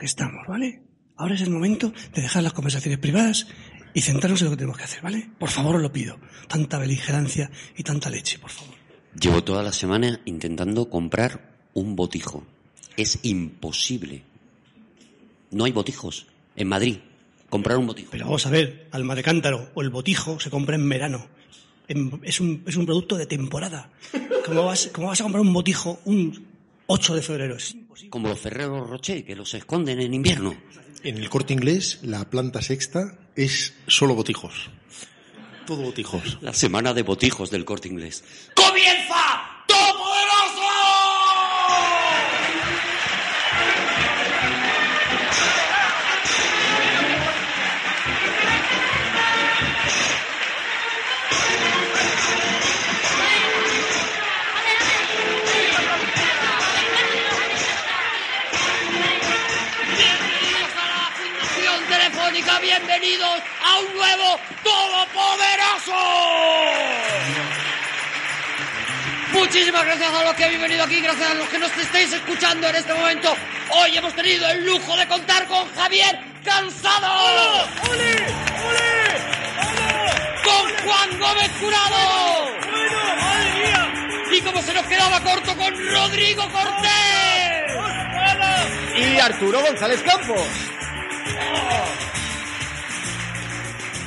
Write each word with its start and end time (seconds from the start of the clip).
que 0.00 0.06
estamos, 0.06 0.46
¿vale? 0.48 0.82
Ahora 1.16 1.34
es 1.36 1.42
el 1.42 1.50
momento 1.50 1.92
de 2.14 2.22
dejar 2.22 2.42
las 2.42 2.52
conversaciones 2.54 2.98
privadas 2.98 3.46
y 3.94 4.00
centrarnos 4.00 4.40
en 4.40 4.46
lo 4.46 4.50
que 4.52 4.56
tenemos 4.56 4.78
que 4.78 4.84
hacer, 4.84 5.02
¿vale? 5.02 5.30
Por 5.38 5.50
favor, 5.50 5.76
os 5.76 5.82
lo 5.82 5.92
pido. 5.92 6.18
Tanta 6.48 6.78
beligerancia 6.78 7.50
y 7.76 7.82
tanta 7.84 8.10
leche, 8.10 8.38
por 8.38 8.50
favor. 8.50 8.74
Llevo 9.20 9.44
toda 9.44 9.62
la 9.62 9.72
semana 9.72 10.20
intentando 10.24 10.88
comprar 10.88 11.58
un 11.74 11.94
botijo. 11.96 12.44
Es 12.96 13.18
imposible. 13.22 14.22
No 15.50 15.64
hay 15.64 15.72
botijos 15.72 16.26
en 16.56 16.68
Madrid. 16.68 16.98
Comprar 17.48 17.76
un 17.78 17.86
botijo. 17.88 18.10
Pero 18.12 18.26
vamos 18.26 18.46
a 18.46 18.50
ver, 18.50 18.88
alma 18.92 19.14
de 19.16 19.22
cántaro 19.24 19.70
o 19.74 19.82
el 19.82 19.90
botijo 19.90 20.38
se 20.38 20.50
compra 20.50 20.76
en 20.76 20.88
verano. 20.88 21.26
En- 21.88 22.20
es, 22.22 22.40
un, 22.40 22.62
es 22.66 22.76
un 22.76 22.86
producto 22.86 23.16
de 23.16 23.26
temporada. 23.26 23.90
¿Cómo 24.46 24.64
vas, 24.66 24.88
¿Cómo 24.92 25.08
vas 25.08 25.20
a 25.20 25.24
comprar 25.24 25.40
un 25.42 25.52
botijo 25.52 26.00
un 26.04 26.46
8 26.92 27.14
de 27.14 27.22
febrero? 27.22 27.56
Es. 27.56 27.76
Como 28.10 28.26
los 28.26 28.40
Ferreros 28.40 28.90
Rocher, 28.90 29.24
que 29.24 29.36
los 29.36 29.54
esconden 29.54 30.00
en 30.00 30.12
invierno. 30.12 30.56
En 31.04 31.18
el 31.18 31.30
corte 31.30 31.52
inglés, 31.52 32.00
la 32.02 32.28
planta 32.28 32.60
sexta 32.62 33.16
es 33.36 33.74
solo 33.86 34.16
botijos. 34.16 34.70
Todo 35.68 35.82
botijos. 35.82 36.38
La 36.40 36.52
semana 36.52 36.92
de 36.92 37.04
botijos 37.04 37.48
del 37.48 37.64
corte 37.64 37.86
inglés. 37.86 38.24
¡Comienza 38.56 39.09
bienvenidos 62.70 63.42
a 63.64 63.78
un 63.80 63.94
nuevo 63.96 64.38
Todopoderoso. 64.62 65.98
Muchísimas 69.32 69.84
gracias 69.84 70.14
a 70.14 70.24
los 70.24 70.34
que 70.34 70.44
habéis 70.44 70.60
venido 70.60 70.84
aquí, 70.84 71.00
gracias 71.00 71.30
a 71.30 71.34
los 71.34 71.48
que 71.48 71.58
nos 71.58 71.76
estáis 71.76 72.12
escuchando 72.12 72.68
en 72.68 72.76
este 72.76 72.94
momento. 72.94 73.34
Hoy 73.70 73.96
hemos 73.96 74.14
tenido 74.14 74.48
el 74.50 74.64
lujo 74.64 74.96
de 74.96 75.08
contar 75.08 75.46
con 75.46 75.68
Javier 75.74 76.16
Cansado. 76.44 77.66
Con 80.44 80.86
Juan 80.86 81.18
Gómez 81.18 81.50
Curado. 81.60 82.50
Y 84.30 84.40
como 84.42 84.62
se 84.62 84.74
nos 84.74 84.86
quedaba 84.86 85.20
corto 85.22 85.56
con 85.56 85.92
Rodrigo 85.92 86.48
Cortés. 86.52 87.72
Y 88.96 89.18
Arturo 89.18 89.60
González 89.60 90.02
Campos. 90.02 90.46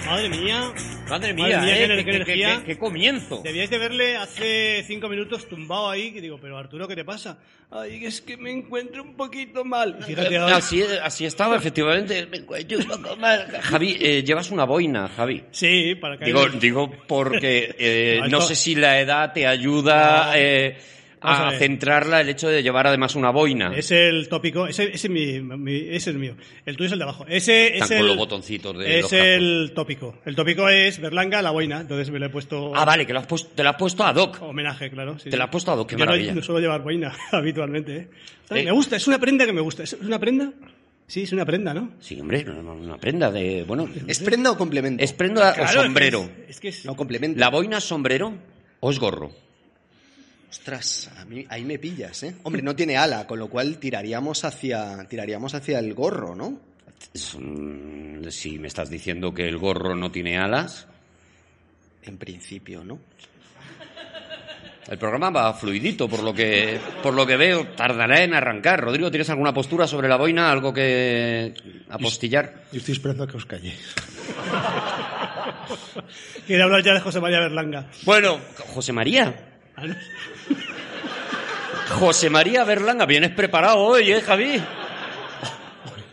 Madre 0.06 0.30
mía. 0.30 0.74
Madre 1.10 1.34
Madre 1.34 1.34
mía, 1.34 1.62
mía, 1.62 1.76
¿eh? 1.84 1.88
qué, 1.88 1.88
qué, 1.88 1.96
qué 1.96 2.04
qué- 2.04 2.16
energía. 2.18 2.58
qué- 2.60 2.66
qué 2.74 2.78
comienzo. 2.78 3.42
Debíais 3.44 3.70
de 3.70 3.78
verle 3.78 4.18
hace 4.18 4.84
cinco 4.86 5.08
minutos 5.10 5.48
tumbado 5.48 5.90
ahí, 5.90 6.12
que 6.12 6.22
digo, 6.22 6.38
pero 6.42 6.58
Arturo, 6.58 6.88
¿qué 6.88 6.96
te 6.96 7.06
pasa? 7.06 7.38
Ay, 7.72 8.06
es 8.06 8.22
que 8.22 8.38
me 8.38 8.52
encuentro 8.52 9.02
un 9.02 9.16
poquito 9.16 9.64
mal. 9.66 9.98
Y 10.02 10.04
Fíjate 10.04 10.38
ahora. 10.38 10.58
Así, 10.58 10.84
así 11.02 11.26
estaba, 11.26 11.56
efectivamente. 11.56 12.26
Me 12.28 12.38
encuentro 12.38 12.78
un 12.80 12.86
poco 12.88 13.16
mal. 13.16 13.48
Javi, 13.62 13.98
eh, 14.00 14.24
llevas 14.24 14.52
una 14.52 14.66
boina, 14.66 15.08
Javi. 15.08 15.44
Sí, 15.52 15.96
para 15.96 16.18
que... 16.18 16.26
Digo, 16.26 16.48
digo 16.50 16.92
porque 17.08 17.74
eh, 17.78 18.22
No, 18.30 18.42
sé 18.42 18.56
si 18.56 18.76
la 18.76 19.00
edad 19.00 19.32
te 19.34 19.48
ayuda 19.48 20.34
eh, 20.36 20.78
a 21.24 21.48
a 21.48 21.50
ver. 21.52 21.60
centrarla 21.60 22.22
el 22.22 22.30
hecho 22.30 22.48
de 22.50 22.62
llevar 22.64 22.88
además 22.88 23.16
una 23.16 23.30
boina. 23.32 23.74
Es 23.76 23.92
el 23.92 24.28
tópico, 24.30 24.68
ese, 24.68 24.84
ese, 24.94 25.08
es 25.08 25.10
mi, 25.10 25.40
mi- 25.42 25.76
ese 25.80 25.96
es 25.96 26.08
el 26.08 26.18
mío. 26.18 26.36
El 26.66 26.76
tuyo 26.78 26.88
es 26.88 26.92
el 26.94 27.00
de 27.00 27.04
abajo. 27.04 27.26
Ese 27.28 27.74
Están 27.74 27.82
es 27.84 27.88
con 27.90 27.98
el, 27.98 28.08
los 28.08 28.18
botoncitos 28.18 28.78
de 28.78 28.96
Es 29.00 29.02
los 29.04 29.14
el 29.14 29.72
tópico. 29.74 30.20
El 30.26 30.36
tópico 30.36 30.68
es 30.70 31.00
Berlanga, 31.00 31.42
la 31.42 31.52
boina. 31.52 31.82
Entonces 31.82 32.10
me 32.12 32.20
lo 32.20 32.26
he 32.28 32.30
puesto... 32.30 32.74
Ah, 32.76 32.86
vale, 32.86 33.06
que 33.06 33.14
lo 33.14 33.20
has 33.20 33.28
puesto, 33.28 33.50
te 33.56 33.64
lo 33.64 33.70
has 33.70 33.76
puesto 33.78 34.04
ad 34.04 34.16
hoc. 34.16 34.42
Homenaje, 34.42 34.90
claro. 34.92 35.18
sí, 35.20 35.30
Te 35.30 35.38
la 35.38 35.44
sí. 35.44 35.48
has 35.48 35.52
puesto 35.52 35.72
a 35.72 35.76
dos, 35.76 35.86
qué 35.88 35.96
Yo 35.96 36.00
maravilla. 36.00 36.34
No, 36.36 36.42
suelo 36.42 36.60
llevar 36.60 36.82
boina 36.84 37.14
habitualmente. 37.32 37.96
¿eh? 37.98 38.08
Eh. 38.52 38.64
Me 38.66 38.72
gusta, 38.72 38.96
es 38.98 39.08
una 39.08 39.20
prenda 39.20 39.46
que 39.46 39.54
me 39.54 39.62
gusta. 39.62 39.84
¿Es 39.84 39.94
una 39.94 40.20
prenda? 40.20 40.52
Sí, 41.06 41.24
es 41.24 41.34
una 41.34 41.46
prenda, 41.46 41.74
¿no? 41.74 41.92
Sí, 42.00 42.20
hombre, 42.20 42.46
una 42.50 42.98
prenda 42.98 43.30
de... 43.30 43.64
Bueno, 43.68 43.90
¿Es 44.08 44.20
prenda 44.20 44.52
o 44.52 44.58
complemento? 44.58 45.04
¿es 45.04 45.12
prenda 45.14 45.54
Claro, 45.54 45.62
o 45.62 45.66
es 45.66 45.72
que 45.72 45.84
sombrero? 45.84 46.22
Es, 46.24 46.50
es 46.52 46.60
que 46.60 46.68
es... 46.70 46.86
No, 46.86 46.96
complemento. 46.96 47.40
¿La 47.40 47.50
boina 47.50 47.78
es 47.80 47.84
sombrero 47.84 48.34
o 48.80 48.90
es 48.90 49.00
gorro? 49.00 49.32
Ostras, 50.54 51.10
a 51.18 51.26
mí, 51.26 51.44
ahí 51.50 51.66
me 51.66 51.80
pillas, 51.80 52.22
¿eh? 52.22 52.36
Hombre, 52.44 52.62
no 52.62 52.76
tiene 52.76 52.96
ala, 52.96 53.26
con 53.26 53.40
lo 53.40 53.50
cual 53.50 53.80
tiraríamos 53.80 54.46
hacia, 54.46 55.04
tiraríamos 55.10 55.56
hacia 55.56 55.80
el 55.80 55.96
gorro, 55.96 56.36
¿no? 56.36 56.60
Si 57.12 58.60
me 58.60 58.68
estás 58.68 58.92
diciendo 58.92 59.34
que 59.34 59.48
el 59.48 59.58
gorro 59.58 59.96
no 59.96 60.12
tiene 60.12 60.38
alas, 60.38 60.86
En 62.04 62.20
principio, 62.20 62.84
¿no? 62.84 63.00
el 64.88 64.98
programa 65.00 65.32
va 65.32 65.56
fluidito, 65.56 66.08
por 66.08 66.22
lo 66.22 66.36
que, 66.36 66.80
por 67.02 67.16
lo 67.16 67.26
que 67.26 67.36
veo, 67.36 67.70
tardará 67.70 68.24
en 68.24 68.36
arrancar. 68.36 68.80
Rodrigo, 68.80 69.10
¿tienes 69.10 69.32
alguna 69.32 69.56
postura 69.56 69.88
sobre 69.88 70.08
la 70.08 70.18
boina? 70.18 70.52
¿Algo 70.52 70.72
que 70.72 71.56
apostillar? 71.90 72.66
Yo 72.72 72.78
estoy 72.78 72.92
esperando 72.92 73.24
a 73.24 73.28
que 73.28 73.38
os 73.38 73.48
calléis. 73.48 73.96
Quiere 76.46 76.62
hablar 76.62 76.84
ya 76.84 76.94
de 76.94 77.00
José 77.00 77.20
María 77.20 77.40
Berlanga. 77.40 77.88
Bueno, 78.06 78.40
José 78.72 78.94
María. 78.94 79.50
José 81.90 82.30
María 82.30 82.64
Berlanga, 82.64 83.06
vienes 83.06 83.32
preparado 83.32 83.78
hoy, 83.80 84.12
¿eh, 84.12 84.22
Javi? 84.22 84.62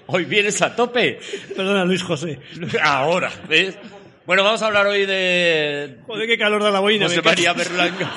Hoy 0.06 0.24
vienes 0.24 0.60
a 0.62 0.74
tope. 0.74 1.20
Perdona, 1.56 1.84
Luis 1.84 2.02
José. 2.02 2.40
Ahora, 2.82 3.30
¿ves? 3.48 3.76
Bueno, 4.26 4.42
vamos 4.44 4.60
a 4.62 4.66
hablar 4.66 4.86
hoy 4.86 5.06
de 5.06 5.98
Joder, 6.06 6.26
qué 6.26 6.36
calor 6.38 6.62
da 6.62 6.70
la 6.70 6.80
boina. 6.80 7.06
José. 7.06 7.22
María 7.22 7.52
Berlanga. 7.52 8.10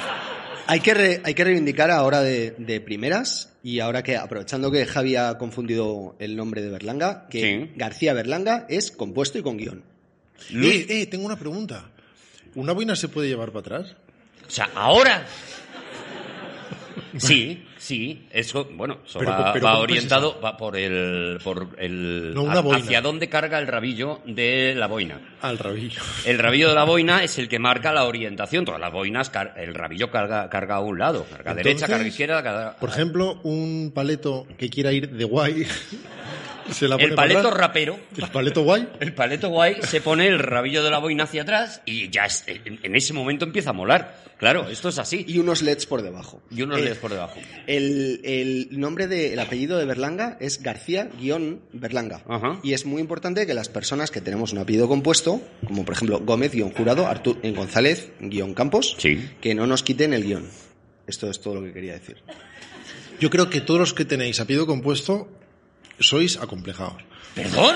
Hay 0.67 0.79
que, 0.79 0.93
re- 0.93 1.21
hay 1.23 1.33
que 1.33 1.43
reivindicar 1.43 1.91
ahora 1.91 2.21
de, 2.21 2.51
de 2.57 2.79
primeras 2.81 3.53
y 3.63 3.79
ahora 3.79 4.01
que, 4.01 4.15
aprovechando 4.17 4.71
que 4.71 4.85
Javi 4.85 5.15
ha 5.15 5.37
confundido 5.37 6.15
el 6.19 6.35
nombre 6.35 6.61
de 6.61 6.69
Berlanga, 6.69 7.27
que 7.29 7.41
Sí. 7.41 7.71
García 7.75 8.13
Berlanga 8.13 8.65
es 8.69 8.91
compuesto 8.91 9.37
y 9.37 9.41
con 9.43 9.57
guion. 9.57 9.83
Eh, 10.51 10.85
eh, 10.89 11.05
tengo 11.07 11.25
una 11.25 11.37
pregunta. 11.37 11.89
¿Una 12.55 12.73
boina 12.73 12.95
se 12.95 13.07
puede 13.09 13.27
llevar 13.27 13.49
para 13.51 13.59
atrás? 13.59 13.95
O 14.47 14.49
sea, 14.49 14.69
ahora. 14.75 15.25
Sí, 17.17 17.63
sí, 17.77 18.25
eso, 18.31 18.67
bueno, 18.73 18.99
eso 19.05 19.19
Pero- 19.19 19.31
va, 19.31 19.53
pero 19.53 19.65
va 19.65 19.71
¿cómo 19.73 19.83
orientado 19.83 20.41
va 20.41 20.57
por 20.57 20.75
el, 20.75 21.37
por 21.43 21.69
el, 21.77 22.33
No, 22.33 22.49
hacia 22.73 23.01
dónde 23.01 23.29
carga 23.29 23.59
el 23.59 23.67
rabillo 23.67 24.21
de 24.25 24.73
la 24.75 24.87
boina. 24.87 25.19
Al 25.41 25.59
rabillo. 25.59 26.01
El 26.25 26.39
rabillo 26.39 26.69
de 26.69 26.75
la 26.75 26.85
boina 26.85 27.23
es 27.23 27.37
el 27.37 27.47
que 27.47 27.59
marca 27.59 27.93
la 27.93 28.05
orientación. 28.05 28.65
Todas 28.65 28.81
las 28.81 28.91
boinas, 28.91 29.31
el 29.57 29.75
rabillo 29.75 30.09
carga, 30.09 30.49
carga 30.49 30.75
a 30.75 30.79
un 30.79 30.97
lado, 30.97 31.25
carga 31.29 31.53
derecha, 31.53 31.87
carga 31.87 32.07
izquierda, 32.07 32.41
carga... 32.41 32.75
Por 32.79 32.89
ejemplo, 32.89 33.39
un 33.43 33.91
paleto 33.93 34.47
que 34.57 34.69
quiera 34.71 34.91
ir 34.91 35.11
de 35.11 35.25
guay, 35.25 35.67
se 36.72 36.88
la 36.88 36.96
pone 36.97 37.09
el 37.09 37.16
paleto 37.16 37.51
rapero, 37.51 38.00
El 38.18 38.29
paleto 38.29 38.63
guay. 38.63 38.88
el 39.00 39.13
paleto 39.13 39.50
guay, 39.50 39.78
se 39.84 40.01
pone 40.01 40.28
el 40.28 40.40
rabillo 40.40 40.84
de 40.84 40.90
la 40.91 41.00
boina 41.00 41.24
hacia 41.25 41.41
atrás 41.44 41.81
y 41.85 42.09
ya 42.09 42.25
es- 42.25 42.44
en, 42.47 42.96
ese 42.96 43.13
momento 43.13 43.46
empieza 43.46 43.72
a 43.72 43.74
molar. 43.74 44.24
Claro, 44.38 44.68
esto 44.69 44.90
es 44.90 44.97
así. 45.00 45.23
Y 45.28 45.38
unos 45.40 45.62
LEDs 45.62 45.85
por 45.85 46.02
debajo. 46.02 46.41
Y 46.52 46.63
unos 46.63 46.79
Eh, 46.79 46.81
lees 46.84 46.97
por 46.97 47.12
debajo. 47.12 47.40
El, 47.66 48.19
el 48.25 48.68
nombre 48.72 49.07
del 49.07 49.40
apellido 49.40 49.78
de 49.78 49.85
Berlanga 49.85 50.38
es 50.41 50.62
García-Berlanga. 50.62 52.23
Ajá. 52.28 52.59
Y 52.63 52.73
es 52.73 52.85
muy 52.85 53.02
importante 53.02 53.46
que 53.46 53.53
las 53.53 53.69
personas 53.69 54.12
que 54.12 54.19
tenemos 54.22 54.52
un 54.52 54.59
apellido 54.59 54.88
compuesto, 54.88 55.41
como 55.66 55.85
por 55.85 55.96
ejemplo 55.96 56.19
Gómez-Jurado, 56.19 57.07
Artur 57.07 57.38
en 57.44 57.56
González-Campos, 57.56 58.96
Sí. 59.00 59.29
que 59.41 59.56
no 59.56 59.66
nos 59.68 59.84
quiten 59.84 60.13
el 60.13 60.23
guion. 60.23 60.47
Esto 61.07 61.29
es 61.29 61.40
todo 61.41 61.56
lo 61.56 61.63
que 61.63 61.73
quería 61.73 61.94
decir. 61.94 62.18
Yo 63.19 63.29
creo 63.29 63.50
que 63.50 63.62
todos 63.62 63.79
los 63.79 63.94
que 63.94 64.06
tenéis 64.06 64.40
apellido 64.40 64.66
compuesto 64.66 65.29
sois 66.03 66.38
acomplejados. 66.38 67.02
¿Perdón? 67.35 67.76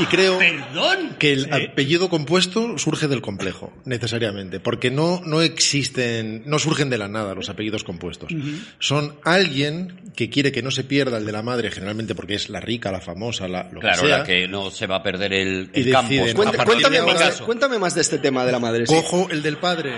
Y 0.00 0.06
creo 0.06 0.38
¿Perdón? 0.38 1.16
que 1.18 1.32
el 1.32 1.52
apellido 1.52 2.08
compuesto 2.08 2.78
surge 2.78 3.08
del 3.08 3.20
complejo, 3.20 3.72
necesariamente, 3.84 4.60
porque 4.60 4.90
no, 4.90 5.20
no 5.24 5.42
existen, 5.42 6.42
no 6.46 6.58
surgen 6.58 6.90
de 6.90 6.98
la 6.98 7.08
nada 7.08 7.34
los 7.34 7.48
apellidos 7.48 7.84
compuestos. 7.84 8.30
Son 8.78 9.16
alguien 9.24 10.12
que 10.14 10.30
quiere 10.30 10.52
que 10.52 10.62
no 10.62 10.70
se 10.70 10.84
pierda 10.84 11.18
el 11.18 11.26
de 11.26 11.32
la 11.32 11.42
madre, 11.42 11.70
generalmente 11.70 12.14
porque 12.14 12.34
es 12.34 12.48
la 12.50 12.60
rica, 12.60 12.90
la 12.92 13.00
famosa, 13.00 13.48
la, 13.48 13.68
lo 13.72 13.80
Claro, 13.80 14.02
que 14.02 14.08
sea. 14.08 14.18
la 14.18 14.24
que 14.24 14.48
no 14.48 14.70
se 14.70 14.86
va 14.86 14.96
a 14.96 15.02
perder 15.02 15.32
el, 15.32 15.70
Y 15.74 15.80
el 15.82 15.90
campo. 15.92 16.14
Cuenta- 16.34 16.56
partir 16.56 16.82
cuéntame, 16.82 17.00
más 17.02 17.40
cuéntame 17.40 17.78
más 17.78 17.94
de 17.94 18.00
este 18.00 18.18
tema 18.18 18.44
de 18.44 18.52
la 18.52 18.58
madre. 18.58 18.86
sí. 18.86 18.94
Cojo 18.94 19.28
el 19.30 19.42
del 19.42 19.56
padre 19.58 19.92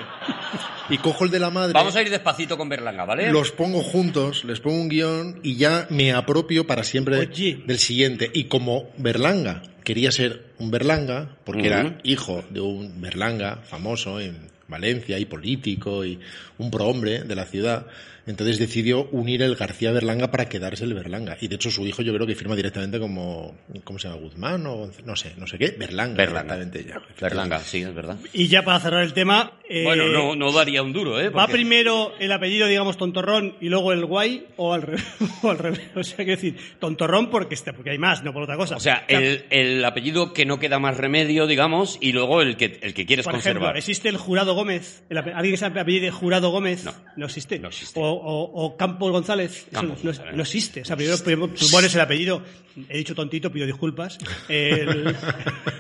y 0.89 0.99
cojo 0.99 1.25
el 1.25 1.31
de 1.31 1.39
la 1.39 1.51
madre. 1.51 1.73
Vamos 1.73 1.95
a 1.97 2.03
ir 2.03 2.11
despacito 2.11 2.59
con 2.59 2.69
Berlanga, 2.69 3.05
¿vale? 3.05 3.31
Los 3.33 3.53
pongo 3.53 3.83
juntos, 3.83 4.45
les 4.45 4.61
pongo 4.61 4.77
un 4.81 4.89
guion 4.89 5.41
y 5.43 5.57
ya 5.57 5.87
me 5.91 6.13
apropio 6.13 6.67
para 6.67 6.85
siempre 6.85 7.17
Oye. 7.19 7.63
del 7.67 7.79
siguiente. 7.79 8.31
Y 8.35 8.45
como 8.45 8.91
Berlanga 8.99 9.63
quería 9.91 10.13
ser 10.13 10.45
un 10.61 10.71
Berlanga, 10.71 11.37
porque 11.43 11.67
era 11.67 11.99
hijo 12.05 12.45
de 12.49 12.61
un 12.61 13.01
Berlanga 13.01 13.57
famoso 13.57 14.21
en 14.21 14.37
Valencia 14.69 15.19
y 15.19 15.25
político 15.25 16.05
y 16.05 16.21
un 16.59 16.71
prohombre 16.71 17.25
de 17.25 17.35
la 17.35 17.45
ciudad, 17.45 17.89
Entonces 18.31 18.59
decidió 18.59 19.09
unir 19.11 19.43
el 19.43 19.57
García 19.57 19.91
Berlanga 19.93 20.31
para 20.31 20.49
quedarse 20.49 20.85
el 20.85 20.95
Berlanga. 20.95 21.37
Y 21.41 21.49
de 21.49 21.57
hecho 21.57 21.71
su 21.71 21.87
hijo 21.87 22.03
yo 22.03 22.15
creo 22.15 22.27
que 22.27 22.35
firma 22.35 22.57
directamente 22.57 22.99
como, 22.99 23.55
¿cómo 23.85 23.99
se 23.99 24.09
llama? 24.09 24.21
Guzmán 24.21 24.67
o 24.67 24.91
no 25.05 25.17
sé, 25.17 25.35
no 25.37 25.47
sé 25.47 25.59
qué. 25.59 25.75
Berlanga. 25.79 26.17
Berlanga. 26.17 26.59
ya. 26.73 27.01
Berlanga, 27.21 27.59
sí, 27.61 27.83
es 27.83 27.95
verdad. 27.95 28.17
Y 28.33 28.49
ya 28.49 28.63
para 28.63 28.81
cerrar 28.81 29.03
el 29.03 29.13
tema. 29.13 29.53
eh, 29.69 29.85
Bueno, 29.85 30.07
no, 30.09 30.35
no 30.37 30.53
daría 30.53 30.83
un 30.83 30.93
duro, 30.93 31.21
¿eh? 31.21 31.29
¿Va 31.31 31.47
primero 31.49 32.13
el 32.19 32.33
apellido, 32.33 32.67
digamos, 32.67 32.97
tontorrón 32.97 33.57
y 33.61 33.69
luego 33.69 33.93
el 33.93 34.05
guay 34.05 34.47
o 34.57 34.73
al 34.73 34.83
revés? 34.83 35.05
O, 35.43 35.51
al 35.51 35.59
revés? 35.59 35.81
o 35.95 36.03
sea, 36.05 36.25
que 36.25 36.33
decir, 36.33 36.57
tontorrón 36.79 37.31
porque, 37.31 37.55
está, 37.55 37.73
porque 37.73 37.91
hay 37.91 37.99
más, 37.99 38.23
no 38.23 38.33
por 38.33 38.43
otra 38.43 38.57
cosa. 38.57 38.77
O 38.77 38.81
sea, 38.81 39.05
el, 39.09 39.45
el 39.51 39.85
apellido 39.85 40.33
que 40.33 40.45
no 40.45 40.59
queda 40.59 40.79
más 40.79 40.97
remedio, 40.97 41.47
digamos, 41.47 41.99
y 42.01 42.13
luego 42.13 42.43
el 42.43 42.57
que, 42.57 42.79
el 42.83 42.95
que 42.95 43.07
quieres 43.07 43.25
por 43.25 43.35
conservar. 43.35 43.63
ejemplo, 43.63 43.79
¿existe 43.79 44.09
el 44.09 44.17
Jurado 44.17 44.55
Gómez? 44.55 45.03
El 45.09 45.19
¿Alguien 45.19 45.53
que 45.53 45.57
se 45.57 45.65
apellide 45.67 46.11
Jurado 46.11 46.51
Gómez? 46.51 46.85
No. 47.17 47.27
existe. 47.27 47.59
No 47.59 47.69
existe. 47.69 47.99
O, 48.01 48.20
o- 48.21 48.65
o 48.67 48.77
Campos 48.77 49.11
González. 49.11 49.67
Campos 49.73 49.99
no, 49.99 50.11
González. 50.11 50.35
no 50.37 50.43
existe. 50.43 50.83
O 50.83 50.85
sea, 50.85 50.97
primero, 50.97 51.19
primero 51.19 51.49
tú 51.49 51.67
pones 51.71 51.95
el 51.95 52.01
apellido. 52.01 52.43
He 52.89 52.99
dicho 52.99 53.15
tontito, 53.15 53.51
pido 53.51 53.67
disculpas. 53.67 54.19
El, 54.49 55.15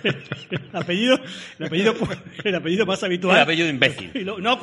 el 0.03 0.17
apellido, 0.73 1.19
el 1.59 1.67
apellido, 1.67 1.95
el 2.45 2.55
apellido 2.55 2.87
más 2.87 3.03
habitual. 3.03 3.37
El 3.37 3.43
apellido 3.43 3.69
imbécil. 3.69 4.11
Y 4.15 4.21
lo- 4.21 4.39
no, 4.39 4.59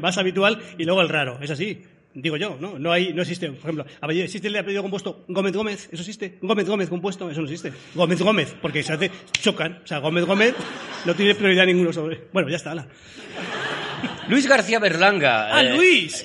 más 0.00 0.18
habitual 0.18 0.60
y 0.78 0.84
luego 0.84 1.02
el 1.02 1.08
raro. 1.08 1.38
Es 1.42 1.50
así. 1.50 1.82
Digo 2.14 2.36
yo, 2.36 2.56
¿no? 2.58 2.78
No 2.78 2.90
hay, 2.90 3.12
no 3.12 3.20
existe, 3.22 3.48
por 3.50 3.70
ejemplo, 3.70 3.86
¿existe 4.10 4.48
el 4.48 4.56
apellido 4.56 4.82
compuesto 4.82 5.24
Gómez 5.28 5.52
Gómez? 5.54 5.88
¿Eso 5.92 6.00
existe? 6.02 6.38
Gómez 6.40 6.66
Gómez 6.66 6.88
compuesto, 6.88 7.30
eso 7.30 7.40
no 7.40 7.46
existe. 7.46 7.72
Gómez 7.94 8.20
Gómez, 8.22 8.56
porque 8.60 8.82
se 8.82 8.94
hace, 8.94 9.10
chocan. 9.40 9.80
O 9.84 9.86
sea, 9.86 9.98
Gómez 9.98 10.24
Gómez 10.24 10.54
no 11.04 11.14
tiene 11.14 11.34
prioridad 11.34 11.66
ninguno 11.66 11.92
sobre. 11.92 12.22
Bueno, 12.32 12.48
ya 12.48 12.56
está, 12.56 12.72
ala. 12.72 12.88
Luis 14.28 14.48
García 14.48 14.78
Berlanga. 14.78 15.54
¡Ah, 15.54 15.62
eh, 15.62 15.76
Luis! 15.76 16.24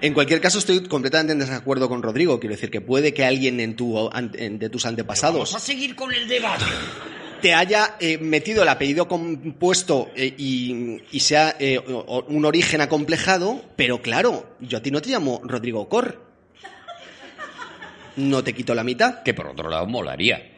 En 0.00 0.14
cualquier 0.14 0.40
caso, 0.40 0.58
estoy 0.58 0.84
completamente 0.86 1.32
en 1.32 1.40
desacuerdo 1.40 1.88
con 1.88 2.02
Rodrigo. 2.02 2.38
Quiero 2.38 2.54
decir 2.54 2.70
que 2.70 2.80
puede 2.80 3.12
que 3.12 3.24
alguien 3.24 3.58
en 3.60 3.74
tu, 3.74 4.08
an- 4.12 4.30
en- 4.34 4.58
de 4.58 4.68
tus 4.70 4.86
antepasados 4.86 5.34
Vamos 5.34 5.54
a 5.56 5.58
seguir 5.60 5.96
con 5.96 6.12
el 6.14 6.28
debate. 6.28 6.64
te 7.42 7.52
haya 7.54 7.96
eh, 7.98 8.18
metido 8.18 8.62
el 8.62 8.68
apellido 8.68 9.08
compuesto 9.08 10.10
eh, 10.14 10.32
y, 10.38 10.98
y 11.10 11.20
sea 11.20 11.56
eh, 11.58 11.78
o- 11.78 11.92
o- 11.98 12.24
un 12.28 12.44
origen 12.44 12.80
acomplejado, 12.80 13.60
pero 13.76 14.00
claro, 14.00 14.56
yo 14.60 14.78
a 14.78 14.82
ti 14.82 14.90
no 14.92 15.02
te 15.02 15.10
llamo 15.10 15.40
Rodrigo 15.44 15.88
Cor. 15.88 16.26
No 18.16 18.42
te 18.44 18.52
quito 18.52 18.74
la 18.74 18.84
mitad. 18.84 19.22
Que 19.22 19.34
por 19.34 19.46
otro 19.48 19.68
lado 19.68 19.86
molaría. 19.86 20.52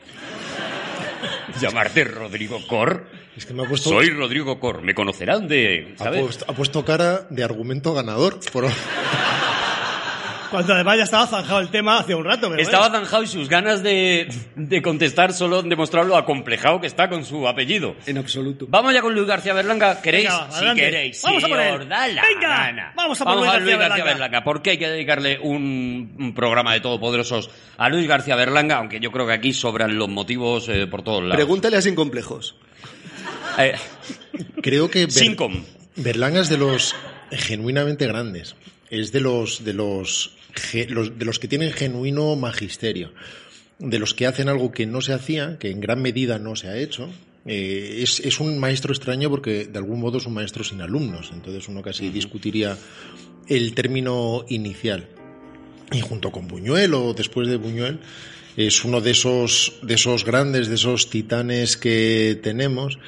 Llamarte 1.61 2.05
Rodrigo 2.05 2.59
Cor. 2.69 3.07
Es 3.41 3.47
que 3.47 3.55
me 3.55 3.63
ha 3.65 3.67
puesto, 3.67 3.89
Soy 3.89 4.11
Rodrigo 4.11 4.61
Cor. 4.61 4.83
Me 4.83 4.95
conocerán 4.95 5.49
de. 5.49 5.95
ha, 5.99 6.05
¿Sabes? 6.05 6.21
puesto, 6.25 6.45
ha 6.47 6.53
puesto 6.53 6.85
cara 6.85 7.27
de 7.31 7.43
argumento 7.43 7.95
ganador. 7.95 8.39
Por... 8.53 8.67
Cuando 10.51 10.75
además 10.75 10.99
ya 10.99 11.05
estaba 11.05 11.27
zanjado 11.27 11.61
el 11.61 11.69
tema 11.71 12.01
hace 12.01 12.15
un 12.15 12.23
rato. 12.23 12.51
pero 12.51 12.61
Estaba 12.61 12.89
bueno. 12.91 13.05
zanjado 13.07 13.23
y 13.23 13.29
sus 13.29 13.49
ganas 13.49 13.83
de, 13.83 14.29
de 14.57 14.83
contestar 14.83 15.33
solo 15.33 15.61
han 15.61 15.71
demostrado 15.71 16.07
lo 16.07 16.19
acomplejado 16.19 16.83
que 16.83 16.87
está 16.87 17.09
con 17.09 17.25
su 17.25 17.49
apellido. 17.49 17.95
En 18.07 18.19
absoluto. 18.19 18.67
Vamos 18.69 18.93
ya 18.93 19.01
con 19.01 19.15
Luis 19.15 19.27
García 19.27 19.55
Berlanga. 19.55 20.03
¿Queréis? 20.03 20.29
Venga, 20.29 20.51
si 20.51 20.75
queréis. 20.75 21.23
Vamos 21.23 21.43
a 21.43 21.47
si 21.47 21.53
por 21.53 21.61
él. 21.63 21.79
Venga, 21.79 22.23
gana. 22.41 22.93
vamos 22.95 23.19
a 23.23 23.25
por 23.25 23.37
Luis 23.37 23.47
García 23.53 23.77
Berlanga. 23.79 24.05
Berlanga. 24.05 24.45
¿Por 24.45 24.61
qué 24.61 24.71
hay 24.73 24.79
que 24.79 24.89
dedicarle 24.91 25.39
un, 25.41 26.15
un 26.19 26.35
programa 26.35 26.75
de 26.75 26.81
todopoderosos 26.81 27.49
a 27.79 27.89
Luis 27.89 28.07
García 28.07 28.37
Berlanga? 28.37 28.77
Aunque 28.77 29.01
yo 29.01 29.11
creo 29.11 29.27
que 29.27 29.33
aquí 29.33 29.55
sobran 29.55 29.97
los 29.97 30.11
motivos 30.11 30.69
eh, 30.69 30.87
por 30.87 31.03
todos 31.03 31.23
lados. 31.23 31.37
Pregúntale 31.37 31.79
a 31.79 31.81
Sin 31.81 31.95
Complejos. 31.95 32.57
Eh, 33.59 33.73
Creo 34.63 34.91
que 34.91 35.01
Ber- 35.07 35.11
Sincom. 35.13 35.63
Berlanga 35.97 36.41
es 36.41 36.49
de 36.49 36.59
los 36.59 36.95
genuinamente 37.31 38.07
grandes. 38.07 38.55
Es 38.91 39.13
de 39.13 39.21
los, 39.21 39.65
de 39.65 39.73
los- 39.75 40.33
de 40.73 41.25
los 41.25 41.39
que 41.39 41.49
tienen 41.49 41.73
genuino 41.73 42.35
magisterio. 42.37 43.13
De 43.79 43.99
los 43.99 44.15
que 44.15 44.27
hacen 44.27 44.49
algo 44.49 44.73
que 44.73 44.87
no 44.87 45.01
se 45.01 45.13
hacía, 45.13 45.59
que 45.59 45.71
en 45.71 45.81
gran 45.81 46.03
medida 46.03 46.39
no 46.39 46.57
se 46.57 46.69
ha 46.69 46.77
hecho. 46.77 47.09
Eh, 47.47 48.01
es, 48.03 48.21
es 48.21 48.39
un 48.41 48.59
maestro 48.59 48.93
extraño 48.93 49.31
porque 49.31 49.65
de 49.67 49.79
algún 49.79 50.01
modo 50.01 50.19
es 50.19 50.27
un 50.27 50.35
maestro 50.35 50.65
sin 50.65 50.81
alumnos. 50.83 51.31
Entonces 51.33 51.69
uno 51.69 51.83
casi 51.83 52.11
discutiría 52.11 52.77
el 53.49 53.75
término 53.75 54.45
inicial. 54.49 55.09
Y 55.93 56.01
junto 56.01 56.31
con 56.31 56.47
Buñuel 56.47 56.95
o 56.95 57.15
después 57.15 57.49
de 57.49 57.57
Buñuel, 57.57 58.01
es 58.57 58.85
uno 58.85 59.01
de 59.01 59.11
esos, 59.13 59.75
de 59.83 59.95
esos 59.95 60.25
grandes, 60.25 60.69
de 60.69 60.75
esos 60.75 61.11
titanes 61.11 61.77
que 61.77 62.39
tenemos 62.43 62.99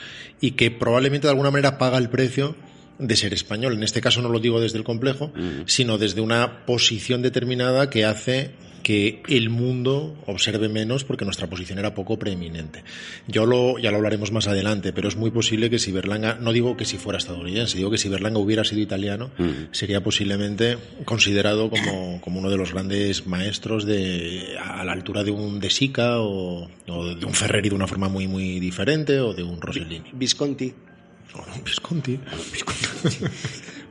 y 0.40 0.52
que 0.52 0.70
probablemente 0.70 1.26
de 1.26 1.32
alguna 1.32 1.50
manera 1.50 1.78
paga 1.78 1.98
el 1.98 2.08
precio 2.08 2.56
de 2.98 3.16
ser 3.16 3.34
español. 3.34 3.74
En 3.74 3.82
este 3.82 4.00
caso 4.00 4.22
no 4.22 4.28
lo 4.28 4.38
digo 4.38 4.60
desde 4.60 4.78
el 4.78 4.84
complejo, 4.84 5.32
sino 5.66 5.98
desde 5.98 6.20
una 6.20 6.64
posición 6.66 7.22
determinada 7.22 7.90
que 7.90 8.04
hace 8.04 8.50
que 8.82 9.22
el 9.28 9.48
mundo 9.50 10.16
observe 10.26 10.68
menos 10.68 11.04
porque 11.04 11.24
nuestra 11.24 11.46
posición 11.48 11.78
era 11.78 11.94
poco 11.94 12.18
preeminente. 12.18 12.82
Yo 13.28 13.46
lo, 13.46 13.78
ya 13.78 13.90
lo 13.90 13.98
hablaremos 13.98 14.32
más 14.32 14.48
adelante, 14.48 14.92
pero 14.92 15.08
es 15.08 15.16
muy 15.16 15.30
posible 15.30 15.70
que 15.70 15.78
si 15.78 15.92
Berlanga, 15.92 16.38
no 16.40 16.52
digo 16.52 16.76
que 16.76 16.84
si 16.84 16.98
fuera 16.98 17.18
estadounidense, 17.18 17.76
digo 17.78 17.90
que 17.90 17.98
si 17.98 18.08
Berlanga 18.08 18.38
hubiera 18.38 18.64
sido 18.64 18.80
italiano, 18.80 19.30
sería 19.70 20.02
posiblemente 20.02 20.78
considerado 21.04 21.70
como, 21.70 22.20
como 22.20 22.38
uno 22.40 22.50
de 22.50 22.56
los 22.56 22.72
grandes 22.72 23.26
maestros 23.26 23.84
de, 23.84 24.56
a 24.62 24.84
la 24.84 24.92
altura 24.92 25.22
de 25.24 25.30
un 25.30 25.60
De 25.60 25.70
Sica 25.70 26.20
o, 26.20 26.68
o 26.88 27.14
de 27.14 27.24
un 27.24 27.34
Ferreri 27.34 27.68
de 27.68 27.74
una 27.74 27.86
forma 27.86 28.08
muy, 28.08 28.26
muy 28.28 28.58
diferente 28.60 29.20
o 29.20 29.32
de 29.34 29.42
un 29.42 29.60
Rossellini. 29.60 30.10
Visconti. 30.12 30.72
O 31.34 31.38
un 31.56 31.64
Visconti. 31.64 32.18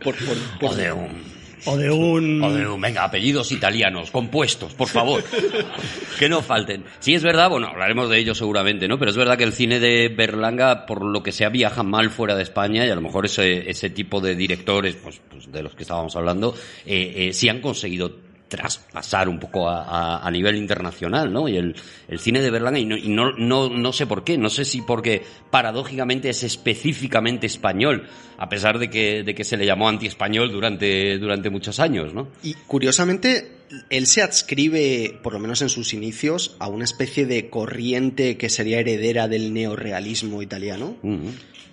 Por, 0.03 0.15
por, 0.15 0.37
por- 0.59 0.71
O 0.71 0.75
de 0.75 0.91
un... 0.91 1.40
O 1.65 1.77
de 1.77 1.91
un. 1.91 2.43
O 2.43 2.51
de 2.53 2.67
un- 2.67 2.81
venga, 2.81 3.03
apellidos 3.03 3.51
italianos, 3.51 4.11
compuestos, 4.11 4.73
por 4.73 4.87
favor. 4.87 5.23
que 6.19 6.27
no 6.29 6.41
falten. 6.41 6.83
Sí, 6.99 7.13
es 7.13 7.23
verdad, 7.23 7.49
bueno, 7.49 7.67
hablaremos 7.67 8.09
de 8.09 8.17
ello 8.19 8.33
seguramente, 8.35 8.87
¿no? 8.87 8.97
Pero 8.97 9.11
es 9.11 9.17
verdad 9.17 9.37
que 9.37 9.43
el 9.43 9.53
cine 9.53 9.79
de 9.79 10.09
Berlanga, 10.09 10.85
por 10.85 11.03
lo 11.05 11.21
que 11.23 11.31
sea, 11.31 11.49
viaja 11.49 11.83
mal 11.83 12.09
fuera 12.09 12.35
de 12.35 12.43
España 12.43 12.85
y 12.85 12.89
a 12.89 12.95
lo 12.95 13.01
mejor 13.01 13.25
ese, 13.25 13.69
ese 13.69 13.89
tipo 13.89 14.21
de 14.21 14.35
directores, 14.35 14.95
pues, 14.95 15.21
pues 15.29 15.51
de 15.51 15.61
los 15.63 15.75
que 15.75 15.83
estábamos 15.83 16.15
hablando, 16.15 16.55
eh, 16.85 17.13
eh, 17.29 17.33
sí 17.33 17.49
han 17.49 17.61
conseguido 17.61 18.30
traspasar 18.51 19.29
un 19.29 19.39
poco 19.39 19.69
a, 19.69 19.83
a- 19.85 20.27
a 20.27 20.29
nivel 20.29 20.57
internacional, 20.57 21.31
¿no? 21.31 21.47
Y 21.47 21.55
el, 21.55 21.73
el 22.09 22.19
cine 22.19 22.41
de 22.41 22.51
Berlanga, 22.51 22.77
y, 22.77 22.85
no, 22.85 22.97
y 22.97 23.07
no, 23.07 23.31
no, 23.31 23.69
no 23.69 23.93
sé 23.93 24.05
por 24.05 24.25
qué, 24.25 24.37
no 24.37 24.49
sé 24.49 24.65
si 24.65 24.81
porque 24.81 25.23
paradójicamente 25.49 26.29
es 26.29 26.43
específicamente 26.43 27.47
español, 27.47 28.07
a 28.37 28.49
pesar 28.49 28.77
de 28.77 28.89
que, 28.89 29.23
de 29.23 29.33
que 29.33 29.43
se 29.45 29.55
le 29.55 29.65
llamó 29.65 29.87
anti-español 29.87 30.51
durante, 30.51 31.17
durante 31.17 31.49
muchos 31.49 31.79
años, 31.79 32.13
¿no? 32.13 32.27
Y 32.43 32.53
curiosamente, 32.67 33.53
él 33.89 34.05
se 34.05 34.21
adscribe, 34.21 35.17
por 35.23 35.31
lo 35.33 35.39
menos 35.39 35.61
en 35.61 35.69
sus 35.69 35.93
inicios, 35.93 36.55
a 36.59 36.67
una 36.67 36.83
especie 36.83 37.25
de 37.25 37.49
corriente 37.49 38.35
que 38.37 38.49
sería 38.49 38.79
heredera 38.79 39.27
del 39.29 39.53
neorrealismo 39.53 40.41
italiano, 40.41 40.95
Mm. 41.01 41.27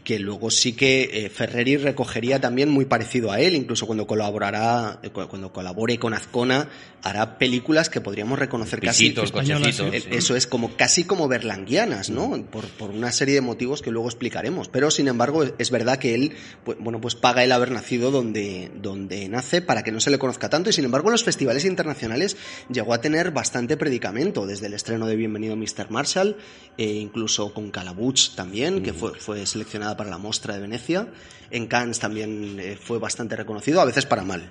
Que 0.09 0.19
luego 0.19 0.51
sí 0.51 0.73
que 0.73 1.11
eh, 1.13 1.29
Ferreri 1.29 1.77
recogería 1.77 2.41
también 2.41 2.71
muy 2.71 2.87
parecido 2.87 3.31
a 3.31 3.41
él, 3.41 3.55
incluso 3.55 3.85
cuando 3.87 4.07
colaborará, 4.07 5.01
eh, 5.03 5.11
cu- 5.11 5.29
cuando 5.29 5.53
colabore 5.53 5.99
con 5.99 6.15
Azcona, 6.15 6.71
hará 7.03 7.37
películas 7.37 7.91
que 7.91 8.01
podríamos 8.01 8.39
reconocer 8.39 8.81
casi 8.81 9.09
españolas. 9.23 9.77
Eh, 9.95 10.01
sí. 10.01 10.09
Eso 10.11 10.35
es 10.35 10.47
como 10.47 10.75
casi 10.79 11.05
como 11.05 11.29
berlanguianas, 11.29 12.09
¿no? 12.09 12.43
Por, 12.51 12.65
por 12.69 12.89
una 12.91 13.13
serie 13.13 13.35
de 13.35 13.43
motivos 13.43 13.83
que 13.83 13.91
luego 13.91 14.09
explicaremos. 14.09 14.69
Pero 14.69 14.91
sin 14.91 15.09
embargo, 15.09 15.45
es- 15.59 15.71
verdad 15.71 15.99
que 15.99 16.15
él, 16.15 16.33
pues, 16.65 16.79
bueno, 16.81 17.03
pues 17.03 17.15
paga 17.15 17.45
el 17.45 17.53
haber 17.53 17.71
nacido 17.71 18.11
donde, 18.11 18.71
donde 18.81 19.29
nace 19.29 19.61
para 19.61 19.83
que 19.83 19.93
no 19.93 20.01
se 20.01 20.09
le 20.11 20.19
conozca 20.19 20.49
tanto. 20.49 20.71
Y 20.71 20.73
sin 20.73 20.87
embargo, 20.87 21.09
en 21.09 21.13
los 21.13 21.25
festivales 21.25 21.67
internacionales 21.67 22.39
llegó 22.73 22.95
a 22.95 23.03
tener 23.03 23.31
bastante 23.31 23.77
predicamento, 23.77 24.47
desde 24.47 24.69
el 24.69 24.73
estreno 24.73 25.07
de 25.07 25.17
Bienvenido 25.17 25.55
Mr. 25.55 25.91
Marshall, 25.91 26.39
e 26.79 26.87
incluso 26.95 27.53
con 27.53 27.71
Calabuch 27.71 28.35
también, 28.35 28.83
que 28.83 28.95
fue, 28.95 29.13
fue 29.21 29.45
seleccionada 29.45 29.98
para 29.99 30.09
la 30.09 30.17
Mostra 30.17 30.55
de 30.55 30.61
Venecia. 30.61 31.09
En 31.51 31.67
Cannes 31.67 31.99
también 31.99 32.59
eh, 32.59 32.79
fue 32.81 32.99
bastante 32.99 33.37
reconocido, 33.37 33.83
a 33.83 33.85
veces 33.85 34.07
para 34.07 34.23
mal, 34.25 34.51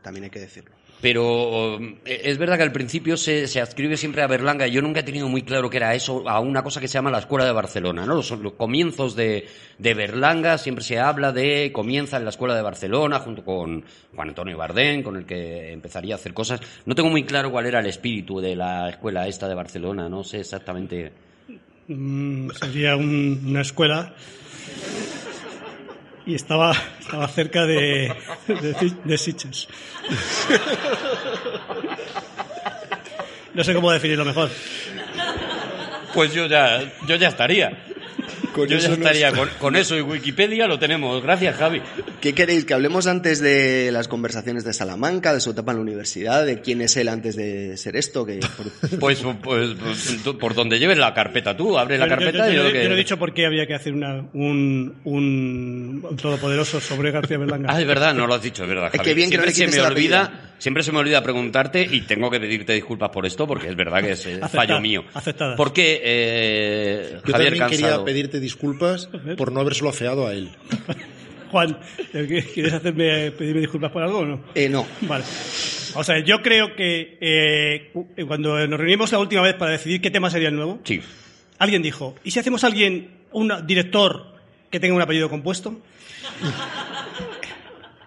también 0.00 0.24
hay 0.24 0.30
que 0.30 0.40
decirlo. 0.40 0.70
Pero 1.00 1.78
eh, 2.06 2.22
es 2.24 2.38
verdad 2.38 2.56
que 2.56 2.62
al 2.62 2.72
principio 2.72 3.18
se, 3.18 3.46
se 3.46 3.60
adscribe 3.60 3.98
siempre 3.98 4.22
a 4.22 4.26
Berlanga. 4.26 4.66
Yo 4.68 4.80
nunca 4.80 5.00
he 5.00 5.02
tenido 5.02 5.28
muy 5.28 5.42
claro 5.42 5.68
que 5.68 5.76
era 5.76 5.94
eso, 5.94 6.26
a 6.26 6.40
una 6.40 6.62
cosa 6.62 6.80
que 6.80 6.88
se 6.88 6.94
llama 6.94 7.10
la 7.10 7.18
Escuela 7.18 7.44
de 7.44 7.52
Barcelona. 7.52 8.06
¿no? 8.06 8.14
Los, 8.14 8.30
los 8.30 8.54
comienzos 8.54 9.14
de, 9.14 9.46
de 9.78 9.92
Berlanga 9.94 10.56
siempre 10.56 10.82
se 10.82 10.98
habla 10.98 11.30
de 11.30 11.72
comienza 11.74 12.16
en 12.16 12.24
la 12.24 12.30
Escuela 12.30 12.54
de 12.54 12.62
Barcelona 12.62 13.18
junto 13.18 13.44
con 13.44 13.84
Juan 14.14 14.28
Antonio 14.30 14.56
Bardén, 14.56 15.02
con 15.02 15.16
el 15.16 15.26
que 15.26 15.72
empezaría 15.72 16.14
a 16.14 16.16
hacer 16.16 16.32
cosas. 16.32 16.60
No 16.86 16.94
tengo 16.94 17.10
muy 17.10 17.24
claro 17.24 17.50
cuál 17.50 17.66
era 17.66 17.80
el 17.80 17.86
espíritu 17.86 18.40
de 18.40 18.56
la 18.56 18.88
escuela 18.88 19.26
esta 19.28 19.46
de 19.46 19.54
Barcelona. 19.56 20.08
No 20.08 20.24
sé 20.24 20.40
exactamente. 20.40 21.12
Mm, 21.88 22.48
sería 22.52 22.96
un- 22.96 23.42
una 23.46 23.60
escuela 23.60 24.14
y 26.26 26.34
estaba, 26.34 26.72
estaba 27.00 27.28
cerca 27.28 27.66
de, 27.66 28.14
de, 28.46 28.72
de. 29.04 29.18
No 33.54 33.62
sé 33.62 33.74
cómo 33.74 33.90
definirlo 33.92 34.24
mejor. 34.24 34.50
Pues 36.12 36.32
yo 36.32 36.46
ya, 36.46 36.92
yo 37.06 37.16
ya 37.16 37.28
estaría. 37.28 37.84
Con 38.54 38.68
Yo 38.68 38.76
eso 38.76 38.84
ya 38.84 38.88
nos- 38.90 38.98
estaría, 38.98 39.32
con, 39.32 39.48
con 39.58 39.74
eso 39.76 39.96
y 39.98 40.00
Wikipedia 40.00 40.68
lo 40.68 40.78
tenemos. 40.78 41.20
Gracias, 41.22 41.56
Javi. 41.56 41.82
¿Qué 42.20 42.34
queréis? 42.34 42.64
¿Que 42.64 42.72
hablemos 42.74 43.08
antes 43.08 43.40
de 43.40 43.90
las 43.92 44.06
conversaciones 44.06 44.62
de 44.64 44.72
Salamanca, 44.72 45.34
de 45.34 45.40
su 45.40 45.50
etapa 45.50 45.72
en 45.72 45.78
la 45.78 45.82
universidad, 45.82 46.46
de 46.46 46.60
quién 46.60 46.80
es 46.80 46.96
él 46.96 47.08
antes 47.08 47.34
de 47.34 47.76
ser 47.76 47.96
esto? 47.96 48.24
Que 48.24 48.38
por- 48.38 48.98
Pues, 49.00 49.24
pues, 49.42 49.70
pues, 49.82 50.20
tú- 50.22 50.38
por 50.38 50.54
donde 50.54 50.78
lleves 50.78 50.98
la 50.98 51.12
carpeta 51.14 51.56
tú, 51.56 51.76
abre 51.76 51.98
la 51.98 52.06
Yo- 52.06 52.10
yo- 52.10 52.16
carpeta 52.16 52.46
yo, 52.46 52.52
y 52.52 52.56
yo, 52.56 52.64
yo 52.68 52.72
que... 52.72 52.88
no 52.88 52.94
he 52.94 52.98
dicho 52.98 53.18
por 53.18 53.34
qué 53.34 53.46
había 53.46 53.66
que 53.66 53.74
hacer 53.74 53.92
una, 53.92 54.24
un, 54.34 54.94
un 55.04 56.16
todopoderoso 56.20 56.80
sobre 56.80 57.10
García 57.10 57.38
Berlanga. 57.38 57.68
Ah, 57.72 57.80
es 57.80 57.86
verdad, 57.86 58.14
no 58.14 58.26
lo 58.28 58.34
has 58.34 58.42
dicho, 58.42 58.62
es 58.62 58.68
verdad. 58.68 58.90
Es 58.92 58.98
Javi. 58.98 59.08
que 59.08 59.14
bien 59.14 59.30
que 59.30 59.36
no 59.38 59.42
siempre 59.44 59.66
le 59.66 59.72
se 59.72 59.80
me 59.82 59.86
olvida, 59.94 60.54
siempre 60.58 60.82
se 60.84 60.92
me 60.92 60.98
olvida 60.98 61.22
preguntarte 61.22 61.86
y 61.90 62.02
tengo 62.02 62.30
que 62.30 62.38
pedirte 62.38 62.72
disculpas 62.72 63.10
por 63.10 63.26
esto 63.26 63.46
porque 63.48 63.68
es 63.68 63.74
verdad 63.76 64.00
que 64.00 64.12
es 64.12 64.24
eh, 64.26 64.40
fallo 64.52 64.80
mío. 64.80 65.04
aceptada. 65.12 65.56
¿Por 65.56 65.72
qué 65.72 66.00
eh, 66.04 67.18
Yo 67.26 67.32
Javier 67.32 67.66
quería 67.68 68.03
Pedirte 68.04 68.40
disculpas 68.40 69.08
por 69.36 69.52
no 69.52 69.60
habérselo 69.60 69.90
afeado 69.90 70.26
a 70.26 70.32
él. 70.32 70.50
Juan, 71.50 71.78
¿quieres 72.10 72.72
hacerme 72.72 73.30
pedirme 73.30 73.60
disculpas 73.60 73.92
por 73.92 74.02
algo 74.02 74.18
o 74.20 74.24
no? 74.24 74.44
Eh, 74.56 74.68
no. 74.68 74.86
Vale. 75.02 75.24
O 75.94 76.02
sea, 76.02 76.18
yo 76.18 76.42
creo 76.42 76.74
que 76.74 77.16
eh, 77.20 77.92
cuando 78.26 78.66
nos 78.66 78.78
reunimos 78.80 79.12
la 79.12 79.18
última 79.20 79.42
vez 79.42 79.54
para 79.54 79.70
decidir 79.70 80.00
qué 80.00 80.10
tema 80.10 80.30
sería 80.30 80.48
el 80.48 80.56
nuevo, 80.56 80.80
Sí. 80.82 81.00
alguien 81.58 81.80
dijo, 81.82 82.16
¿y 82.24 82.32
si 82.32 82.40
hacemos 82.40 82.64
a 82.64 82.66
alguien, 82.66 83.10
un 83.30 83.52
director 83.66 84.34
que 84.70 84.80
tenga 84.80 84.94
un 84.96 85.02
apellido 85.02 85.28
compuesto? 85.30 85.80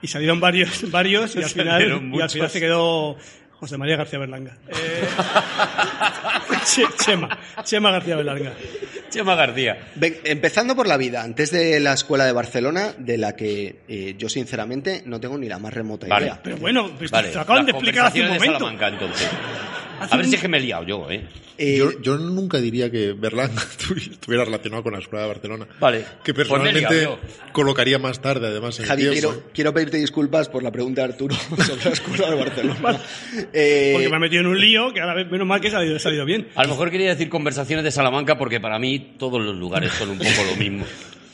Y 0.01 0.07
salieron 0.07 0.39
varios, 0.39 0.91
varios 0.91 1.35
y 1.35 1.39
al 1.39 1.49
final, 1.49 2.11
y 2.13 2.21
al 2.21 2.29
final 2.29 2.49
se 2.51 2.59
quedó 2.59 3.17
José 3.53 3.77
María 3.79 3.97
García 3.97 4.19
Berlanga. 4.19 4.55
Eh, 4.67 5.07
Che- 6.65 6.85
Chema, 7.03 7.37
Chema 7.63 7.89
García 7.91 8.15
Berlanga. 8.15 8.53
Chema 9.09 9.35
García. 9.35 9.77
Ven, 9.95 10.17
empezando 10.23 10.75
por 10.75 10.87
la 10.87 10.97
vida, 10.97 11.23
antes 11.23 11.51
de 11.51 11.79
la 11.79 11.93
escuela 11.93 12.25
de 12.25 12.31
Barcelona, 12.31 12.93
de 12.97 13.17
la 13.17 13.35
que 13.35 13.79
eh, 13.87 14.15
yo 14.17 14.29
sinceramente 14.29 15.03
no 15.05 15.19
tengo 15.19 15.37
ni 15.37 15.47
la 15.47 15.59
más 15.59 15.73
remota 15.73 16.07
Vale. 16.07 16.25
idea. 16.27 16.39
Pero 16.43 16.57
bueno, 16.57 16.91
pues 16.97 17.11
Vale, 17.11 17.29
te 17.29 17.35
lo 17.35 17.41
acaban 17.41 17.65
de 17.65 17.71
explicar 17.71 18.07
hace 18.07 18.21
un 18.21 18.27
conversaciones 18.27 18.59
de 18.59 18.69
momento. 18.69 18.87
Salamanca, 18.87 19.05
entonces. 19.05 19.29
A 19.99 20.17
ver 20.17 20.25
si 20.25 20.35
es 20.35 20.41
que 20.41 20.47
me 20.47 20.57
he 20.57 20.61
liado 20.61 20.83
yo, 20.83 21.09
¿eh? 21.09 21.25
Eh, 21.57 21.77
Yo, 21.77 21.99
yo 22.01 22.17
nunca 22.17 22.59
diría 22.59 22.91
que 22.91 23.13
Berlanga 23.13 23.61
estuviera 24.11 24.45
relacionado 24.45 24.83
con 24.83 24.93
la 24.93 24.99
Escuela 24.99 25.23
de 25.23 25.27
Barcelona. 25.29 25.67
Vale. 25.79 26.05
Que 26.23 26.33
Pues 26.33 26.47
me 26.49 26.69
he 26.69 26.73
personalmente 26.73 27.09
colocaría 27.51 27.97
más 27.97 28.21
tarde, 28.21 28.47
además, 28.47 28.77
en 28.77 28.83
el 28.83 28.89
Javi, 28.89 29.07
quiero, 29.07 29.43
quiero 29.53 29.73
pedirte 29.73 29.97
disculpas 29.97 30.49
por 30.49 30.61
la 30.61 30.71
pregunta 30.71 31.01
de 31.01 31.13
Arturo 31.13 31.35
sobre 31.65 31.83
la 31.85 31.91
escuela 31.91 32.29
de 32.29 32.35
Barcelona. 32.35 33.01
Eh, 33.53 33.91
Porque 33.93 34.09
me 34.09 34.15
ha 34.15 34.19
metido 34.19 34.41
en 34.41 34.47
un 34.47 34.59
lío 34.59 34.93
que 34.93 35.01
ahora 35.01 35.23
menos 35.25 35.47
mal 35.47 35.59
que 35.59 35.69
ha 35.69 35.71
salido, 35.71 35.95
ha 35.95 35.99
salido 35.99 36.25
bien. 36.25 36.47
A 36.55 36.63
lo 36.63 36.69
mejor 36.69 36.91
quería 36.91 37.09
decir 37.09 37.29
conversaciones 37.29 37.83
de 37.83 37.91
Salamanca 37.91 38.37
porque 38.37 38.59
para 38.59 38.77
mí 38.77 39.15
todos 39.17 39.43
los 39.43 39.55
lugares 39.55 39.91
son 39.93 40.11
un 40.11 40.19
poco 40.19 40.43
lo 40.51 40.55
mismo. 40.57 40.85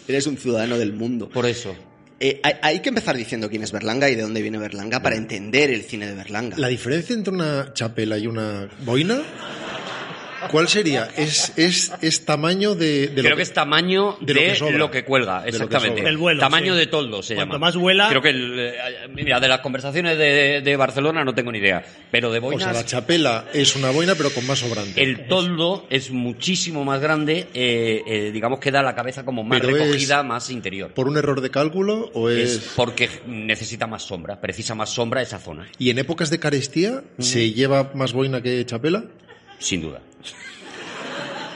eres 0.08 0.26
un 0.28 0.38
ciudadano 0.38 0.78
del 0.78 0.94
mundo. 0.94 1.28
Por 1.30 1.46
eso. 1.46 1.76
Eh, 2.20 2.40
hay, 2.44 2.54
hay 2.62 2.80
que 2.80 2.90
empezar 2.90 3.16
diciendo 3.16 3.50
quién 3.50 3.64
es 3.64 3.72
Berlanga 3.72 4.10
y 4.10 4.16
de 4.16 4.22
dónde 4.22 4.42
viene 4.42 4.58
Berlanga 4.58 5.02
para 5.02 5.16
entender 5.16 5.72
el 5.72 5.84
cine 5.84 6.08
de 6.08 6.16
Berlanga. 6.16 6.58
La 6.58 6.68
diferencia 6.68 7.14
entre 7.16 7.34
una 7.34 7.74
chapela 7.74 8.18
y 8.18 8.28
una 8.28 8.70
boina, 8.86 9.22
¿cuál 10.52 10.68
sería? 10.68 11.10
Es, 11.18 11.54
es, 11.58 11.92
es 12.02 12.26
tamaño 12.26 12.76
de, 12.76 13.08
de 13.08 13.22
Creo 13.22 13.32
lo 13.32 13.36
que 13.38 13.42
es 13.44 13.54
tamaño 13.54 14.18
de, 14.22 14.26
de 14.26 14.34
lo 14.34 14.40
que 14.42 14.56
sobra. 14.56 14.78
lo 14.78 14.92
que 14.92 15.04
cuelga, 15.06 15.44
que 15.44 15.50
exactamente. 15.50 16.02
Del 16.04 16.18
vuelo, 16.18 16.40
tamaño 16.40 16.74
sí. 16.74 16.80
de 16.80 16.88
toldo 16.88 17.24
se 17.24 17.36
Cuanto 17.36 17.54
llama. 17.56 17.66
más 17.68 17.76
vuela- 17.76 18.10
Creo 18.10 18.22
que, 18.22 18.30
el, 18.30 18.56
eh, 18.60 18.74
mira, 19.14 19.40
de 19.40 19.48
las 19.48 19.60
conversaciones 19.62 20.18
de, 20.18 20.62
de 20.62 20.76
Barcelona 20.76 21.24
no 21.24 21.34
tengo 21.34 21.52
ni 21.52 21.60
idea. 21.60 21.84
Pero 22.12 22.32
de 22.32 22.40
O 22.40 22.42
boinas, 22.42 22.64
sea, 22.64 22.74
la 22.74 22.86
chapela 22.86 23.46
es 23.54 23.76
una 23.76 23.90
boina, 23.92 24.16
pero 24.16 24.30
con 24.32 24.46
más 24.48 24.60
sobrante. 24.60 25.02
el 25.02 25.28
toldo 25.28 25.86
es 25.90 26.12
muchísimo 26.12 26.84
más 26.86 27.02
grande, 27.02 27.48
eh, 27.54 28.02
eh, 28.08 28.32
digamos 28.34 28.60
que 28.60 28.72
da 28.72 28.82
la 28.84 28.96
cabeza 28.96 29.24
como 29.26 29.44
más 29.44 29.60
Pero 29.60 29.76
es- 29.76 29.82
recogida, 29.84 30.24
más 30.24 30.50
interior. 30.50 30.92
¿Por 30.94 31.08
un 31.08 31.18
error 31.18 31.42
de 31.42 31.50
cálculo 31.50 32.12
o 32.14 32.30
es...? 32.30 32.44
Es 32.54 32.72
porque 32.76 33.10
necesita 33.26 33.88
más 33.88 34.04
sombra, 34.04 34.40
precisa 34.42 34.76
más 34.76 34.90
sombra 34.90 35.22
esa 35.22 35.40
zona, 35.40 35.68
¿Y 35.80 35.90
en 35.90 36.00
épocas 36.00 36.30
de 36.30 36.40
carestía 36.40 37.04
se 37.20 37.52
lleva 37.52 37.92
más 37.96 38.14
boina 38.14 38.42
que 38.42 38.66
chapela? 38.66 39.06
sin 39.60 39.82
duda. 39.82 40.02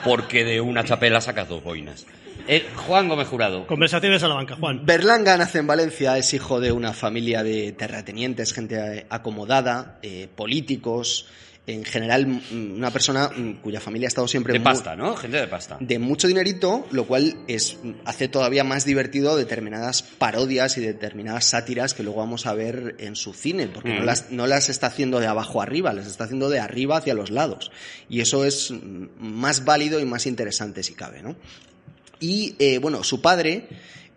Porque 0.08 0.44
de 0.44 0.62
una 0.62 0.84
chapela 0.84 1.22
sacas 1.22 1.50
dos 1.50 1.64
boinas. 1.64 2.06
Eh, 2.48 2.66
Juan 2.76 3.10
Gómez 3.10 3.28
Jurado. 3.28 3.68
Conversaciones 3.68 4.18
de 4.18 4.20
Salamanca, 4.22 4.56
Juan. 4.56 4.86
Berlanga 4.86 5.38
nace 5.38 5.60
en 5.60 5.68
Valencia, 5.68 6.18
es 6.18 6.34
hijo 6.34 6.62
de 6.62 6.72
una 6.72 6.94
familia 6.94 7.44
de 7.44 7.74
terratenientes, 7.74 8.54
gente 8.54 9.00
eh, 9.00 9.06
acomodada, 9.10 10.00
eh, 10.02 10.30
políticos, 10.34 11.28
en 11.68 11.84
general 11.84 12.26
mm, 12.28 12.76
una 12.78 12.92
persona 12.92 13.30
mm, 13.30 13.56
cuya 13.62 13.82
familia 13.82 14.08
ha 14.08 14.10
estado 14.10 14.28
siempre 14.28 14.54
De 14.54 14.60
muy- 14.60 14.64
pasta, 14.64 14.96
¿no? 14.96 15.16
Gente 15.18 15.38
de 15.38 15.48
pasta. 15.48 15.78
de 15.82 16.00
mucho 16.00 16.28
dinerito, 16.28 16.88
lo 16.92 17.06
cual 17.06 17.36
es, 17.48 17.78
hace 18.06 18.30
todavía 18.30 18.64
más 18.64 18.86
divertido 18.86 19.36
determinadas 19.36 20.02
parodias 20.02 20.78
y 20.78 20.82
determinadas 20.82 21.44
sátiras 21.46 21.94
que 21.94 22.04
luego 22.04 22.20
vamos 22.20 22.46
a 22.46 22.54
ver 22.54 22.96
en 23.00 23.16
su 23.18 23.34
cine, 23.34 23.68
porque 23.68 23.90
no, 23.94 24.02
Mm. 24.02 24.06
las, 24.06 24.32
no 24.32 24.48
las 24.48 24.70
está 24.70 24.88
haciendo 24.88 25.20
de 25.20 25.28
abajo 25.28 25.62
arriba, 25.62 25.92
las 25.94 26.08
está 26.08 26.24
haciendo 26.24 26.50
de 26.50 26.60
arriba 26.60 26.98
hacia 26.98 27.14
los 27.14 27.32
lados. 27.32 27.70
Y 28.10 28.22
eso 28.22 28.46
es 28.46 28.72
mm, 28.72 29.08
más 29.20 29.66
válido 29.66 30.00
y 30.00 30.06
más 30.06 30.26
interesante 30.26 30.84
si 30.84 30.94
cabe, 30.94 31.22
¿no? 31.22 31.36
Y 32.20 32.56
eh, 32.60 32.80
bueno, 32.80 33.04
su 33.04 33.22
padre 33.22 33.68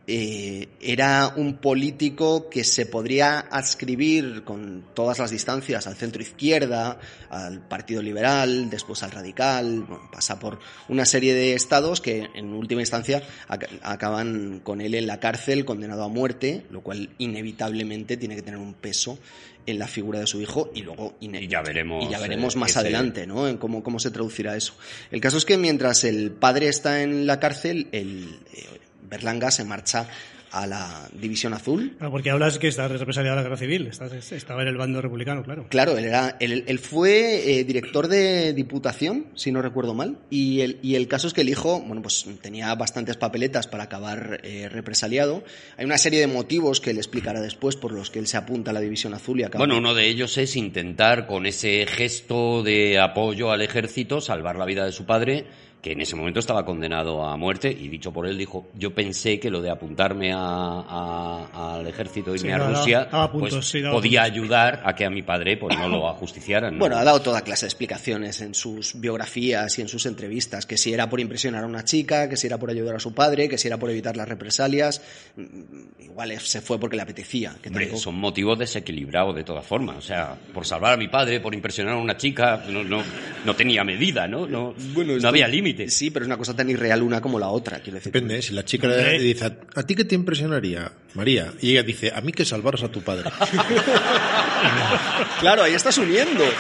eh, 0.07 0.69
era 0.81 1.33
un 1.37 1.59
político 1.59 2.49
que 2.51 2.65
se 2.65 2.87
podría 2.87 3.39
adscribir 3.41 4.43
con 4.45 4.87
todas 4.95 5.19
las 5.19 5.31
distancias 5.31 5.87
al 5.87 5.95
centro 5.97 6.21
izquierda, 6.23 6.99
al 7.29 7.67
Partido 7.69 8.03
Liberal, 8.03 8.69
después 8.71 9.03
al 9.03 9.13
Radical, 9.13 9.83
bueno, 9.83 10.09
pasa 10.13 10.39
por 10.41 10.59
una 10.89 11.05
serie 11.05 11.35
de 11.35 11.55
estados 11.55 12.01
que 12.01 12.29
en 12.35 12.53
última 12.53 12.81
instancia 12.83 13.23
ac- 13.49 13.69
acaban 13.83 14.61
con 14.65 14.81
él 14.81 14.95
en 14.95 15.07
la 15.07 15.21
cárcel, 15.21 15.65
condenado 15.65 16.03
a 16.03 16.09
muerte, 16.09 16.67
lo 16.71 16.81
cual 16.81 17.11
inevitablemente 17.19 18.17
tiene 18.17 18.35
que 18.37 18.43
tener 18.43 18.59
un 18.59 18.75
peso 18.75 19.19
en 19.67 19.79
la 19.79 19.87
figura 19.87 20.19
de 20.19 20.27
su 20.27 20.41
hijo 20.41 20.71
y 20.75 20.83
luego 20.83 21.15
Y 21.21 21.47
ya 21.47 21.63
veremos, 21.63 22.05
y 22.05 22.09
ya 22.11 22.19
veremos 22.19 22.57
eh, 22.57 22.59
más 22.59 22.71
ese- 22.71 22.81
adelante 22.81 23.27
¿no? 23.27 23.47
en 23.47 23.59
cómo, 23.59 23.83
cómo 23.83 24.01
se 24.01 24.11
traducirá 24.11 24.57
eso. 24.57 24.75
El 25.11 25.21
caso 25.21 25.37
es 25.37 25.45
que 25.45 25.57
mientras 25.59 26.03
el 26.05 26.33
padre 26.33 26.69
está 26.69 27.03
en 27.03 27.27
la 27.27 27.39
cárcel, 27.39 27.87
el 27.93 28.41
eh, 28.55 28.65
Berlanga 29.11 29.51
se 29.51 29.65
marcha 29.65 30.07
a 30.53 30.67
la 30.67 31.09
División 31.13 31.55
Azul. 31.55 31.95
Claro, 31.97 32.11
porque 32.11 32.31
hablas 32.31 32.59
que 32.59 32.69
estás 32.69 32.91
represaliado 32.91 33.35
a 33.35 33.37
la 33.37 33.43
guerra 33.43 33.57
civil, 33.57 33.87
estás, 33.87 34.33
estaba 34.33 34.63
en 34.63 34.69
el 34.69 34.77
bando 34.77 35.01
republicano, 35.01 35.43
claro. 35.43 35.67
Claro, 35.69 35.97
él, 35.97 36.05
era, 36.05 36.37
él, 36.41 36.65
él 36.67 36.79
fue 36.79 37.59
eh, 37.59 37.65
director 37.65 38.09
de 38.09 38.53
Diputación, 38.53 39.27
si 39.35 39.53
no 39.53 39.63
recuerdo 39.63 39.95
mal, 39.95 40.19
y 40.29 40.61
el, 40.61 40.79
y 40.83 40.97
el 40.97 41.09
caso 41.09 41.29
es 41.29 41.35
que 41.35 41.43
el 41.43 41.49
hijo, 41.49 41.81
bueno, 41.81 42.03
pues 42.03 42.27
tenía 42.41 42.75
bastantes 42.75 43.17
papeletas 43.17 43.69
para 43.69 43.85
acabar 43.85 44.41
eh, 44.43 44.69
represaliado. 44.69 45.45
Hay 45.77 45.85
una 45.85 45.99
serie 45.99 46.21
de 46.21 46.27
motivos 46.27 46.81
que 46.81 46.91
él 46.91 46.99
explicará 46.99 47.41
después 47.41 47.77
por 47.77 47.93
los 47.93 48.11
que 48.11 48.19
él 48.19 48.27
se 48.27 48.37
apunta 48.37 48.73
a 48.73 48.75
la 48.75 48.81
División 48.81 49.15
Azul 49.15 49.41
y 49.41 49.45
acaba... 49.45 49.65
Bueno, 49.65 49.79
uno 49.79 49.95
de 49.95 50.09
ellos 50.09 50.37
es 50.39 50.57
intentar, 50.57 51.27
con 51.27 51.47
ese 51.47 51.87
gesto 51.87 52.63
de 52.63 52.99
apoyo 52.99 53.53
al 53.53 53.63
ejército, 53.63 54.21
salvar 54.21 54.57
la 54.57 54.65
vida 54.65 54.85
de 54.85 54.93
su 54.93 55.07
padre, 55.07 55.47
que 55.83 55.93
en 55.93 56.01
ese 56.03 56.15
momento 56.15 56.41
estaba 56.41 56.65
condenado 56.65 57.25
a 57.25 57.37
muerte, 57.39 57.71
y 57.71 57.89
dicho 57.89 58.13
por 58.13 58.27
él, 58.27 58.37
dijo, 58.37 58.69
yo 58.75 58.95
pensé 58.95 59.41
que 59.41 59.49
lo 59.51 59.63
de 59.63 59.71
apuntarme 59.71 60.33
a- 60.33 60.37
a- 60.89 61.77
al 61.79 61.87
ejército, 61.87 62.35
irme 62.35 62.49
Sí, 62.49 62.53
a 62.53 62.59
Rusia, 62.59 63.09
daba 63.11 63.33
puntos, 63.33 63.51
pues, 63.55 63.67
sí, 63.69 63.83
podía 63.91 64.23
ayudar 64.23 64.83
a 64.85 64.95
que 64.95 65.05
a 65.07 65.11
mi 65.11 65.23
padre 65.23 65.57
pues 65.57 65.79
no 65.79 65.89
lo 65.89 66.09
ajusticiaran. 66.11 66.75
¿no? 66.75 66.79
Bueno, 66.81 66.97
ha 66.97 67.05
dado 67.05 67.21
toda 67.23 67.41
clase 67.43 67.65
de 67.67 67.69
explicaciones 67.69 68.41
en 68.43 68.55
sus 68.55 69.01
biografías 69.01 69.79
y 69.79 69.83
en 69.83 69.89
sus 69.89 70.05
entrevistas, 70.07 70.67
que 70.67 70.77
si 70.77 70.93
era 70.93 71.09
por 71.09 71.19
impresionar 71.21 71.65
a 71.65 71.67
una 71.67 71.85
chica, 71.85 72.29
que 72.29 72.37
si 72.37 72.47
era 72.47 72.59
por 72.59 72.71
ayudar 72.71 72.97
a 72.97 73.01
su 73.01 73.15
padre, 73.15 73.49
que 73.49 73.57
si 73.57 73.69
era 73.69 73.79
por 73.79 73.91
evitar 73.91 74.17
las 74.17 74.29
represalias, 74.29 75.03
mm, 75.37 76.03
igual 76.03 76.39
se 76.41 76.61
fue 76.61 76.79
porque 76.79 76.97
le 76.97 77.03
apetecía. 77.03 77.57
Que 77.63 77.69
Hombre, 77.71 77.97
son 77.97 78.17
motivos 78.17 78.59
desequilibrados 78.59 79.35
de 79.35 79.45
todas 79.45 79.65
formas. 79.65 79.97
O 79.97 80.03
sea, 80.03 80.37
por 80.53 80.67
salvar 80.67 80.93
a 80.95 80.97
mi 80.97 81.09
padre, 81.09 81.41
por 81.41 81.55
impresionar 81.55 81.95
a 81.95 81.99
una 81.99 82.17
chica, 82.17 82.63
no, 82.69 82.85
no, 82.85 83.03
no 83.45 83.57
tenía 83.57 83.83
medida, 83.85 84.29
¿no? 84.29 84.47
No, 84.47 84.75
Bueno, 84.93 85.13
no 85.13 85.17
esto- 85.17 85.29
había 85.29 85.49
Sí, 85.89 86.11
pero 86.11 86.25
es 86.25 86.27
una 86.27 86.37
cosa 86.37 86.55
tan 86.55 86.69
irreal 86.71 87.03
una 87.03 87.21
como 87.21 87.39
la 87.39 87.49
otra, 87.49 87.81
quiero 87.81 87.97
decir. 87.97 88.13
Depende, 88.13 88.39
¿eh? 88.39 88.43
si 88.43 88.53
la 88.55 88.65
chica 88.65 88.87
le 88.89 89.19
dice, 89.19 89.45
¿a, 89.47 89.57
a 89.75 89.83
ti 89.85 89.95
qué 89.95 90.05
te 90.05 90.15
impresionaría, 90.15 90.93
María? 91.15 91.53
Y 91.61 91.73
ella 91.73 91.83
dice, 91.83 92.13
a 92.15 92.21
mí 92.21 92.33
que 92.33 92.45
salvaras 92.45 92.83
a 92.83 92.89
tu 92.89 93.03
padre. 93.03 93.31
Claro, 95.41 95.63
ahí 95.63 95.73
estás 95.73 95.97
uniendo. 95.97 96.45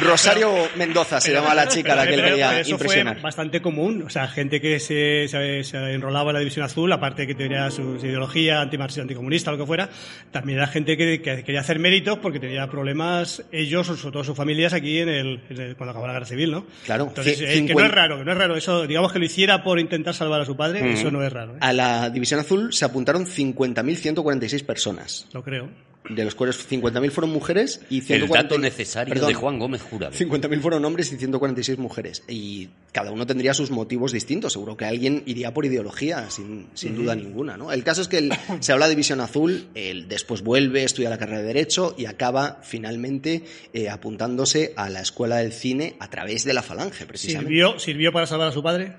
Rosario 0.00 0.52
Mendoza 0.76 1.20
se 1.20 1.32
llama 1.32 1.54
la 1.54 1.68
chica 1.68 1.92
a 1.92 1.96
la 1.96 2.06
que 2.06 2.14
él 2.14 2.20
Pero- 2.20 2.28
quería 2.30 2.48
pero 2.50 2.60
eso 2.60 2.70
impresionar. 2.72 3.14
fue 3.14 3.22
bastante 3.22 3.62
común. 3.62 4.02
O 4.02 4.10
sea, 4.10 4.26
gente 4.28 4.60
que 4.60 4.80
se, 4.80 5.28
se, 5.28 5.64
se 5.64 5.76
enrolaba 5.92 6.30
en 6.30 6.34
la 6.34 6.40
División 6.40 6.64
Azul, 6.64 6.92
aparte 6.92 7.26
que 7.26 7.34
tenía 7.34 7.70
su, 7.70 7.98
su 8.00 8.06
ideología 8.06 8.60
antimarxista, 8.60 9.02
anticomunista, 9.02 9.50
lo 9.52 9.58
que 9.58 9.66
fuera, 9.66 9.88
también 10.30 10.58
era 10.58 10.66
gente 10.66 10.96
que, 10.96 11.20
que 11.22 11.44
quería 11.44 11.60
hacer 11.60 11.78
méritos 11.78 12.18
porque 12.18 12.40
tenía 12.40 12.68
problemas 12.68 13.42
ellos, 13.52 13.88
o 13.88 13.96
sobre 13.96 14.12
todo 14.12 14.24
sus 14.24 14.36
familias, 14.36 14.72
aquí 14.72 14.98
en 14.98 15.08
el, 15.08 15.40
en 15.50 15.60
el- 15.60 15.76
cuando 15.76 15.92
acabó 15.92 16.06
la 16.06 16.12
guerra 16.14 16.26
civil, 16.26 16.50
¿no? 16.50 16.66
Claro, 16.84 17.04
Entonces, 17.08 17.40
eh, 17.40 17.64
que 17.66 17.74
no 17.74 17.84
es 17.84 17.90
raro, 17.90 18.18
que 18.18 18.24
no 18.24 18.32
es 18.32 18.38
raro. 18.38 18.56
Eso, 18.56 18.86
digamos 18.86 19.12
que 19.12 19.18
lo 19.18 19.24
hiciera 19.24 19.62
por 19.62 19.78
intentar 19.78 20.14
salvar 20.14 20.40
a 20.40 20.44
su 20.44 20.56
padre, 20.56 20.92
eso 20.92 21.10
no 21.10 21.22
es 21.22 21.32
raro. 21.32 21.54
¿eh? 21.54 21.58
A 21.60 21.72
la 21.72 22.10
División 22.10 22.40
Azul 22.40 22.72
se 22.72 22.84
apuntaron 22.84 23.26
50.146 23.26 24.64
personas. 24.64 25.26
Lo 25.32 25.42
creo. 25.42 25.68
De 26.08 26.22
los 26.24 26.34
cuales 26.34 26.70
50.000 26.70 27.10
fueron 27.10 27.30
mujeres 27.32 27.80
y 27.88 28.02
140... 28.02 28.38
El 28.38 28.44
dato 28.44 28.58
necesario 28.58 29.14
Perdón, 29.14 29.28
de 29.28 29.34
Juan 29.34 29.58
Gómez 29.58 29.80
Jurado. 29.82 30.12
50.000 30.12 30.60
fueron 30.60 30.84
hombres 30.84 31.10
y 31.12 31.16
146 31.16 31.78
mujeres. 31.78 32.22
Y 32.28 32.68
cada 32.92 33.10
uno 33.10 33.26
tendría 33.26 33.54
sus 33.54 33.70
motivos 33.70 34.12
distintos. 34.12 34.52
Seguro 34.52 34.76
que 34.76 34.84
alguien 34.84 35.22
iría 35.24 35.54
por 35.54 35.64
ideología, 35.64 36.28
sin, 36.28 36.68
sin 36.74 36.94
duda 36.94 37.14
ninguna. 37.14 37.56
¿no? 37.56 37.72
El 37.72 37.82
caso 37.84 38.02
es 38.02 38.08
que 38.08 38.18
el- 38.18 38.32
se 38.60 38.72
habla 38.72 38.88
de 38.88 38.94
visión 38.96 39.20
azul, 39.20 39.68
él 39.74 40.06
después 40.08 40.42
vuelve, 40.42 40.84
estudia 40.84 41.08
la 41.08 41.16
carrera 41.18 41.38
de 41.38 41.44
Derecho 41.46 41.94
y 41.96 42.04
acaba 42.04 42.60
finalmente 42.62 43.44
eh, 43.72 43.88
apuntándose 43.88 44.74
a 44.76 44.90
la 44.90 45.00
escuela 45.00 45.36
del 45.36 45.52
cine 45.52 45.96
a 46.00 46.10
través 46.10 46.44
de 46.44 46.52
la 46.52 46.62
falange, 46.62 47.06
precisamente. 47.06 47.48
¿Sirvió, 47.48 47.78
¿Sirvió 47.78 48.12
para 48.12 48.26
salvar 48.26 48.48
a 48.48 48.52
su 48.52 48.62
padre? 48.62 48.92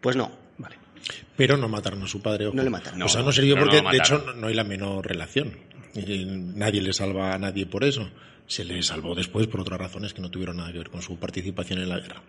Pues 0.00 0.16
no. 0.16 0.32
Vale. 0.58 0.76
Pero 1.36 1.56
no 1.56 1.68
mataron 1.68 2.02
a 2.02 2.06
su 2.08 2.20
padre. 2.20 2.46
ojo. 2.48 2.56
No 2.56 2.62
le 2.62 2.70
mataron. 2.70 3.00
o 3.02 3.08
sea, 3.08 3.20
No, 3.20 3.26
no 3.26 3.32
sirvió 3.32 3.54
no 3.56 3.62
porque, 3.62 3.80
de 3.82 3.96
hecho, 3.96 4.32
no 4.36 4.48
hay 4.48 4.54
la 4.54 4.64
menor 4.64 5.06
relación. 5.06 5.56
Nadie 5.94 6.82
le 6.82 6.92
salva 6.92 7.34
a 7.34 7.38
nadie 7.38 7.66
por 7.66 7.84
eso. 7.84 8.08
Se 8.46 8.64
le 8.64 8.82
salvó 8.82 9.14
después 9.14 9.46
por 9.46 9.60
otras 9.60 9.78
razones 9.80 10.12
que 10.14 10.20
no 10.22 10.30
tuvieron 10.30 10.56
nada 10.56 10.72
que 10.72 10.78
ver 10.78 10.90
con 10.90 11.02
su 11.02 11.16
participación 11.18 11.78
en 11.80 11.88
la 11.88 11.98
guerra. 12.00 12.22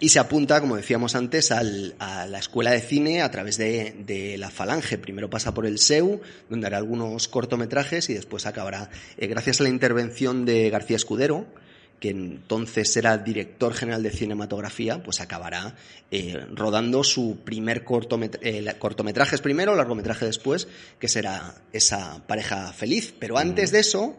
Y 0.00 0.08
se 0.08 0.18
apunta, 0.18 0.60
como 0.60 0.76
decíamos 0.76 1.14
antes, 1.14 1.52
al- 1.52 1.94
a 2.00 2.26
la 2.26 2.38
escuela 2.38 2.72
de 2.72 2.80
cine 2.80 3.22
a 3.22 3.30
través 3.30 3.56
de, 3.56 3.94
de 4.04 4.36
la 4.36 4.50
Falange. 4.50 4.98
Primero 4.98 5.30
pasa 5.30 5.54
por 5.54 5.64
el 5.64 5.78
SEU, 5.78 6.20
donde 6.50 6.66
hará 6.66 6.78
algunos 6.78 7.28
cortometrajes 7.28 8.10
y 8.10 8.14
después 8.14 8.44
acabará, 8.46 8.90
eh, 9.16 9.28
gracias 9.28 9.60
a 9.60 9.62
la 9.62 9.68
intervención 9.68 10.44
de 10.44 10.70
García 10.70 10.96
Escudero, 10.96 11.46
que 12.02 12.10
entonces 12.10 12.96
era 12.96 13.16
director 13.16 13.72
general 13.74 14.02
de 14.02 14.10
cinematografía, 14.10 15.00
pues 15.04 15.20
acabará 15.20 15.76
eh, 16.10 16.36
rodando 16.52 17.04
su 17.04 17.38
primer 17.44 17.84
cortomet- 17.84 18.40
eh, 18.42 18.74
cortometrajes 18.80 19.40
primero, 19.40 19.76
largometraje 19.76 20.26
después, 20.26 20.66
que 20.98 21.06
será 21.06 21.54
esa 21.72 22.20
pareja 22.26 22.72
feliz. 22.72 23.14
Pero 23.16 23.38
antes 23.38 23.70
de 23.70 23.78
eso, 23.78 24.16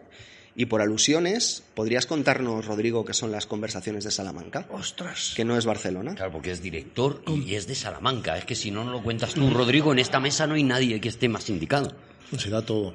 y 0.56 0.68
por 0.68 0.82
alusiones, 0.82 1.62
¿podrías 1.74 2.06
contarnos, 2.06 2.66
Rodrigo, 2.66 3.04
qué 3.04 3.13
son 3.13 3.32
las 3.32 3.48
conversaciones 3.48 4.06
de 4.06 4.12
Salamanca? 4.12 4.66
Ostras. 4.72 5.34
que 5.36 5.44
no 5.44 5.58
es 5.58 5.66
Barcelona. 5.66 6.16
Claro, 6.16 6.32
porque 6.32 6.52
es 6.52 6.62
director 6.62 7.22
y 7.28 7.56
es 7.56 7.68
de 7.68 7.75
Salamanca. 7.75 8.38
Es 8.38 8.46
que 8.46 8.56
si 8.56 8.72
no, 8.72 8.86
no 8.86 8.92
lo 8.94 9.04
cuentas 9.04 9.34
tú, 9.34 9.50
Rodrigo, 9.50 9.92
en 9.92 10.00
esta 10.00 10.22
mesa 10.22 10.48
no 10.48 10.54
hay 10.54 10.63
nadie 10.63 11.02
que 11.02 11.10
esté 11.10 11.28
más 11.28 11.50
indicado. 11.50 11.94
Se 12.38 12.50
da 12.50 12.62
todo. 12.66 12.94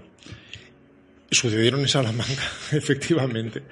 Sucedieron 1.31 1.81
en 1.81 1.89
Salamanca, 1.89 2.43
efectivamente. 2.73 3.63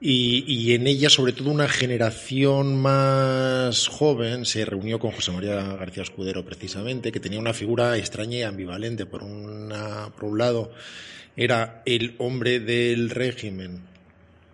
Y, 0.00 0.44
y 0.46 0.74
en 0.74 0.86
ella, 0.86 1.10
sobre 1.10 1.32
todo, 1.32 1.50
una 1.50 1.68
generación 1.68 2.80
más 2.80 3.88
joven 3.88 4.44
se 4.44 4.64
reunió 4.64 4.98
con 4.98 5.10
José 5.10 5.32
María 5.32 5.56
García 5.56 6.04
Escudero, 6.04 6.44
precisamente, 6.44 7.10
que 7.10 7.20
tenía 7.20 7.40
una 7.40 7.52
figura 7.52 7.96
extraña 7.96 8.38
y 8.38 8.42
ambivalente. 8.42 9.06
Por, 9.06 9.24
una, 9.24 10.10
por 10.14 10.24
un 10.24 10.38
lado, 10.38 10.72
era 11.36 11.82
el 11.84 12.14
hombre 12.18 12.60
del 12.60 13.10
régimen 13.10 13.80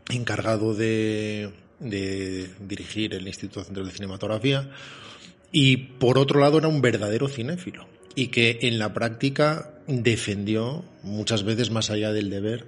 encargado 0.08 0.74
de, 0.74 1.50
de 1.80 2.48
dirigir 2.60 3.14
el 3.14 3.26
Instituto 3.26 3.64
Central 3.64 3.86
de 3.86 3.92
Cinematografía 3.92 4.70
y 5.52 5.76
por 5.76 6.18
otro 6.18 6.40
lado 6.40 6.58
era 6.58 6.68
un 6.68 6.82
verdadero 6.82 7.28
cinéfilo 7.28 7.86
y 8.14 8.28
que 8.28 8.58
en 8.62 8.78
la 8.78 8.92
práctica 8.92 9.74
defendió 9.86 10.84
muchas 11.02 11.44
veces 11.44 11.70
más 11.70 11.90
allá 11.90 12.12
del 12.12 12.30
deber 12.30 12.66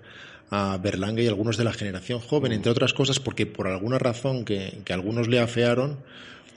a 0.51 0.79
Berlanga 0.83 1.23
y 1.23 1.27
algunos 1.27 1.57
de 1.57 1.65
la 1.65 1.73
generación 1.73 2.21
joven, 2.21 2.53
entre 2.53 2.71
otras 2.73 2.93
cosas 2.95 3.19
porque 3.21 3.47
por 3.47 3.67
alguna 3.67 3.99
razón 3.99 4.45
que, 4.45 4.79
que 4.85 4.93
algunos 4.93 5.27
le 5.29 5.41
afearon, 5.41 5.99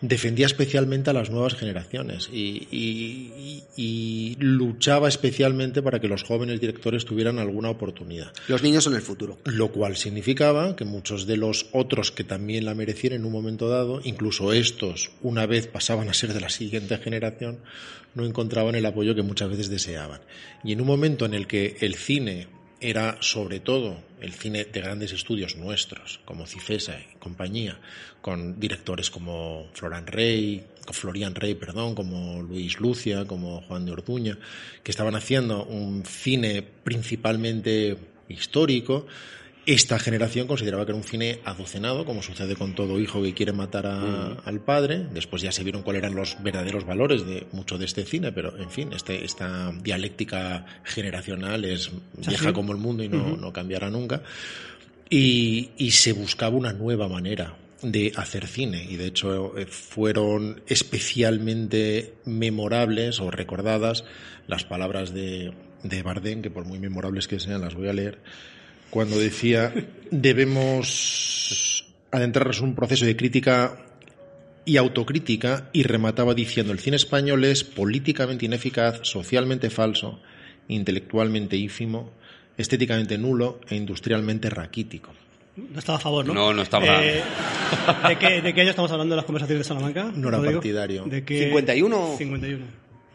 defendía 0.02 0.46
especialmente 0.46 1.10
a 1.10 1.14
las 1.14 1.30
nuevas 1.30 1.56
generaciones 1.56 2.30
y, 2.32 2.68
y- 2.72 3.34
y- 3.36 3.64
y 3.76 4.36
luchaba 4.40 5.10
especialmente 5.10 5.82
para 5.82 6.00
que 6.00 6.08
los 6.08 6.24
jóvenes 6.24 6.62
directores 6.62 7.04
tuvieran 7.04 7.38
alguna 7.38 7.70
oportunidad. 7.70 8.32
Los 8.48 8.64
niños 8.64 8.86
son 8.86 8.96
el 8.96 9.02
futuro. 9.02 9.38
Lo 9.44 9.72
cual 9.74 9.98
significaba 9.98 10.76
que 10.78 10.86
muchos 10.86 11.28
de 11.28 11.36
los 11.36 11.66
otros 11.74 12.12
que 12.14 12.24
también 12.24 12.64
la 12.64 12.76
merecían 12.76 13.12
en 13.14 13.26
un 13.26 13.34
momento 13.34 13.68
dado, 13.68 14.00
incluso 14.06 14.54
estos, 14.54 15.12
una 15.22 15.46
vez 15.46 15.68
pasaban 15.68 16.08
a 16.08 16.14
ser 16.14 16.34
de 16.34 16.40
la 16.40 16.50
siguiente 16.50 16.98
generación, 17.00 17.58
no 18.16 18.26
encontraban 18.26 18.76
el 18.76 18.86
apoyo 18.86 19.16
que 19.16 19.22
muchas 19.22 19.50
veces 19.50 19.70
deseaban. 19.70 20.22
Y 20.64 20.72
en 20.72 20.80
un 20.80 20.88
momento 20.88 21.26
en 21.26 21.34
el 21.34 21.46
que 21.46 21.76
el 21.82 21.96
cine 21.96 22.48
era 22.82 23.18
sobre 23.22 23.60
todo 23.60 23.98
el 24.22 24.34
cine 24.34 24.66
de 24.66 24.82
grandes 24.82 25.12
estudios 25.12 25.56
nuestros, 25.56 26.20
como 26.26 26.46
Cifesa 26.46 26.98
y 27.00 27.18
compañía, 27.18 27.80
con 28.22 28.60
directores 28.60 29.10
como 29.10 29.70
Florian 29.74 30.08
Rey, 30.08 30.64
Florian 30.92 31.36
Rey, 31.36 31.56
perdón, 31.56 31.96
como 31.96 32.42
Luis 32.42 32.80
Lucia, 32.80 33.26
como 33.26 33.62
Juan 33.62 33.86
de 33.86 33.92
Orduña, 33.92 34.38
que 34.84 34.92
estaban 34.92 35.16
haciendo 35.16 35.66
un 35.66 36.06
cine 36.06 36.64
principalmente 36.84 37.98
histórico. 38.28 39.08
Esta 39.72 40.00
generación 40.00 40.48
consideraba 40.48 40.84
que 40.84 40.92
era 40.94 40.98
un 40.98 41.04
cine 41.04 41.42
adocenado, 41.46 42.04
como 42.04 42.24
sucede 42.24 42.56
con 42.56 42.74
todo 42.74 43.00
hijo 43.00 43.22
que 43.22 43.36
quiere 43.36 43.54
matar 43.54 43.86
a- 43.86 44.34
al 44.44 44.62
padre. 44.62 45.06
Después 45.14 45.44
ya 45.44 45.52
se 45.52 45.64
vieron 45.64 45.84
cuáles 45.84 46.02
eran 46.02 46.16
los 46.16 46.42
verdaderos 46.42 46.86
valores 46.88 47.24
de 47.28 47.46
mucho 47.52 47.78
de 47.78 47.86
este 47.86 48.04
cine, 48.04 48.32
pero 48.32 48.58
en 48.58 48.72
fin, 48.72 48.92
este, 48.94 49.24
esta 49.24 49.72
dialéctica 49.84 50.66
generacional 50.84 51.66
es 51.66 51.92
vieja 52.18 52.52
como 52.52 52.72
el 52.72 52.80
mundo 52.80 53.04
y 53.04 53.10
no, 53.10 53.38
no 53.38 53.54
cambiará 53.54 53.92
nunca. 53.92 54.24
Y, 55.08 55.70
y 55.78 55.92
se 55.92 56.14
buscaba 56.14 56.56
una 56.58 56.74
nueva 56.74 57.08
manera 57.08 57.56
de 57.84 58.12
hacer 58.16 58.48
cine 58.48 58.84
y 58.90 58.96
de 58.98 59.06
hecho 59.06 59.56
eh, 59.58 59.66
fueron 59.68 60.62
especialmente 60.68 62.16
memorables 62.26 63.20
o 63.20 63.30
recordadas 63.30 64.04
las 64.48 64.66
palabras 64.66 65.14
de, 65.14 65.54
de 65.84 66.02
Bardem, 66.04 66.42
que 66.42 66.50
por 66.50 66.66
muy 66.66 66.80
memorables 66.80 67.28
que 67.28 67.40
sean 67.40 67.62
las 67.62 67.76
voy 67.76 67.88
a 67.88 67.94
leer, 67.94 68.20
cuando 68.90 69.18
decía 69.20 69.74
debemos 70.12 71.86
adentrarnos 72.12 72.60
en 72.60 72.66
un 72.66 72.76
proceso 72.76 73.06
de 73.06 73.16
crítica 73.16 73.86
y 74.66 74.78
autocrítica 74.78 75.70
y 75.74 75.84
remataba 75.84 76.34
diciendo 76.34 76.74
el 76.74 76.80
cine 76.80 76.98
español 76.98 77.44
es 77.44 77.64
políticamente 77.64 78.46
ineficaz, 78.46 79.00
socialmente 79.04 79.70
falso, 79.70 80.20
intelectualmente 80.68 81.58
ínfimo, 81.58 82.12
estéticamente 82.58 83.18
nulo 83.18 83.60
e 83.70 83.76
industrialmente 83.76 84.50
raquítico. 84.50 85.12
No 85.56 85.80
estaba 85.80 85.98
a 85.98 86.02
favor, 86.02 86.26
¿no? 86.26 86.34
No, 86.34 86.54
no 86.54 86.62
estaba. 86.62 87.04
Eh, 87.04 87.22
¿de, 88.08 88.18
qué, 88.18 88.42
¿De 88.42 88.54
qué 88.54 88.62
año 88.62 88.70
estamos 88.70 88.92
hablando 88.92 89.14
de 89.14 89.18
las 89.18 89.26
conversaciones 89.26 89.66
de 89.66 89.68
Salamanca? 89.68 90.12
No 90.16 90.30
era 90.30 90.42
partidario. 90.42 91.06
¿De 91.06 91.24
qué? 91.24 91.46
51. 91.46 92.16
51. 92.18 92.66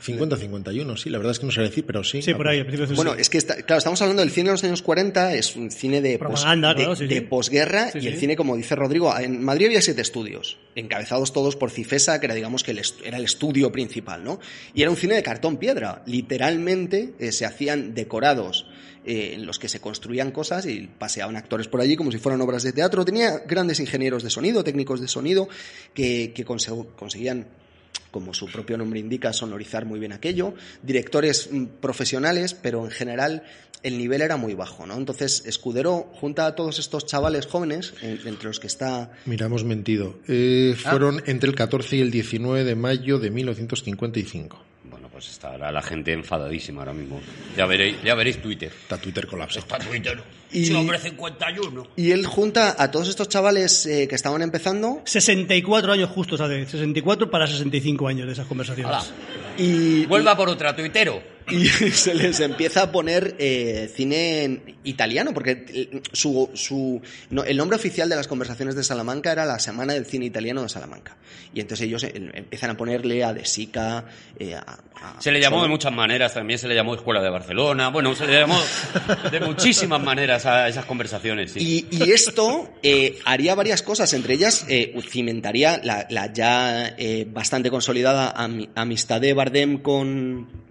50-51, 0.05 0.97
sí, 0.97 1.11
la 1.11 1.19
verdad 1.19 1.33
es 1.33 1.39
que 1.39 1.47
no 1.47 1.53
sé 1.53 1.61
decir, 1.63 1.85
pero 1.87 2.05
sí. 2.05 2.23
Sí, 2.23 2.35
por 2.35 2.49
ahí, 2.49 2.59
al 2.59 2.67
principio 2.67 2.87
de 2.87 2.95
Bueno, 2.95 3.15
es 3.15 3.29
que, 3.31 3.39
está- 3.39 3.57
claro, 3.63 3.79
estamos 3.79 4.01
hablando 4.03 4.23
del 4.23 4.31
cine 4.31 4.47
de 4.49 4.53
los 4.53 4.65
años 4.65 4.83
40, 4.83 5.35
es 5.35 5.57
un 5.57 5.71
cine 5.71 6.01
de, 6.01 6.19
pos- 6.19 6.29
Propaganda, 6.29 6.69
de, 6.71 6.75
claro, 6.77 6.97
sí, 6.97 7.07
de 7.07 7.15
sí. 7.17 7.21
posguerra 7.23 7.91
Sí, 7.91 7.99
y 8.01 8.07
el 8.09 8.17
cine, 8.17 8.37
como 8.37 8.57
dice 8.57 8.75
Rodrigo, 8.75 9.17
en 9.19 9.43
Madrid 9.43 9.67
había 9.67 9.81
siete 9.83 10.03
estudios, 10.03 10.59
encabezados 10.75 11.33
todos 11.33 11.57
por 11.57 11.71
Cifesa, 11.71 12.21
que 12.21 12.27
era, 12.27 12.35
digamos, 12.35 12.63
que 12.63 12.71
el 12.73 12.83
era 13.05 13.17
el 13.19 13.25
estudio 13.25 13.73
principal, 13.73 14.23
¿no? 14.25 14.41
Y 14.75 14.83
era 14.83 14.91
un 14.91 14.97
cine 14.97 15.15
de 15.15 15.23
cartón 15.23 15.57
piedra. 15.57 16.03
Literalmente 16.07 17.15
eh, 17.19 17.33
se 17.33 17.47
hacían 17.47 17.95
decorados 17.95 18.67
eh, 19.07 19.33
en 19.35 19.47
los 19.47 19.59
que 19.59 19.69
se 19.69 19.81
construían 19.81 20.31
cosas 20.33 20.67
y 20.67 20.89
paseaban 20.99 21.37
actores 21.37 21.69
por 21.69 21.81
allí 21.81 21.95
como 21.97 22.11
si 22.11 22.19
fueran 22.19 22.41
obras 22.41 22.63
de 22.63 22.73
teatro. 22.73 23.05
Tenía 23.05 23.39
grandes 23.47 23.79
ingenieros 23.81 24.23
de 24.23 24.31
sonido, 24.31 24.65
técnicos 24.65 25.01
de 25.01 25.09
sonido, 25.09 25.49
que, 25.95 26.33
que 26.35 26.45
conse- 26.45 26.87
conseguían 26.97 27.47
como 28.11 28.33
su 28.35 28.47
propio 28.47 28.77
nombre 28.79 29.01
indica, 29.01 29.33
sonorizar 29.33 29.85
muy 29.87 29.99
bien 29.99 30.13
aquello, 30.13 30.55
directores 30.83 31.49
mm, 31.51 31.65
profesionales, 31.81 32.55
pero 32.55 32.85
en 32.85 32.91
general 32.91 33.43
el 33.83 33.99
nivel 33.99 34.23
era 34.23 34.37
muy 34.39 34.55
bajo, 34.55 34.87
¿no? 34.87 34.97
Entonces, 34.97 35.43
Escudero 35.47 36.11
junta 36.15 36.47
a 36.47 36.55
todos 36.55 36.79
estos 36.79 37.05
chavales 37.07 37.47
jóvenes, 37.47 37.93
en- 38.03 38.21
entre 38.27 38.45
los 38.49 38.59
que 38.61 38.67
está 38.67 39.11
Mira, 39.27 39.47
hemos 39.47 39.65
mentido. 39.65 40.19
Eh, 40.27 40.75
fueron 40.79 41.23
entre 41.27 41.51
el 41.51 41.55
14 41.55 41.97
y 41.97 42.01
el 42.01 42.11
19 42.11 42.65
de 42.65 42.75
mayo 42.77 43.19
de 43.19 43.31
1955. 43.31 44.59
Pues 45.15 45.29
estará 45.31 45.71
la 45.71 45.81
gente 45.81 46.13
enfadadísima 46.13 46.81
ahora 46.81 46.93
mismo. 46.93 47.21
Ya 47.57 47.67
veréis, 47.67 48.03
ya 48.03 48.17
veréis 48.17 48.43
Twitter. 48.43 48.69
Está 48.83 48.99
Twitter 48.99 49.29
colapsado. 49.29 49.61
Está 49.65 49.79
Twitter. 49.79 50.21
Y- 50.51 50.67
Sí, 50.67 50.75
hombre, 50.75 50.99
51. 50.99 51.87
y 51.95 52.11
él 52.11 52.27
junta 52.27 52.75
a 52.77 52.91
todos 52.91 53.09
estos 53.09 53.29
chavales 53.29 53.87
eh, 53.87 54.09
que 54.09 54.17
estaban 54.17 54.43
empezando 54.43 55.03
64 55.05 55.93
años 55.93 56.11
justos 56.11 56.41
hace. 56.41 56.67
64 56.67 57.31
para 57.31 57.47
65 57.47 58.09
años 58.09 58.27
de 58.27 58.33
esas 58.33 58.47
conversaciones. 58.49 58.93
Hala. 58.93 59.05
y, 59.57 60.05
Vuelva 60.07 60.37
por 60.37 60.49
otra, 60.49 60.75
tuitero. 60.75 61.23
Y 61.51 61.67
se 61.69 62.15
les 62.15 62.41
empieza 62.41 62.83
a 62.83 62.93
poner 62.93 63.37
eh, 63.39 63.91
cine 63.95 64.45
en 64.45 64.77
italiano, 64.85 65.33
porque 65.35 65.65
eh, 65.69 66.01
su, 66.13 66.51
su, 66.55 67.01
no, 67.31 67.45
el 67.45 67.57
nombre 67.57 67.77
oficial 67.77 68.09
de 68.09 68.17
las 68.17 68.29
conversaciones 68.29 68.75
de 68.77 68.85
Salamanca 68.85 69.33
era 69.33 69.45
la 69.47 69.59
Semana 69.59 69.93
del 69.95 70.07
Cine 70.07 70.27
Italiano 70.27 70.63
de 70.63 70.69
Salamanca. 70.69 71.17
Y 71.53 71.61
entonces 71.61 71.87
ellos 71.87 72.03
eh, 72.05 72.13
empiezan 72.35 72.71
a 72.71 72.77
ponerle 72.77 73.23
a 73.25 73.33
De 73.33 73.45
Sica, 73.45 74.05
eh, 74.39 74.55
a, 74.55 74.61
a- 74.61 75.21
Se 75.21 75.31
le 75.31 75.41
llamó 75.41 75.63
de 75.63 75.69
muchas 75.69 75.93
maneras, 75.93 76.35
también 76.35 76.59
se 76.59 76.67
le 76.69 76.75
llamó 76.75 76.95
Escuela 76.95 77.23
de 77.23 77.31
Barcelona, 77.31 77.89
bueno, 77.89 78.15
se 78.15 78.27
le 78.27 78.41
llamó 78.41 78.59
de 79.31 79.41
muchísimas 79.41 80.03
maneras 80.03 80.47
a 80.47 80.69
esas 80.69 80.85
conversaciones. 80.85 81.53
sí. 81.53 81.87
Y, 81.91 81.97
y 82.05 82.11
esto 82.13 82.71
eh, 82.83 83.19
haría 83.25 83.55
varias 83.55 83.83
cosas, 83.83 84.13
entre 84.15 84.35
ellas 84.35 84.65
eh, 84.69 84.95
cimentaría 85.09 85.81
la, 85.85 86.07
la 86.11 86.33
ya 86.33 86.97
bastante 87.29 87.71
consolidada 87.71 88.35
ami- 88.35 88.69
amistad 88.75 89.21
de 89.21 89.33
Bardem 89.35 89.79
con, 89.79 90.64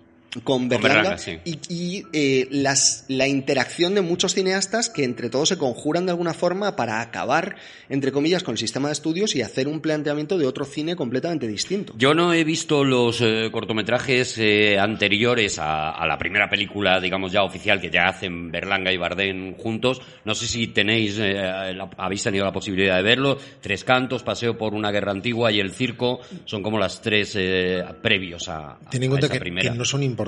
con 0.44 0.68
Berlanga, 0.68 0.96
Berlanga, 0.96 1.18
sí. 1.20 1.38
y, 1.46 1.60
y, 1.70 2.04
eh, 2.14 2.48
las, 2.50 3.06
la 3.08 3.28
interacción 3.28 3.94
de 3.94 4.02
muchos 4.02 4.34
cineastas 4.34 4.90
que 4.90 5.04
entre 5.04 5.30
todos 5.30 5.50
se 5.50 5.58
conjuran 5.58 6.06
de 6.06 6.12
alguna 6.12 6.34
forma 6.34 6.76
para 6.76 7.02
acabar, 7.02 7.56
entre 7.90 8.12
comillas, 8.12 8.42
con 8.42 8.54
el 8.54 8.58
sistema 8.58 8.88
de 8.88 8.94
estudios 8.94 9.36
y 9.36 9.42
hacer 9.44 9.68
un 9.68 9.80
planteamiento 9.80 10.38
de 10.40 10.48
otro 10.48 10.66
cine 10.66 10.96
completamente 10.96 11.48
distinto. 11.48 11.94
Yo 11.98 12.16
no 12.16 12.34
he 12.34 12.44
visto 12.44 12.84
los 12.84 13.22
eh, 13.22 13.50
cortometrajes 13.52 14.36
eh, 14.40 14.80
anteriores 14.80 15.60
a, 15.60 15.92
a 15.92 16.08
la 16.08 16.18
primera 16.18 16.50
película, 16.50 17.00
digamos 17.00 17.32
ya 17.32 17.44
oficial, 17.44 17.80
que 17.80 17.92
ya 17.92 18.06
hacen 18.08 18.52
Berlanga 18.52 18.92
y 18.92 18.98
Bardem 18.98 19.54
juntos. 19.56 20.02
No 20.26 20.34
sé 20.34 20.48
si 20.48 20.68
tenéis, 20.68 21.18
eh, 21.20 21.34
la- 21.76 21.90
habéis 21.98 22.24
tenido 22.24 22.44
la 22.46 22.52
posibilidad 22.52 22.96
de 22.98 23.04
verlo. 23.04 23.38
Tres 23.62 23.84
cantos, 23.84 24.24
Paseo 24.24 24.58
por 24.58 24.74
una 24.74 24.90
guerra 24.92 25.12
antigua 25.12 25.52
y 25.52 25.60
El 25.60 25.72
circo 25.72 26.22
son 26.46 26.64
como 26.64 26.80
las 26.80 27.02
tres 27.02 27.36
eh, 27.38 27.84
previos 28.02 28.50
a, 28.50 28.72
a- 28.72 28.80
Ten 28.90 29.04
en 29.04 29.10
a 29.10 29.12
cuenta 29.12 29.28
esa 29.28 29.34
que, 29.36 29.40
primera. 29.40 29.72
que 29.72 29.78
no 29.78 29.86
son 29.86 30.02
importantes. 30.02 30.23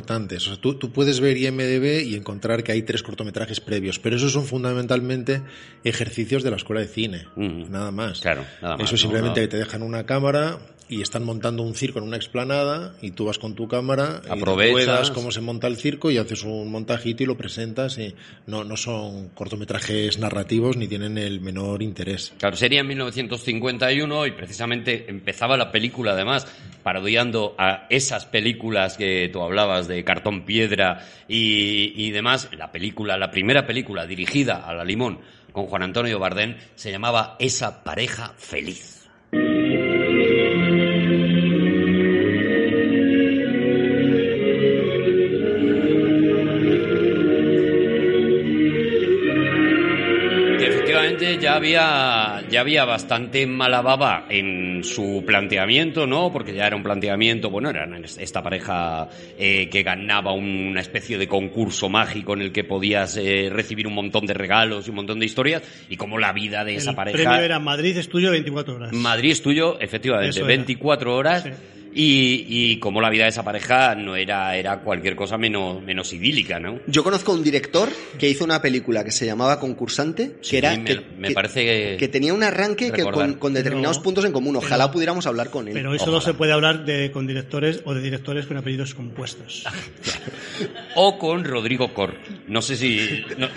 O 0.48 0.50
sea, 0.50 0.62
tú, 0.62 0.76
tú 0.76 0.92
puedes 0.92 1.20
ver 1.20 1.38
IMDB 1.38 2.04
y 2.06 2.16
encontrar 2.16 2.64
que 2.64 2.72
hay 2.72 2.82
tres 2.84 3.04
cortometrajes 3.04 3.60
previos, 3.60 4.00
pero 4.00 4.16
esos 4.16 4.32
son 4.32 4.46
fundamentalmente 4.46 5.42
ejercicios 5.84 6.44
de 6.44 6.52
la 6.52 6.58
escuela 6.58 6.82
de 6.82 6.88
cine, 6.88 7.28
nada 7.36 7.92
más. 7.92 8.22
Claro, 8.22 8.46
nada 8.62 8.78
más, 8.78 8.86
Eso 8.86 8.94
¿no? 8.94 8.98
simplemente 8.98 9.42
que 9.42 9.48
te 9.48 9.58
dejan 9.58 9.84
una 9.84 10.06
cámara 10.06 10.60
y 10.88 11.02
están 11.02 11.24
montando 11.24 11.64
un 11.64 11.76
circo 11.76 12.00
en 12.00 12.06
una 12.06 12.18
explanada 12.18 12.96
y 13.02 13.12
tú 13.12 13.26
vas 13.26 13.40
con 13.40 13.56
tu 13.56 13.68
cámara 13.68 14.22
y 14.26 14.32
Aprovechas. 14.32 14.74
ruedas 14.74 15.12
cómo 15.12 15.32
se 15.32 15.42
monta 15.42 15.68
el 15.68 15.78
circo 15.78 16.12
y 16.12 16.18
haces 16.18 16.44
un 16.44 16.70
montajito 16.72 17.24
y 17.24 17.26
lo 17.26 17.38
presentas 17.38 17.98
y 17.98 18.14
no, 18.46 18.64
no 18.64 18.78
son 18.78 19.30
cortometrajes 19.30 20.20
narrativos 20.20 20.78
ni 20.78 20.88
tienen 20.88 21.18
el 21.18 21.42
menor 21.42 21.82
interés. 21.82 22.34
Claro, 22.38 22.56
sería 22.56 22.82
en 22.82 22.88
1951 22.88 24.28
y 24.28 24.32
precisamente 24.32 25.06
empezaba 25.10 25.58
la 25.58 25.72
película, 25.72 26.12
además, 26.12 26.48
parodiando 26.84 27.56
a 27.58 27.88
esas 27.90 28.26
películas 28.26 28.98
que 28.98 29.30
tú 29.32 29.42
hablabas 29.42 29.88
de 29.88 30.04
cartón 30.04 30.46
piedra 30.46 31.08
y, 31.28 31.94
y 31.96 32.12
demás. 32.12 32.50
La 32.58 32.72
película, 32.72 33.18
la 33.18 33.32
primera 33.32 33.66
película 33.66 34.06
dirigida 34.06 34.58
a 34.58 34.74
la 34.74 34.84
Limón 34.84 35.20
con 35.52 35.68
Juan 35.68 35.84
Antonio 35.84 36.20
Bardén 36.20 36.58
se 36.76 36.92
llamaba 36.92 37.38
Esa 37.40 37.84
pareja 37.84 38.34
feliz. 38.38 39.05
Ya 51.40 51.56
había 51.56 52.44
ya 52.50 52.62
había 52.62 52.86
bastante 52.86 53.46
mala 53.48 53.82
baba 53.82 54.26
en 54.30 54.84
su 54.84 55.24
planteamiento, 55.26 56.08
¿no? 56.08 56.32
Porque 56.32 56.54
ya 56.54 56.68
era 56.68 56.76
un 56.76 56.84
planteamiento, 56.84 57.50
bueno, 57.50 57.70
era 57.70 57.88
esta 58.18 58.42
pareja 58.42 59.08
eh, 59.38 59.70
que 59.70 59.84
ganaba 59.84 60.34
una 60.34 60.82
especie 60.82 61.18
de 61.18 61.28
concurso 61.28 61.90
mágico 61.90 62.34
en 62.34 62.42
el 62.42 62.52
que 62.52 62.64
podías 62.64 63.18
eh, 63.18 63.50
recibir 63.52 63.88
un 63.88 63.94
montón 63.94 64.26
de 64.26 64.34
regalos 64.34 64.88
y 64.88 64.90
un 64.90 64.98
montón 64.98 65.20
de 65.20 65.26
historias 65.26 65.64
y 65.90 65.98
como 65.98 66.18
la 66.18 66.34
vida 66.34 66.64
de 66.64 66.76
esa 66.76 66.92
el 66.92 66.96
pareja 66.96 67.18
premio 67.18 67.42
era 67.42 67.60
Madrid 67.60 67.98
es 67.98 68.10
tuyo 68.10 68.32
24 68.32 68.76
horas. 68.76 68.94
Madrid 68.94 69.32
es 69.32 69.42
tuyo, 69.42 69.80
efectivamente, 69.80 70.30
Eso 70.30 70.40
era. 70.40 70.48
24 70.48 71.16
horas. 71.16 71.44
Sí. 71.44 71.50
Y, 71.98 72.46
y 72.50 72.80
como 72.80 73.00
la 73.00 73.10
vida 73.10 73.24
de 73.24 73.30
esa 73.30 73.44
pareja 73.46 73.96
no 73.96 74.18
era, 74.18 74.58
era 74.58 74.82
cualquier 74.82 75.16
cosa 75.16 75.38
menos, 75.38 75.82
menos 75.82 76.12
idílica, 76.12 76.60
¿no? 76.60 76.82
Yo 76.88 77.06
conozco 77.06 77.32
a 77.32 77.36
un 77.36 77.42
director 77.44 77.88
que 78.20 78.28
hizo 78.30 78.44
una 78.44 78.62
película 78.62 79.02
que 79.06 79.12
se 79.12 79.26
llamaba 79.26 79.62
Concursante, 79.62 80.34
que 80.48 80.58
era 80.58 80.76
me- 80.76 80.84
que, 80.84 81.02
me 81.18 81.30
que- 81.30 81.34
parece 81.34 81.64
que- 81.64 81.96
que 81.98 82.08
tenía 82.10 82.34
un 82.34 82.44
arranque 82.44 82.92
que 82.92 83.04
con, 83.04 83.36
con 83.36 83.54
determinados 83.54 84.00
puntos 84.00 84.26
en 84.26 84.34
común. 84.34 84.58
Ojalá 84.58 84.86
pero- 84.88 84.92
pudiéramos 84.94 85.26
hablar 85.26 85.50
con 85.50 85.70
él. 85.70 85.74
Pero 85.74 85.98
solo 85.98 86.18
Ojalá. 86.18 86.34
se 86.34 86.38
puede 86.38 86.52
hablar 86.52 86.84
de, 86.84 87.12
con 87.12 87.28
directores 87.28 87.82
o 87.86 87.94
de 87.94 88.02
directores 88.02 88.46
con 88.46 88.58
apellidos 88.58 88.94
compuestos. 88.94 89.64
O 90.96 91.18
con 91.18 91.44
Rodrigo 91.44 91.94
Cor. 91.94 92.16
No 92.48 92.62
sé 92.62 92.76
si... 92.78 93.24
no- 93.38 93.48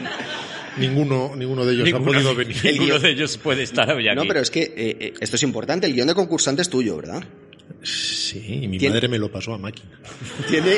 Ninguno, 0.78 1.32
ninguno 1.36 1.64
de 1.64 1.74
ellos 1.74 1.86
ninguno, 1.86 2.04
ha 2.04 2.14
podido 2.14 2.34
venir. 2.36 2.56
ninguno 2.64 2.98
de 3.00 3.10
ellos 3.10 3.36
puede 3.38 3.64
estar 3.64 3.90
hoy 3.92 4.06
aquí. 4.08 4.16
no, 4.16 4.24
pero 4.28 4.40
es 4.40 4.50
que 4.50 4.62
eh, 4.62 4.72
eh, 4.76 5.14
esto 5.20 5.34
es 5.34 5.42
importante. 5.42 5.88
El 5.88 5.94
guion 5.94 6.06
de 6.06 6.14
Concursante 6.14 6.62
es 6.62 6.68
tuyo, 6.70 6.96
¿verdad? 6.96 7.22
Sí, 7.82 8.60
y 8.62 8.68
mi 8.68 8.78
Tiene- 8.78 8.94
madre 8.94 9.08
me 9.08 9.18
lo 9.18 9.30
pasó 9.30 9.54
a 9.54 9.58
máquina. 9.58 9.90
Tiene. 10.48 10.76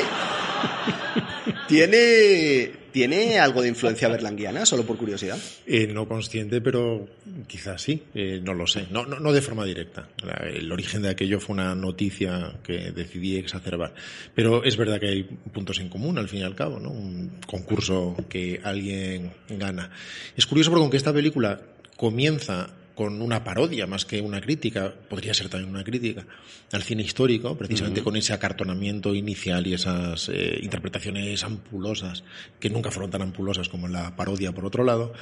Tiene. 1.67 2.81
¿Tiene 2.91 3.39
algo 3.39 3.61
de 3.61 3.69
influencia 3.69 4.09
berlanguiana, 4.09 4.65
solo 4.65 4.83
por 4.85 4.97
curiosidad? 4.97 5.37
Eh, 5.65 5.87
no 5.87 6.09
consciente, 6.09 6.59
pero 6.59 7.07
quizás 7.47 7.81
sí, 7.81 8.03
eh, 8.13 8.41
no 8.43 8.53
lo 8.53 8.67
sé. 8.67 8.87
No, 8.91 9.05
no, 9.05 9.17
no 9.17 9.31
de 9.31 9.41
forma 9.41 9.63
directa. 9.63 10.09
La- 10.21 10.45
El 10.49 10.69
origen 10.69 11.01
de 11.01 11.07
aquello 11.09 11.39
fue 11.39 11.53
una 11.53 11.73
noticia 11.73 12.59
que 12.61 12.91
decidí 12.91 13.37
exacerbar. 13.37 13.93
Pero 14.35 14.65
es 14.65 14.75
verdad 14.75 14.99
que 14.99 15.07
hay 15.07 15.23
puntos 15.23 15.79
en 15.79 15.87
común, 15.87 16.17
al 16.17 16.27
fin 16.27 16.39
y 16.41 16.43
al 16.43 16.53
cabo, 16.53 16.81
¿no? 16.81 16.89
Un 16.89 17.31
concurso 17.47 18.17
que 18.27 18.59
alguien 18.61 19.31
gana. 19.47 19.89
Es 20.35 20.45
curioso 20.45 20.69
porque 20.69 20.81
aunque 20.81 20.97
esta 20.97 21.13
película 21.13 21.61
comienza 21.95 22.71
con 23.01 23.19
una 23.19 23.43
parodia 23.43 23.87
más 23.87 24.05
que 24.05 24.21
una 24.21 24.39
crítica, 24.39 24.93
podría 25.09 25.33
ser 25.33 25.49
también 25.49 25.71
una 25.71 25.83
crítica 25.83 26.23
al 26.71 26.83
cine 26.83 27.01
histórico, 27.01 27.57
precisamente 27.57 28.03
con 28.03 28.15
ese 28.15 28.31
acartonamiento 28.31 29.15
inicial 29.15 29.65
y 29.65 29.73
esas 29.73 30.29
eh, 30.29 30.59
interpretaciones 30.61 31.43
ampulosas, 31.43 32.23
que 32.59 32.69
nunca 32.69 32.91
fueron 32.91 33.09
tan 33.09 33.23
ampulosas 33.23 33.69
como 33.69 33.87
en 33.87 33.93
la 33.93 34.15
parodia 34.15 34.51
por 34.51 34.67
otro 34.67 34.83
lado. 34.83 35.13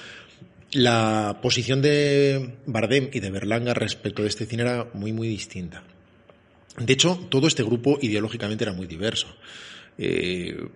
La 0.74 1.40
posición 1.42 1.82
de 1.82 2.58
Bardem 2.66 3.12
y 3.14 3.22
de 3.22 3.32
Berlanga 3.32 3.74
respecto 3.74 4.24
de 4.24 4.28
este 4.28 4.46
cine 4.46 4.64
era 4.64 4.90
muy, 4.94 5.14
muy 5.14 5.30
distinta. 5.30 5.82
De 6.78 6.92
hecho, 6.92 7.28
todo 7.30 7.48
este 7.48 7.64
grupo 7.64 7.98
ideológicamente 8.02 8.66
era 8.66 8.74
muy 8.74 8.88
diverso. 8.88 9.28
Eh, 9.98 10.68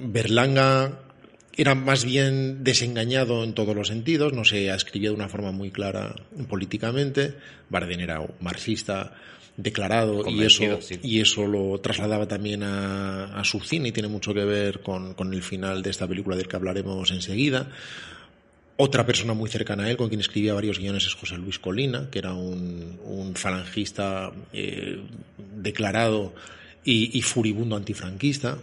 Berlanga 0.00 1.11
era 1.56 1.74
más 1.74 2.04
bien 2.04 2.64
desengañado 2.64 3.44
en 3.44 3.52
todos 3.52 3.74
los 3.76 3.88
sentidos, 3.88 4.32
no 4.32 4.44
se 4.44 4.68
escribía 4.74 5.10
de 5.10 5.16
una 5.16 5.28
forma 5.28 5.52
muy 5.52 5.70
clara 5.70 6.14
políticamente. 6.48 7.34
Bardem 7.68 8.00
era 8.00 8.20
un 8.20 8.30
marxista 8.40 9.14
declarado 9.56 10.26
y 10.30 10.42
eso, 10.44 10.80
sí. 10.80 10.98
y 11.02 11.20
eso 11.20 11.46
lo 11.46 11.78
trasladaba 11.80 12.26
también 12.26 12.62
a, 12.62 13.38
a 13.38 13.44
su 13.44 13.60
cine 13.60 13.88
y 13.88 13.92
tiene 13.92 14.08
mucho 14.08 14.32
que 14.32 14.44
ver 14.46 14.80
con, 14.80 15.12
con 15.12 15.34
el 15.34 15.42
final 15.42 15.82
de 15.82 15.90
esta 15.90 16.08
película 16.08 16.36
del 16.36 16.48
que 16.48 16.56
hablaremos 16.56 17.10
enseguida. 17.10 17.68
Otra 18.78 19.04
persona 19.04 19.34
muy 19.34 19.50
cercana 19.50 19.84
a 19.84 19.90
él, 19.90 19.98
con 19.98 20.08
quien 20.08 20.20
escribía 20.22 20.54
varios 20.54 20.78
guiones, 20.78 21.04
es 21.06 21.12
José 21.14 21.36
Luis 21.36 21.58
Colina, 21.58 22.08
que 22.10 22.18
era 22.18 22.32
un, 22.32 22.98
un 23.04 23.34
falangista 23.36 24.32
eh, 24.54 24.98
declarado 25.54 26.34
y, 26.82 27.16
y 27.16 27.20
furibundo 27.22 27.76
antifranquista. 27.76 28.56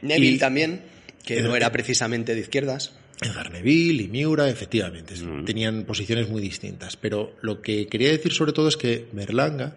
Neville 0.00 0.36
Y- 0.36 0.38
también, 0.38 0.82
que 1.24 1.42
no 1.42 1.56
era 1.56 1.70
precisamente 1.72 2.34
de 2.34 2.40
izquierdas. 2.40 2.92
Edgar 3.20 3.52
Neville 3.52 4.04
y 4.04 4.08
Miura, 4.08 4.48
efectivamente, 4.48 5.14
tenían 5.46 5.84
posiciones 5.84 6.28
muy 6.28 6.42
distintas. 6.42 6.96
Pero 6.96 7.36
lo 7.40 7.62
que 7.62 7.86
quería 7.86 8.10
decir 8.10 8.32
sobre 8.32 8.52
todo 8.52 8.68
es 8.68 8.76
que 8.76 9.06
Berlanga 9.12 9.76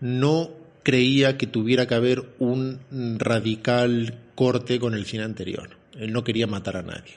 no 0.00 0.50
creía 0.82 1.36
que 1.36 1.46
tuviera 1.46 1.86
que 1.86 1.94
haber 1.94 2.24
un 2.38 2.80
radical 3.18 4.18
corte 4.34 4.78
con 4.78 4.94
el 4.94 5.04
cine 5.06 5.24
anterior. 5.24 5.70
Él 5.98 6.12
no 6.12 6.22
quería 6.22 6.46
matar 6.46 6.76
a 6.76 6.82
nadie. 6.82 7.14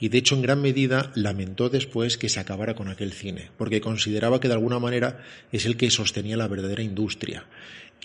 Y 0.00 0.08
de 0.08 0.18
hecho, 0.18 0.34
en 0.34 0.42
gran 0.42 0.60
medida, 0.60 1.12
lamentó 1.14 1.68
después 1.68 2.18
que 2.18 2.28
se 2.28 2.40
acabara 2.40 2.74
con 2.74 2.88
aquel 2.88 3.12
cine, 3.12 3.50
porque 3.56 3.80
consideraba 3.80 4.40
que 4.40 4.48
de 4.48 4.54
alguna 4.54 4.80
manera 4.80 5.22
es 5.52 5.66
el 5.66 5.76
que 5.76 5.90
sostenía 5.90 6.36
la 6.36 6.48
verdadera 6.48 6.82
industria. 6.82 7.46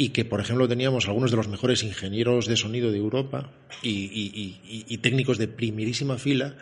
Y 0.02 0.10
que, 0.10 0.24
por 0.24 0.40
ejemplo, 0.40 0.66
teníamos 0.66 1.10
algunos 1.10 1.30
de 1.30 1.36
los 1.36 1.50
mejores 1.50 1.84
ingenieros 1.84 2.48
de 2.48 2.56
sonido 2.56 2.90
de 2.90 2.98
Europa 2.98 3.52
y, 3.84 4.98
técnicos 5.00 5.38
de 5.38 5.50
primerísima 5.50 6.18
fila 6.18 6.56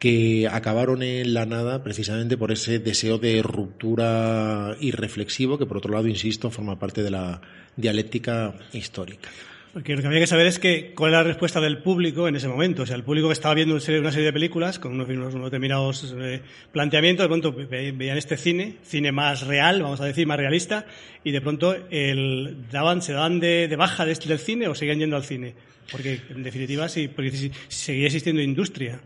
que 0.00 0.48
acabaron 0.50 1.04
en 1.04 1.32
la 1.32 1.46
nada 1.46 1.84
precisamente 1.84 2.36
por 2.36 2.50
ese 2.50 2.80
deseo 2.80 3.18
de 3.18 3.40
ruptura 3.40 4.76
irreflexivo 4.80 5.58
que, 5.58 5.66
por 5.66 5.76
otro 5.76 5.92
lado, 5.92 6.08
insisto, 6.08 6.50
forma 6.50 6.80
parte 6.80 7.04
de 7.04 7.12
la 7.12 7.40
dialéctica 7.76 8.52
histórica. 8.72 9.28
Porque 9.72 9.96
lo 9.96 10.02
que 10.02 10.06
había 10.06 10.20
que 10.20 10.26
saber 10.26 10.46
es 10.46 10.58
que 10.58 10.92
cuál 10.94 11.12
era 11.12 11.22
la 11.22 11.28
respuesta 11.28 11.58
del 11.58 11.78
público 11.78 12.28
en 12.28 12.36
ese 12.36 12.46
momento. 12.46 12.82
O 12.82 12.86
sea, 12.86 12.94
el 12.94 13.04
público 13.04 13.28
que 13.28 13.32
estaba 13.32 13.54
viendo 13.54 13.72
una 13.74 13.80
serie, 13.80 14.00
una 14.00 14.10
serie 14.10 14.26
de 14.26 14.32
películas 14.34 14.78
con 14.78 14.92
unos, 14.92 15.08
determinados 15.44 16.14
eh, 16.18 16.42
planteamientos, 16.72 17.24
de 17.24 17.28
pronto 17.28 17.52
ve- 17.54 17.92
veían 17.92 18.18
este 18.18 18.36
cine, 18.36 18.76
cine 18.84 19.12
más 19.12 19.46
real, 19.46 19.82
vamos 19.82 20.00
a 20.02 20.04
decir, 20.04 20.26
más 20.26 20.36
realista, 20.36 20.84
y 21.24 21.30
de 21.30 21.40
pronto 21.40 21.74
el, 21.90 22.56
daban, 22.70 23.00
se 23.00 23.14
daban 23.14 23.40
de, 23.40 23.66
de 23.66 23.76
baja 23.76 24.04
de- 24.04 24.14
del 24.14 24.38
cine 24.38 24.68
o 24.68 24.74
seguían 24.74 24.98
yendo 24.98 25.16
al 25.16 25.24
cine. 25.24 25.54
Porque, 25.90 26.20
en 26.28 26.42
definitiva, 26.42 26.86
sí, 26.90 27.08
porque 27.08 27.30
si- 27.30 27.50
si 27.68 27.84
seguía 27.86 28.06
existiendo 28.06 28.42
industria. 28.42 29.00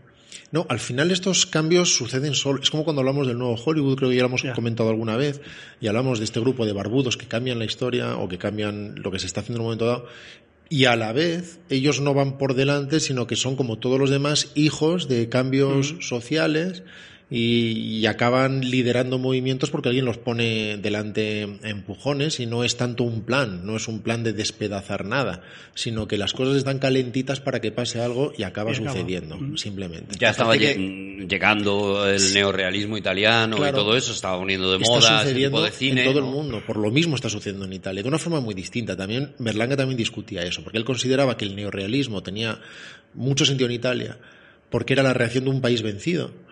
No, 0.51 0.65
al 0.69 0.79
final 0.79 1.11
estos 1.11 1.45
cambios 1.45 1.95
suceden 1.95 2.33
solo. 2.33 2.61
Es 2.61 2.69
como 2.71 2.83
cuando 2.85 3.01
hablamos 3.01 3.27
del 3.27 3.37
nuevo 3.37 3.55
Hollywood, 3.55 3.97
creo 3.97 4.09
que 4.09 4.15
ya 4.17 4.21
lo 4.21 4.27
hemos 4.27 4.43
comentado 4.53 4.89
alguna 4.89 5.15
vez, 5.17 5.41
y 5.81 5.87
hablamos 5.87 6.19
de 6.19 6.25
este 6.25 6.39
grupo 6.39 6.65
de 6.65 6.73
barbudos 6.73 7.15
que 7.17 7.25
cambian 7.25 7.57
la 7.59 7.65
historia 7.65 8.15
o 8.17 8.27
que 8.29 8.37
cambian 8.37 8.95
lo 9.01 9.11
que 9.11 9.19
se 9.19 9.25
está 9.27 9.41
haciendo 9.41 9.57
en 9.57 9.61
un 9.61 9.65
momento 9.67 9.85
dado. 9.85 10.07
Y 10.69 10.85
a 10.85 10.95
la 10.95 11.13
vez, 11.13 11.59
ellos 11.69 12.01
no 12.01 12.13
van 12.13 12.37
por 12.37 12.53
delante, 12.53 12.99
sino 12.99 13.27
que 13.27 13.35
son 13.35 13.55
como 13.55 13.77
todos 13.77 13.99
los 13.99 14.09
demás 14.09 14.51
hijos 14.55 15.07
de 15.07 15.29
cambios 15.29 15.95
sociales 15.99 16.83
y, 17.29 17.99
y 17.99 18.05
acaban 18.05 18.61
liderando 18.61 19.17
movimientos 19.17 19.69
porque 19.69 19.89
alguien 19.89 20.05
los 20.05 20.17
pone 20.17 20.77
delante 20.77 21.41
empujones 21.63 22.39
y 22.39 22.45
no 22.45 22.63
es 22.63 22.77
tanto 22.77 23.03
un 23.03 23.23
plan, 23.23 23.65
no 23.65 23.75
es 23.75 23.89
un 23.89 23.99
plan 23.99 24.23
de 24.23 24.31
despedazar 24.31 25.03
nada, 25.05 25.41
sino 25.73 26.07
que 26.07 26.17
las 26.17 26.31
cosas 26.31 26.55
están 26.55 26.79
calentitas 26.79 27.41
para 27.41 27.59
que 27.59 27.71
pase 27.71 28.01
algo 28.01 28.31
y 28.37 28.43
acaba 28.43 28.73
sucediendo, 28.73 29.37
simplemente. 29.57 30.15
Ya 30.17 30.29
estaba 30.29 30.55
llegando 30.55 32.07
el 32.09 32.33
neorealismo 32.33 32.97
italiano 32.97 33.57
y 33.57 33.71
todo 33.71 33.97
eso, 33.97 34.13
estaba 34.13 34.39
poniendo 34.39 34.71
de 34.71 34.79
moda 34.79 35.23
ese 35.23 35.33
tipo 35.33 35.61
de 35.61 35.71
cine. 35.71 36.03
en 36.03 36.13
todo 36.13 36.21
¿no? 36.21 36.27
el 36.27 36.33
mundo. 36.33 36.63
Por 36.65 36.77
lo 36.77 36.91
mismo 36.91 37.15
está 37.15 37.29
sucediendo 37.29 37.65
en 37.65 37.73
Italia, 37.73 38.03
de 38.03 38.07
una 38.07 38.19
forma 38.19 38.39
muy 38.39 38.53
distinta. 38.53 38.95
También 38.95 39.33
Berlanga 39.37 39.75
también 39.75 39.97
discutía 39.97 40.43
eso, 40.43 40.63
porque 40.63 40.77
él 40.77 40.85
consideraba 40.85 41.35
que 41.35 41.43
el 41.43 41.55
neorrealismo 41.55 42.23
tenía 42.23 42.59
mucho 43.13 43.45
sentido 43.45 43.69
en 43.69 43.75
Italia, 43.75 44.17
porque 44.69 44.93
era 44.93 45.03
la 45.03 45.13
reacción 45.13 45.43
de 45.43 45.49
un 45.49 45.59
país 45.59 45.81
vencido. 45.81 46.46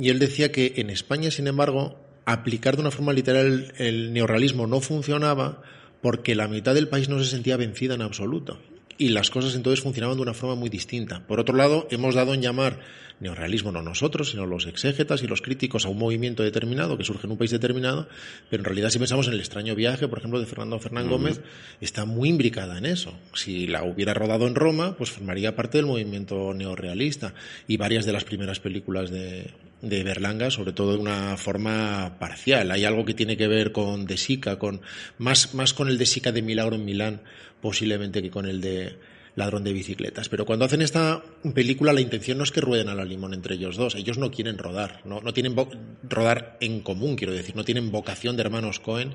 Y 0.00 0.10
él 0.10 0.20
decía 0.20 0.52
que 0.52 0.74
en 0.76 0.90
España, 0.90 1.30
sin 1.32 1.48
embargo, 1.48 1.98
aplicar 2.24 2.76
de 2.76 2.82
una 2.82 2.92
forma 2.92 3.12
literal 3.12 3.72
el 3.78 4.12
neorrealismo 4.12 4.68
no 4.68 4.80
funcionaba 4.80 5.62
porque 6.00 6.36
la 6.36 6.46
mitad 6.46 6.74
del 6.74 6.88
país 6.88 7.08
no 7.08 7.18
se 7.18 7.28
sentía 7.28 7.56
vencida 7.56 7.94
en 7.94 8.02
absoluto. 8.02 8.60
Y 8.96 9.08
las 9.08 9.30
cosas 9.30 9.56
entonces 9.56 9.82
funcionaban 9.82 10.16
de 10.16 10.22
una 10.22 10.34
forma 10.34 10.54
muy 10.54 10.68
distinta. 10.68 11.26
Por 11.26 11.40
otro 11.40 11.56
lado, 11.56 11.88
hemos 11.90 12.14
dado 12.14 12.32
en 12.32 12.42
llamar 12.42 12.78
neorrealismo 13.18 13.72
no 13.72 13.82
nosotros, 13.82 14.30
sino 14.30 14.46
los 14.46 14.66
exégetas 14.66 15.22
y 15.24 15.26
los 15.26 15.42
críticos 15.42 15.84
a 15.84 15.88
un 15.88 15.98
movimiento 15.98 16.44
determinado 16.44 16.96
que 16.96 17.02
surge 17.02 17.26
en 17.26 17.32
un 17.32 17.38
país 17.38 17.50
determinado, 17.50 18.08
pero 18.48 18.60
en 18.60 18.64
realidad 18.66 18.90
si 18.90 19.00
pensamos 19.00 19.26
en 19.26 19.34
el 19.34 19.40
extraño 19.40 19.74
viaje, 19.74 20.06
por 20.06 20.18
ejemplo, 20.18 20.38
de 20.38 20.46
Fernando 20.46 20.78
Fernán 20.78 21.08
Gómez, 21.08 21.40
está 21.80 22.04
muy 22.04 22.28
imbricada 22.28 22.78
en 22.78 22.86
eso. 22.86 23.12
Si 23.34 23.66
la 23.66 23.82
hubiera 23.82 24.14
rodado 24.14 24.46
en 24.46 24.54
Roma, 24.54 24.96
pues 24.96 25.10
formaría 25.10 25.56
parte 25.56 25.78
del 25.78 25.86
movimiento 25.86 26.54
neorrealista 26.54 27.34
y 27.66 27.76
varias 27.76 28.06
de 28.06 28.12
las 28.12 28.24
primeras 28.24 28.60
películas 28.60 29.10
de, 29.10 29.50
de 29.80 30.02
Berlanga, 30.02 30.50
sobre 30.50 30.72
todo 30.72 30.92
de 30.92 30.98
una 30.98 31.36
forma 31.36 32.16
parcial. 32.18 32.70
Hay 32.70 32.84
algo 32.84 33.04
que 33.04 33.14
tiene 33.14 33.36
que 33.36 33.48
ver 33.48 33.72
con 33.72 34.06
De 34.06 34.16
Sica, 34.16 34.58
con, 34.58 34.80
más, 35.18 35.54
más 35.54 35.72
con 35.72 35.88
el 35.88 35.98
De 35.98 36.06
Sica 36.06 36.32
de 36.32 36.42
Milagro 36.42 36.76
en 36.76 36.84
Milán, 36.84 37.20
posiblemente 37.60 38.22
que 38.22 38.30
con 38.30 38.46
el 38.46 38.60
de 38.60 38.96
ladrón 39.38 39.64
de 39.64 39.72
bicicletas. 39.72 40.28
Pero 40.28 40.44
cuando 40.44 40.64
hacen 40.64 40.82
esta 40.82 41.22
película, 41.54 41.92
la 41.92 42.00
intención 42.00 42.38
no 42.38 42.44
es 42.44 42.52
que 42.52 42.60
rueden 42.60 42.88
a 42.88 42.94
la 42.94 43.04
limón 43.04 43.32
entre 43.32 43.54
ellos 43.54 43.76
dos. 43.76 43.94
Ellos 43.94 44.18
no 44.18 44.30
quieren 44.30 44.58
rodar, 44.58 45.00
no, 45.04 45.20
no 45.20 45.32
tienen 45.32 45.56
rodar 46.02 46.58
en 46.60 46.80
común, 46.80 47.16
quiero 47.16 47.32
decir. 47.32 47.56
No 47.56 47.64
tienen 47.64 47.90
vocación 47.90 48.36
de 48.36 48.42
hermanos 48.42 48.80
Cohen, 48.80 49.14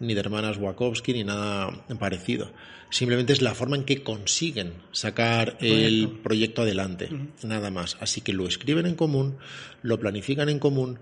ni 0.00 0.14
de 0.14 0.20
hermanas 0.20 0.56
Wachowski, 0.56 1.12
ni 1.12 1.24
nada 1.24 1.84
parecido. 1.98 2.50
Simplemente 2.90 3.32
es 3.32 3.42
la 3.42 3.54
forma 3.54 3.76
en 3.76 3.84
que 3.84 4.02
consiguen 4.02 4.74
sacar 4.92 5.56
el 5.60 6.20
proyecto 6.22 6.62
adelante, 6.62 7.08
nada 7.42 7.70
más. 7.70 7.96
Así 8.00 8.20
que 8.20 8.32
lo 8.32 8.46
escriben 8.46 8.86
en 8.86 8.94
común, 8.94 9.36
lo 9.82 9.98
planifican 9.98 10.48
en 10.48 10.60
común, 10.60 11.00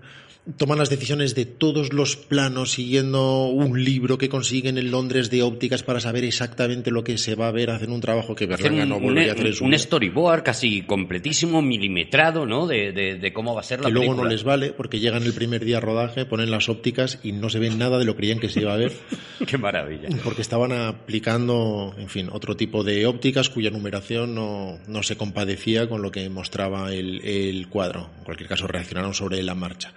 toman 0.57 0.77
las 0.77 0.89
decisiones 0.89 1.35
de 1.35 1.45
todos 1.45 1.93
los 1.93 2.17
planos 2.17 2.71
siguiendo 2.73 3.45
un 3.45 3.81
libro 3.83 4.17
que 4.17 4.27
consiguen 4.27 4.77
en 4.77 4.91
Londres 4.91 5.29
de 5.29 5.41
ópticas 5.41 5.83
para 5.83 6.01
saber 6.01 6.25
exactamente 6.25 6.91
lo 6.91 7.03
que 7.03 7.17
se 7.17 7.35
va 7.35 7.47
a 7.47 7.51
ver, 7.51 7.69
hacen 7.69 7.91
un 7.91 8.01
trabajo 8.01 8.35
que 8.35 8.45
Berlanga 8.45 8.85
no 8.85 8.99
volvería 8.99 9.31
a 9.31 9.35
hacer 9.35 9.47
en 9.47 9.53
su 9.53 9.63
un 9.63 9.77
storyboard 9.77 10.43
casi 10.43 10.81
completísimo, 10.81 11.61
milimetrado, 11.61 12.45
¿no? 12.45 12.67
De, 12.67 12.91
de- 12.91 13.15
de 13.15 13.33
cómo 13.33 13.53
va 13.55 13.61
a 13.61 13.63
ser 13.63 13.79
la 13.79 13.85
que 13.87 13.93
luego 13.93 14.15
no 14.15 14.25
les 14.25 14.43
vale 14.43 14.73
porque 14.73 14.99
llegan 14.99 15.23
el 15.23 15.33
primer 15.33 15.63
día 15.63 15.77
a 15.77 15.79
rodaje, 15.81 16.25
ponen 16.25 16.51
las 16.51 16.67
ópticas 16.67 17.19
y 17.23 17.31
no 17.31 17.49
se 17.49 17.59
ve 17.59 17.69
nada 17.69 17.97
de 17.97 18.05
lo 18.05 18.13
que 18.13 18.17
creían 18.23 18.39
que 18.39 18.49
se 18.49 18.59
iba 18.61 18.73
a 18.73 18.77
ver 18.77 18.91
Qué 19.47 19.57
maravilla. 19.57 20.09
porque 20.23 20.41
estaban 20.41 20.71
aplicando, 20.73 21.95
en 21.97 22.09
fin, 22.09 22.29
otro 22.31 22.55
tipo 22.57 22.83
de 22.83 23.05
ópticas 23.05 23.49
cuya 23.49 23.69
numeración 23.69 24.35
no, 24.35 24.79
no 24.87 25.03
se 25.03 25.15
compadecía 25.15 25.87
con 25.87 26.01
lo 26.01 26.11
que 26.11 26.27
mostraba 26.29 26.93
el, 26.93 27.23
el 27.25 27.67
cuadro. 27.69 28.09
En 28.19 28.23
cualquier 28.25 28.49
caso, 28.49 28.67
reaccionaron 28.67 29.13
sobre 29.13 29.41
la 29.43 29.55
marcha. 29.55 29.93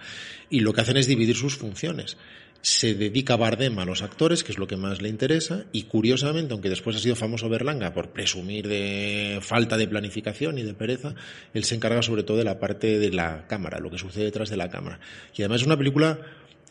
Y 0.49 0.61
lo 0.61 0.73
que 0.73 0.81
hacen 0.81 0.97
es 0.97 1.07
dividir 1.07 1.35
sus 1.35 1.57
funciones. 1.57 2.17
Se 2.61 2.95
dedica 2.95 3.35
Bardem 3.35 3.77
a 3.79 3.85
los 3.85 4.01
actores, 4.01 4.43
que 4.43 4.51
es 4.51 4.57
lo 4.57 4.67
que 4.67 4.77
más 4.77 5.01
le 5.01 5.09
interesa, 5.09 5.65
y 5.71 5.83
curiosamente, 5.83 6.53
aunque 6.53 6.69
después 6.69 6.95
ha 6.95 6.99
sido 6.99 7.15
famoso 7.15 7.49
Berlanga 7.49 7.93
por 7.93 8.09
presumir 8.09 8.67
de 8.67 9.39
falta 9.41 9.77
de 9.77 9.87
planificación 9.87 10.57
y 10.57 10.63
de 10.63 10.73
pereza, 10.73 11.13
él 11.53 11.63
se 11.63 11.75
encarga 11.75 12.01
sobre 12.01 12.23
todo 12.23 12.37
de 12.37 12.43
la 12.43 12.59
parte 12.59 12.99
de 12.99 13.11
la 13.11 13.45
cámara, 13.47 13.79
lo 13.79 13.91
que 13.91 13.97
sucede 13.97 14.25
detrás 14.25 14.49
de 14.49 14.57
la 14.57 14.69
cámara. 14.69 14.99
Y 15.35 15.43
además 15.43 15.61
es 15.61 15.67
una 15.67 15.77
película 15.77 16.19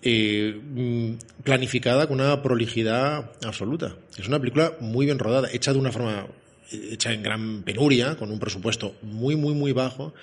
eh, 0.02 1.16
planificada 1.44 2.06
con 2.06 2.20
una 2.20 2.42
prolijidad 2.42 3.30
absoluta. 3.44 3.96
Es 4.18 4.28
una 4.28 4.38
película 4.38 4.74
muy 4.80 5.06
bien 5.06 5.18
rodada, 5.18 5.48
hecha 5.52 5.72
de 5.72 5.78
una 5.78 5.92
forma 5.92 6.26
hecha 6.70 7.12
en 7.12 7.22
gran 7.22 7.62
penuria, 7.62 8.16
con 8.16 8.30
un 8.30 8.38
presupuesto 8.38 8.96
muy, 9.02 9.36
muy, 9.36 9.54
muy 9.54 9.72
bajo, 9.72 10.14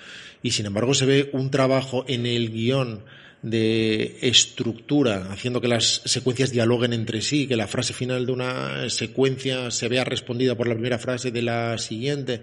y 0.42 0.50
sin 0.50 0.66
embargo 0.66 0.94
se 0.94 1.06
ve 1.06 1.30
un 1.32 1.50
trabajo 1.50 2.04
en 2.06 2.26
el 2.26 2.50
guion 2.50 3.02
de 3.44 4.16
estructura, 4.22 5.28
haciendo 5.30 5.60
que 5.60 5.68
las 5.68 6.00
secuencias 6.06 6.50
dialoguen 6.50 6.94
entre 6.94 7.20
sí, 7.20 7.46
que 7.46 7.56
la 7.56 7.66
frase 7.66 7.92
final 7.92 8.24
de 8.24 8.32
una 8.32 8.88
secuencia 8.88 9.70
se 9.70 9.88
vea 9.88 10.02
respondida 10.02 10.54
por 10.54 10.66
la 10.66 10.72
primera 10.72 10.98
frase 10.98 11.30
de 11.30 11.42
la 11.42 11.76
siguiente, 11.76 12.40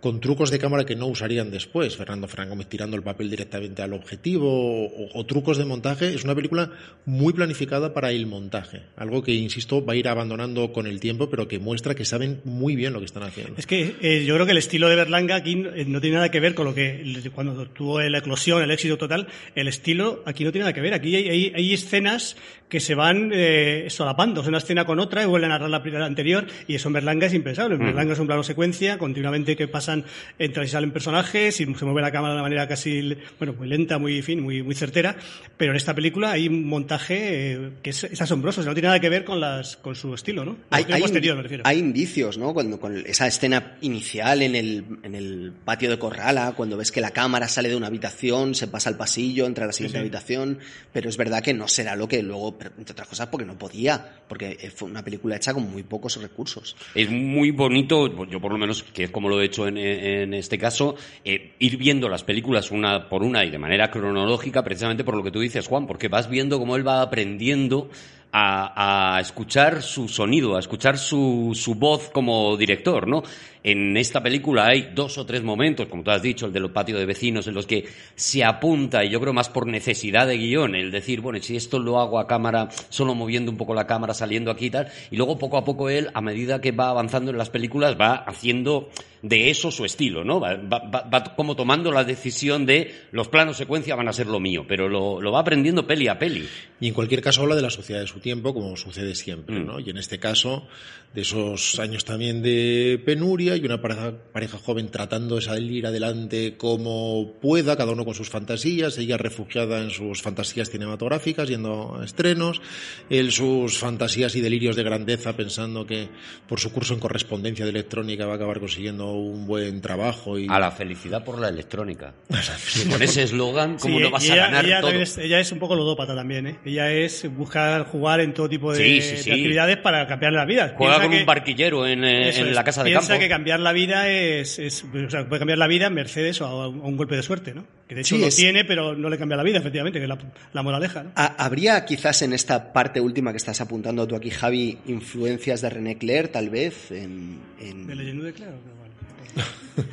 con 0.00 0.20
trucos 0.20 0.50
de 0.50 0.58
cámara 0.58 0.84
que 0.84 0.96
no 0.96 1.06
usarían 1.06 1.50
después, 1.50 1.96
Fernando 1.96 2.26
Franco 2.28 2.56
tirando 2.68 2.96
el 2.96 3.02
papel 3.02 3.28
directamente 3.30 3.82
al 3.82 3.92
objetivo, 3.92 4.86
o, 4.86 5.08
o 5.18 5.26
trucos 5.26 5.58
de 5.58 5.64
montaje. 5.64 6.14
Es 6.14 6.24
una 6.24 6.34
película 6.34 6.70
muy 7.04 7.32
planificada 7.32 7.92
para 7.92 8.10
el 8.10 8.26
montaje, 8.26 8.82
algo 8.96 9.22
que, 9.22 9.32
insisto, 9.34 9.84
va 9.84 9.92
a 9.92 9.96
ir 9.96 10.08
abandonando 10.08 10.72
con 10.72 10.86
el 10.86 11.00
tiempo, 11.00 11.28
pero 11.30 11.46
que 11.48 11.58
muestra 11.58 11.94
que 11.94 12.04
saben 12.04 12.40
muy 12.44 12.76
bien 12.76 12.92
lo 12.92 12.98
que 13.00 13.04
están 13.06 13.22
haciendo. 13.24 13.54
Es 13.56 13.66
que 13.66 13.94
eh, 14.00 14.24
yo 14.24 14.34
creo 14.34 14.46
que 14.46 14.52
el 14.52 14.58
estilo 14.58 14.88
de 14.88 14.96
Berlanga 14.96 15.36
aquí 15.36 15.56
no, 15.56 15.70
eh, 15.74 15.84
no 15.84 16.00
tiene 16.00 16.16
nada 16.16 16.30
que 16.30 16.40
ver 16.40 16.54
con 16.54 16.66
lo 16.66 16.74
que 16.74 17.20
cuando 17.34 17.66
tuvo 17.68 18.00
la 18.00 18.18
eclosión, 18.18 18.62
el 18.62 18.70
éxito 18.70 18.96
total, 18.98 19.26
el 19.54 19.68
estilo 19.68 20.22
aquí 20.26 20.44
no 20.44 20.52
tiene 20.52 20.64
nada 20.64 20.72
que 20.72 20.80
ver. 20.80 20.94
Aquí 20.94 21.14
hay, 21.16 21.28
hay- 21.28 21.52
hay 21.54 21.72
escenas 21.74 22.36
que 22.68 22.78
se 22.80 22.94
van 22.94 23.30
eh, 23.34 23.86
solapando, 23.88 24.42
sea, 24.42 24.48
una 24.50 24.58
escena 24.58 24.84
con 24.84 25.00
otra 25.00 25.22
y 25.24 25.26
vuelven 25.26 25.50
a 25.50 25.54
narrar 25.54 25.70
la 25.70 25.82
primera 25.82 26.06
anterior 26.06 26.46
y 26.68 26.76
eso 26.76 26.88
en 26.88 26.92
Berlanga 26.94 27.26
es 27.26 27.34
impensable. 27.34 27.74
En 27.74 27.80
Berlanga 27.84 28.12
es 28.12 28.18
un 28.20 28.28
plano 28.28 28.44
secuencia, 28.44 28.96
continuamente 28.96 29.56
que 29.56 29.66
pasan, 29.90 30.04
entran 30.38 30.64
y 30.66 30.68
salen 30.68 30.90
personajes 30.90 31.60
y 31.60 31.64
se 31.74 31.84
mueve 31.84 32.02
la 32.02 32.10
cámara 32.12 32.34
de 32.34 32.36
una 32.40 32.42
manera 32.42 32.68
casi, 32.68 33.16
bueno, 33.38 33.54
muy 33.54 33.68
lenta, 33.68 33.98
muy, 33.98 34.22
fin, 34.22 34.40
muy, 34.42 34.62
muy 34.62 34.74
certera, 34.74 35.16
pero 35.56 35.72
en 35.72 35.76
esta 35.76 35.94
película 35.94 36.32
hay 36.32 36.48
un 36.48 36.66
montaje 36.66 37.52
eh, 37.52 37.70
que 37.82 37.90
es, 37.90 38.04
es 38.04 38.20
asombroso, 38.20 38.60
o 38.60 38.64
sea, 38.64 38.70
no 38.70 38.74
tiene 38.74 38.88
nada 38.88 39.00
que 39.00 39.08
ver 39.08 39.24
con 39.24 39.40
las 39.40 39.76
con 39.76 39.94
su 39.94 40.14
estilo, 40.14 40.44
¿no? 40.44 40.56
Hay, 40.70 40.82
Estilo 40.82 40.96
hay 40.96 41.02
posterior, 41.02 41.34
indi- 41.34 41.36
me 41.36 41.42
refiero. 41.42 41.62
hay 41.66 41.78
indicios, 41.78 42.38
¿no? 42.38 42.54
Cuando 42.54 42.78
con 42.78 42.96
esa 43.06 43.26
escena 43.26 43.76
inicial 43.80 44.42
en 44.42 44.54
el, 44.56 44.84
en 45.02 45.14
el 45.14 45.52
patio 45.64 45.90
de 45.90 45.98
Corrala, 45.98 46.52
cuando 46.56 46.76
ves 46.76 46.92
que 46.92 47.00
la 47.00 47.10
cámara 47.10 47.48
sale 47.48 47.68
de 47.68 47.76
una 47.76 47.88
habitación, 47.88 48.54
se 48.54 48.68
pasa 48.68 48.90
al 48.90 48.96
pasillo, 48.96 49.46
entra 49.46 49.64
a 49.64 49.66
la 49.66 49.72
siguiente 49.72 49.98
sí. 49.98 50.00
habitación, 50.00 50.58
pero 50.92 51.08
es 51.08 51.16
verdad 51.16 51.42
que 51.42 51.54
no 51.54 51.68
será 51.68 51.96
lo 51.96 52.08
que 52.08 52.22
luego, 52.22 52.56
entre 52.78 52.92
otras 52.92 53.08
cosas, 53.08 53.26
porque 53.28 53.46
no 53.46 53.58
podía, 53.58 54.20
porque 54.28 54.56
eh, 54.60 54.70
fue 54.70 54.88
una 54.88 55.02
película 55.04 55.36
hecha 55.36 55.52
con 55.54 55.70
muy 55.70 55.82
pocos 55.82 56.20
recursos. 56.20 56.76
Es 56.94 57.10
muy 57.10 57.50
bonito, 57.50 58.06
yo 58.26 58.40
por 58.40 58.52
lo 58.52 58.58
menos, 58.58 58.82
que 58.82 59.04
es 59.04 59.10
como 59.10 59.28
lo 59.28 59.40
he 59.40 59.46
hecho 59.46 59.66
en, 59.66 59.76
en 59.80 60.34
este 60.34 60.58
caso, 60.58 60.96
eh, 61.24 61.52
ir 61.58 61.76
viendo 61.76 62.08
las 62.08 62.24
películas 62.24 62.70
una 62.70 63.08
por 63.08 63.22
una 63.22 63.44
y 63.44 63.50
de 63.50 63.58
manera 63.58 63.90
cronológica, 63.90 64.62
precisamente 64.62 65.04
por 65.04 65.16
lo 65.16 65.22
que 65.22 65.30
tú 65.30 65.40
dices, 65.40 65.66
Juan, 65.66 65.86
porque 65.86 66.08
vas 66.08 66.28
viendo 66.28 66.58
cómo 66.58 66.76
él 66.76 66.86
va 66.86 67.02
aprendiendo 67.02 67.88
a, 68.32 69.16
a 69.16 69.20
escuchar 69.20 69.82
su 69.82 70.08
sonido, 70.08 70.56
a 70.56 70.60
escuchar 70.60 70.98
su, 70.98 71.52
su 71.54 71.74
voz 71.74 72.10
como 72.10 72.56
director, 72.56 73.08
¿no? 73.08 73.22
En 73.62 73.94
esta 73.98 74.22
película 74.22 74.68
hay 74.68 74.92
dos 74.94 75.18
o 75.18 75.26
tres 75.26 75.42
momentos, 75.42 75.86
como 75.88 76.02
tú 76.02 76.10
has 76.10 76.22
dicho, 76.22 76.46
el 76.46 76.52
de 76.52 76.60
los 76.60 76.70
patios 76.70 76.98
de 76.98 77.04
vecinos, 77.04 77.46
en 77.46 77.52
los 77.52 77.66
que 77.66 77.86
se 78.14 78.42
apunta, 78.42 79.04
y 79.04 79.10
yo 79.10 79.20
creo 79.20 79.34
más 79.34 79.50
por 79.50 79.66
necesidad 79.66 80.26
de 80.26 80.38
guion, 80.38 80.74
el 80.74 80.90
decir, 80.90 81.20
bueno, 81.20 81.38
si 81.42 81.56
esto 81.56 81.78
lo 81.78 82.00
hago 82.00 82.18
a 82.18 82.26
cámara, 82.26 82.70
solo 82.88 83.14
moviendo 83.14 83.50
un 83.50 83.58
poco 83.58 83.74
la 83.74 83.86
cámara, 83.86 84.14
saliendo 84.14 84.50
aquí 84.50 84.66
y 84.66 84.70
tal, 84.70 84.88
y 85.10 85.16
luego 85.16 85.36
poco 85.38 85.58
a 85.58 85.64
poco 85.64 85.90
él, 85.90 86.08
a 86.14 86.22
medida 86.22 86.62
que 86.62 86.72
va 86.72 86.88
avanzando 86.88 87.30
en 87.32 87.36
las 87.36 87.50
películas, 87.50 87.96
va 88.00 88.14
haciendo 88.14 88.88
de 89.20 89.50
eso 89.50 89.70
su 89.70 89.84
estilo, 89.84 90.24
¿no? 90.24 90.40
Va, 90.40 90.54
va- 90.56 90.88
va- 91.02 91.24
como 91.36 91.54
tomando 91.54 91.92
la 91.92 92.04
decisión 92.04 92.64
de 92.64 92.94
los 93.12 93.28
planos 93.28 93.58
secuencia 93.58 93.94
van 93.94 94.08
a 94.08 94.14
ser 94.14 94.26
lo 94.26 94.40
mío, 94.40 94.64
pero 94.66 94.88
lo, 94.88 95.20
lo 95.20 95.32
va 95.32 95.40
aprendiendo 95.40 95.86
peli 95.86 96.08
a 96.08 96.18
peli. 96.18 96.48
Y 96.80 96.88
en 96.88 96.94
cualquier 96.94 97.20
caso 97.20 97.42
habla 97.42 97.56
de 97.56 97.60
la 97.62 97.68
sociedad 97.68 98.00
de 98.00 98.06
su 98.06 98.19
tiempo, 98.20 98.54
como 98.54 98.76
sucede 98.76 99.14
siempre, 99.14 99.58
Mm. 99.60 99.66
¿no? 99.66 99.80
Y 99.80 99.90
en 99.90 99.96
este 99.98 100.18
caso, 100.18 100.66
de 101.14 101.22
esos 101.22 101.80
años 101.80 102.04
también 102.04 102.40
de 102.40 103.02
penuria 103.04 103.56
y 103.56 103.64
una 103.64 103.82
pareja, 103.82 104.12
pareja 104.32 104.58
joven 104.58 104.90
tratando 104.90 105.34
de 105.36 105.42
salir 105.42 105.84
adelante 105.86 106.54
como 106.56 107.32
pueda, 107.40 107.76
cada 107.76 107.90
uno 107.90 108.04
con 108.04 108.14
sus 108.14 108.30
fantasías, 108.30 108.96
ella 108.96 109.16
refugiada 109.16 109.80
en 109.82 109.90
sus 109.90 110.22
fantasías 110.22 110.70
cinematográficas, 110.70 111.48
yendo 111.48 111.96
a 112.00 112.04
estrenos, 112.04 112.62
él 113.08 113.32
sus 113.32 113.76
fantasías 113.76 114.36
y 114.36 114.40
delirios 114.40 114.76
de 114.76 114.84
grandeza, 114.84 115.36
pensando 115.36 115.84
que 115.84 116.08
por 116.48 116.60
su 116.60 116.70
curso 116.72 116.94
en 116.94 117.00
correspondencia 117.00 117.64
de 117.64 117.72
electrónica 117.72 118.26
va 118.26 118.34
a 118.34 118.36
acabar 118.36 118.60
consiguiendo 118.60 119.10
un 119.12 119.48
buen 119.48 119.80
trabajo 119.80 120.38
y 120.38 120.46
A 120.48 120.60
la 120.60 120.70
felicidad 120.70 121.24
por 121.24 121.40
la 121.40 121.48
electrónica. 121.48 122.14
Con 122.90 123.02
ese 123.02 123.24
eslogan, 123.24 123.78
¿cómo 123.78 123.96
Sí, 123.98 124.02
no 124.04 124.10
vas 124.12 124.24
y 124.26 124.30
a 124.30 124.36
ganar 124.36 124.64
ella 124.64 124.80
todo? 124.80 124.90
es, 124.92 125.18
ella 125.18 125.40
es 125.40 125.50
un 125.50 125.58
poco 125.58 125.74
ludópata 125.74 126.14
también, 126.14 126.46
¿eh? 126.46 126.58
Ella 126.64 126.92
es 126.92 127.28
buscar 127.36 127.84
jugar 127.86 128.20
en 128.20 128.32
todo 128.32 128.48
tipo 128.48 128.72
de, 128.72 128.78
Sí, 128.78 129.00
sí, 129.02 129.10
de 129.10 129.16
sí. 129.24 129.30
actividades 129.30 129.76
para 129.78 130.06
cambiar 130.06 130.32
las 130.32 130.46
vidas. 130.46 130.72
Juega 130.76 130.99
Piensa 131.00 131.08
con 131.08 131.10
que- 131.12 131.20
un 131.20 131.26
barquillero 131.26 131.86
en, 131.86 132.04
eh, 132.04 132.30
en 132.38 132.46
es, 132.48 132.54
la 132.54 132.64
casa 132.64 132.82
de 132.84 132.90
piensa 132.90 133.08
campo. 133.08 133.20
que 133.22 133.28
cambiar 133.28 133.60
la 133.60 133.72
vida 133.72 134.08
es, 134.08 134.58
es- 134.58 134.84
o 134.84 135.10
sea, 135.10 135.28
puede 135.28 135.38
cambiar 135.40 135.58
la 135.58 135.66
vida 135.66 135.90
mercedes 135.90 136.40
o 136.40 136.46
a, 136.46 136.68
un 136.68 136.80
a 136.80 136.84
un 136.84 136.96
golpe 136.96 137.16
de 137.16 137.22
suerte, 137.22 137.54
¿no? 137.54 137.64
Que 137.88 137.94
de 137.94 138.00
hecho 138.02 138.14
Sí, 138.16 138.20
lo 138.20 138.28
es- 138.28 138.36
tiene, 138.36 138.64
pero 138.64 138.94
no 138.94 139.08
le 139.08 139.18
cambia 139.18 139.36
la 139.36 139.42
vida, 139.42 139.58
efectivamente, 139.58 139.98
que 139.98 140.04
es 140.04 140.08
la, 140.08 140.18
la 140.52 140.62
moraleja, 140.62 141.02
¿no? 141.02 141.12
Ha- 141.16 141.34
¿Habría 141.44 141.84
quizás 141.84 142.22
en 142.22 142.32
esta 142.32 142.72
parte 142.72 143.00
última 143.00 143.30
que 143.32 143.38
estás 143.38 143.60
apuntando 143.60 144.06
tú 144.06 144.14
aquí, 144.16 144.30
Javi, 144.30 144.78
influencias 144.86 145.60
de 145.60 145.70
René 145.70 145.98
Clair, 145.98 146.28
tal 146.28 146.50
vez? 146.50 146.90
En, 146.90 147.38
en- 147.60 147.86
De 147.86 147.94
Legend 147.94 148.22
de 148.22 148.32
bueno. 148.32 149.88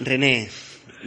René, 0.00 0.48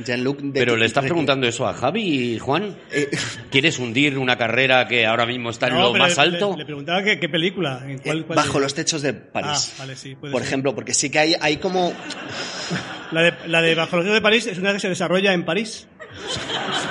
Jean-Luc... 0.05 0.39
de- 0.39 0.59
Pero 0.59 0.75
le 0.75 0.85
estás 0.85 1.03
preguntando 1.03 1.47
eso 1.47 1.67
a 1.67 1.73
Javi, 1.73 2.37
Juan. 2.39 2.75
Eh, 2.91 3.09
¿Quieres 3.49 3.79
hundir 3.79 4.17
una 4.17 4.37
carrera 4.37 4.87
que 4.87 5.05
ahora 5.05 5.25
mismo 5.25 5.49
está 5.49 5.67
en 5.67 5.73
No, 5.75 5.81
lo 5.83 5.91
pero 5.93 6.03
más 6.05 6.15
le- 6.17 6.23
alto? 6.23 6.51
Le, 6.53 6.57
le 6.59 6.65
preguntaba 6.65 7.03
qué, 7.03 7.19
qué 7.19 7.29
película, 7.29 7.81
en 7.87 7.97
cuál, 7.99 8.19
eh, 8.19 8.23
cuál 8.25 8.35
bajo 8.37 8.53
de- 8.53 8.59
los 8.61 8.73
techos 8.73 9.01
de 9.01 9.13
París. 9.13 9.71
Ah, 9.73 9.79
vale, 9.79 9.95
sí, 9.95 10.15
puede 10.15 10.31
por 10.31 10.41
ser. 10.41 10.47
ejemplo, 10.47 10.75
porque 10.75 10.93
sí 10.93 11.09
que 11.09 11.19
hay, 11.19 11.35
hay 11.39 11.57
como... 11.57 11.93
La 13.11 13.21
de, 13.21 13.33
la 13.47 13.61
de 13.61 13.73
Bajo 13.73 13.95
los 13.95 14.03
Ríos 14.03 14.15
de 14.17 14.21
París 14.21 14.47
es 14.47 14.57
una 14.57 14.73
que 14.73 14.81
se 14.81 14.89
desarrolla 14.89 15.31
en 15.31 15.45
París. 15.45 15.87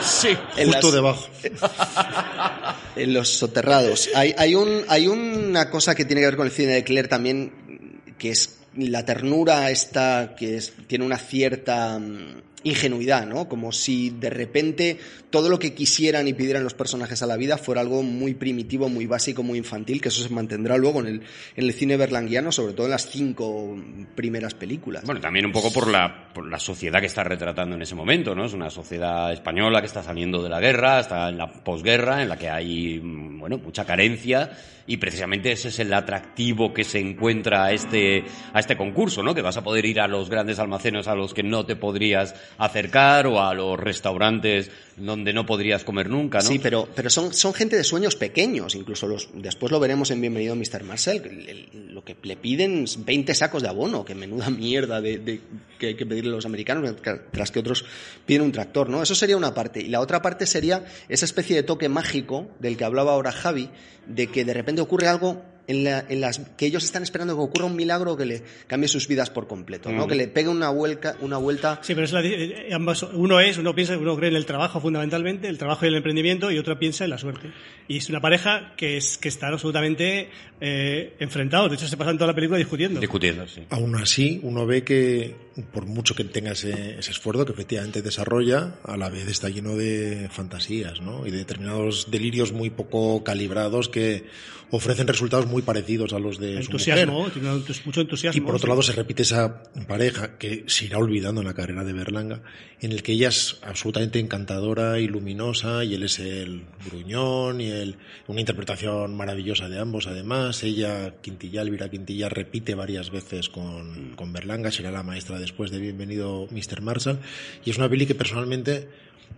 Sí. 0.00 0.28
en 0.56 0.68
Justo 0.68 0.86
las- 0.86 0.94
debajo. 0.94 1.28
En 2.96 3.12
los 3.12 3.28
soterrados. 3.28 4.08
Hay, 4.14 4.34
hay, 4.38 4.54
un, 4.54 4.82
hay 4.88 5.06
una 5.08 5.68
cosa 5.70 5.94
que 5.94 6.06
tiene 6.06 6.22
que 6.22 6.26
ver 6.28 6.36
con 6.36 6.46
el 6.46 6.52
cine 6.52 6.72
de 6.72 6.84
Claire 6.84 7.08
también, 7.08 8.00
que 8.18 8.30
es 8.30 8.60
la 8.74 9.04
ternura 9.04 9.70
esta, 9.70 10.34
que 10.34 10.56
es, 10.56 10.72
tiene 10.86 11.04
una 11.04 11.18
cierta 11.18 11.98
mm, 11.98 12.40
ingenuidad, 12.66 13.26
¿no? 13.26 13.48
Como 13.48 13.72
si 13.72 14.10
de 14.10 14.28
repente 14.28 14.98
todo 15.30 15.48
lo 15.48 15.58
que 15.58 15.74
quisieran 15.74 16.26
y 16.26 16.32
pidieran 16.32 16.64
los 16.64 16.74
personajes 16.74 17.22
a 17.22 17.26
la 17.26 17.36
vida 17.36 17.58
fuera 17.58 17.80
algo 17.80 18.02
muy 18.02 18.34
primitivo, 18.34 18.88
muy 18.88 19.06
básico, 19.06 19.42
muy 19.42 19.58
infantil, 19.58 20.00
que 20.00 20.08
eso 20.08 20.22
se 20.22 20.28
mantendrá 20.30 20.76
luego 20.76 21.00
en 21.00 21.06
el, 21.06 21.22
en 21.54 21.64
el 21.64 21.72
cine 21.72 21.96
berlanguiano, 21.96 22.50
sobre 22.50 22.74
todo 22.74 22.86
en 22.86 22.92
las 22.92 23.08
cinco 23.08 23.76
primeras 24.14 24.54
películas. 24.54 25.04
Bueno, 25.04 25.20
también 25.20 25.46
un 25.46 25.52
poco 25.52 25.72
por 25.72 25.88
la, 25.88 26.32
por 26.32 26.48
la 26.48 26.58
sociedad 26.58 27.00
que 27.00 27.06
está 27.06 27.22
retratando 27.22 27.76
en 27.76 27.82
ese 27.82 27.94
momento, 27.94 28.34
¿no? 28.34 28.46
Es 28.46 28.52
una 28.52 28.70
sociedad 28.70 29.32
española 29.32 29.80
que 29.80 29.86
está 29.86 30.02
saliendo 30.02 30.42
de 30.42 30.48
la 30.48 30.60
guerra, 30.60 31.00
está 31.00 31.28
en 31.28 31.38
la 31.38 31.52
posguerra, 31.52 32.22
en 32.22 32.28
la 32.28 32.36
que 32.36 32.48
hay, 32.48 33.00
mm, 33.00 33.38
bueno, 33.38 33.58
mucha 33.58 33.84
carencia, 33.84 34.50
y 34.86 34.96
precisamente 34.98 35.52
ese 35.52 35.68
es 35.68 35.78
el 35.80 35.92
atractivo 35.92 36.72
que 36.72 36.84
se 36.84 37.00
encuentra 37.00 37.64
a 37.64 37.72
este, 37.72 38.24
a 38.52 38.60
este 38.60 38.76
concurso, 38.76 39.22
¿no? 39.22 39.34
Que 39.34 39.42
vas 39.42 39.56
a 39.56 39.64
poder 39.64 39.84
ir 39.84 40.00
a 40.00 40.06
los 40.06 40.30
grandes 40.30 40.58
almacenes 40.58 41.08
a 41.08 41.14
los 41.14 41.34
que 41.34 41.42
no 41.42 41.66
te 41.66 41.76
podrías 41.76 42.34
acercar, 42.58 43.26
o 43.26 43.40
a 43.42 43.54
los 43.54 43.78
restaurantes 43.78 44.70
donde 44.96 45.32
no 45.34 45.44
podrías 45.44 45.84
comer 45.84 46.08
nunca, 46.08 46.38
¿no? 46.38 46.44
Sí, 46.44 46.58
pero, 46.58 46.88
pero 46.94 47.10
son, 47.10 47.34
son 47.34 47.52
gente 47.52 47.76
de 47.76 47.84
sueños 47.84 48.16
pequeños, 48.16 48.74
incluso 48.74 49.06
los, 49.06 49.28
después 49.34 49.70
lo 49.70 49.78
veremos 49.78 50.10
en 50.10 50.20
Bienvenido 50.22 50.56
Mr. 50.56 50.84
Marcel, 50.84 51.68
lo 51.90 52.02
que 52.02 52.16
le 52.22 52.36
piden 52.36 52.84
es 52.84 53.04
20 53.04 53.34
sacos 53.34 53.62
de 53.62 53.68
abono, 53.68 54.04
que 54.04 54.14
menuda 54.14 54.48
mierda 54.50 55.00
de, 55.02 55.18
de- 55.18 55.40
que 55.78 55.88
hay 55.88 55.94
que 55.96 56.06
pedirle 56.06 56.30
a 56.30 56.36
los 56.36 56.46
americanos, 56.46 56.94
tras 57.30 57.50
que 57.50 57.58
otros 57.58 57.84
piden 58.24 58.42
un 58.42 58.52
tractor, 58.52 58.88
¿no? 58.88 59.02
Eso 59.02 59.14
sería 59.14 59.36
una 59.36 59.52
parte. 59.52 59.80
Y 59.80 59.88
la 59.88 60.00
otra 60.00 60.22
parte 60.22 60.46
sería 60.46 60.84
esa 61.10 61.26
especie 61.26 61.54
de 61.56 61.62
toque 61.62 61.90
mágico 61.90 62.48
del 62.58 62.78
que 62.78 62.84
hablaba 62.84 63.12
ahora 63.12 63.32
Javi, 63.32 63.68
de 64.06 64.28
que 64.28 64.46
de 64.46 64.54
repente 64.54 64.80
ocurre 64.80 65.08
algo 65.08 65.42
en, 65.68 65.84
la- 65.84 66.04
en 66.08 66.20
las 66.20 66.38
que 66.56 66.66
ellos 66.66 66.84
están 66.84 67.02
esperando 67.02 67.34
que 67.34 67.40
ocurra 67.42 67.64
un 67.66 67.76
milagro 67.76 68.16
que 68.16 68.24
le 68.26 68.42
cambie 68.66 68.88
sus 68.88 69.08
vidas 69.08 69.30
por 69.30 69.46
completo, 69.46 69.90
¿no? 69.90 70.06
Mm. 70.06 70.08
Que 70.08 70.14
le 70.14 70.28
pegue 70.28 70.48
una 70.48 70.70
vuelta, 70.70 71.16
una 71.20 71.36
vuelta 71.38 71.80
Sí, 71.82 71.94
pero 71.94 72.04
es 72.04 72.12
la, 72.12 72.22
eh, 72.24 72.68
ambas, 72.72 73.02
uno 73.02 73.40
es, 73.40 73.58
uno 73.58 73.74
piensa, 73.74 73.96
uno 73.98 74.16
cree 74.16 74.30
en 74.30 74.36
el 74.36 74.46
trabajo 74.46 74.80
fundamentalmente, 74.80 75.48
el 75.48 75.58
trabajo 75.58 75.84
y 75.84 75.88
el 75.88 75.96
emprendimiento, 75.96 76.50
y 76.50 76.58
otro 76.58 76.78
piensa 76.78 77.04
en 77.04 77.10
la 77.10 77.18
suerte. 77.18 77.50
Y 77.88 77.98
es 77.98 78.08
una 78.08 78.20
pareja 78.20 78.72
que, 78.76 78.96
es, 78.96 79.18
que 79.18 79.28
están 79.28 79.52
absolutamente 79.52 80.28
eh, 80.60 81.14
enfrentados. 81.18 81.70
De 81.70 81.76
hecho, 81.76 81.86
se 81.88 81.96
pasan 81.96 82.16
toda 82.16 82.28
la 82.28 82.34
película 82.34 82.58
discutiendo. 82.58 83.00
Discutiendo, 83.00 83.46
sí. 83.48 83.62
Aún 83.70 83.94
así, 83.96 84.40
uno 84.42 84.66
ve 84.66 84.82
que, 84.84 85.34
por 85.72 85.86
mucho 85.86 86.14
que 86.14 86.24
tenga 86.24 86.52
ese, 86.52 86.98
ese 86.98 87.10
esfuerzo 87.10 87.46
que 87.46 87.52
efectivamente 87.52 88.02
desarrolla, 88.02 88.74
a 88.84 88.96
la 88.96 89.08
vez 89.08 89.28
está 89.28 89.48
lleno 89.48 89.76
de 89.76 90.28
fantasías, 90.30 91.00
¿no? 91.00 91.26
Y 91.26 91.30
de 91.30 91.38
determinados 91.38 92.10
delirios 92.10 92.52
muy 92.52 92.70
poco 92.70 93.24
calibrados 93.24 93.88
que 93.88 94.24
ofrecen 94.70 95.06
resultados 95.06 95.46
muy 95.46 95.62
parecidos 95.62 96.12
a 96.12 96.18
los 96.18 96.38
de 96.38 96.54
su 96.54 96.70
entusiasmo, 96.70 97.20
mujer. 97.20 97.32
tiene 97.32 97.62
mucho 97.84 98.00
entusiasmo. 98.00 98.42
Y 98.42 98.44
por 98.44 98.56
otro 98.56 98.68
lado 98.68 98.82
se 98.82 98.92
repite 98.92 99.22
esa 99.22 99.62
pareja 99.86 100.38
que 100.38 100.64
se 100.66 100.86
irá 100.86 100.98
olvidando 100.98 101.40
en 101.40 101.46
la 101.46 101.54
carrera 101.54 101.84
de 101.84 101.92
Berlanga, 101.92 102.42
en 102.80 102.92
el 102.92 103.02
que 103.02 103.12
ella 103.12 103.28
es 103.28 103.58
absolutamente 103.62 104.18
encantadora 104.18 104.98
y 104.98 105.06
luminosa 105.06 105.84
y 105.84 105.94
él 105.94 106.02
es 106.02 106.18
el 106.18 106.64
gruñón 106.90 107.60
y 107.60 107.70
el, 107.70 107.96
una 108.26 108.40
interpretación 108.40 109.16
maravillosa 109.16 109.68
de 109.68 109.78
ambos 109.78 110.06
además. 110.06 110.62
Ella, 110.64 111.14
Quintilla, 111.20 111.62
Elvira 111.62 111.88
Quintilla, 111.88 112.28
repite 112.28 112.74
varias 112.74 113.10
veces 113.10 113.48
con, 113.48 114.14
con 114.16 114.32
Berlanga, 114.32 114.72
será 114.72 114.90
la 114.90 115.02
maestra 115.02 115.38
después 115.46 115.70
de 115.70 115.78
Bienvenido 115.78 116.48
Mr. 116.50 116.82
Marshall 116.82 117.20
y 117.64 117.70
es 117.70 117.78
una 117.78 117.88
peli 117.88 118.04
que 118.04 118.16
personalmente 118.16 118.88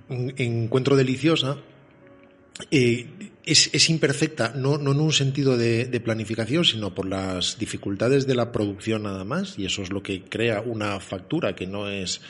en- 0.08 0.32
encuentro 0.38 0.96
deliciosa 0.96 1.58
eh, 2.70 3.06
es, 3.44 3.90
imperfecta, 3.90 4.52
no, 4.56 4.76
en 4.76 4.88
un 4.88 5.12
sentido 5.12 5.56
de, 5.56 6.00
planificación, 6.02 6.64
sino 6.64 6.94
por 6.94 7.06
las 7.06 7.58
dificultades 7.58 8.26
de 8.26 8.34
la 8.34 8.50
producción 8.52 9.04
nada 9.04 9.24
más, 9.24 9.58
y 9.58 9.64
eso 9.66 9.82
es 9.82 9.90
lo 9.90 10.02
que 10.02 10.22
crea 10.22 10.60
una 10.62 10.98
factura 10.98 11.54
que 11.54 11.66
no 11.66 11.88
es 11.88 12.20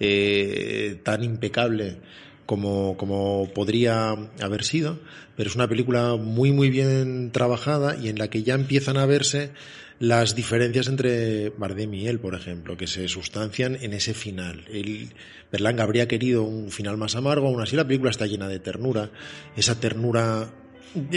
eh, 0.00 0.98
tan 1.02 1.22
impecable 1.24 1.98
como 2.46 3.50
podría 3.54 4.10
haber 4.40 4.62
sido, 4.64 4.98
pero 5.36 5.50
es 5.50 5.56
una 5.56 5.68
película 5.68 6.14
muy 6.16 6.52
muy 6.52 6.70
bien 6.70 7.30
trabajada 7.32 7.96
y 7.96 8.08
en 8.08 8.18
la 8.18 8.28
que 8.28 8.44
ya 8.44 8.54
empiezan 8.54 8.96
a 8.96 9.06
verse 9.06 9.50
las 9.98 10.34
diferencias 10.34 10.88
entre 10.88 11.50
Bardem 11.50 11.94
y 11.94 12.06
él, 12.06 12.20
por 12.20 12.34
ejemplo, 12.34 12.76
que 12.76 12.86
se 12.86 13.08
sustancian 13.08 13.78
en 13.80 13.92
ese 13.94 14.14
final. 14.14 14.64
El, 14.70 15.10
Berlanga 15.50 15.84
habría 15.84 16.08
querido 16.08 16.42
un 16.42 16.70
final 16.70 16.96
más 16.96 17.16
amargo, 17.16 17.48
aún 17.48 17.62
así 17.62 17.76
la 17.76 17.86
película 17.86 18.10
está 18.10 18.26
llena 18.26 18.48
de 18.48 18.58
ternura, 18.58 19.10
esa 19.56 19.80
ternura 19.80 20.52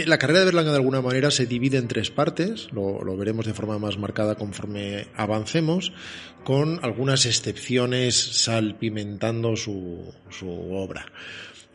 la 0.06 0.18
carrera 0.18 0.40
de 0.40 0.44
Berlanga 0.46 0.72
de 0.72 0.76
alguna 0.76 1.00
manera 1.00 1.30
se 1.30 1.46
divide 1.46 1.78
en 1.78 1.88
tres 1.88 2.10
partes, 2.10 2.68
lo, 2.72 3.16
veremos 3.16 3.46
de 3.46 3.54
forma 3.54 3.78
más 3.78 3.96
marcada 3.96 4.34
conforme 4.34 5.06
avancemos, 5.16 5.92
con 6.44 6.80
algunas 6.82 7.24
excepciones 7.24 8.14
salpimentando 8.14 9.56
su, 9.56 10.12
obra. 10.42 11.06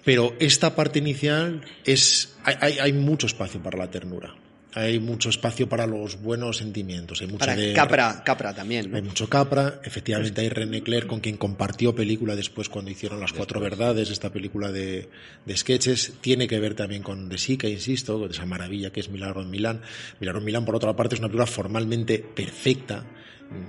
Pero 0.04 0.36
esta 0.40 0.76
parte 0.76 1.00
inicial 1.00 1.62
es 1.84 2.38
hay 2.44 2.94
mucho 2.94 3.26
espacio 3.26 3.62
para 3.64 3.80
la 3.80 3.90
ternura 3.90 4.36
hay 4.76 5.00
mucho 5.00 5.30
espacio 5.30 5.70
para 5.70 5.88
los 5.88 6.22
buenos 6.22 6.58
sentimientos. 6.58 7.22
Hay 7.22 7.28
mucho 7.28 7.40
para 7.40 7.56
de, 7.56 7.72
Capra, 7.72 8.22
Capra 8.26 8.54
también. 8.54 8.92
¿no? 8.92 8.98
Hay 8.98 9.04
mucho 9.04 9.30
Capra. 9.30 9.80
Efectivamente, 9.84 10.42
hay 10.42 10.50
René 10.50 10.84
Clair, 10.84 11.08
con 11.08 11.22
quien 11.22 11.38
compartió 11.38 11.96
película 11.96 12.36
después 12.36 12.68
cuando 12.68 12.92
hicieron 12.92 13.22
Las 13.22 13.32
Cuatro 13.32 13.62
Verdades, 13.62 14.10
esta 14.10 14.34
película 14.34 14.74
de, 14.74 15.10
de 15.46 15.58
sketches. 15.58 16.16
Tiene 16.20 16.50
que 16.50 16.60
ver 16.60 16.76
también 16.76 17.04
con 17.04 17.30
De 17.30 17.38
Sica, 17.38 17.70
insisto, 17.70 18.20
con 18.20 18.30
esa 18.30 18.46
maravilla 18.46 18.92
que 18.92 19.00
es 19.00 19.10
Milagro 19.10 19.42
en 19.42 19.50
Milán. 19.50 19.82
Milagro 20.20 20.40
en 20.40 20.46
Milán, 20.46 20.66
por 20.66 20.76
otra 20.76 20.94
parte, 20.94 21.16
es 21.16 21.20
una 21.20 21.30
película 21.30 21.48
formalmente 21.48 22.20
perfecta 22.20 23.06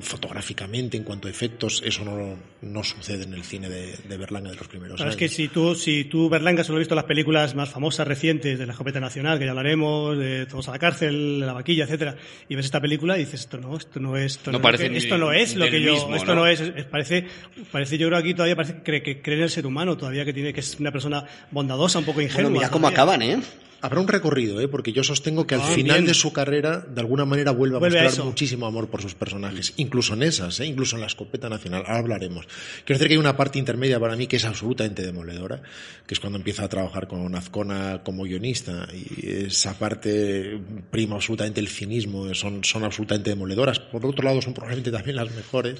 fotográficamente, 0.01 0.97
en 0.97 1.05
cuanto 1.05 1.29
a 1.29 1.31
efectos, 1.31 1.83
eso 1.85 2.05
no, 2.05 2.37
no 2.62 2.85
sucede 2.85 3.25
en 3.25 3.35
el 3.35 3.45
cine 3.45 3.69
de, 3.69 3.97
de 4.09 4.17
Berlanga 4.17 4.51
de 4.51 4.57
los 4.57 4.69
primeros 4.69 4.97
Claro, 4.97 5.11
años. 5.11 5.21
es 5.23 5.31
que 5.31 5.35
si 5.35 5.49
tú, 5.49 5.75
si 5.75 6.05
tú 6.05 6.29
Berlanga 6.29 6.65
solo 6.65 6.79
has 6.79 6.81
visto 6.81 6.95
las 6.95 7.05
películas 7.05 7.55
más 7.55 7.69
famosas, 7.71 8.07
recientes, 8.07 8.59
de 8.59 8.67
la 8.67 8.73
escopeta 8.73 9.01
nacional, 9.01 9.39
que 9.39 9.45
ya 9.45 9.51
hablaremos, 9.51 10.19
de 10.19 10.47
Todos 10.47 10.69
a 10.69 10.73
la 10.73 10.79
cárcel, 10.79 11.41
de 11.41 11.47
la 11.47 11.53
vaquilla, 11.53 11.85
etcétera, 11.85 12.17
y 12.49 12.55
ves 12.57 12.65
esta 12.67 12.81
película 12.81 13.17
y 13.17 13.21
dices, 13.21 13.41
esto 13.41 13.59
no, 13.59 13.77
esto 13.77 14.01
no 14.01 14.17
es, 14.17 14.33
esto 14.37 14.51
No 14.53 14.59
no, 14.59 14.62
parece 14.62 14.85
que- 14.85 14.91
ni 14.91 14.97
esto 14.99 15.19
no 15.19 15.33
es 15.33 15.55
lo 15.57 15.69
que 15.69 15.81
yo, 15.83 15.93
mismo, 15.95 16.17
esto 16.17 16.35
¿no? 16.35 16.43
no, 16.43 16.47
es, 16.47 16.61
es- 16.61 16.85
parece, 16.85 17.27
parece, 17.71 17.99
yo 17.99 18.07
creo 18.09 18.19
aquí 18.19 18.35
todavía 18.35 18.57
parece 18.57 18.75
que 18.75 18.83
cree, 18.83 19.03
que 19.03 19.23
cree 19.23 19.37
en 19.37 19.43
el 19.45 19.51
ser 19.51 19.67
humano 19.67 19.97
todavía, 19.97 20.25
que 20.25 20.33
tiene, 20.33 20.53
que 20.53 20.61
es 20.61 20.79
una 20.81 20.91
persona 20.93 21.25
bondadosa, 21.51 21.99
un 21.99 22.05
poco 22.05 22.21
ingenua. 22.21 22.45
Bueno, 22.45 22.59
mira 22.59 22.71
cómo 22.71 22.89
todavía. 22.91 23.03
acaban, 23.03 23.23
¿eh? 23.23 23.41
Habrá 23.87 24.01
un 24.01 24.09
recorrido, 24.09 24.61
¿eh? 24.61 24.68
porque 24.68 24.92
yo 24.92 25.03
sostengo 25.03 25.46
que 25.46 25.55
al 25.55 25.62
Ah, 25.62 25.68
final 25.75 25.96
bien. 25.99 26.07
de 26.07 26.14
su 26.14 26.33
carrera, 26.33 26.79
de 26.81 27.01
alguna 27.01 27.25
manera, 27.25 27.53
vuelve 27.53 27.77
a 27.77 27.79
Vuelve 27.79 27.99
a 28.01 28.03
mostrar 28.05 28.20
eso. 28.20 28.29
muchísimo 28.29 28.66
amor 28.66 28.88
por 28.88 29.01
sus 29.01 29.14
personajes, 29.14 29.72
incluso 29.77 30.14
en 30.14 30.22
esas, 30.25 30.61
¿eh? 30.61 30.66
incluso 30.66 30.96
en 30.96 31.01
la 31.01 31.07
escopeta 31.07 31.49
nacional. 31.49 31.83
Ahora 31.87 31.99
hablaremos. 31.99 32.46
Quiero 32.85 32.99
decir 32.99 33.09
que 33.09 33.14
hay 33.14 33.18
una 33.18 33.37
parte 33.37 33.59
intermedia 33.59 33.99
para 33.99 34.16
mí 34.16 34.27
que 34.27 34.37
es 34.37 34.44
absolutamente 34.44 35.03
demoledora, 35.03 35.62
que 36.07 36.14
es 36.14 36.20
cuando 36.20 36.38
empieza 36.38 36.64
a 36.64 36.68
trabajar 36.68 37.07
con 37.09 37.35
Azcona 37.35 38.03
como 38.05 38.25
guionista, 38.25 38.88
y 38.92 39.27
esa 39.46 39.79
parte 39.79 40.59
prima 40.90 41.16
absolutamente 41.16 41.61
el 41.61 41.68
cinismo, 41.68 42.35
son, 42.35 42.64
son 42.64 42.85
absolutamente 42.85 43.31
demoledoras. 43.31 43.79
Por 43.79 44.05
otro 44.05 44.22
lado, 44.25 44.42
son 44.42 44.53
probablemente 44.55 44.90
también 44.90 45.16
las 45.16 45.35
mejores. 45.35 45.77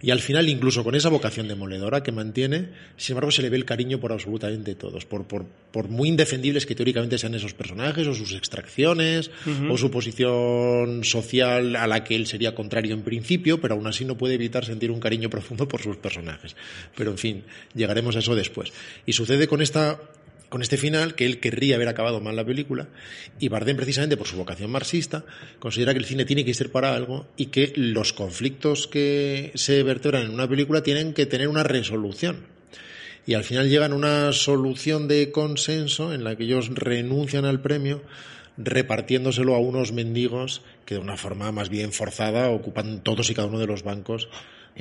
Y 0.00 0.10
al 0.10 0.20
final, 0.20 0.48
incluso 0.48 0.84
con 0.84 0.94
esa 0.94 1.08
vocación 1.08 1.48
demoledora 1.48 2.02
que 2.02 2.12
mantiene, 2.12 2.68
sin 2.96 3.14
embargo, 3.14 3.30
se 3.30 3.42
le 3.42 3.50
ve 3.50 3.56
el 3.56 3.64
cariño 3.64 3.98
por 4.00 4.12
absolutamente 4.12 4.74
todos, 4.74 5.04
por, 5.04 5.24
por, 5.26 5.44
por 5.72 5.88
muy 5.88 6.08
indefendibles 6.08 6.66
que 6.66 6.74
teóricamente 6.74 7.18
sean 7.18 7.34
esos 7.40 7.54
personajes, 7.54 8.06
o 8.06 8.14
sus 8.14 8.34
extracciones, 8.34 9.30
o 9.68 9.76
su 9.76 9.90
posición 9.90 11.04
social 11.04 11.76
a 11.76 11.86
la 11.86 12.04
que 12.04 12.16
él 12.16 12.26
sería 12.26 12.54
contrario 12.54 12.94
en 12.94 13.02
principio, 13.02 13.60
pero 13.60 13.74
aún 13.74 13.86
así 13.86 14.04
no 14.04 14.16
puede 14.16 14.34
evitar 14.34 14.64
sentir 14.64 14.90
un 14.90 15.00
cariño 15.00 15.28
profundo 15.28 15.66
por 15.66 15.82
sus 15.82 15.96
personajes. 15.96 16.56
Pero 16.96 17.10
en 17.10 17.18
fin, 17.18 17.44
llegaremos 17.74 18.16
a 18.16 18.20
eso 18.20 18.34
después. 18.34 18.72
Y 19.06 19.12
sucede 19.12 19.48
con 19.48 19.62
esta 19.62 19.98
con 20.50 20.62
este 20.62 20.76
final 20.76 21.14
que 21.14 21.26
él 21.26 21.38
querría 21.38 21.76
haber 21.76 21.86
acabado 21.86 22.20
mal 22.20 22.34
la 22.34 22.44
película 22.44 22.88
y 23.38 23.48
Bardem 23.48 23.76
precisamente 23.76 24.16
por 24.16 24.26
su 24.26 24.36
vocación 24.36 24.70
marxista 24.70 25.24
considera 25.60 25.92
que 25.92 26.00
el 26.00 26.04
cine 26.04 26.24
tiene 26.24 26.44
que 26.44 26.54
ser 26.54 26.72
para 26.72 26.94
algo 26.94 27.28
y 27.36 27.46
que 27.46 27.72
los 27.76 28.12
conflictos 28.12 28.88
que 28.88 29.52
se 29.54 29.84
vertebran 29.84 30.24
en 30.24 30.34
una 30.34 30.48
película 30.48 30.82
tienen 30.82 31.14
que 31.14 31.26
tener 31.26 31.46
una 31.46 31.62
resolución 31.62 32.59
y 33.26 33.34
al 33.34 33.44
final 33.44 33.68
llegan 33.68 33.92
a 33.92 33.96
una 33.96 34.32
solución 34.32 35.08
de 35.08 35.30
consenso 35.30 36.12
en 36.12 36.24
la 36.24 36.36
que 36.36 36.44
ellos 36.44 36.70
renuncian 36.74 37.44
al 37.44 37.60
premio 37.60 38.02
repartiéndoselo 38.56 39.54
a 39.54 39.58
unos 39.58 39.92
mendigos 39.92 40.62
que 40.84 40.94
de 40.94 41.00
una 41.00 41.16
forma 41.16 41.52
más 41.52 41.68
bien 41.68 41.92
forzada 41.92 42.50
ocupan 42.50 43.02
todos 43.02 43.30
y 43.30 43.34
cada 43.34 43.48
uno 43.48 43.58
de 43.58 43.66
los 43.66 43.82
bancos 43.82 44.28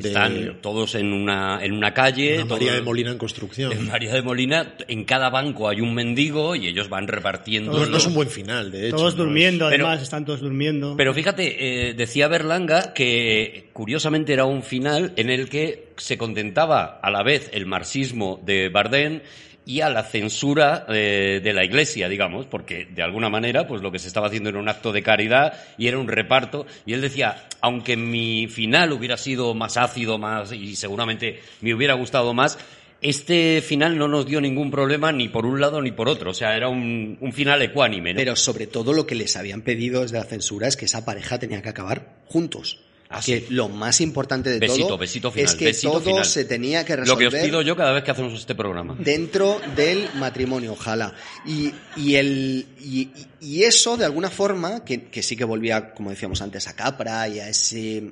de 0.02 0.10
Están 0.10 0.58
todos 0.62 0.95
en 0.95 1.14
una, 1.14 1.64
en 1.64 1.74
una 1.74 1.93
calle. 1.93 2.36
una 2.38 2.45
María 2.45 2.68
todos- 2.70 2.76
de 2.80 2.82
Molina 2.86 3.12
en 3.12 3.18
construcción. 3.18 3.72
En 3.72 3.88
María 3.88 4.14
de 4.14 4.22
Molina, 4.22 4.74
en 4.88 5.04
cada 5.06 5.30
banco 5.30 5.70
hay 5.70 5.82
un 5.82 5.93
mendigo 5.93 6.56
y 6.56 6.68
ellos 6.68 6.89
van 6.89 7.08
repartiendo. 7.08 7.72
No, 7.80 7.86
no 7.86 7.97
es 7.97 8.06
un 8.06 8.14
buen 8.14 8.30
final, 8.30 8.72
de 8.72 8.88
hecho. 8.88 8.97
Todos 8.97 9.16
¿no? 9.18 9.24
durmiendo, 9.26 9.70
Pero- 9.70 9.86
además, 9.88 10.04
están 10.04 10.26
todos 10.26 10.41
durmiendo. 10.41 10.95
Pero 10.97 11.14
fíjate, 11.14 11.89
eh, 11.89 11.93
decía 11.93 12.28
Berlanga 12.28 12.93
que 12.93 13.70
curiosamente 13.74 14.34
era 14.34 14.45
un 14.45 14.64
final 14.64 15.14
en 15.16 15.30
el 15.30 15.50
que 15.50 15.89
se 15.97 16.18
contentaba 16.18 17.00
a 17.02 17.12
la 17.12 17.24
vez 17.24 17.50
el 17.54 17.66
marxismo 17.66 18.39
de 18.45 18.70
Bardem 18.70 19.22
y 19.70 19.82
a 19.82 19.90
la 19.90 20.02
censura 20.02 20.88
eh, 20.90 21.42
de 21.44 21.54
la 21.54 21.64
iglesia, 21.64 22.10
digamos, 22.10 22.48
porque 22.48 22.88
de 22.90 23.04
alguna 23.04 23.30
manera 23.30 23.68
pues 23.68 23.84
lo 23.84 23.92
que 23.92 24.00
se 24.00 24.08
estaba 24.08 24.26
haciendo 24.26 24.50
era 24.50 24.58
un 24.58 24.68
acto 24.68 24.92
de 24.92 25.04
caridad 25.04 25.54
y 25.78 25.86
era 25.86 26.00
un 26.00 26.08
reparto. 26.08 26.66
Y 26.88 26.94
él 26.94 27.02
decía, 27.02 27.48
aunque 27.62 27.96
mi 27.96 28.48
final 28.48 28.92
hubiera 28.92 29.16
sido 29.16 29.54
más 29.54 29.78
ácido, 29.78 30.18
más 30.18 30.52
y 30.54 30.76
seguramente 30.76 31.40
me 31.62 31.76
hubiera 31.76 31.94
gustado 31.94 32.34
más, 32.34 32.58
este 33.00 33.62
final 33.62 33.96
no 33.96 34.08
nos 34.08 34.26
dio 34.26 34.42
ningún 34.42 34.72
problema 34.72 35.12
ni 35.12 35.30
por 35.30 35.46
un 35.46 35.62
lado 35.62 35.84
ni 35.84 35.92
por 35.92 36.10
otro. 36.10 36.32
O 36.32 36.34
sea, 36.34 36.58
era 36.58 36.68
un, 36.68 37.20
un 37.22 37.32
final 37.32 37.62
ecuánime. 37.62 38.14
¿no? 38.14 38.18
Pero 38.18 38.36
sobre 38.36 38.66
todo 38.66 38.92
lo 38.92 39.06
que 39.06 39.14
les 39.14 39.38
habían 39.38 39.62
pedido 39.62 40.02
desde 40.02 40.18
la 40.18 40.26
censura 40.26 40.68
es 40.68 40.78
que 40.78 40.86
esa 40.86 41.06
pareja 41.06 41.38
tenía 41.38 41.62
que 41.62 41.70
acabar 41.70 42.16
juntos. 42.26 42.80
Que 43.26 43.47
lo 43.49 43.70
más 43.70 44.01
importante 44.01 44.51
de 44.51 44.60
Besito, 44.60 44.86
todo 44.88 44.97
besito 44.99 45.32
final, 45.32 45.49
es 45.49 45.55
que 45.55 45.66
besito 45.66 45.93
todo 45.93 46.01
final. 46.01 46.26
se 46.26 46.45
tenía 46.45 46.86
que 46.86 46.95
Lo 46.95 47.18
que 47.18 47.26
resolver 47.26 47.41
os 47.41 47.45
pido 47.47 47.62
yo 47.64 47.76
cada 47.76 47.91
vez 47.91 48.03
que 48.03 48.12
hacemos 48.12 48.34
este 48.39 48.53
programa. 48.53 48.95
dentro 48.99 49.60
del 49.76 50.07
matrimonio, 50.16 50.74
ojalá. 50.74 51.16
Y, 51.43 51.72
y, 51.97 52.16
el, 52.16 52.68
y, 52.80 53.10
y 53.41 53.64
eso, 53.64 53.97
de 53.97 54.05
alguna 54.05 54.30
forma, 54.30 54.86
que, 54.86 55.05
que 55.05 55.24
sí 55.24 55.36
que 55.36 55.43
volvía, 55.43 55.91
como 55.95 56.12
decíamos 56.12 56.39
antes, 56.43 56.68
a 56.68 56.76
Capra 56.76 57.28
y 57.28 57.39
a 57.39 57.49
ese, 57.49 58.12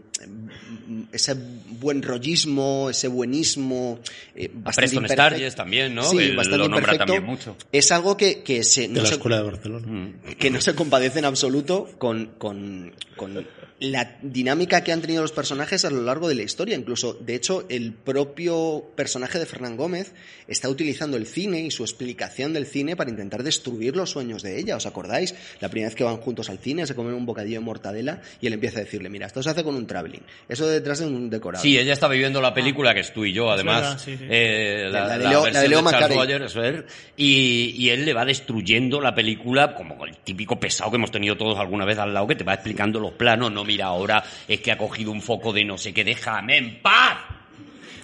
ese 1.12 1.36
buen 1.80 2.02
rollismo, 2.02 2.90
ese 2.90 3.08
buenismo. 3.08 4.00
eh, 4.36 4.50
bastante 4.52 4.98
Preston. 5.00 5.28
Sturges 5.28 5.56
también, 5.56 5.94
¿no? 5.94 6.10
Sí, 6.10 6.32
bastante 6.36 6.58
lo 6.58 6.68
nombra 6.70 6.98
también 6.98 7.24
mucho. 7.24 7.56
Es 7.72 7.92
algo 7.92 8.18
que, 8.18 8.42
que 8.42 8.64
se, 8.64 8.88
De 8.88 9.00
la 9.02 9.06
se- 9.08 9.14
Escuela 9.14 9.38
de 9.38 9.44
Barcelona. 9.44 10.12
Que 10.40 10.50
no 10.50 10.60
se 10.60 10.74
compadece 10.74 11.20
en 11.20 11.26
absoluto 11.26 11.88
con, 12.00 12.32
con, 12.40 12.94
con 13.16 13.46
la 13.80 14.18
dinámica 14.24 14.84
que 14.84 14.92
han 14.92 15.02
tenido 15.02 15.22
los 15.22 15.32
personajes 15.32 15.86
a 15.86 15.92
lo 15.92 16.02
largo 16.02 16.28
de 16.28 16.34
la 16.36 16.42
historia. 16.42 16.76
Incluso, 16.76 17.14
de 17.14 17.36
hecho, 17.36 17.66
el 17.70 17.94
propio 17.94 18.92
personaje 18.96 19.38
de 19.38 19.46
Fernán 19.46 19.78
Gómez 19.78 20.14
está 20.48 20.68
utilizando 20.68 21.16
el 21.16 21.28
cine 21.28 21.60
y 21.62 21.70
su 21.70 21.84
explicación 21.84 22.54
del 22.54 22.66
cine 22.66 22.96
para 22.96 23.10
intentar 23.12 23.44
destruir 23.44 23.96
los 23.96 24.10
sueños 24.10 24.42
de 24.42 24.60
ella. 24.60 24.78
¿Os 24.78 24.86
acordáis? 24.88 25.36
La 25.60 25.70
primera 25.70 25.90
vez 25.90 25.96
que 25.96 26.04
van 26.04 26.18
juntos 26.18 26.50
al 26.50 26.58
cine, 26.58 26.88
se 26.88 26.96
comen 26.96 27.14
un 27.14 27.26
bocadillo 27.28 27.60
de 27.60 27.66
mortadela 27.66 28.22
y 28.42 28.48
él 28.48 28.54
empieza 28.54 28.80
a 28.80 28.84
decirle, 28.84 29.10
mira, 29.10 29.28
esto 29.28 29.44
se 29.44 29.50
hace 29.52 29.64
con 29.64 29.76
un 29.76 29.86
traveling, 29.86 30.22
eso 30.50 30.68
detrás 30.68 31.00
de 31.00 31.06
un 31.06 31.30
decorado. 31.30 31.62
Sí, 31.62 31.78
ella 31.78 31.94
está 31.94 32.08
viviendo 32.08 32.42
la 32.42 32.54
película 32.56 32.96
que 32.96 33.02
es 33.02 33.14
tú 33.14 33.26
y 33.26 33.34
yo, 33.34 33.52
además. 33.52 33.82
verdad, 33.82 34.00
sí, 34.00 34.18
sí. 34.18 34.26
eh, 34.30 34.88
la, 34.92 35.08
La 35.08 35.18
de 35.20 35.24
Leo- 35.26 35.32
la 35.34 35.42
versión 35.44 35.64
de 35.64 35.70
Leo 35.70 35.80
Charles 35.82 35.94
Macarey. 35.94 36.18
Boyer, 36.18 36.42
eso 36.42 36.64
es, 36.64 36.84
y, 37.16 37.76
y 37.78 37.90
él 37.90 38.06
le 38.06 38.14
va 38.14 38.26
destruyendo 38.26 39.02
la 39.02 39.14
película 39.14 39.76
como 39.76 40.04
el 40.06 40.18
típico 40.18 40.60
pesado 40.60 40.90
que 40.90 40.96
hemos 40.96 41.12
tenido 41.12 41.38
todos 41.38 41.60
alguna 41.60 41.86
vez 41.86 42.00
al 42.00 42.14
lado 42.14 42.26
que 42.26 42.36
te 42.36 42.44
va 42.44 42.56
explicando 42.56 43.00
los 43.00 43.12
planos. 43.14 43.52
No, 43.52 43.67
mira, 43.68 43.86
ahora 43.86 44.24
es 44.48 44.60
que 44.62 44.72
ha 44.72 44.78
cogido 44.78 45.12
un 45.12 45.22
foco 45.22 45.54
de 45.54 45.64
no 45.66 45.78
sé 45.78 45.94
qué, 45.94 46.04
déjame 46.04 46.58
en 46.58 46.82
paz. 46.82 47.18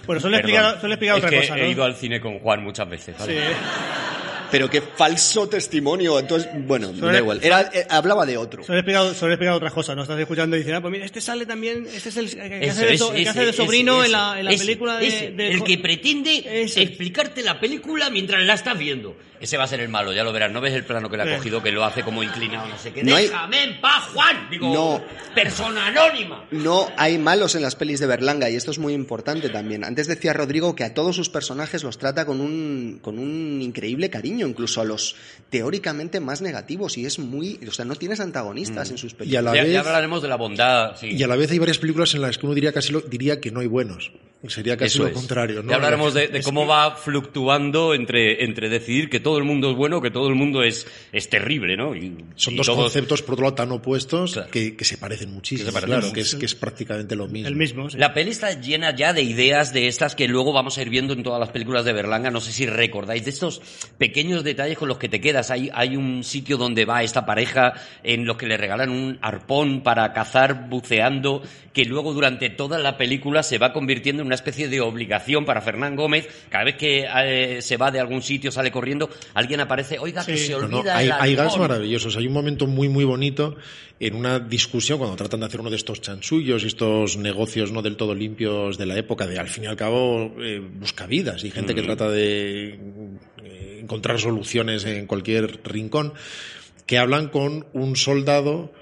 Bueno, 0.05 0.19
solo 0.21 0.35
he 0.35 0.41
Perdón. 0.41 0.51
explicado, 0.55 0.81
solo 0.81 0.93
he 0.93 0.95
explicado 0.95 1.17
Es 1.19 1.23
otra 1.23 1.39
que 1.39 1.47
cosa, 1.47 1.59
he 1.59 1.69
ido 1.71 1.83
al 1.83 1.95
cine 1.95 2.19
con 2.21 2.37
Juan 2.39 2.61
muchas 2.63 2.89
veces. 2.89 3.17
¿vale? 3.17 3.37
Sí. 3.39 3.55
Pero 4.51 4.69
qué 4.69 4.81
falso 4.81 5.49
testimonio. 5.49 6.19
Entonces, 6.19 6.47
bueno, 6.53 6.91
da 6.91 7.17
igual. 7.17 7.39
Era, 7.41 7.71
eh, 7.73 7.87
hablaba 7.89 8.23
de 8.23 8.37
otro. 8.37 8.63
Solo 8.63 8.75
he 8.77 8.81
explicado, 8.81 9.13
solo 9.15 9.31
he 9.31 9.33
explicado 9.33 9.57
otras 9.57 9.73
cosas, 9.73 9.95
¿no? 9.95 10.03
Estás 10.03 10.19
escuchando 10.19 10.55
y 10.55 10.59
dices, 10.59 10.75
ah, 10.75 10.81
pues 10.81 10.91
mira, 10.91 11.05
este 11.05 11.21
sale 11.21 11.47
también, 11.47 11.87
este 11.91 12.09
es 12.09 12.17
el, 12.17 12.29
que 12.29 12.69
hace 12.69 12.85
de, 12.85 12.93
ese, 12.93 12.97
so- 12.99 13.13
el 13.13 13.23
que 13.23 13.29
hace 13.29 13.39
ese, 13.39 13.45
de 13.47 13.53
sobrino 13.53 13.95
ese, 14.03 14.05
en 14.07 14.11
la, 14.11 14.39
en 14.39 14.45
la 14.45 14.51
ese, 14.51 14.65
película 14.65 14.97
de, 14.97 15.07
ese, 15.07 15.31
de- 15.31 15.51
el 15.53 15.63
que 15.63 15.77
pretende 15.79 16.63
Ese. 16.63 16.83
explicarte 16.83 17.41
la 17.41 17.59
película 17.59 18.11
mientras 18.11 18.43
la 18.43 18.53
estás 18.53 18.77
viendo. 18.77 19.17
Ese 19.43 19.57
va 19.57 19.65
a 19.65 19.67
ser 19.67 19.81
el 19.81 19.89
malo, 19.89 20.13
ya 20.13 20.23
lo 20.23 20.31
verás. 20.31 20.49
¿No 20.53 20.61
ves 20.61 20.73
el 20.73 20.85
plano 20.85 21.09
que 21.09 21.17
le 21.17 21.23
ha 21.23 21.35
cogido 21.37 21.61
que 21.61 21.69
lo 21.73 21.83
hace 21.83 22.01
como 22.01 22.23
inclinado, 22.23 22.65
no 22.65 22.77
sé 22.77 22.93
qué? 22.93 23.03
No 23.03 23.13
hay- 23.13 23.25
Déjame 23.27 23.61
en 23.63 23.81
paz, 23.81 24.05
Juan. 24.13 24.47
Digo, 24.49 24.73
No. 24.73 25.01
persona 25.35 25.87
anónima. 25.87 26.45
No 26.51 26.87
hay 26.95 27.17
malos 27.17 27.53
en 27.55 27.61
las 27.61 27.75
pelis 27.75 27.99
de 27.99 28.07
Berlanga 28.07 28.49
y 28.49 28.55
esto 28.55 28.71
es 28.71 28.79
muy 28.79 28.93
importante 28.93 29.49
también. 29.49 29.83
Antes 29.83 30.07
decía 30.07 30.31
Rodrigo 30.31 30.75
que 30.75 30.85
a 30.85 30.93
todos 30.93 31.17
sus 31.17 31.27
personajes 31.27 31.83
los 31.83 31.97
trata 31.97 32.25
con 32.25 32.39
un, 32.39 32.99
con 33.01 33.19
un 33.19 33.61
increíble 33.61 34.09
cariño, 34.09 34.47
incluso 34.47 34.79
a 34.79 34.85
los 34.85 35.17
teóricamente 35.49 36.21
más 36.21 36.41
negativos 36.41 36.97
y 36.97 37.05
es 37.05 37.19
muy... 37.19 37.59
O 37.67 37.71
sea, 37.71 37.83
no 37.83 37.95
tienes 37.95 38.21
antagonistas 38.21 38.91
en 38.91 38.97
sus 38.97 39.11
Y 39.11 39.15
a 39.15 39.17
películas. 39.17 39.43
la 39.43 39.55
Ya, 39.55 39.63
vez- 39.63 39.73
ya 39.73 39.79
hablaremos 39.81 40.21
de 40.21 40.27
la 40.29 40.35
bondad. 40.37 40.95
sí. 40.97 41.07
Y 41.11 41.21
a 41.21 41.27
la 41.27 41.35
vez 41.35 41.51
hay 41.51 41.59
varias 41.59 41.79
películas 41.79 42.13
en 42.15 42.21
las 42.21 42.37
que 42.37 42.45
uno 42.45 42.55
diría 42.55 42.71
casi 42.71 42.93
lo, 42.93 43.01
diría 43.01 43.41
que 43.41 43.51
no 43.51 43.59
hay 43.59 43.67
buenos. 43.67 44.13
Sería 44.47 44.75
casi 44.75 44.95
Eso 44.95 45.03
lo 45.03 45.07
es. 45.07 45.13
contrario. 45.13 45.63
¿no? 45.63 45.69
Ya 45.69 45.77
hablaremos 45.77 46.13
de, 46.13 46.27
de 46.27 46.41
cómo 46.43 46.67
va 46.67 46.97
fluctuando 46.97 47.93
entre, 47.93 48.43
entre 48.43 48.67
decidir 48.67 49.09
que 49.09 49.21
todo 49.21 49.32
el 49.37 49.43
mundo 49.43 49.71
es 49.71 49.75
bueno 49.75 50.01
que 50.01 50.11
todo 50.11 50.27
el 50.27 50.35
mundo 50.35 50.63
es, 50.63 50.87
es 51.11 51.29
terrible, 51.29 51.75
¿no? 51.77 51.95
Y- 51.95 52.17
Son 52.35 52.53
y 52.53 52.57
dos 52.57 52.67
todos- 52.67 52.79
conceptos, 52.79 53.21
por 53.21 53.33
otro 53.33 53.43
lado, 53.45 53.55
tan 53.55 53.71
opuestos 53.71 54.33
Claro. 54.33 54.49
que, 54.51 54.75
que 54.75 54.85
se 54.85 54.97
parecen 54.97 55.31
muchísimo. 55.31 55.65
Que 55.67 55.71
se 55.71 55.73
parecen 55.73 55.89
claro, 55.89 56.03
mucho. 56.07 56.13
que 56.15 56.21
es, 56.21 56.35
que 56.35 56.45
es 56.45 56.55
prácticamente 56.55 57.15
lo 57.15 57.27
mismo. 57.27 57.47
el 57.47 57.55
mismo. 57.55 57.89
sí. 57.89 57.97
La 57.97 58.13
peli 58.13 58.31
está 58.31 58.59
llena 58.59 58.95
ya 58.95 59.13
de 59.13 59.21
ideas 59.23 59.73
de 59.73 59.87
estas 59.87 60.15
que 60.15 60.27
luego 60.27 60.53
vamos 60.53 60.77
a 60.77 60.81
ir 60.81 60.89
viendo 60.89 61.13
en 61.13 61.23
todas 61.23 61.39
las 61.39 61.49
películas 61.49 61.85
de 61.85 61.93
Berlanga. 61.93 62.31
No 62.31 62.41
sé 62.41 62.51
si 62.51 62.65
recordáis 62.65 63.23
de 63.25 63.31
estos 63.31 63.61
pequeños 63.97 64.43
detalles 64.43 64.77
con 64.77 64.87
los 64.87 64.97
que 64.97 65.09
te 65.09 65.21
quedas. 65.21 65.51
Hay, 65.51 65.69
hay 65.73 65.95
un 65.95 66.23
sitio 66.23 66.57
donde 66.57 66.85
va 66.85 67.03
esta 67.03 67.25
pareja 67.25 67.73
en 68.03 68.25
los 68.25 68.37
que 68.37 68.47
le 68.47 68.57
regalan 68.57 68.89
un 68.89 69.17
arpón 69.21 69.81
para 69.83 70.11
cazar 70.13 70.69
buceando, 70.69 71.41
que 71.73 71.85
luego 71.85 72.13
durante 72.13 72.49
toda 72.49 72.77
la 72.79 72.97
película 72.97 73.43
se 73.43 73.57
va 73.57 73.73
convirtiendo 73.73 74.21
en 74.21 74.27
una 74.27 74.35
especie 74.35 74.67
de 74.67 74.81
obligación 74.81 75.45
para 75.45 75.61
Fernán 75.61 75.95
Gómez. 75.95 76.27
Cada 76.49 76.63
vez 76.65 76.75
que 76.75 77.05
eh, 77.23 77.61
se 77.61 77.77
va 77.77 77.91
de 77.91 77.99
algún 77.99 78.21
sitio, 78.21 78.51
sale 78.51 78.71
corriendo, 78.71 79.09
alguien 79.33 79.59
aparece, 79.59 79.99
oiga, 79.99 80.25
que 80.25 80.37
se 80.37 80.55
olvida 80.55 80.83
no, 80.83 80.91
hay, 80.91 81.05
el 81.07 81.11
hay 81.11 81.35
gags 81.35 81.53
arpón". 81.53 81.67
maravillosos. 81.67 82.17
Hay 82.17 82.27
un 82.27 82.33
momento 82.33 82.67
muy, 82.67 82.89
muy 82.89 83.03
bonito 83.03 83.55
en 83.99 84.15
una 84.15 84.39
discusión 84.39 84.97
cuando 84.97 85.15
tratan 85.15 85.39
de 85.41 85.45
hacer 85.45 85.61
uno 85.61 85.69
de 85.69 85.75
estos 85.75 86.01
chanchullos 86.01 86.63
y 86.63 86.67
estos 86.67 87.17
negocios 87.17 87.71
no 87.71 87.81
del 87.81 87.95
todo 87.95 88.13
limpios 88.13 88.77
de 88.77 88.85
la 88.85 88.97
época, 88.97 89.27
de 89.27 89.39
al 89.39 89.47
fin 89.47 89.65
y 89.65 89.67
al 89.67 89.75
cabo 89.75 90.33
eh, 90.39 90.59
buscavidas 90.59 91.43
y 91.43 91.51
gente 91.51 91.73
que 91.73 91.83
trata 91.83 92.09
de 92.09 92.79
eh, 93.43 93.79
encontrar 93.81 94.19
soluciones 94.19 94.85
en 94.85 95.07
cualquier 95.07 95.61
rincón, 95.63 96.13
que 96.85 96.97
hablan 96.97 97.29
con 97.29 97.65
un 97.73 97.95
soldado 97.95 98.73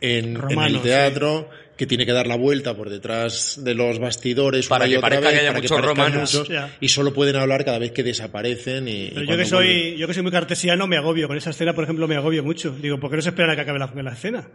en, 0.00 0.36
el 0.36 0.80
teatro. 0.80 1.48
Que 1.80 1.86
tiene 1.86 2.04
que 2.04 2.12
dar 2.12 2.26
la 2.26 2.36
vuelta 2.36 2.76
por 2.76 2.90
detrás 2.90 3.58
de 3.64 3.74
los 3.74 3.98
bastidores 3.98 4.68
Para 4.68 4.86
que 4.86 5.00
parezca 5.00 5.28
vez, 5.28 5.34
que 5.34 5.40
haya 5.48 5.52
muchos 5.58 5.80
romanos. 5.80 6.42
y 6.78 6.88
solo 6.88 7.14
pueden 7.14 7.36
hablar 7.36 7.64
cada 7.64 7.78
vez 7.78 7.90
que 7.92 8.02
desaparecen. 8.02 8.86
Y, 8.86 9.06
y 9.06 9.10
Pero 9.14 9.24
yo 9.24 9.36
que 9.38 9.46
soy, 9.46 9.66
vuelven. 9.66 9.96
yo 9.96 10.06
que 10.06 10.12
soy 10.12 10.22
muy 10.22 10.30
cartesiano 10.30 10.86
me 10.86 10.98
agobio. 10.98 11.26
Con 11.26 11.38
esa 11.38 11.48
escena, 11.48 11.72
por 11.72 11.84
ejemplo, 11.84 12.06
me 12.06 12.16
agobio 12.16 12.44
mucho. 12.44 12.76
Digo, 12.82 13.00
¿por 13.00 13.08
qué 13.08 13.16
no 13.16 13.22
se 13.22 13.30
esperan 13.30 13.52
a 13.52 13.54
que 13.54 13.62
acabe 13.62 13.78
la, 13.78 13.90
la 14.02 14.12
escena? 14.12 14.46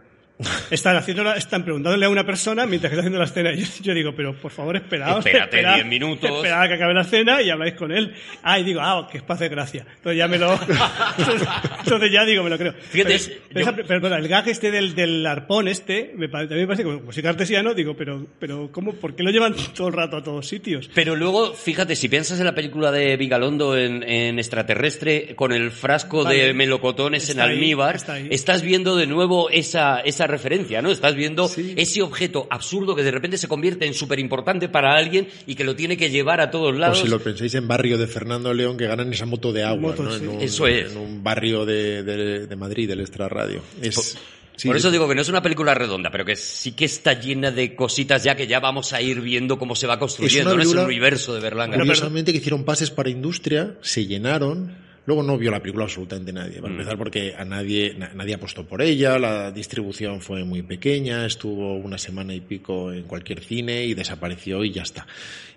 Están, 0.70 0.96
haciendo 0.96 1.32
están 1.34 1.64
preguntándole 1.64 2.04
a 2.04 2.08
una 2.10 2.26
persona 2.26 2.66
mientras 2.66 2.90
que 2.90 2.94
está 2.96 3.00
haciendo 3.00 3.18
la 3.18 3.24
escena. 3.24 3.54
Yo, 3.54 3.64
yo 3.82 3.94
digo, 3.94 4.14
pero 4.14 4.34
por 4.34 4.50
favor, 4.50 4.76
esperaos. 4.76 5.24
Espérate 5.24 5.56
esperad- 5.56 5.74
10 5.76 5.86
minutos. 5.86 6.30
Esperad 6.30 6.62
a 6.62 6.68
que 6.68 6.74
acabe 6.74 6.92
la 6.92 7.00
escena 7.02 7.40
y 7.40 7.48
habláis 7.48 7.72
con 7.74 7.90
él. 7.90 8.12
Ah, 8.42 8.58
y 8.58 8.64
digo, 8.64 8.80
ah, 8.82 9.08
que 9.10 9.16
es 9.18 9.22
para 9.22 9.36
hacer 9.36 9.48
gracia. 9.50 9.86
Entonces 9.96 10.18
ya 10.18 10.28
me 10.28 10.36
lo. 10.38 10.52
entonces, 10.52 11.48
entonces 11.84 12.12
ya 12.12 12.24
digo, 12.26 12.42
me 12.44 12.50
lo 12.50 12.58
creo. 12.58 12.74
Fíjate, 12.74 13.18
pero, 13.18 13.64
pero 13.64 13.76
yo- 13.76 13.86
perdona, 13.86 14.16
el 14.18 14.28
gag 14.28 14.46
este 14.48 14.70
del, 14.70 14.94
del 14.94 15.24
arpón 15.26 15.68
este, 15.68 16.12
me 16.16 16.28
también 16.28 16.60
me 16.60 16.66
parece 16.66 16.84
como 16.84 17.10
soy 17.12 17.22
cartesiano, 17.22 17.72
digo, 17.72 17.96
pero, 17.96 18.26
pero 18.38 18.68
¿cómo, 18.70 18.92
¿por 18.92 19.16
qué 19.16 19.22
lo 19.22 19.30
llevan 19.30 19.54
todo 19.74 19.88
el 19.88 19.94
rato 19.94 20.18
a 20.18 20.22
todos 20.22 20.46
sitios? 20.46 20.90
Pero 20.94 21.16
luego, 21.16 21.54
fíjate, 21.54 21.96
si 21.96 22.10
piensas 22.10 22.38
en 22.40 22.44
la 22.44 22.54
película 22.54 22.92
de 22.92 23.16
Vigalondo 23.16 23.76
en, 23.78 24.02
en 24.02 24.38
extraterrestre, 24.38 25.34
con 25.34 25.52
el 25.52 25.70
frasco 25.70 26.24
de 26.24 26.52
melocotones 26.52 27.30
en 27.30 27.40
ahí, 27.40 27.52
almíbar, 27.52 27.96
está 27.96 28.18
estás 28.18 28.60
viendo 28.62 28.96
de 28.96 29.06
nuevo 29.06 29.48
esa, 29.50 30.00
esa 30.00 30.25
referencia, 30.26 30.82
¿no? 30.82 30.90
Estás 30.90 31.14
viendo 31.14 31.50
ese 31.76 32.02
objeto 32.02 32.46
absurdo 32.50 32.94
que 32.96 33.02
de 33.02 33.10
repente 33.10 33.38
se 33.38 33.48
convierte 33.48 33.86
en 33.86 33.94
súper 33.94 34.18
importante 34.18 34.68
para 34.68 34.96
alguien 34.96 35.28
y 35.46 35.54
que 35.54 35.64
lo 35.64 35.76
tiene 35.76 35.96
que 35.96 36.10
llevar 36.10 36.40
a 36.40 36.50
todos 36.50 36.70
O 36.74 36.78
lados. 36.78 37.00
si 37.00 37.08
lo 37.08 37.18
pensáis 37.20 37.54
en 37.54 37.68
barrio 37.68 37.98
de 37.98 38.06
Fernando 38.06 38.52
León 38.54 38.76
que 38.76 38.86
ganan 38.86 39.12
esa 39.12 39.26
moto 39.26 39.52
de 39.52 39.64
agua, 39.64 39.90
Moto, 39.90 40.02
¿no? 40.02 40.12
sí. 40.12 40.24
en, 40.24 40.28
un, 40.28 40.40
Eso 40.40 40.66
es. 40.66 40.90
en 40.92 40.98
un 40.98 41.22
barrio 41.22 41.64
de, 41.66 42.02
de- 42.02 42.46
de 42.46 42.56
Madrid, 42.56 42.88
del 42.88 43.00
extrarradio. 43.00 43.62
Es, 43.82 44.16
sí, 44.56 44.68
Por 44.68 44.76
eso 44.76 44.90
digo 44.90 45.08
que 45.08 45.14
no 45.14 45.20
es 45.22 45.28
una 45.28 45.42
película 45.42 45.74
redonda, 45.74 46.10
pero 46.10 46.24
que 46.24 46.36
sí 46.36 46.72
que 46.72 46.84
está 46.86 47.14
llena 47.20 47.50
de 47.50 47.74
cositas 47.74 48.24
ya 48.24 48.34
que 48.34 48.46
ya 48.46 48.60
vamos 48.60 48.92
a 48.92 49.00
ir 49.02 49.20
viendo 49.20 49.58
cómo 49.58 49.74
se 49.76 49.86
va 49.86 49.98
construyendo. 49.98 50.50
una 50.50 50.56
no 50.56 50.62
es 50.62 50.68
el 50.68 50.72
película- 50.74 50.86
universo 50.86 51.34
de 51.34 51.40
Berlanga. 51.40 51.76
Curiosamente 51.78 52.32
que 52.32 52.38
hicieron 52.38 52.64
pases 52.64 52.90
para 52.90 53.10
industria, 53.10 53.74
se 53.82 54.06
llenaron, 54.06 54.74
Luego 55.06 55.22
no 55.22 55.38
vio 55.38 55.50
la 55.52 55.60
película 55.60 55.84
absolutamente 55.84 56.32
nadie. 56.32 56.60
Para 56.60 56.72
empezar, 56.72 56.98
porque 56.98 57.32
a 57.38 57.44
nadie, 57.44 57.94
na- 57.96 58.10
nadie 58.14 58.34
apostó 58.34 58.66
por 58.66 58.82
ella, 58.82 59.18
la 59.18 59.52
distribución 59.52 60.20
fue 60.20 60.44
muy 60.44 60.62
pequeña, 60.62 61.24
estuvo 61.26 61.74
una 61.76 61.96
semana 61.96 62.34
y 62.34 62.40
pico 62.40 62.92
en 62.92 63.04
cualquier 63.04 63.40
cine 63.40 63.84
y 63.84 63.94
desapareció 63.94 64.64
y 64.64 64.72
ya 64.72 64.82
está. 64.82 65.06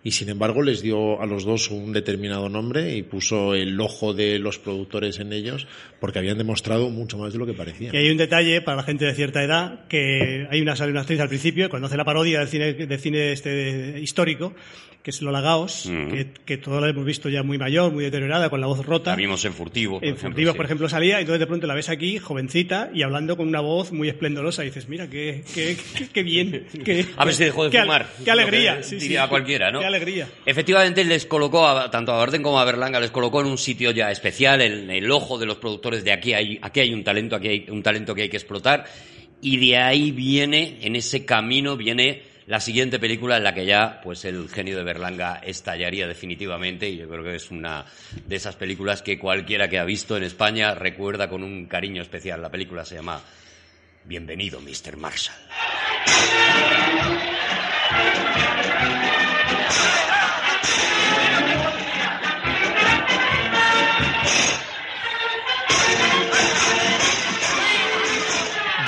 Y 0.02 0.12
sin 0.12 0.30
embargo, 0.30 0.62
les 0.62 0.82
dio 0.82 1.22
a 1.22 1.26
los 1.26 1.43
dos 1.43 1.72
un 1.72 1.91
determinado 1.91 2.47
nombre 2.47 2.95
y 2.95 3.02
puso 3.04 3.54
el 3.56 3.78
ojo 3.82 4.14
de 4.14 4.39
los 4.39 4.58
productores 4.58 5.20
en 5.20 5.34
ellos 5.34 5.68
porque 6.00 6.20
habían 6.20 6.38
demostrado 6.38 6.89
mucho 6.89 7.18
más 7.18 7.34
de 7.34 7.39
lo 7.39 7.45
que 7.45 7.54
parecía. 7.54 7.89
Y 7.93 7.97
hay 7.97 8.10
un 8.10 8.16
detalle 8.18 8.62
para 8.62 8.78
la 8.78 8.84
gente 8.84 9.04
de 9.06 9.14
cierta 9.14 9.43
edad, 9.43 9.88
que 9.88 10.47
hay 10.50 10.62
una, 10.62 10.76
sale 10.78 10.91
una 10.91 11.02
actriz 11.02 11.20
al 11.20 11.28
principio, 11.28 11.70
cuando 11.70 11.88
hace 11.88 11.97
la 11.97 12.06
parodia 12.06 12.39
del 12.39 12.47
cine, 12.47 12.74
del 12.76 13.00
cine 13.00 13.34
este 13.34 14.00
histórico, 14.00 14.54
que 15.04 15.12
es 15.12 15.22
Lola 15.22 15.39
Gaos, 15.41 15.86
Mm. 15.86 16.08
que, 16.10 16.28
que 16.45 16.58
todos 16.58 16.82
la 16.82 16.89
hemos 16.89 17.06
visto 17.06 17.30
ya 17.30 17.41
muy 17.41 17.58
mayor, 17.58 17.91
muy 17.91 18.04
deteriorada, 18.04 18.50
con 18.50 18.60
la 18.60 18.68
voz 18.68 18.86
rota. 18.86 19.12
La 19.12 19.16
vimos 19.16 19.43
en 19.45 19.54
Furtivo, 19.54 20.00
por 20.00 20.08
En 20.08 20.18
sí. 20.18 20.45
por 20.56 20.66
ejemplo, 20.66 20.89
salía, 20.89 21.18
y 21.20 21.22
entonces 21.22 21.39
de 21.39 21.47
pronto 21.47 21.68
la 21.68 21.74
ves 21.74 21.88
aquí, 21.89 22.18
jovencita, 22.20 22.91
y 22.93 23.04
hablando 23.04 23.38
con 23.38 23.47
una 23.47 23.62
voz 23.62 23.91
muy 23.93 24.10
esplendorosa, 24.10 24.64
y 24.64 24.68
dices, 24.68 24.89
mira, 24.89 25.10
qué, 25.10 25.43
qué, 25.56 25.78
qué, 25.97 26.08
qué 26.10 26.24
bien. 26.24 26.68
Qué, 26.84 27.06
A 27.18 27.24
ver 27.26 27.34
si 27.34 27.45
dejó 27.45 27.64
de 27.64 27.70
qué 27.72 27.82
fumar. 27.82 28.08
Qué 28.24 28.32
alegría. 28.32 28.78
Que 28.78 28.84
sí, 28.84 28.95
diría 28.97 29.24
sí. 29.24 29.30
cualquiera, 29.30 29.72
¿no? 29.72 29.80
Qué 29.80 29.86
alegría. 29.86 30.28
Efectivamente, 30.45 31.04
les 31.06 31.26
colocó, 31.26 31.66
a- 31.68 31.89
tanto 31.89 32.12
a 32.12 32.18
Barden 32.18 32.43
como 32.43 32.60
a 32.60 32.66
Berlanga, 32.66 33.00
les 33.00 33.12
colocó 33.12 33.41
en 33.41 33.47
un 33.47 33.58
sitio 33.58 33.91
ya 33.91 34.12
especial, 34.12 34.62
en 34.62 34.89
el 34.91 35.10
ojo 35.12 35.38
de 35.38 35.45
los 35.45 35.58
productores 35.58 36.04
de 36.04 36.12
aquí 36.12 36.34
hay, 36.34 36.60
aquí 36.62 36.82
hay 36.82 36.93
un 36.93 37.04
talento, 37.04 37.36
aquí 37.38 37.47
hay 37.47 37.66
un 37.70 37.82
talento 37.82 38.14
que 38.14 38.24
hay 38.24 38.30
que 38.30 38.38
explotar. 38.38 38.86
Y 39.41 39.56
de 39.58 39.78
ahí 39.78 40.12
viene, 40.12 40.80
en 40.82 40.97
ese 40.97 41.24
camino, 41.24 41.78
viene 41.78 42.24
la 42.50 42.60
siguiente 42.60 42.97
película 42.97 43.38
en 43.38 43.43
la 43.43 43.54
que 43.54 43.64
ya, 43.64 44.02
pues 44.04 44.26
el 44.26 44.50
genio 44.50 44.76
de 44.76 44.84
Berlanga 44.84 45.36
estallaría 45.36 46.08
definitivamente. 46.08 46.89
Y 46.89 46.97
yo 46.97 47.08
creo 47.08 47.24
que 47.24 47.36
es 47.36 47.52
una 47.52 47.86
de 48.26 48.36
esas 48.36 48.56
películas 48.56 49.04
que 49.04 49.20
cualquiera 49.20 49.70
que 49.70 49.78
ha 49.78 49.86
visto 49.86 50.18
en 50.18 50.24
España 50.24 50.74
recuerda 50.74 51.30
con 51.30 51.43
un 51.43 51.68
cariño 51.68 52.02
especial. 52.02 52.41
La 52.41 52.50
película 52.50 52.84
se 52.86 52.95
llama 52.95 53.22
Bienvenido, 54.04 54.60
Mr. 54.62 54.97
Marshall. 54.97 55.36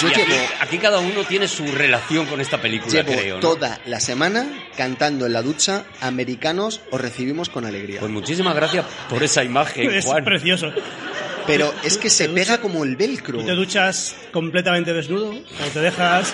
Yo 0.02 0.08
Y 0.08 0.12
aquí, 0.12 0.22
llevo, 0.32 0.44
aquí 0.60 0.78
cada 0.78 1.00
uno 1.00 1.24
tiene 1.26 1.48
su 1.48 1.66
relación 1.68 2.26
con 2.26 2.42
esta 2.42 2.60
película, 2.62 2.92
llevo 3.04 3.12
creo. 3.14 3.36
¿no? 3.36 3.40
toda 3.42 3.80
la 3.86 4.00
semana 4.00 4.48
cantando 4.76 5.26
en 5.26 5.34
la 5.34 5.42
ducha 5.42 5.84
Americanos 6.00 6.82
os 6.92 7.00
recibimos 7.02 7.50
con 7.50 7.66
alegría. 7.66 8.00
Pues 8.00 8.12
muchísimas 8.12 8.56
gracias 8.56 8.86
por 9.10 9.22
esa 9.24 9.44
imagen, 9.44 9.92
Es 9.94 10.06
Juan. 10.06 10.24
precioso. 10.24 10.72
Pero 11.48 11.74
es 11.84 11.98
que 11.98 12.10
se 12.10 12.30
pega 12.30 12.60
como 12.62 12.84
el 12.84 12.96
velcro. 12.96 13.40
¿Tú 13.40 13.46
te 13.46 13.52
duchas 13.54 14.16
completamente 14.32 14.94
desnudo? 14.94 15.32
¿O 15.32 15.70
te 15.74 15.80
dejas.? 15.80 16.34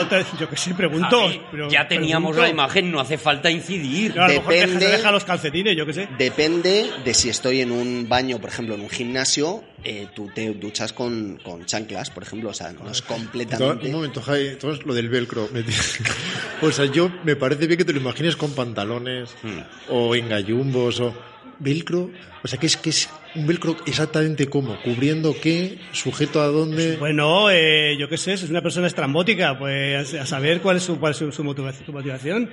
o 0.00 0.06
te- 0.06 0.24
yo 0.38 0.48
que 0.48 0.56
sé, 0.56 0.74
pregunto. 0.74 1.20
Javi, 1.22 1.40
pero 1.50 1.68
ya 1.68 1.86
teníamos 1.88 2.32
pregunto. 2.32 2.42
la 2.42 2.48
imagen, 2.50 2.90
no 2.90 3.00
hace 3.00 3.18
falta 3.18 3.50
incidir. 3.50 4.14
No, 4.16 4.22
a 4.24 4.28
lo 4.28 4.34
mejor 4.34 4.52
dejas- 4.54 4.66
Depende- 4.70 4.86
te 4.86 4.92
deja 4.92 5.10
los 5.12 5.24
calcetines, 5.24 5.76
yo 5.76 5.86
que 5.86 5.92
sé. 5.92 6.08
Depende 6.18 6.90
de 7.04 7.14
si 7.14 7.28
estoy 7.28 7.60
en 7.60 7.72
un 7.72 8.08
baño, 8.08 8.38
por 8.40 8.50
ejemplo, 8.50 8.74
en 8.74 8.80
un 8.82 8.90
gimnasio, 8.90 9.62
eh, 9.84 10.06
tú 10.14 10.30
te 10.34 10.52
duchas 10.54 10.92
con, 10.92 11.38
con 11.44 11.64
chanclas, 11.66 12.10
por 12.10 12.22
ejemplo, 12.22 12.50
o 12.50 12.54
sea, 12.54 12.72
no 12.72 12.90
es 12.90 13.02
completamente... 13.02 13.86
un 13.86 13.92
momento, 13.92 14.22
Jai, 14.22 14.56
todo 14.58 14.72
es 14.72 14.84
lo 14.86 14.94
del 14.94 15.08
velcro. 15.08 15.48
me 15.52 15.62
o 16.66 16.70
sea, 16.72 16.84
yo 16.86 17.10
me 17.24 17.36
parece 17.36 17.66
bien 17.66 17.78
que 17.78 17.84
te 17.84 17.92
lo 17.92 18.00
imagines 18.00 18.36
con 18.36 18.52
pantalones 18.54 19.30
Hmm. 19.42 19.60
o 19.90 20.14
en 20.14 20.28
gallumbos 20.28 21.00
o 21.00 21.14
velcro. 21.58 22.10
O 22.44 22.48
sea, 22.48 22.58
que 22.58 22.66
es 22.66 22.76
que 22.76 22.90
es 22.90 23.08
un 23.34 23.46
velcro 23.46 23.76
exactamente 23.86 24.46
como, 24.48 24.76
cubriendo 24.82 25.34
qué, 25.40 25.78
sujeto 25.92 26.40
a 26.42 26.46
dónde. 26.48 26.96
Bueno, 26.96 27.50
eh, 27.50 27.96
yo 27.98 28.08
qué 28.08 28.16
sé, 28.18 28.32
es 28.34 28.42
una 28.50 28.62
persona 28.62 28.86
estrambótica, 28.86 29.58
pues 29.58 30.14
a 30.14 30.26
saber 30.26 30.60
cuál 30.60 30.76
es 30.78 30.82
su, 30.82 30.98
cuál 30.98 31.12
es 31.12 31.18
su, 31.18 31.30
su 31.32 31.44
motiva- 31.44 31.72
su 31.72 31.92
motivación. 31.92 32.50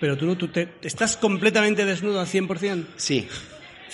Pero 0.00 0.16
tú, 0.16 0.26
no- 0.26 0.36
tú 0.36 0.48
te, 0.48 0.68
estás 0.82 1.16
completamente 1.16 1.84
desnudo 1.84 2.20
al 2.20 2.26
100%. 2.26 2.84
Sí, 2.96 3.28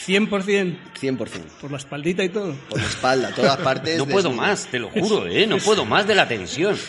100%. 0.06 0.76
100%. 1.00 1.16
Por 1.60 1.70
la 1.70 1.76
espaldita 1.78 2.22
y 2.24 2.28
todo. 2.28 2.54
Por 2.68 2.78
la 2.80 2.86
espalda, 2.86 3.30
todas 3.34 3.56
partes. 3.64 3.98
No 3.98 4.04
puedo 4.06 4.28
desnudo. 4.28 4.36
más, 4.36 4.66
te 4.66 4.78
lo 4.78 4.88
juro, 4.90 5.26
¿eh? 5.26 5.46
No 5.46 5.58
puedo 5.58 5.84
más 5.84 6.06
de 6.06 6.14
la 6.14 6.26
tensión. 6.28 6.76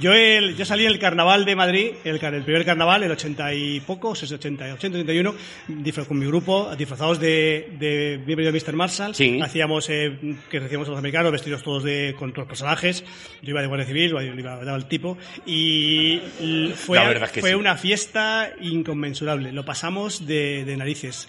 Yo, 0.00 0.14
el, 0.14 0.56
yo 0.56 0.64
salí 0.64 0.86
en 0.86 0.92
el 0.92 0.98
carnaval 0.98 1.44
de 1.44 1.54
Madrid, 1.54 1.90
el, 2.04 2.18
car- 2.18 2.32
el 2.32 2.42
primer 2.42 2.64
carnaval, 2.64 3.02
el 3.02 3.10
80 3.10 3.52
y 3.52 3.80
pocos, 3.80 4.22
es 4.22 4.32
80, 4.32 4.72
80, 4.72 4.96
81, 5.00 5.34
disfra- 5.68 6.06
con 6.06 6.18
mi 6.18 6.24
grupo, 6.24 6.74
disfrazados 6.74 7.20
de, 7.20 7.74
de 7.78 8.18
Bienvenido 8.24 8.50
Mr. 8.50 8.72
Marshall. 8.74 9.14
Sí. 9.14 9.38
Hacíamos, 9.42 9.90
eh, 9.90 10.16
que 10.50 10.58
recibíamos 10.58 10.88
a 10.88 10.92
los 10.92 10.98
americanos, 10.98 11.30
vestidos 11.32 11.62
todos 11.62 11.84
de, 11.84 12.14
con 12.18 12.30
todos 12.32 12.44
los 12.44 12.48
personajes. 12.48 13.04
Yo 13.42 13.50
iba 13.50 13.60
de 13.60 13.66
Guardia 13.66 13.86
Civil, 13.86 14.12
yo 14.12 14.20
iba, 14.22 14.64
daba 14.64 14.78
el 14.78 14.86
tipo. 14.86 15.18
Y 15.44 16.22
fue, 16.76 16.96
La 16.96 17.06
verdad 17.06 17.24
es 17.24 17.32
que 17.32 17.40
fue 17.42 17.50
sí. 17.50 17.56
una 17.56 17.76
fiesta 17.76 18.52
inconmensurable. 18.58 19.52
Lo 19.52 19.66
pasamos 19.66 20.26
de, 20.26 20.64
de 20.64 20.76
narices. 20.78 21.28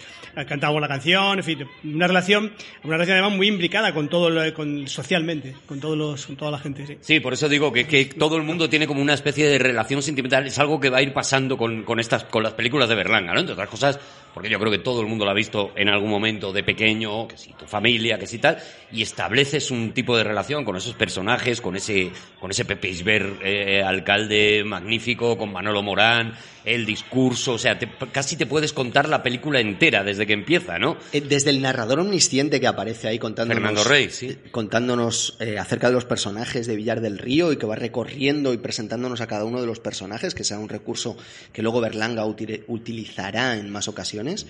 Cantábamos 0.61 0.81
la 0.83 0.87
canción, 0.89 1.39
en 1.39 1.43
fin, 1.43 1.67
una 1.83 2.05
relación, 2.05 2.53
una 2.83 2.93
relación 2.93 3.17
además 3.17 3.35
muy 3.35 3.47
imbricada 3.47 3.95
con 3.95 4.07
todo, 4.09 4.29
lo- 4.29 4.53
con, 4.53 4.87
socialmente, 4.87 5.55
con 5.65 5.79
todos 5.79 5.97
los, 5.97 6.27
con 6.27 6.35
toda 6.35 6.51
la 6.51 6.59
gente, 6.59 6.85
sí. 6.85 6.97
Sí, 7.01 7.19
por 7.19 7.33
eso 7.33 7.49
digo 7.49 7.73
que, 7.73 7.87
que 7.87 8.05
todo 8.05 8.37
el 8.37 8.43
mundo 8.43 8.69
tiene 8.69 8.85
como 8.85 9.01
una 9.01 9.15
especie 9.15 9.47
de 9.47 9.57
relación 9.57 10.03
sentimental. 10.03 10.45
Es 10.45 10.59
algo 10.59 10.79
que 10.79 10.91
va 10.91 10.99
a 10.99 11.01
ir 11.01 11.13
pasando 11.13 11.57
con, 11.57 11.81
con 11.81 11.99
estas, 11.99 12.25
con 12.25 12.43
las 12.43 12.53
películas 12.53 12.87
de 12.89 12.93
Berlanga, 12.93 13.33
¿no? 13.33 13.39
Entre 13.39 13.53
otras 13.53 13.69
cosas, 13.69 13.99
porque 14.35 14.49
yo 14.51 14.59
creo 14.59 14.71
que 14.71 14.77
todo 14.77 15.01
el 15.01 15.07
mundo 15.07 15.25
lo 15.25 15.31
ha 15.31 15.33
visto 15.33 15.71
en 15.75 15.89
algún 15.89 16.11
momento 16.11 16.53
de 16.53 16.61
pequeño, 16.63 17.27
que 17.27 17.37
si 17.39 17.53
tu 17.53 17.65
familia, 17.65 18.19
que 18.19 18.27
si 18.27 18.37
tal, 18.37 18.59
y 18.91 19.01
estableces 19.01 19.71
un 19.71 19.93
tipo 19.93 20.15
de 20.15 20.23
relación 20.23 20.63
con 20.63 20.75
esos 20.77 20.93
personajes, 20.93 21.59
con 21.59 21.75
ese, 21.75 22.11
con 22.39 22.51
ese 22.51 22.65
Pepe 22.65 22.87
Isber, 22.89 23.33
eh, 23.43 23.81
alcalde 23.83 24.63
magnífico, 24.63 25.39
con 25.39 25.51
Manolo 25.51 25.81
Morán, 25.81 26.35
el 26.63 26.85
discurso, 26.85 27.53
o 27.53 27.57
sea, 27.57 27.79
te- 27.79 27.89
casi 28.11 28.37
te 28.37 28.45
puedes 28.45 28.71
contar 28.71 29.09
la 29.09 29.23
película 29.23 29.59
entera 29.59 30.03
desde 30.03 30.27
que 30.27 30.33
empieza, 30.33 30.50
¿no? 30.79 30.97
Eh, 31.13 31.21
Desde 31.21 31.49
el 31.49 31.61
narrador 31.61 31.99
omnisciente 31.99 32.59
que 32.59 32.67
aparece 32.67 33.07
ahí 33.07 33.19
contándonos, 33.19 33.61
Fernando 33.63 33.83
Rey, 33.83 34.09
sí. 34.09 34.37
contándonos 34.51 35.37
eh, 35.39 35.57
acerca 35.57 35.87
de 35.87 35.93
los 35.93 36.05
personajes 36.05 36.67
de 36.67 36.75
Villar 36.75 37.01
del 37.01 37.17
Río 37.17 37.51
y 37.51 37.57
que 37.57 37.65
va 37.65 37.75
recorriendo 37.75 38.53
y 38.53 38.57
presentándonos 38.57 39.21
a 39.21 39.27
cada 39.27 39.45
uno 39.45 39.61
de 39.61 39.67
los 39.67 39.79
personajes, 39.79 40.35
que 40.35 40.43
sea 40.43 40.59
un 40.59 40.69
recurso 40.69 41.15
que 41.53 41.61
luego 41.61 41.81
Berlanga 41.81 42.25
uti- 42.25 42.63
utilizará 42.67 43.57
en 43.57 43.69
más 43.71 43.87
ocasiones. 43.87 44.45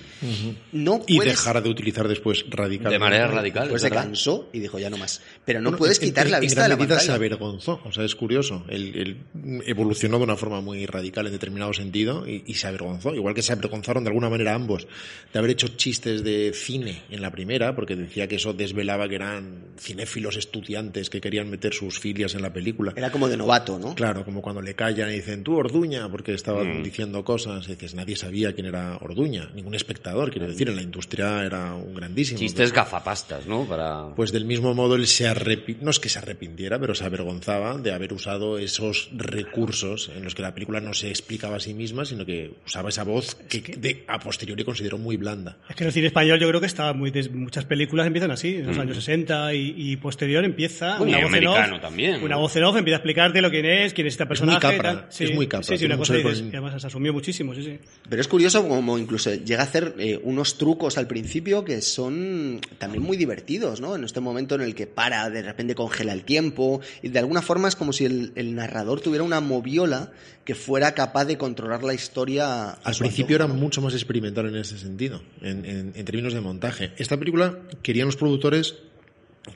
No 0.71 1.01
y 1.07 1.17
puedes, 1.17 1.33
dejar 1.33 1.61
de 1.61 1.69
utilizar 1.69 2.07
después 2.07 2.45
radicalmente. 2.49 2.93
De 2.95 2.99
manera 2.99 3.27
radical, 3.27 3.63
Después 3.63 3.83
es 3.83 3.89
se 3.89 3.93
cansó 3.95 4.49
y 4.53 4.59
dijo 4.59 4.79
ya 4.79 4.89
no 4.89 4.97
más. 4.97 5.21
Pero 5.45 5.59
no 5.59 5.65
Bueno, 5.69 5.77
puedes 5.79 5.99
en- 6.01 6.05
quitar 6.09 6.25
en- 6.25 6.31
la 6.31 6.37
en 6.37 6.41
vista 6.41 6.61
de 6.61 6.67
gran 6.67 6.69
la 6.69 6.75
medida 6.83 6.99
se 6.99 7.07
pantalla. 7.07 7.15
avergonzó. 7.15 7.81
O 7.85 7.91
sea, 7.91 8.03
es 8.05 8.15
curioso. 8.15 8.65
Él, 8.69 8.91
él 8.95 9.61
evolucionó 9.65 10.17
de 10.17 10.23
una 10.23 10.37
forma 10.37 10.61
muy 10.61 10.85
radical 10.85 11.25
en 11.27 11.33
determinado 11.33 11.73
sentido 11.73 12.27
y, 12.27 12.43
y 12.45 12.53
se 12.55 12.67
avergonzó. 12.67 13.13
Igual 13.13 13.33
que 13.33 13.41
se 13.41 13.53
avergonzaron 13.53 14.03
de 14.03 14.09
alguna 14.09 14.29
manera 14.29 14.53
ambos 14.53 14.87
de 15.33 15.39
haber 15.39 15.51
hecho 15.51 15.67
chistes 15.81 16.23
de 16.23 16.51
cine 16.53 17.01
en 17.09 17.21
la 17.21 17.31
primera, 17.31 17.75
porque 17.75 17.95
decía 17.95 18.27
que 18.27 18.35
eso 18.35 18.53
desvelaba 18.53 19.09
que 19.09 19.15
eran 19.15 19.65
cinéfilos 19.79 20.37
estudiantes 20.37 21.09
que 21.09 21.19
querían 21.19 21.49
meter 21.49 21.73
sus 21.73 21.99
filias 21.99 22.35
en 22.35 22.41
la 22.43 22.53
película. 22.53 22.93
Era 22.95 23.11
como 23.11 23.27
de 23.27 23.37
novato, 23.37 23.79
¿no? 23.79 23.95
Claro, 23.95 24.23
como 24.23 24.41
cuando 24.41 24.61
le 24.61 24.75
callan 24.75 25.09
y 25.09 25.15
dicen, 25.15 25.43
tú 25.43 25.55
Orduña, 25.55 26.09
porque 26.09 26.33
estaba 26.33 26.63
Mm. 26.63 26.83
diciendo 26.83 27.23
cosas, 27.23 27.67
y 27.67 27.71
dices, 27.71 27.95
nadie 27.95 28.15
sabía 28.15 28.53
quién 28.53 28.67
era 28.67 28.97
Orduña, 29.01 29.49
ningún 29.55 29.73
espectador, 29.75 30.29
quiero 30.31 30.47
decir, 30.47 30.69
en 30.69 30.75
la 30.75 30.81
industria 30.83 31.43
era 31.43 31.73
un 31.73 31.95
grandísimo. 31.95 32.39
Chistes 32.39 32.71
gafapastas, 32.71 33.47
¿no? 33.47 33.65
Para... 33.65 34.13
Pues 34.15 34.31
del 34.31 34.45
mismo 34.45 34.73
modo 34.75 34.95
él 34.95 35.07
se 35.07 35.27
arrepintió, 35.27 35.83
no 35.83 35.91
es 35.91 35.99
que 35.99 36.09
se 36.09 36.19
arrepintiera, 36.19 36.79
pero 36.79 36.93
se 36.93 37.03
avergonzaba 37.05 37.77
de 37.77 37.91
haber 37.91 38.13
usado 38.13 38.59
esos 38.59 39.09
recursos 39.13 40.11
en 40.15 40.23
los 40.23 40.35
que 40.35 40.41
la 40.41 40.53
película 40.53 40.79
no 40.79 40.93
se 40.93 41.09
explicaba 41.09 41.57
a 41.57 41.59
sí 41.59 41.73
misma, 41.73 42.05
sino 42.05 42.25
que 42.25 42.53
usaba 42.65 42.89
esa 42.89 43.03
voz 43.03 43.35
que, 43.49 43.61
de, 43.61 44.03
a 44.07 44.19
posteriori 44.19 44.63
consideró 44.63 44.97
muy 44.97 45.17
blanda. 45.17 45.57
Es 45.71 45.75
que 45.77 45.83
en 45.83 45.87
el 45.87 45.93
cine 45.93 46.07
español 46.07 46.39
yo 46.39 46.47
creo 46.49 46.59
que 46.59 46.67
está 46.67 46.93
muy 46.93 47.11
des- 47.11 47.31
muchas 47.31 47.65
películas 47.65 48.05
empiezan 48.05 48.29
así, 48.29 48.55
en 48.57 48.67
los 48.67 48.77
años 48.77 48.95
60 48.97 49.53
y, 49.53 49.73
y 49.77 49.95
posterior 49.95 50.43
empieza 50.43 50.97
Bueno, 50.97 51.13
y 51.13 51.15
una 51.15 51.23
voz 51.25 51.33
en 51.33 51.47
americano 51.47 51.75
off, 51.77 51.81
también, 51.81 52.23
una 52.23 52.35
voz 52.35 52.55
en 52.57 52.63
off 52.65 52.75
empieza 52.77 52.97
a 52.97 52.99
explicarte 52.99 53.41
lo 53.41 53.49
quién 53.49 53.65
es, 53.65 53.93
quién 53.93 54.05
es 54.07 54.13
este 54.13 54.25
personaje, 54.25 54.59
capra, 54.59 54.91
y 54.91 54.95
tal. 54.95 55.07
es 55.25 55.33
muy 55.33 55.47
capra, 55.47 55.63
Sí, 55.63 55.77
sí, 55.77 55.85
una 55.85 55.97
cosa 55.97 56.13
dices, 56.15 56.41
además 56.49 56.81
se 56.81 56.87
asumió 56.87 57.13
muchísimo, 57.13 57.55
sí, 57.55 57.63
sí. 57.63 57.79
Pero 58.09 58.21
es 58.21 58.27
curioso 58.27 58.67
como 58.67 58.97
incluso 58.99 59.33
llega 59.33 59.61
a 59.61 59.63
hacer 59.63 59.95
eh, 59.97 60.19
unos 60.23 60.57
trucos 60.57 60.97
al 60.97 61.07
principio 61.07 61.63
que 61.63 61.81
son 61.81 62.59
también 62.77 63.03
muy 63.03 63.15
divertidos, 63.17 63.79
¿no? 63.81 63.95
En 63.95 64.03
este 64.03 64.19
momento 64.19 64.55
en 64.55 64.61
el 64.61 64.75
que 64.75 64.87
para, 64.87 65.29
de 65.29 65.41
repente 65.41 65.73
congela 65.73 66.11
el 66.13 66.23
tiempo, 66.25 66.81
y 67.01 67.07
de 67.07 67.19
alguna 67.19 67.41
forma 67.41 67.69
es 67.69 67.75
como 67.77 67.93
si 67.93 68.03
el, 68.05 68.33
el 68.35 68.55
narrador 68.55 68.99
tuviera 68.99 69.23
una 69.23 69.39
moviola 69.39 70.11
que 70.51 70.55
fuera 70.55 70.93
capaz 70.93 71.23
de 71.23 71.37
controlar 71.37 71.81
la 71.81 71.93
historia. 71.93 72.71
a 72.71 72.73
Al 72.83 72.95
principio 72.95 73.37
era 73.37 73.47
mucho 73.47 73.81
más 73.81 73.93
experimental 73.93 74.47
en 74.47 74.57
ese 74.57 74.77
sentido, 74.77 75.21
en, 75.41 75.63
en- 75.63 75.93
en 75.95 76.03
términos 76.05 76.33
de 76.33 76.41
montaje. 76.41 76.91
Esta 76.97 77.15
película 77.17 77.57
querían 77.81 78.07
los 78.07 78.17
productores 78.17 78.75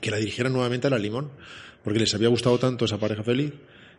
que 0.00 0.10
la 0.10 0.16
dirigieran 0.16 0.54
nuevamente 0.54 0.86
a 0.86 0.90
la 0.90 0.98
Limón, 0.98 1.28
porque 1.84 1.98
les 2.00 2.14
había 2.14 2.28
gustado 2.28 2.58
tanto 2.58 2.86
esa 2.86 2.96
pareja 2.96 3.22
feliz 3.22 3.52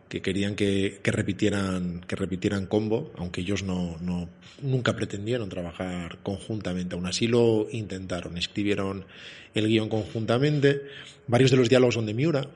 que 0.08 0.20
querían 0.22 0.56
que, 0.56 0.98
que 1.00 1.12
repitieran 1.12 2.00
que 2.04 2.16
repitieran 2.16 2.66
combo, 2.66 3.12
aunque 3.16 3.42
ellos 3.42 3.62
no, 3.62 3.96
no 4.00 4.28
nunca 4.60 4.96
pretendieron 4.96 5.48
trabajar 5.48 6.18
conjuntamente. 6.24 6.96
Aún 6.96 7.06
así 7.06 7.28
lo 7.28 7.68
intentaron, 7.70 8.36
escribieron 8.36 9.04
el 9.54 9.68
guion 9.68 9.88
conjuntamente. 9.88 10.82
Varios 11.28 11.52
de 11.52 11.58
los 11.58 11.68
diálogos 11.68 11.94
son 11.94 12.06
de 12.06 12.14
Miura, 12.14 12.48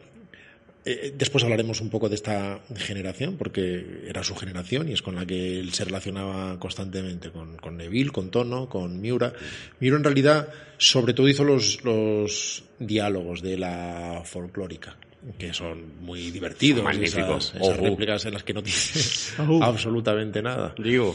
eh, 0.85 1.15
después 1.17 1.45
hablaremos 1.45 1.81
un 1.81 1.91
poco 1.91 2.09
de 2.09 2.17
esta 2.17 2.61
generación, 2.75 3.37
porque 3.37 4.05
era 4.09 4.25
su 4.25 4.35
generación 4.35 4.89
y 4.89 4.93
es 4.93 5.03
con 5.03 5.15
la 5.15 5.25
que 5.25 5.61
él 5.61 5.73
se 5.73 5.85
relacionaba 5.85 6.59
constantemente, 6.59 7.31
con, 7.31 7.57
con 7.57 7.77
Neville, 7.77 8.11
con 8.11 8.31
Tono, 8.31 8.69
con 8.69 9.01
Miura. 9.01 9.33
Miura 9.79 9.97
en 9.97 10.05
realidad, 10.05 10.49
sobre 10.79 11.15
todo 11.15 11.29
hizo 11.29 11.45
los, 11.45 11.85
los 11.85 12.65
diálogos 12.79 13.43
de 13.43 13.59
la 13.59 14.23
folclórica 14.25 14.97
que 15.39 15.55
son 15.55 16.01
muy 16.01 16.31
divertidos, 16.31 16.83
Magníficos. 16.83 17.55
esas, 17.55 17.77
réplicas 17.77 18.25
en 18.27 18.35
las 18.35 18.43
que 18.43 18.53
no 18.53 18.61
dice 18.61 19.35
absolutamente 19.61 20.43
nada. 20.43 20.75
Digo, 20.77 21.15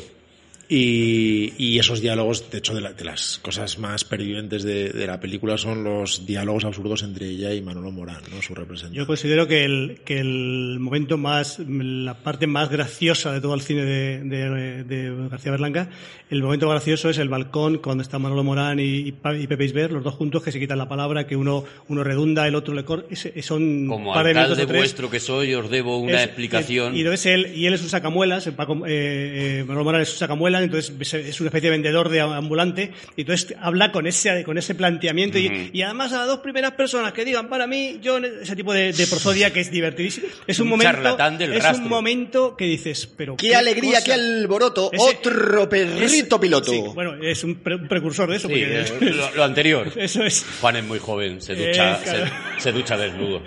Y, 0.69 1.53
y 1.57 1.79
esos 1.79 2.01
diálogos, 2.01 2.51
de 2.51 2.57
hecho, 2.57 2.73
de, 2.75 2.81
la- 2.81 2.91
de 2.93 3.05
las 3.05 3.37
cosas 3.41 3.79
más 3.79 4.03
pervivientes 4.03 4.63
de, 4.63 4.89
de 4.89 5.07
la 5.07 5.19
película 5.19 5.57
son 5.57 5.83
los 5.83 6.25
diálogos 6.25 6.65
absurdos 6.65 7.03
entre 7.03 7.27
ella 7.29 7.53
y 7.53 7.61
Manolo 7.61 7.91
Morán, 7.91 8.21
¿no? 8.33 8.41
su 8.41 8.53
representante. 8.53 8.97
Yo 8.97 9.07
considero 9.07 9.47
que 9.47 9.63
el, 9.63 9.99
que 10.03 10.19
el 10.19 10.77
momento 10.79 11.17
más, 11.17 11.59
la 11.67 12.15
parte 12.15 12.47
más 12.47 12.69
graciosa 12.69 13.31
de 13.31 13.39
todo 13.41 13.53
el 13.53 13.61
cine 13.61 13.85
de, 13.85 14.19
de- 14.23 14.83
de 14.83 15.27
García 15.29 15.51
Berlanga, 15.51 15.89
el 16.29 16.43
momento 16.43 16.67
gracioso 16.69 17.09
es 17.09 17.17
el 17.17 17.29
balcón 17.29 17.77
cuando 17.77 18.01
está 18.03 18.19
Manolo 18.19 18.43
Morán 18.43 18.79
y, 18.81 19.07
y 19.07 19.11
Pepe 19.13 19.63
Isbert, 19.63 19.93
los 19.93 20.03
dos 20.03 20.15
juntos 20.15 20.43
que 20.43 20.51
se 20.51 20.59
quitan 20.59 20.77
la 20.77 20.89
palabra, 20.89 21.25
que 21.27 21.37
uno, 21.37 21.63
uno 21.87 22.03
redunda, 22.03 22.45
el 22.47 22.55
otro 22.55 22.73
le 22.73 22.83
corta. 22.83 23.15
Son 23.41 23.87
como 23.87 24.13
par 24.13 24.25
de 24.25 24.31
alcalde 24.31 24.65
vuestro 24.65 25.09
que 25.09 25.19
soy, 25.21 25.53
os 25.53 25.69
debo 25.69 25.97
una 25.99 26.13
Es- 26.17 26.25
explicación. 26.25 26.95
Y, 26.95 26.99
entonces 27.01 27.25
él, 27.27 27.51
y 27.55 27.65
él 27.67 27.73
es 27.73 27.81
un 27.81 27.89
sacamuelas, 27.89 28.45
el 28.47 28.53
Paco, 28.53 28.85
eh, 28.85 29.59
eh, 29.59 29.63
Manolo 29.65 29.85
Morán 29.85 30.01
es 30.01 30.11
un 30.11 30.17
sacamuelas, 30.17 30.56
entonces 30.63 30.93
es- 30.99 31.13
es 31.13 31.39
una 31.41 31.49
especie 31.49 31.69
de 31.69 31.77
vendedor 31.77 32.09
de 32.09 32.21
ambulante, 32.21 32.91
y 33.15 33.21
entonces 33.21 33.55
habla 33.61 33.91
con 33.91 34.07
ese, 34.07 34.43
con 34.43 34.57
ese 34.57 34.75
planteamiento, 34.75 35.37
y, 35.37 35.69
y 35.73 35.81
además 35.81 36.13
a 36.13 36.19
las 36.19 36.27
dos 36.27 36.39
primeras 36.39 36.71
personas 36.73 37.13
que 37.13 37.23
digan 37.25 37.49
para 37.49 37.67
mí, 37.67 37.99
yo, 38.01 38.17
ese 38.17 38.55
tipo 38.55 38.73
de, 38.73 38.93
de 38.93 39.07
prosodia 39.07 39.51
que 39.51 39.59
es 39.61 39.71
divertidísimo. 39.71 40.27
Es 40.47 40.59
un, 40.59 40.63
Un 40.67 40.69
momento, 40.71 40.93
charlatán 40.93 41.37
del 41.37 41.53
es 41.53 41.63
rastro. 41.63 41.83
un 41.83 41.89
momento 41.89 42.55
que 42.57 42.65
dices, 42.65 43.07
pero 43.17 43.35
¡Qué, 43.37 43.55
alegría, 43.55 43.93
cosa? 43.95 44.03
qué 44.05 44.13
alboroto! 44.13 44.89
Ese- 44.91 45.03
¡Otro 45.03 45.67
perrito 45.69 46.35
es- 46.35 46.41
piloto! 46.41 46.71
sí, 46.71 46.81
bueno, 46.93 47.15
es 47.23 47.43
un, 47.43 47.55
pre- 47.55 47.75
un 47.75 47.87
precursor 47.87 48.29
de 48.29 48.37
eso, 48.37 48.47
Sí, 48.47 48.53
porque 48.53 48.79
eh, 48.81 49.13
lo, 49.13 49.35
lo 49.35 49.43
anterior. 49.43 49.91
eso 49.95 50.23
es. 50.23 50.45
Juan 50.61 50.75
es 50.77 50.83
muy 50.83 50.99
joven, 50.99 51.41
se 51.41 51.55
ducha, 51.55 51.93
Eh, 51.95 51.99
claro. 52.03 52.25
se, 52.57 52.61
se 52.63 52.71
ducha 52.71 52.97
desnudo. 52.97 53.41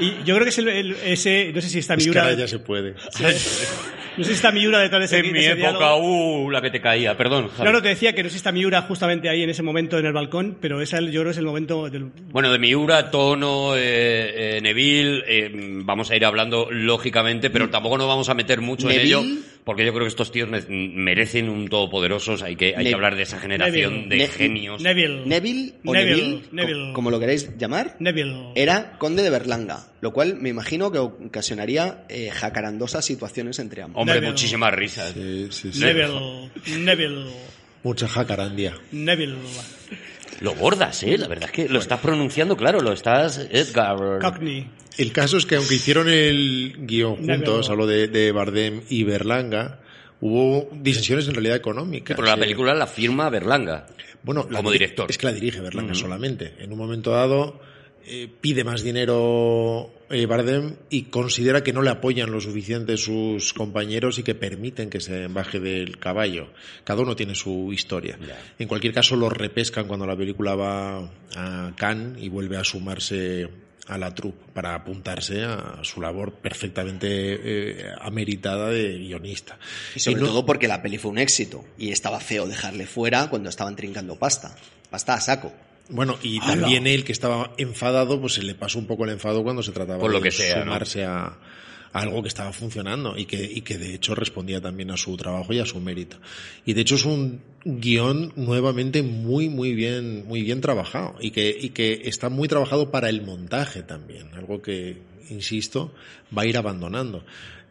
Y 0.00 0.12
yo 0.24 0.34
creo 0.36 0.42
que 0.44 0.50
es 0.50 0.58
el, 0.58 0.68
el- 0.68 0.96
ese, 1.04 1.50
no 1.52 1.60
sé 1.60 1.68
si 1.68 1.80
está 1.80 1.94
es 1.94 1.98
que 1.98 2.04
Miura, 2.04 2.22
ahora 2.22 2.34
ya 2.36 2.46
se 2.48 2.58
puede. 2.60 2.94
No 4.18 4.24
sé 4.24 4.30
si 4.30 4.36
está 4.36 4.50
Miura 4.52 4.78
detrás 4.80 5.00
de 5.00 5.04
ese, 5.06 5.26
En 5.26 5.32
mi 5.32 5.38
ese 5.38 5.52
época, 5.52 5.68
diálogo. 5.70 6.42
uh, 6.44 6.50
la 6.50 6.60
que 6.60 6.70
te 6.70 6.80
caía. 6.80 7.16
Perdón, 7.16 7.48
Javi. 7.48 7.64
No, 7.64 7.72
no, 7.72 7.82
te 7.82 7.88
decía 7.88 8.12
que 8.14 8.22
no 8.22 8.28
sé 8.28 8.32
si 8.32 8.36
está 8.38 8.52
Miura 8.52 8.82
justamente 8.82 9.28
ahí 9.28 9.42
en 9.42 9.50
ese 9.50 9.62
momento 9.62 9.98
en 9.98 10.06
el 10.06 10.12
balcón, 10.12 10.56
pero 10.60 10.80
esa 10.82 11.00
yo 11.00 11.10
creo 11.20 11.24
que 11.24 11.30
es 11.30 11.38
el 11.38 11.44
momento 11.46 11.88
del... 11.88 12.10
Bueno, 12.30 12.50
de 12.52 12.58
Miura, 12.58 13.10
Tono, 13.10 13.76
eh, 13.76 14.56
eh, 14.56 14.60
Neville, 14.60 15.22
eh, 15.26 15.50
vamos 15.84 16.10
a 16.10 16.16
ir 16.16 16.24
hablando 16.24 16.68
lógicamente, 16.70 17.50
pero 17.50 17.70
tampoco 17.70 17.96
nos 17.98 18.08
vamos 18.08 18.28
a 18.28 18.34
meter 18.34 18.60
mucho 18.60 18.90
en 18.90 18.96
Neville. 18.96 19.14
ello, 19.18 19.40
porque 19.68 19.84
yo 19.84 19.92
creo 19.92 20.04
que 20.04 20.08
estos 20.08 20.32
tíos 20.32 20.48
merecen 20.70 21.50
un 21.50 21.68
todopoderosos. 21.68 22.40
Hay 22.42 22.56
que, 22.56 22.74
hay 22.74 22.86
que 22.86 22.94
hablar 22.94 23.16
de 23.16 23.24
esa 23.24 23.38
generación 23.38 23.92
Neville. 23.92 24.08
de 24.08 24.16
Ne- 24.16 24.28
genios. 24.28 24.82
Neville. 24.82 25.26
Neville 25.26 25.74
o 25.84 25.92
Neville, 25.92 26.16
Neville, 26.22 26.40
co- 26.48 26.54
Neville. 26.56 26.92
como 26.94 27.10
lo 27.10 27.20
queráis 27.20 27.50
llamar, 27.58 27.94
Neville. 27.98 28.52
era 28.54 28.96
conde 28.96 29.22
de 29.22 29.28
Berlanga, 29.28 29.88
lo 30.00 30.14
cual 30.14 30.36
me 30.36 30.48
imagino 30.48 30.90
que 30.90 30.96
ocasionaría 31.00 32.06
eh, 32.08 32.30
jacarandosas 32.30 33.04
situaciones 33.04 33.58
entre 33.58 33.82
ambos. 33.82 34.00
Hombre, 34.00 34.14
Neville. 34.14 34.32
muchísimas 34.32 34.72
risas. 34.72 35.12
Sí, 35.12 35.48
sí, 35.50 35.70
sí. 35.70 35.80
Neville. 35.80 36.50
Neville. 36.78 37.26
Mucha 37.82 38.08
jacarandia. 38.08 38.74
Neville. 38.90 39.36
Lo 40.40 40.54
bordas, 40.54 41.02
¿eh? 41.02 41.18
La 41.18 41.28
verdad 41.28 41.46
es 41.46 41.52
que 41.52 41.68
lo 41.68 41.78
estás 41.78 42.00
pronunciando, 42.00 42.56
claro, 42.56 42.80
lo 42.80 42.92
estás... 42.92 43.38
Edgar. 43.50 44.20
Cockney. 44.20 44.70
El 44.96 45.12
caso 45.12 45.36
es 45.36 45.46
que 45.46 45.56
aunque 45.56 45.74
hicieron 45.74 46.08
el 46.08 46.74
guion 46.80 47.16
juntos, 47.16 47.70
hablo 47.70 47.86
de, 47.86 48.08
de 48.08 48.32
Bardem 48.32 48.82
y 48.88 49.04
Berlanga, 49.04 49.80
hubo 50.20 50.68
disensiones 50.72 51.28
en 51.28 51.34
realidad 51.34 51.56
económicas. 51.56 52.16
Pero 52.16 52.26
la 52.28 52.34
Eh, 52.34 52.38
película 52.38 52.74
la 52.74 52.86
firma 52.86 53.28
Berlanga. 53.30 53.86
Bueno, 54.22 54.46
la 54.50 54.58
como 54.58 54.70
director. 54.72 55.08
Es 55.10 55.16
que 55.18 55.26
la 55.26 55.32
dirige 55.32 55.60
Berlanga 55.60 55.94
solamente. 55.94 56.54
En 56.58 56.72
un 56.72 56.78
momento 56.78 57.12
dado 57.12 57.60
eh, 58.08 58.28
pide 58.40 58.64
más 58.64 58.82
dinero 58.82 59.90
eh, 60.10 60.26
Bardem 60.26 60.76
y 60.90 61.02
considera 61.04 61.62
que 61.62 61.72
no 61.72 61.82
le 61.82 61.90
apoyan 61.90 62.30
lo 62.30 62.40
suficiente 62.40 62.96
sus 62.96 63.52
compañeros 63.52 64.18
y 64.18 64.22
que 64.22 64.34
permiten 64.34 64.88
que 64.90 65.00
se 65.00 65.26
baje 65.28 65.60
del 65.60 65.98
caballo. 65.98 66.48
Cada 66.84 67.02
uno 67.02 67.14
tiene 67.14 67.34
su 67.34 67.72
historia. 67.72 68.18
En 68.58 68.66
cualquier 68.68 68.92
caso, 68.94 69.14
los 69.16 69.32
repescan 69.32 69.86
cuando 69.86 70.06
la 70.06 70.16
película 70.16 70.54
va 70.56 71.10
a 71.36 71.72
Cannes 71.76 72.22
y 72.22 72.28
vuelve 72.28 72.56
a 72.56 72.64
sumarse 72.64 73.48
a 73.86 73.96
la 73.96 74.14
troupe 74.14 74.38
para 74.52 74.74
apuntarse 74.74 75.44
a 75.44 75.78
su 75.82 76.00
labor 76.02 76.32
perfectamente 76.32 77.08
eh, 77.10 77.86
ameritada 78.00 78.68
de 78.68 78.98
guionista. 78.98 79.58
Y 79.94 80.00
sobre 80.00 80.20
no- 80.20 80.26
todo 80.26 80.44
porque 80.46 80.68
la 80.68 80.82
peli 80.82 80.98
fue 80.98 81.10
un 81.10 81.18
éxito 81.18 81.64
y 81.78 81.90
estaba 81.90 82.20
feo 82.20 82.46
dejarle 82.46 82.86
fuera 82.86 83.28
cuando 83.30 83.48
estaban 83.48 83.76
trincando 83.76 84.16
pasta. 84.18 84.54
Pasta 84.90 85.14
a 85.14 85.20
saco. 85.20 85.52
Bueno, 85.88 86.18
y 86.22 86.40
también 86.40 86.86
él 86.86 87.04
que 87.04 87.12
estaba 87.12 87.52
enfadado, 87.56 88.20
pues 88.20 88.34
se 88.34 88.42
le 88.42 88.54
pasó 88.54 88.78
un 88.78 88.86
poco 88.86 89.04
el 89.04 89.10
enfado 89.10 89.42
cuando 89.42 89.62
se 89.62 89.72
trataba 89.72 89.98
Por 89.98 90.10
lo 90.10 90.18
de 90.18 90.24
que 90.24 90.30
sea, 90.30 90.56
¿no? 90.56 90.64
sumarse 90.64 91.04
a, 91.04 91.38
a 91.92 92.00
algo 92.00 92.22
que 92.22 92.28
estaba 92.28 92.52
funcionando 92.52 93.16
y 93.16 93.24
que, 93.24 93.42
y 93.42 93.62
que 93.62 93.78
de 93.78 93.94
hecho 93.94 94.14
respondía 94.14 94.60
también 94.60 94.90
a 94.90 94.96
su 94.96 95.16
trabajo 95.16 95.52
y 95.52 95.60
a 95.60 95.66
su 95.66 95.80
mérito. 95.80 96.18
Y 96.66 96.74
de 96.74 96.82
hecho 96.82 96.96
es 96.96 97.04
un 97.04 97.40
guion 97.64 98.32
nuevamente 98.36 99.02
muy, 99.02 99.48
muy 99.48 99.74
bien, 99.74 100.26
muy 100.26 100.42
bien 100.42 100.60
trabajado 100.60 101.16
y 101.20 101.30
que, 101.30 101.56
y 101.58 101.70
que 101.70 102.02
está 102.04 102.28
muy 102.28 102.48
trabajado 102.48 102.90
para 102.90 103.08
el 103.08 103.22
montaje 103.22 103.82
también, 103.82 104.34
algo 104.34 104.60
que, 104.60 104.98
insisto, 105.30 105.94
va 106.36 106.42
a 106.42 106.46
ir 106.46 106.58
abandonando. 106.58 107.24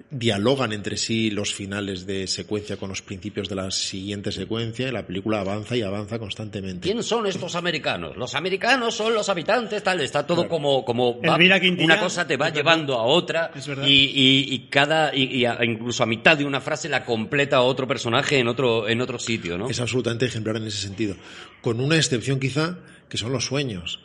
Dialogan 0.10 0.72
entre 0.72 0.96
sí 0.96 1.32
los 1.32 1.54
finales 1.54 2.06
de 2.06 2.28
secuencia 2.28 2.78
con 2.78 2.88
los 2.88 3.02
principios 3.02 3.50
de 3.50 3.56
la 3.56 3.70
siguiente 3.72 4.32
secuencia 4.32 4.88
y 4.88 4.92
la 4.92 5.06
película 5.06 5.42
avanza 5.42 5.76
y 5.76 5.82
avanza 5.82 6.18
constantemente. 6.18 6.88
¿Quién 6.90 7.04
son 7.04 7.28
estos 7.28 7.56
americanos? 7.56 8.16
Los 8.16 8.34
americanos 8.34 8.96
son 8.96 9.14
los 9.14 9.28
habitantes, 9.28 9.84
tal. 9.84 10.00
Está 10.00 10.26
todo 10.26 10.48
como, 10.48 10.86
como 10.86 11.20
va- 11.22 11.36
una 11.36 12.00
cosa 12.00 12.26
te 12.26 12.38
va 12.38 12.48
Es 12.48 12.54
verdad. 12.54 12.56
llevando 12.56 12.94
a 12.96 13.04
otra 13.04 13.52
Es 13.54 13.68
verdad. 13.68 13.86
y, 13.86 14.06
y- 14.06 14.54
y 14.54 14.60
cada 14.70 15.14
y, 15.14 15.24
y 15.24 15.44
a- 15.46 15.60
incluso 15.66 16.04
a 16.04 16.06
mitad 16.06 16.38
de 16.38 16.46
una 16.46 16.62
frase 16.62 16.88
la 16.88 17.04
completa 17.04 17.60
otro 17.62 17.86
personaje 17.86 18.40
en 18.40 18.48
otro 18.48 18.88
en 18.88 19.02
otro 19.02 19.20
sitio, 19.20 19.58
¿no? 19.58 19.70
Es 19.70 19.82
absolutamente 19.82 20.26
ejemplar 20.26 20.56
en 20.56 20.68
ese 20.68 20.78
sentido. 20.78 21.18
Con 21.62 21.82
una 21.82 21.98
excepción 21.98 22.40
quizá, 22.40 22.78
que 23.10 23.18
son 23.18 23.34
los 23.34 23.44
sueños. 23.44 24.00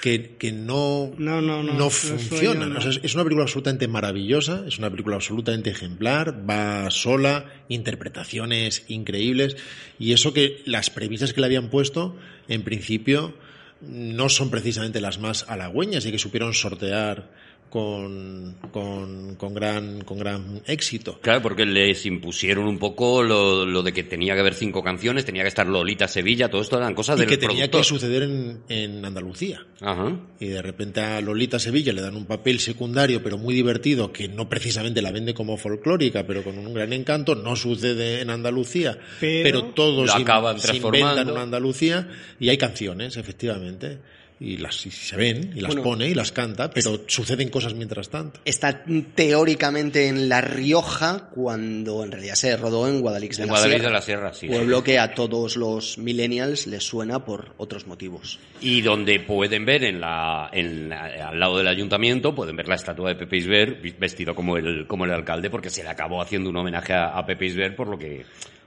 Que, 0.00 0.36
que 0.36 0.52
no, 0.52 1.12
No, 1.18 1.40
no, 1.40 1.62
no, 1.62 1.90
funcionan. 1.90 2.76
O 2.76 2.80
sea, 2.80 2.92
es 3.02 3.14
una 3.14 3.24
película 3.24 3.44
absolutamente 3.44 3.88
maravillosa, 3.88 4.64
es 4.66 4.78
una 4.78 4.90
película 4.90 5.16
absolutamente 5.16 5.70
ejemplar, 5.70 6.48
va 6.48 6.90
sola, 6.90 7.46
interpretaciones 7.68 8.84
increíbles, 8.88 9.56
y 9.98 10.12
eso 10.12 10.32
que 10.32 10.62
las 10.66 10.90
premisas 10.90 11.32
que 11.32 11.40
le 11.40 11.46
habían 11.46 11.68
puesto, 11.68 12.16
en 12.46 12.62
principio, 12.62 13.34
no 13.80 14.28
son 14.28 14.50
precisamente 14.50 15.00
las 15.00 15.18
más 15.18 15.44
halagüeñas 15.48 16.04
y 16.06 16.10
que 16.10 16.18
supieron 16.18 16.54
sortear 16.54 17.30
con, 17.70 18.56
con, 18.72 19.34
con 19.36 19.54
gran, 19.54 20.00
con 20.02 20.18
gran 20.18 20.62
éxito. 20.66 21.18
Claro, 21.20 21.42
porque 21.42 21.66
les 21.66 22.04
impusieron 22.06 22.66
un 22.66 22.78
poco 22.78 23.22
lo, 23.22 23.64
lo 23.66 23.82
de 23.82 23.92
que 23.92 24.02
tenía 24.04 24.34
que 24.34 24.40
haber 24.40 24.54
cinco 24.54 24.82
canciones, 24.82 25.24
tenía 25.24 25.42
que 25.42 25.48
estar 25.48 25.66
Lolita 25.66 26.08
Sevilla, 26.08 26.50
todo 26.50 26.62
esto 26.62 26.76
eran 26.78 26.94
cosas 26.94 27.16
Y 27.16 27.20
del 27.20 27.28
que 27.28 27.36
tenía 27.36 27.68
productor. 27.70 27.80
que 27.80 27.84
suceder 27.88 28.22
en, 28.24 28.60
en 28.68 29.04
Andalucía. 29.04 29.64
Ajá. 29.80 30.18
y 30.40 30.46
de 30.48 30.60
repente 30.60 31.00
a 31.00 31.20
Lolita 31.20 31.60
Sevilla 31.60 31.92
le 31.92 32.00
dan 32.02 32.16
un 32.16 32.26
papel 32.26 32.58
secundario 32.58 33.22
pero 33.22 33.38
muy 33.38 33.54
divertido 33.54 34.10
que 34.12 34.26
no 34.26 34.48
precisamente 34.48 35.00
la 35.02 35.12
vende 35.12 35.34
como 35.34 35.56
folclórica 35.56 36.26
pero 36.26 36.42
con 36.42 36.58
un 36.58 36.74
gran 36.74 36.92
encanto 36.92 37.36
no 37.36 37.54
sucede 37.54 38.20
en 38.20 38.30
Andalucía 38.30 38.98
Pero- 39.20 39.42
pero, 39.44 39.64
todos 39.74 40.08
Lo 40.08 40.16
in- 40.16 40.22
acaban 40.22 40.58
se 40.58 40.74
inventan 40.74 40.90
transformando. 41.00 41.32
una 41.32 41.42
Andalucía 41.42 42.08
y 42.40 42.48
hay 42.48 42.58
canciones 42.58 43.16
efectivamente 43.16 43.98
y 44.40 44.56
las 44.58 44.86
y 44.86 44.90
se 44.90 45.16
ven 45.16 45.52
y 45.56 45.60
las 45.60 45.68
Bueno, 45.68 45.82
pone 45.82 46.08
y 46.08 46.14
las 46.14 46.30
canta 46.32 46.70
pero 46.70 47.00
suceden 47.08 47.48
cosas 47.48 47.74
mientras 47.74 48.08
tanto 48.08 48.40
Está 48.44 48.84
teóricamente 49.14 50.06
en 50.08 50.28
La 50.28 50.40
Rioja 50.40 51.28
cuando 51.34 52.04
en 52.04 52.12
realidad 52.12 52.34
se 52.34 52.56
rodó 52.56 52.88
en 52.88 53.00
Guadalix 53.00 53.36
de 53.36 53.42
En 53.42 53.48
la 53.48 53.52
Guadalix 53.54 53.74
Sierra. 53.80 53.88
de 53.88 53.92
la 53.94 54.02
Sierra, 54.02 54.32
sí. 54.34 54.46
Pueblo 54.46 54.82
que 54.84 54.98
a 54.98 55.14
todos 55.14 55.56
los 55.56 55.98
millennials 55.98 56.66
les 56.66 56.84
suena 56.84 57.24
por 57.24 57.54
otros 57.58 57.86
motivos. 57.86 58.38
Y 58.60 58.80
donde 58.80 59.20
pueden 59.20 59.64
ver 59.64 59.84
en 59.84 60.00
la, 60.00 60.48
en 60.52 60.88
la- 60.88 61.28
al 61.28 61.38
lado 61.40 61.58
del 61.58 61.68
ayuntamiento, 61.68 62.34
pueden 62.34 62.56
ver 62.56 62.68
la 62.68 62.76
estatua 62.76 63.08
de 63.10 63.16
Pepe 63.16 63.38
Isbert 63.38 63.98
vestido 63.98 64.34
como 64.34 64.56
el, 64.56 64.86
como 64.86 65.04
el 65.04 65.10
alcalde, 65.10 65.50
porque 65.50 65.70
se 65.70 65.82
le 65.82 65.88
acabó 65.88 66.22
haciendo 66.22 66.48
un 66.50 66.56
homenaje 66.56 66.92
a, 66.92 67.08
a 67.18 67.26
Pepe 67.26 67.46
Isbert 67.46 67.76
por 67.76 67.88
lo 67.88 67.98
que, 67.98 68.24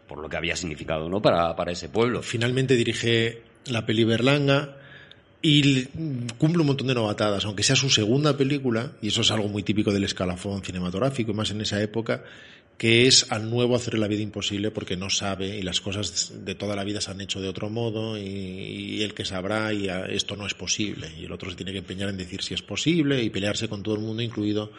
por 0.07 0.19
lo 0.19 0.27
que 0.29 0.37
había 0.37 0.55
significado, 0.55 1.07
¿no? 1.09 1.21
Para, 1.21 1.55
para 1.55 1.71
ese 1.71 1.89
pueblo. 1.89 2.21
finalmente 2.21 2.75
dirige 2.75 3.41
la 3.65 3.85
peli 3.85 4.03
Berlanga 4.03 4.77
y 5.41 5.63
le- 5.63 5.87
cumple 6.37 6.61
un 6.61 6.67
montón 6.67 6.87
de 6.87 6.93
novatadas, 6.95 7.45
aunque 7.45 7.63
sea 7.63 7.75
su 7.75 7.89
segunda 7.89 8.37
película, 8.37 8.91
y 9.01 9.07
eso 9.09 9.21
es 9.21 9.31
algo 9.31 9.47
muy 9.47 9.63
típico 9.63 9.91
del 9.91 10.03
escalafón 10.03 10.63
cinematográfico, 10.63 11.33
más 11.33 11.51
en 11.51 11.61
esa 11.61 11.81
época, 11.81 12.23
que 12.77 13.05
es 13.07 13.31
al 13.31 13.47
nuevo 13.49 13.75
hacer 13.75 13.97
la 13.99 14.07
vida 14.07 14.21
imposible 14.23 14.71
porque 14.71 14.97
no 14.97 15.11
sabe 15.11 15.55
y 15.59 15.61
las 15.61 15.81
cosas 15.81 16.31
de 16.45 16.55
toda 16.55 16.75
la 16.75 16.83
vida 16.83 16.99
se 16.99 17.11
han 17.11 17.21
hecho 17.21 17.39
de 17.39 17.47
otro 17.47 17.69
modo 17.69 18.17
y, 18.17 19.03
el 19.03 19.13
que 19.13 19.23
sabrá 19.23 19.71
y 19.71 19.87
a- 19.87 20.05
esto 20.05 20.35
no 20.35 20.47
es 20.47 20.55
posible. 20.55 21.11
Y 21.19 21.25
el 21.25 21.31
otro 21.31 21.49
se 21.51 21.55
tiene 21.55 21.73
que 21.73 21.77
empeñar 21.79 22.09
en 22.09 22.17
decir 22.17 22.41
si 22.41 22.55
es 22.55 22.63
posible 22.63 23.21
y 23.23 23.29
pelearse 23.29 23.67
con 23.67 23.83
todo 23.83 23.95
el 23.95 24.01
mundo 24.01 24.23
incluido 24.23 24.71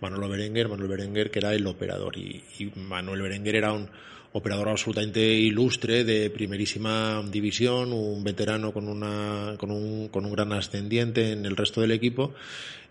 Manuel 0.00 0.30
Berenguer, 0.30 0.68
Manuel 0.68 0.88
Berenguer 0.88 1.30
que 1.30 1.38
era 1.40 1.52
el 1.54 1.66
operador 1.66 2.16
y, 2.16 2.42
y 2.58 2.70
Manuel 2.78 3.20
Berenguer 3.20 3.56
era 3.56 3.72
un 3.74 3.88
operador 4.32 4.68
absolutamente 4.68 5.20
ilustre 5.20 6.04
de 6.04 6.30
primerísima 6.30 7.22
división, 7.30 7.92
un 7.92 8.22
veterano 8.22 8.72
con, 8.72 8.88
una, 8.88 9.56
con, 9.58 9.70
un, 9.70 10.08
con 10.08 10.24
un 10.24 10.32
gran 10.32 10.52
ascendiente 10.52 11.32
en 11.32 11.46
el 11.46 11.56
resto 11.56 11.80
del 11.80 11.90
equipo 11.92 12.34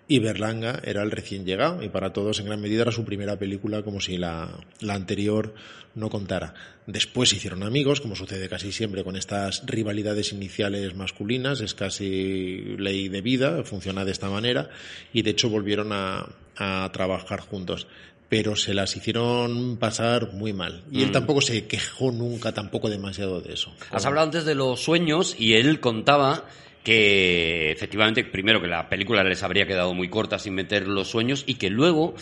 y 0.10 0.18
Berlanga 0.18 0.82
era 0.84 1.04
el 1.04 1.12
recién 1.12 1.46
llegado 1.46 1.84
y 1.84 1.90
para 1.90 2.12
todos 2.12 2.40
en 2.40 2.48
gran 2.48 2.60
medida 2.60 2.82
era 2.82 2.92
su 2.92 3.06
primera 3.06 3.38
película 3.38 3.84
como 3.84 4.02
si 4.02 4.18
la, 4.18 4.50
la 4.82 4.96
anterior 4.96 5.54
no 5.94 6.10
contara. 6.10 6.56
Después 6.88 7.30
se 7.30 7.36
hicieron 7.36 7.62
amigos, 7.62 8.02
como 8.02 8.16
sucede 8.16 8.50
casi 8.50 8.72
siempre 8.72 9.04
con 9.04 9.16
estas 9.16 9.64
rivalidades 9.68 10.34
iniciales 10.34 10.96
masculinas, 10.96 11.62
es 11.62 11.76
casi 11.76 12.76
ley 12.80 13.08
de 13.08 13.22
vida, 13.22 13.64
funciona 13.64 14.04
de 14.04 14.12
esta 14.12 14.32
manera 14.32 14.70
y 15.14 15.22
de 15.22 15.30
hecho 15.30 15.48
volvieron 15.48 15.92
a, 15.94 16.28
a 16.58 16.90
trabajar 16.92 17.42
juntos. 17.42 17.86
Pero 18.30 18.56
se 18.56 18.76
las 18.76 18.96
hicieron 18.96 19.78
pasar 19.78 20.34
muy 20.34 20.54
mal. 20.54 20.84
Y 20.92 21.02
él 21.02 21.12
tampoco 21.12 21.42
se 21.42 21.66
quejó 21.66 22.12
nunca 22.12 22.54
tampoco 22.54 22.90
demasiado 22.90 23.42
de 23.42 23.54
eso. 23.54 23.74
Has 23.92 24.06
hablado 24.06 24.28
antes 24.28 24.46
de 24.46 24.54
los 24.54 24.80
sueños 24.80 25.36
y 25.38 25.56
él 25.56 25.80
contaba 25.80 26.46
que 26.84 27.72
efectivamente, 27.72 28.24
primero 28.24 28.62
que 28.62 28.68
la 28.68 28.88
película 28.88 29.24
les 29.24 29.44
habría 29.44 29.66
quedado 29.66 29.94
muy 29.94 30.10
corta 30.10 30.40
sin 30.40 30.54
meter 30.54 30.88
los 30.88 31.10
sueños 31.10 31.44
y 31.46 31.56
que 31.56 31.70
luego 31.70 32.14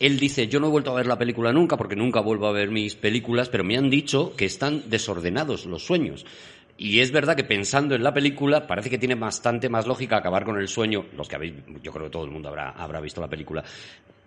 él 0.00 0.18
dice, 0.18 0.48
yo 0.48 0.60
no 0.60 0.66
he 0.68 0.70
vuelto 0.70 0.90
a 0.90 0.94
ver 0.94 1.06
la 1.06 1.18
película 1.18 1.52
nunca 1.52 1.76
porque 1.76 1.94
nunca 1.94 2.20
vuelvo 2.20 2.46
a 2.46 2.52
ver 2.52 2.70
mis 2.70 2.96
películas, 2.96 3.50
pero 3.50 3.64
me 3.64 3.76
han 3.76 3.90
dicho 3.90 4.34
que 4.34 4.46
están 4.46 4.88
desordenados 4.88 5.66
los 5.66 5.84
sueños. 5.84 6.24
Y 6.78 7.00
es 7.00 7.12
verdad 7.12 7.36
que 7.36 7.44
pensando 7.44 7.94
en 7.94 8.02
la 8.02 8.14
película, 8.14 8.66
parece 8.66 8.88
que 8.88 8.96
tiene 8.96 9.14
bastante 9.14 9.68
más 9.68 9.86
lógica 9.86 10.16
acabar 10.16 10.46
con 10.46 10.58
el 10.58 10.66
sueño, 10.66 11.04
los 11.14 11.28
que 11.28 11.36
habéis, 11.36 11.52
yo 11.82 11.92
creo 11.92 12.06
que 12.06 12.10
todo 12.10 12.24
el 12.24 12.30
mundo 12.30 12.48
habrá, 12.48 12.70
habrá 12.70 13.02
visto 13.02 13.20
la 13.20 13.28
película, 13.28 13.62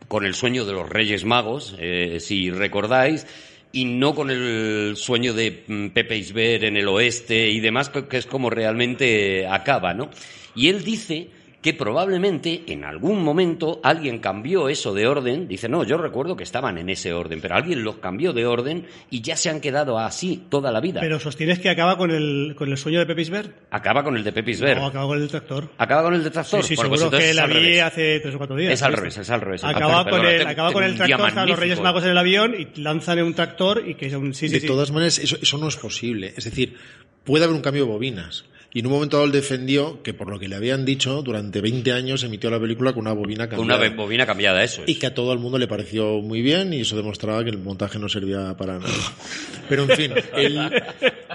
con 0.07 0.25
el 0.25 0.35
sueño 0.35 0.65
de 0.65 0.73
los 0.73 0.89
Reyes 0.89 1.25
Magos, 1.25 1.75
eh, 1.79 2.17
si 2.19 2.49
recordáis, 2.49 3.25
y 3.71 3.85
no 3.85 4.13
con 4.13 4.29
el 4.29 4.93
sueño 4.95 5.33
de 5.33 5.63
mm, 5.67 5.87
Pepe 5.89 6.17
Isber 6.17 6.65
en 6.65 6.77
el 6.77 6.87
oeste 6.87 7.49
y 7.49 7.59
demás, 7.59 7.89
que 7.89 8.07
que 8.07 8.17
es 8.17 8.25
como 8.25 8.49
realmente 8.49 9.47
acaba, 9.47 9.93
¿no? 9.93 10.09
Y 10.55 10.69
él 10.69 10.83
dice 10.83 11.29
que 11.63 11.73
probablemente 11.73 12.63
en 12.67 12.83
algún 12.83 13.23
momento 13.23 13.79
alguien 13.83 14.19
cambió 14.19 14.67
eso 14.69 14.93
de 14.93 15.07
orden, 15.07 15.47
dice, 15.47 15.69
no, 15.69 15.83
yo 15.85 15.97
recuerdo 15.97 16.35
que 16.35 16.43
estaban 16.43 16.77
en 16.77 16.89
ese 16.89 17.13
orden, 17.13 17.39
pero 17.41 17.55
alguien 17.55 17.83
los 17.83 17.95
cambió 17.95 18.33
de 18.33 18.45
orden 18.45 18.85
y 19.09 19.21
ya 19.21 19.35
se 19.37 19.49
han 19.49 19.61
quedado 19.61 19.97
así 19.97 20.43
toda 20.49 20.71
la 20.71 20.81
vida. 20.81 20.99
Pero 20.99 21.19
sostienes 21.21 21.59
que 21.59 21.69
acaba 21.69 21.97
con 21.97 22.11
el, 22.11 22.53
con 22.57 22.69
el 22.69 22.77
sueño 22.77 22.99
de 22.99 23.05
Pepe 23.05 23.21
Isbert. 23.21 23.51
Acaba 23.71 24.03
con 24.03 24.15
el 24.17 24.23
de 24.23 24.31
Pepe 24.33 24.51
Isber. 24.51 24.77
No, 24.77 24.87
acaba 24.87 25.05
con 25.07 25.15
el 25.15 25.21
del 25.21 25.29
tractor. 25.31 25.69
Acaba 25.77 26.03
con 26.03 26.13
el 26.13 26.23
de 26.23 26.31
Sí, 26.43 26.61
sí, 26.61 26.75
pues 26.75 26.99
seguro 26.99 27.09
que 27.17 27.29
es 27.29 27.35
la 27.35 27.43
al 27.43 27.49
vi 27.49 27.55
revés. 27.55 27.81
hace 27.81 28.19
tres 28.19 28.35
o 28.35 28.37
cuatro 28.37 28.55
días. 28.57 28.73
Es 28.73 28.83
al 28.83 28.93
revés, 28.93 29.17
es 29.17 29.29
al 29.29 29.39
revés. 29.41 29.63
Acaba 29.63 30.03
Perdona, 30.03 30.09
con 30.09 30.25
el, 30.27 30.37
tengo- 30.39 30.49
acaba 30.51 30.71
con 30.73 30.83
el 30.83 30.95
tractor, 30.97 31.27
están 31.29 31.47
los. 31.47 31.59
Reyes 31.59 31.79
Magos 31.81 32.03
en 32.03 32.09
el 32.09 32.17
avión 32.17 32.55
y 32.59 32.81
lanzan 32.81 33.19
en 33.19 33.25
un 33.25 33.33
tractor 33.33 33.83
y 33.87 33.95
que 33.95 34.07
es 34.07 34.13
un... 34.13 34.33
Sí, 34.33 34.47
sí, 34.49 34.53
de 34.55 34.59
sí. 34.59 34.67
todas 34.67 34.91
maneras, 34.91 35.17
eso, 35.19 35.37
eso 35.41 35.57
no 35.57 35.69
es 35.69 35.77
posible. 35.77 36.33
Es 36.35 36.43
decir, 36.43 36.75
puede 37.23 37.45
haber 37.45 37.55
un 37.55 37.61
cambio 37.61 37.85
de 37.85 37.91
bobinas. 37.91 38.43
Y 38.73 38.79
en 38.79 38.87
un 38.87 38.93
momento 38.93 39.17
dado 39.17 39.27
él 39.27 39.31
defendió 39.31 40.01
que 40.01 40.15
por 40.15 40.29
lo 40.29 40.39
que 40.39 40.47
le 40.47 40.55
habían 40.55 40.83
dicho, 40.83 41.21
durante 41.21 41.61
20 41.61 41.91
años 41.91 42.23
emitió 42.23 42.49
la 42.49 42.59
película 42.59 42.91
con 42.91 43.01
una 43.01 43.13
bobina 43.13 43.47
Con 43.47 43.59
cambiada. 43.59 43.87
una 43.87 43.95
bobina 43.95 44.25
cambiada, 44.25 44.63
eso 44.63 44.83
es. 44.83 44.89
Y 44.89 44.95
que 44.95 45.05
a 45.05 45.13
todo 45.13 45.31
el 45.31 45.37
mundo 45.37 45.59
le 45.59 45.67
pareció 45.67 46.21
muy 46.21 46.41
bien 46.41 46.73
y 46.73 46.81
eso 46.81 46.95
demostraba 46.95 47.43
que 47.43 47.51
el 47.51 47.59
montaje 47.59 47.99
no 47.99 48.09
servía 48.09 48.57
para 48.57 48.79
nada. 48.79 48.93
Pero 49.69 49.83
en 49.83 49.89
fin, 49.91 50.13
él, 50.35 50.71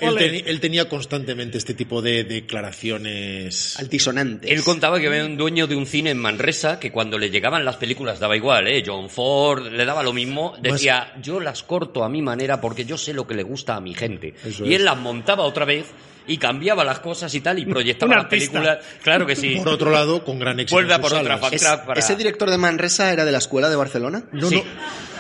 él, 0.47 0.61
tenía 0.61 0.89
constantemente 0.89 1.59
este 1.59 1.75
tipo 1.75 2.03
de 2.03 2.25
declaraciones. 2.25 3.79
Altisonantes. 3.79 4.51
Él 4.51 4.63
contaba 4.65 4.99
que 4.99 5.07
había 5.07 5.25
un 5.25 5.37
dueño 5.37 5.69
de 5.69 5.77
un 5.77 5.87
cine 5.87 6.11
en 6.11 6.19
Manresa 6.19 6.81
que 6.81 6.91
cuando 6.91 7.19
le 7.19 7.31
llegaban 7.31 7.65
las 7.65 7.77
películas 7.77 8.19
daba 8.19 8.37
igual, 8.37 8.67
¿eh? 8.67 8.83
John 8.85 9.09
Ford 9.09 9.69
le 9.69 9.85
daba 9.85 10.03
lo 10.03 10.13
mismo. 10.13 10.55
Decía, 10.61 11.15
yo 11.23 11.39
las 11.39 11.63
corto 11.63 12.03
a 12.03 12.09
mi 12.09 12.21
manera 12.21 12.61
porque 12.61 12.85
yo 12.85 12.99
sé 12.99 13.15
lo 13.15 13.29
que 13.29 13.35
le 13.35 13.45
gusta 13.45 13.77
a 13.77 13.81
mi 13.81 13.95
gente. 13.95 14.35
Eso 14.45 14.65
y 14.67 14.71
es. 14.75 14.81
él 14.81 14.85
las 14.85 14.99
montaba 14.99 15.45
otra 15.45 15.65
vez 15.65 15.87
y 16.29 16.39
cambiaba 16.39 16.85
las 16.85 17.01
cosas 17.01 17.35
y 17.35 17.41
tal 17.41 17.59
y 17.59 17.67
proyectaba 17.67 18.13
Un 18.13 18.19
las 18.19 18.27
películas. 18.27 18.79
Claro 19.03 19.27
que 19.27 19.35
sí. 19.35 19.57
Por 19.57 19.69
otro 19.71 19.91
lado, 19.91 20.23
con 20.25 20.39
gran 20.39 20.61
éxito. 20.61 20.77
Vuelve 20.77 20.95
a 20.95 21.01
por 21.01 21.13
otra 21.15 21.41
Es- 21.51 21.65
para... 21.65 21.99
¿Ese 21.99 22.15
director 22.17 22.51
de 22.51 22.59
Manresa 22.59 23.13
era 23.13 23.25
de 23.25 23.33
la 23.33 23.39
escuela 23.39 23.69
de 23.69 23.77
Barcelona? 23.77 24.25
No, 24.33 24.49
Sí. 24.49 24.57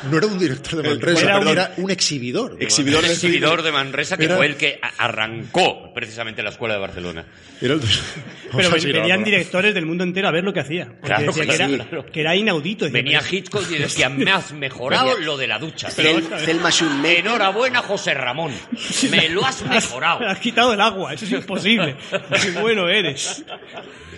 no, 0.04 0.10
no 0.10 0.18
era 0.18 0.26
un 0.26 0.38
director 0.38 0.80
de 0.82 0.88
Manresa, 0.88 1.22
Era 1.22 1.38
pero 1.38 1.50
un- 1.50 1.56
era 1.58 1.72
un 1.78 1.90
exhibidor. 1.90 2.56
Exhibidor 2.60 3.02
Manresa. 3.02 3.26
exhibidor 3.26 3.62
de 3.62 3.72
Manresa 3.72 4.16
que 4.16 4.24
Era- 4.26 4.36
fue 4.36 4.46
el 4.46 4.56
que 4.56 4.80
arrancó 4.98 5.92
precisamente 5.94 6.42
la 6.42 6.50
escuela 6.50 6.74
de 6.74 6.80
Barcelona. 6.80 7.24
Era 7.60 7.74
el- 7.74 7.80
Pero 8.56 8.70
ven- 8.70 8.82
venían 8.84 9.10
ahora. 9.18 9.24
directores 9.24 9.74
del 9.74 9.84
mundo 9.86 10.04
entero 10.04 10.28
a 10.28 10.30
ver 10.30 10.44
lo 10.44 10.52
que 10.52 10.60
hacía. 10.60 10.88
Claro, 11.02 11.26
decía 11.26 11.44
claro, 11.44 11.58
que, 11.68 11.74
era, 11.74 11.84
claro. 11.88 12.06
que 12.12 12.20
era 12.20 12.36
inaudito. 12.36 12.84
Decía, 12.86 12.98
Venía 13.02 13.20
pero- 13.20 13.36
Hitchcock 13.36 13.70
y 13.70 13.78
decía, 13.78 14.08
me 14.10 14.30
has 14.30 14.52
mejorado 14.52 15.18
lo 15.18 15.36
de 15.36 15.46
la 15.46 15.58
ducha. 15.58 15.88
Cel- 15.90 16.22
Thelma 16.44 16.70
Schoonmaker. 16.70 17.18
Enhorabuena, 17.18 17.82
José 17.82 18.14
Ramón. 18.14 18.52
Me 19.10 19.28
lo 19.28 19.44
has 19.44 19.62
mejorado. 19.66 20.26
Has 20.26 20.38
quitado 20.38 20.72
el 20.72 20.80
agua, 20.80 20.97
eso 21.10 21.24
es 21.24 21.32
imposible. 21.32 21.96
Qué 22.42 22.60
bueno 22.60 22.88
eres. 22.88 23.44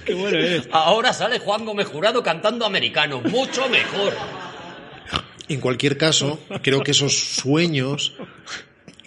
Qué 0.04 0.14
bueno 0.14 0.38
eres. 0.38 0.68
Ahora 0.72 1.12
sale 1.12 1.38
Juan 1.38 1.64
Gómez 1.64 1.88
Jurado 1.88 2.22
cantando 2.22 2.64
americano. 2.64 3.20
Mucho 3.20 3.68
mejor. 3.68 4.14
En 5.48 5.60
cualquier 5.60 5.98
caso, 5.98 6.38
creo 6.62 6.82
que 6.82 6.92
esos 6.92 7.18
sueños. 7.18 8.14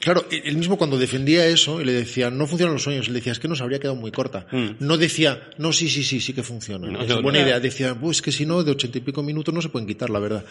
Claro, 0.03 0.25
él 0.29 0.57
mismo 0.57 0.77
cuando 0.77 0.97
defendía 0.97 1.45
eso 1.47 1.79
y 1.79 1.85
le 1.85 1.93
decía, 1.93 2.29
no 2.29 2.45
funcionan 2.45 2.73
los 2.73 2.83
sueños, 2.83 3.07
él 3.07 3.13
decía, 3.13 3.31
es 3.31 3.39
que 3.39 3.47
nos 3.47 3.61
habría 3.61 3.79
quedado 3.79 3.95
muy 3.95 4.11
corta. 4.11 4.45
No 4.79 4.97
decía, 4.97 5.49
no, 5.57 5.71
sí, 5.71 5.87
sí, 5.87 6.03
sí, 6.03 6.19
sí 6.19 6.33
que 6.33 6.43
funciona. 6.43 6.89
No, 6.89 7.01
es 7.01 7.07
no, 7.07 7.21
buena 7.21 7.39
no. 7.39 7.45
idea. 7.45 7.59
Decía, 7.61 7.95
pues 7.95 8.21
que 8.21 8.33
si 8.33 8.45
no, 8.45 8.63
de 8.63 8.71
ochenta 8.71 8.97
y 8.97 9.01
pico 9.01 9.23
minutos 9.23 9.53
no 9.53 9.61
se 9.61 9.69
pueden 9.69 9.87
quitar, 9.87 10.09
la 10.09 10.19
verdad. 10.19 10.43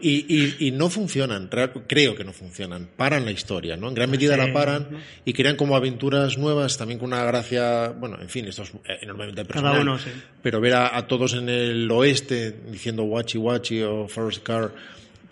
Y, 0.00 0.24
y, 0.34 0.56
y 0.68 0.70
no 0.70 0.88
funcionan, 0.88 1.50
creo 1.86 2.14
que 2.16 2.24
no 2.24 2.32
funcionan. 2.32 2.88
Paran 2.96 3.26
la 3.26 3.30
historia, 3.30 3.76
¿no? 3.76 3.88
En 3.88 3.94
gran 3.94 4.10
medida 4.10 4.36
la 4.38 4.52
paran 4.54 4.88
y 5.24 5.34
crean 5.34 5.56
como 5.56 5.76
aventuras 5.76 6.38
nuevas, 6.38 6.78
también 6.78 6.98
con 6.98 7.08
una 7.12 7.24
gracia, 7.24 7.88
bueno, 7.88 8.18
en 8.20 8.30
fin, 8.30 8.46
esto 8.46 8.62
es 8.62 8.72
enormemente 9.02 9.42
Cada 9.42 9.48
personal. 9.52 9.80
uno, 9.82 9.98
sí. 9.98 10.10
Pero 10.42 10.60
ver 10.60 10.74
a, 10.74 10.96
a 10.96 11.06
todos 11.06 11.34
en 11.34 11.48
el 11.50 11.90
oeste 11.90 12.54
diciendo 12.70 13.02
Wachi 13.04 13.36
Wachi 13.36 13.82
o 13.82 14.08
Forest 14.08 14.42
Car, 14.42 14.72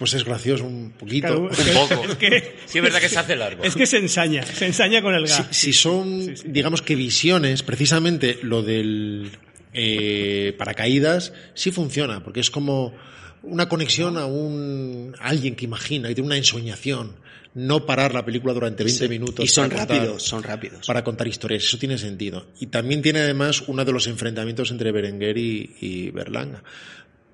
pues 0.02 0.14
es 0.14 0.24
gracioso 0.24 0.64
un 0.66 0.90
poquito. 0.98 1.38
Un 1.42 1.48
poco. 1.48 2.04
Es 2.10 2.16
que, 2.16 2.56
Sí, 2.66 2.78
es 2.78 2.82
verdad 2.84 3.00
que 3.00 3.08
se 3.08 3.18
hace 3.18 3.36
largo. 3.36 3.62
es 3.62 3.76
que 3.76 3.86
se 3.86 3.98
ensaña, 3.98 4.42
se 4.44 4.66
ensaña 4.66 5.00
con 5.00 5.14
el 5.14 5.26
gas. 5.26 5.46
si 5.50 5.72
son, 5.72 6.34
digamos 6.44 6.82
que 6.82 6.96
visiones, 6.96 7.62
precisamente 7.62 8.38
lo 8.42 8.62
del 8.62 9.30
eh, 9.72 10.54
paracaídas 10.58 11.32
sí 11.54 11.70
funciona, 11.70 12.22
porque 12.22 12.40
es 12.40 12.50
como 12.50 12.94
una 13.42 13.68
conexión 13.68 14.18
a 14.18 14.26
un 14.26 15.14
a 15.20 15.28
alguien 15.28 15.54
que 15.56 15.64
imagina 15.64 16.10
y 16.10 16.14
tiene 16.14 16.26
una 16.26 16.36
ensoñación. 16.36 17.20
No 17.54 17.84
parar 17.84 18.14
la 18.14 18.24
película 18.24 18.54
durante 18.54 18.82
20 18.82 19.08
minutos. 19.10 19.44
Y 19.44 19.48
son 19.48 19.68
contar- 19.68 19.86
rápidos, 19.90 20.22
son 20.22 20.42
rápidos. 20.42 20.86
Para 20.86 21.04
contar 21.04 21.28
historias, 21.28 21.62
eso 21.64 21.76
tiene 21.76 21.98
sentido. 21.98 22.46
Y 22.60 22.68
también 22.68 23.02
tiene 23.02 23.20
además 23.20 23.62
uno 23.66 23.84
de 23.84 23.92
los 23.92 24.06
enfrentamientos 24.06 24.70
entre 24.70 24.90
Berenguer 24.90 25.36
y, 25.36 25.76
y 25.82 26.10
Berlanga. 26.12 26.62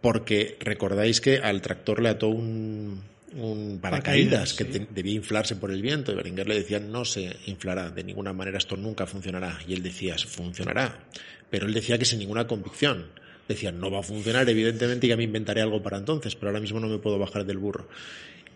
Porque 0.01 0.57
recordáis 0.61 1.21
que 1.21 1.39
al 1.39 1.61
tractor 1.61 2.01
le 2.03 2.09
ató 2.11 2.29
un, 2.29 3.03
un 3.35 3.79
paracaídas 3.81 4.53
Paracaídas, 4.53 4.55
que 4.55 4.65
sí. 4.65 4.71
te- 4.71 4.87
debía 4.91 5.15
inflarse 5.15 5.57
por 5.57 5.71
el 5.73 5.83
viento 5.83 6.13
y 6.13 6.15
Berenguer 6.15 6.47
le 6.49 6.55
decía 6.55 6.79
no 6.79 7.05
se 7.05 7.37
inflará, 7.47 7.91
de 7.91 8.05
ninguna 8.05 8.33
manera 8.33 8.59
esto 8.59 8.77
nunca 8.77 9.07
funcionará. 9.07 9.59
Y 9.67 9.75
él 9.75 9.83
decía, 9.83 10.17
funcionará. 10.19 11.07
Pero 11.51 11.67
él 11.67 11.75
decía 11.75 11.99
que 11.99 12.05
sin 12.05 12.19
ninguna 12.21 12.47
convicción. 12.47 13.07
Decía, 13.49 13.73
no 13.73 13.91
va 13.91 14.01
a 14.01 14.03
funcionar, 14.03 14.47
evidentemente 14.47 15.07
ya 15.09 15.17
me 15.17 15.25
inventaré 15.25 15.63
algo 15.63 15.83
para 15.83 15.97
entonces, 15.97 16.35
pero 16.37 16.49
ahora 16.51 16.61
mismo 16.61 16.81
no 16.81 16.87
me 16.87 16.99
puedo 16.99 17.19
bajar 17.19 17.47
del 17.47 17.57
burro. 17.57 17.89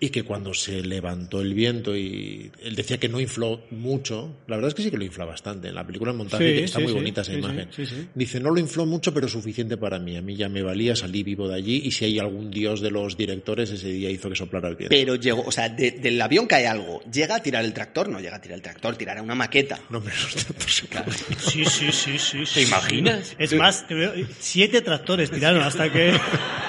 Y 0.04 0.10
que 0.10 0.24
cuando 0.24 0.52
se 0.52 0.82
levantó 0.82 1.40
el 1.40 1.54
viento 1.54 1.96
y 1.96 2.50
él 2.64 2.74
decía 2.74 2.98
que 2.98 3.08
no 3.08 3.20
infló 3.20 3.62
mucho, 3.70 4.34
la 4.48 4.56
verdad 4.56 4.70
es 4.70 4.74
que 4.74 4.82
sí 4.82 4.90
que 4.90 4.96
lo 4.98 5.04
infla 5.04 5.24
bastante. 5.24 5.68
En 5.68 5.76
la 5.76 5.86
película 5.86 6.10
en 6.10 6.16
montaje 6.16 6.58
Sí, 6.58 6.64
está 6.64 6.78
sí, 6.78 6.82
muy 6.82 6.92
sí, 6.92 6.98
bonita 6.98 7.20
esa 7.20 7.34
imagen. 7.34 7.68
sí, 7.70 7.86
sí. 7.86 8.08
Dice, 8.12 8.40
no 8.40 8.50
lo 8.50 8.58
infló 8.58 8.84
mucho, 8.84 9.14
pero 9.14 9.28
suficiente 9.28 9.76
para 9.76 10.00
mí. 10.00 10.16
A 10.16 10.20
mí 10.22 10.34
ya 10.34 10.48
me 10.48 10.60
valía, 10.60 10.96
salí 10.96 11.22
vivo 11.22 11.46
de 11.46 11.54
allí 11.54 11.82
y 11.84 11.92
si 11.92 12.04
hay 12.06 12.18
algún 12.18 12.50
dios 12.50 12.80
de 12.80 12.90
los 12.90 13.16
directores, 13.16 13.70
ese 13.70 13.90
día 13.90 14.10
hizo 14.10 14.28
que 14.28 14.34
soplara 14.34 14.68
el 14.70 14.74
viento. 14.74 14.92
Pero 14.92 15.14
llegó, 15.14 15.42
o 15.46 15.52
sea, 15.52 15.68
de- 15.68 15.92
del 15.92 16.20
avión 16.20 16.48
cae 16.48 16.66
algo. 16.66 17.00
¿Llega 17.12 17.36
a 17.36 17.40
tirar 17.40 17.64
el 17.64 17.72
tractor? 17.72 18.08
No 18.08 18.18
llega 18.18 18.34
a 18.34 18.40
tirar 18.40 18.56
el 18.56 18.62
tractor, 18.62 18.96
tirará 18.96 19.22
una 19.22 19.36
maqueta. 19.36 19.78
No 19.88 20.00
me 20.00 20.10
datos. 20.10 21.24
Sí, 21.38 21.64
sí, 21.64 21.92
sí, 21.92 22.18
sí. 22.18 22.38
¿Te 22.54 22.62
imaginas? 22.62 23.36
Es 23.38 23.54
más, 23.54 23.86
te 23.86 23.94
veo- 23.94 24.14
siete 24.40 24.80
tractores 24.80 25.30
tiraron 25.30 25.62
hasta 25.62 25.92
que... 25.92 26.12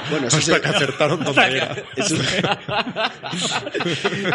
Bueno, 0.09 0.27
eso 0.27 0.37
Hasta 0.37 0.55
se, 0.55 0.61
que 0.61 0.67
acertaron 0.67 1.23
donde 1.23 1.41
era. 1.57 1.75
eso, 1.95 2.15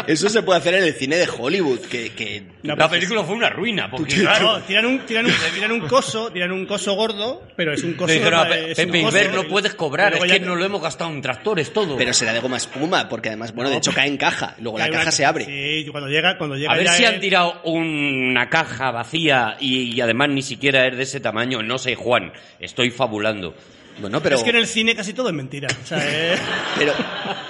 eso 0.07 0.29
se 0.29 0.43
puede 0.43 0.59
hacer 0.59 0.73
en 0.75 0.83
el 0.83 0.93
cine 0.93 1.17
de 1.17 1.27
Hollywood, 1.27 1.79
que, 1.81 2.11
que 2.13 2.43
La 2.63 2.89
película 2.89 3.23
fue 3.23 3.35
una 3.35 3.49
ruina, 3.49 3.89
porque 3.89 4.15
claro, 4.15 4.59
No, 4.59 4.63
tiran 4.63 4.85
un, 4.85 4.99
tiran 5.05 5.25
un, 5.25 5.31
tiran 5.53 5.71
un 5.71 5.81
coso, 5.87 6.31
tiran 6.31 6.51
un 6.51 6.65
coso 6.65 6.93
gordo, 6.95 7.43
pero 7.55 7.73
es 7.73 7.83
un 7.83 7.93
coso. 7.93 8.07
le 8.07 8.13
dijeron 8.15 8.39
a 8.39 8.43
eh, 8.43 8.49
Pe- 8.49 8.71
es 8.71 8.79
un 8.79 8.85
Pepe 8.85 9.01
coso, 9.03 9.17
Inver, 9.17 9.33
no 9.35 9.43
puedes 9.47 9.73
cobrar, 9.75 10.13
es 10.13 10.21
que 10.21 10.27
ya- 10.27 10.39
nos 10.39 10.57
lo 10.57 10.65
hemos 10.65 10.81
gastado 10.81 11.09
en 11.11 11.21
tractores 11.21 11.71
todo. 11.73 11.97
pero 11.97 12.13
será 12.13 12.33
de 12.33 12.39
goma 12.39 12.57
espuma, 12.57 13.07
porque 13.09 13.29
además, 13.29 13.53
bueno, 13.53 13.69
de 13.69 13.77
hecho 13.77 13.91
cae 13.93 14.07
en 14.07 14.17
caja, 14.17 14.55
luego 14.59 14.77
la 14.79 14.89
caja 14.89 15.03
una- 15.03 15.11
se 15.11 15.25
abre. 15.25 15.45
Sí, 15.45 15.87
cuando 15.91 16.09
llega, 16.09 16.37
cuando 16.37 16.55
llega 16.55 16.71
a 16.73 16.77
ver 16.77 16.87
si 16.89 17.03
es- 17.03 17.09
han 17.09 17.19
tirado 17.19 17.61
una 17.63 18.49
caja 18.49 18.91
vacía 18.91 19.57
y, 19.59 19.93
y 19.95 20.01
además 20.01 20.29
ni 20.29 20.41
siquiera 20.41 20.87
es 20.87 20.97
de 20.97 21.03
ese 21.03 21.19
tamaño. 21.19 21.61
No 21.63 21.77
sé, 21.77 21.95
Juan, 21.95 22.31
estoy 22.59 22.91
fabulando. 22.91 23.55
Bueno, 23.99 24.21
pero, 24.21 24.35
Es 24.37 24.43
que 24.43 24.49
en 24.51 24.55
el 24.55 24.67
cine 24.67 24.95
casi 24.95 25.13
todo 25.13 25.29
es 25.29 25.35
mentira. 25.35 25.67
O 25.83 25.85
sea, 25.87 25.99
eh, 26.01 26.37
pero, 26.77 26.93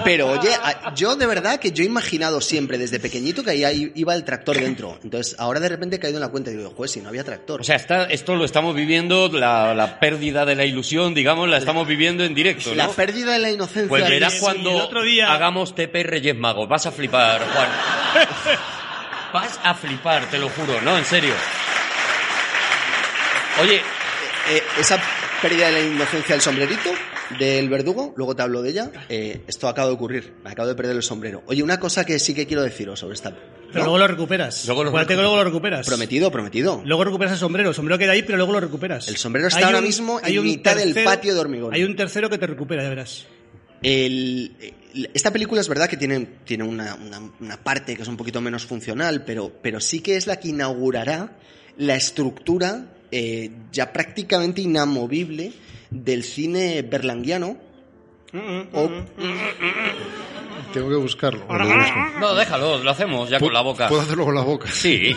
pero 0.03 0.27
oye, 0.31 0.49
yo 0.95 1.15
de 1.15 1.25
verdad 1.25 1.59
que 1.59 1.71
yo 1.71 1.83
he 1.83 1.85
imaginado 1.85 2.41
siempre 2.41 2.77
desde 2.77 2.99
pequeñito 2.99 3.43
que 3.43 3.51
ahí 3.65 3.91
iba 3.95 4.15
el 4.15 4.23
tractor 4.23 4.59
dentro. 4.59 4.97
Entonces, 5.03 5.35
ahora 5.39 5.59
de 5.59 5.69
repente 5.69 5.97
he 5.97 5.99
caído 5.99 6.17
en 6.17 6.21
la 6.21 6.29
cuenta 6.29 6.51
y 6.51 6.55
digo, 6.55 6.73
joder, 6.75 6.89
si 6.89 7.01
no 7.01 7.09
había 7.09 7.23
tractor. 7.23 7.61
O 7.61 7.63
sea, 7.63 7.75
está, 7.75 8.05
esto 8.05 8.35
lo 8.35 8.45
estamos 8.45 8.75
viviendo, 8.75 9.29
la, 9.31 9.73
la 9.75 9.99
pérdida 9.99 10.45
de 10.45 10.55
la 10.55 10.65
ilusión, 10.65 11.13
digamos, 11.13 11.47
la 11.49 11.57
estamos 11.57 11.87
viviendo 11.87 12.23
en 12.23 12.33
directo, 12.33 12.73
la 12.75 12.89
pérdida 12.89 13.33
de 13.33 13.39
la 13.39 13.51
inocencia. 13.51 13.89
Pues 13.89 14.09
verás 14.09 14.33
sí, 14.33 14.39
cuando 14.39 14.71
el 14.71 14.81
otro 14.81 15.03
día- 15.03 15.31
hagamos 15.31 15.75
TP 15.75 16.03
Reyes 16.03 16.35
Magos. 16.35 16.67
Vas 16.67 16.85
a 16.85 16.91
flipar, 16.91 17.41
Juan. 17.53 17.69
Vas 19.33 19.59
a 19.63 19.75
flipar, 19.75 20.27
te 20.31 20.39
lo 20.39 20.49
juro, 20.49 20.81
¿no? 20.81 20.97
En 20.97 21.05
serio. 21.05 21.33
Oye, 23.61 23.81
Eh, 24.51 24.63
esa 24.79 24.97
pérdida 25.41 25.67
de 25.67 25.71
la 25.73 25.81
inocencia 25.81 26.35
del 26.35 26.41
sombrerito 26.41 26.89
del 27.39 27.69
verdugo, 27.69 28.13
luego 28.17 28.35
te 28.35 28.41
hablo 28.41 28.61
de 28.61 28.69
ella. 28.71 28.91
eh, 29.09 29.41
esto 29.47 29.67
acaba 29.67 29.87
de 29.87 29.93
ocurrir, 29.93 30.33
me 30.43 30.49
acabo 30.51 30.67
de 30.67 30.75
perder 30.75 30.95
el 30.95 31.03
sombrero. 31.03 31.43
Oye, 31.47 31.63
una 31.63 31.79
cosa 31.79 32.05
que 32.05 32.19
sí 32.19 32.33
que 32.33 32.45
quiero 32.47 32.63
deciros 32.63 32.99
sobre 32.99 33.13
esta. 33.15 33.31
pero 33.31 33.79
¿no? 33.79 33.83
luego 33.85 33.97
lo 33.99 34.07
recuperas. 34.07 34.65
Luego 34.65 34.83
lo 34.83 34.89
Acuérdate 34.89 35.15
que 35.15 35.21
luego 35.21 35.35
lo 35.37 35.43
recuperas. 35.43 35.85
Prometido, 35.87 36.31
prometido. 36.31 36.81
Luego 36.85 37.03
recuperas 37.03 37.33
el 37.33 37.39
sombrero. 37.39 37.69
El 37.69 37.75
sombrero 37.75 37.97
queda 37.99 38.13
ahí, 38.13 38.23
pero 38.23 38.37
luego 38.37 38.53
lo 38.53 38.59
recuperas. 38.59 39.07
El 39.07 39.17
sombrero 39.17 39.47
está 39.47 39.59
Hay 39.59 39.63
ahora 39.65 39.77
un- 39.79 39.83
mismo 39.85 40.19
hay 40.23 40.33
en 40.33 40.39
un 40.39 40.45
mitad 40.45 40.75
del 40.75 40.93
patio 41.03 41.33
de 41.33 41.39
hormigón. 41.39 41.73
Hay 41.73 41.83
un 41.83 41.95
tercero 41.95 42.29
que 42.29 42.37
te 42.37 42.47
recupera, 42.47 42.83
ya 42.83 42.89
verás. 42.89 43.25
El- 43.81 44.55
el- 44.93 45.09
esta 45.13 45.31
película 45.31 45.61
es 45.61 45.67
verdad 45.69 45.87
que 45.87 45.97
tiene, 45.97 46.27
tiene 46.43 46.63
una, 46.63 46.95
una- 46.95 47.31
una 47.39 47.57
parte 47.63 47.95
que 47.95 48.01
es 48.01 48.07
un 48.07 48.17
poquito 48.17 48.41
menos 48.41 48.65
funcional, 48.65 49.23
pero, 49.23 49.51
pero 49.61 49.79
sí 49.79 50.01
que 50.01 50.17
es 50.17 50.27
la 50.27 50.37
que 50.39 50.49
inaugurará 50.49 51.37
la 51.77 51.95
estructura 51.95 52.87
eh, 53.11 53.49
ya 53.71 53.91
prácticamente 53.93 54.61
inamovible 54.61 55.51
del 55.89 56.23
cine 56.23 56.81
berlanguiano. 56.83 57.57
o- 58.73 58.89
Tengo 60.73 60.89
que 60.89 60.95
buscarlo. 60.95 61.45
o 61.47 61.55
lo 61.57 61.65
busco. 61.65 62.19
no, 62.19 62.35
déjalo, 62.35 62.77
lo 62.83 62.91
hacemos 62.91 63.29
ya 63.29 63.39
con 63.39 63.53
la 63.53 63.61
boca. 63.61 63.87
Puedo 63.87 64.01
hacerlo 64.01 64.25
con 64.25 64.35
la 64.35 64.41
boca. 64.41 64.69
Sí. 64.71 65.15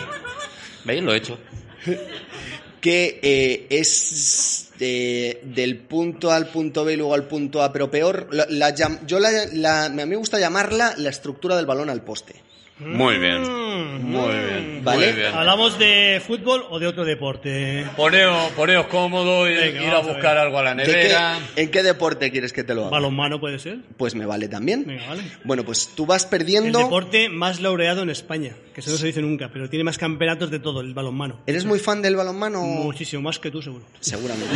¿Veis? 0.85 1.03
Lo 1.03 1.13
he 1.13 1.17
hecho. 1.17 1.37
que 2.81 3.19
eh, 3.21 3.67
es 3.69 4.71
de- 4.77 5.41
del 5.43 5.77
punto 5.77 6.31
A 6.31 6.35
al 6.35 6.47
punto 6.47 6.83
B 6.83 6.93
y 6.93 6.97
luego 6.97 7.13
al 7.13 7.27
punto 7.27 7.61
A, 7.61 7.71
pero 7.71 7.89
peor, 7.91 8.27
la- 8.31 8.47
la 8.49 8.75
llam- 8.75 9.05
yo 9.05 9.19
la, 9.19 9.29
la- 9.53 9.85
a 9.85 9.89
mí 9.89 10.05
me 10.05 10.15
gusta 10.15 10.39
llamarla 10.39 10.93
la 10.97 11.09
estructura 11.09 11.55
del 11.55 11.65
balón 11.65 11.89
al 11.89 12.01
poste. 12.03 12.41
Muy 12.85 13.17
bien. 13.17 13.41
Mm. 13.41 14.03
Muy 14.03 14.33
bien. 14.35 14.81
Vale. 14.83 15.05
Muy 15.07 15.15
bien. 15.21 15.33
¿Hablamos 15.33 15.79
de 15.79 16.21
fútbol 16.25 16.65
o 16.69 16.77
de 16.79 16.87
otro 16.87 17.05
deporte? 17.05 17.85
Poneos, 17.95 18.51
poneos 18.51 18.85
cómodo 18.87 19.49
y 19.49 19.55
Venga, 19.55 19.81
ir 19.83 19.89
a 19.89 19.99
buscar 19.99 20.37
algo 20.37 20.59
a 20.59 20.63
la 20.63 20.75
¿De 20.75 20.83
qué- 20.83 20.91
nevera. 20.91 21.39
¿En 21.55 21.71
qué 21.71 21.83
deporte 21.83 22.29
quieres 22.31 22.51
que 22.53 22.63
te 22.63 22.75
lo 22.75 22.81
haga? 22.81 22.91
¿Balonmano 22.91 23.39
puede 23.39 23.59
ser? 23.59 23.77
Pues 23.97 24.13
me 24.15 24.25
vale 24.25 24.47
también. 24.49 24.83
Venga, 24.85 25.07
vale. 25.07 25.23
Bueno, 25.43 25.63
pues 25.63 25.89
tú 25.95 26.05
vas 26.05 26.25
El 26.25 26.29
perdiendo. 26.29 26.79
deporte 26.79 27.29
más 27.29 27.61
laureado 27.61 28.03
en 28.03 28.09
España, 28.09 28.53
que 28.73 28.81
eso 28.81 28.91
no 28.91 28.97
se 28.97 29.07
dice 29.07 29.21
nunca, 29.21 29.49
pero 29.51 29.69
tiene 29.69 29.83
más 29.83 29.97
campeonatos 29.97 30.51
de 30.51 30.59
todo, 30.59 30.81
el 30.81 30.93
balonmano. 30.93 31.39
¿Eres 31.47 31.65
muy 31.65 31.79
fan 31.79 32.01
del 32.01 32.15
balonmano? 32.15 32.61
Muchísimo 32.61 33.21
más 33.23 33.39
que 33.39 33.49
tú, 33.51 33.61
seguro. 33.61 33.85
Seguramente. 34.01 34.53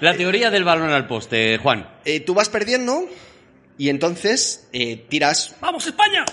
La 0.00 0.14
teoría 0.14 0.50
del 0.50 0.64
balón 0.64 0.90
al 0.90 1.06
poste, 1.06 1.56
Juan. 1.58 1.86
Eh, 2.04 2.20
tú 2.20 2.34
vas 2.34 2.48
perdiendo 2.50 3.04
y 3.78 3.88
entonces 3.88 4.68
eh, 4.72 4.96
tiras, 5.08 5.56
¡Vamos, 5.60 5.86
España! 5.86 6.24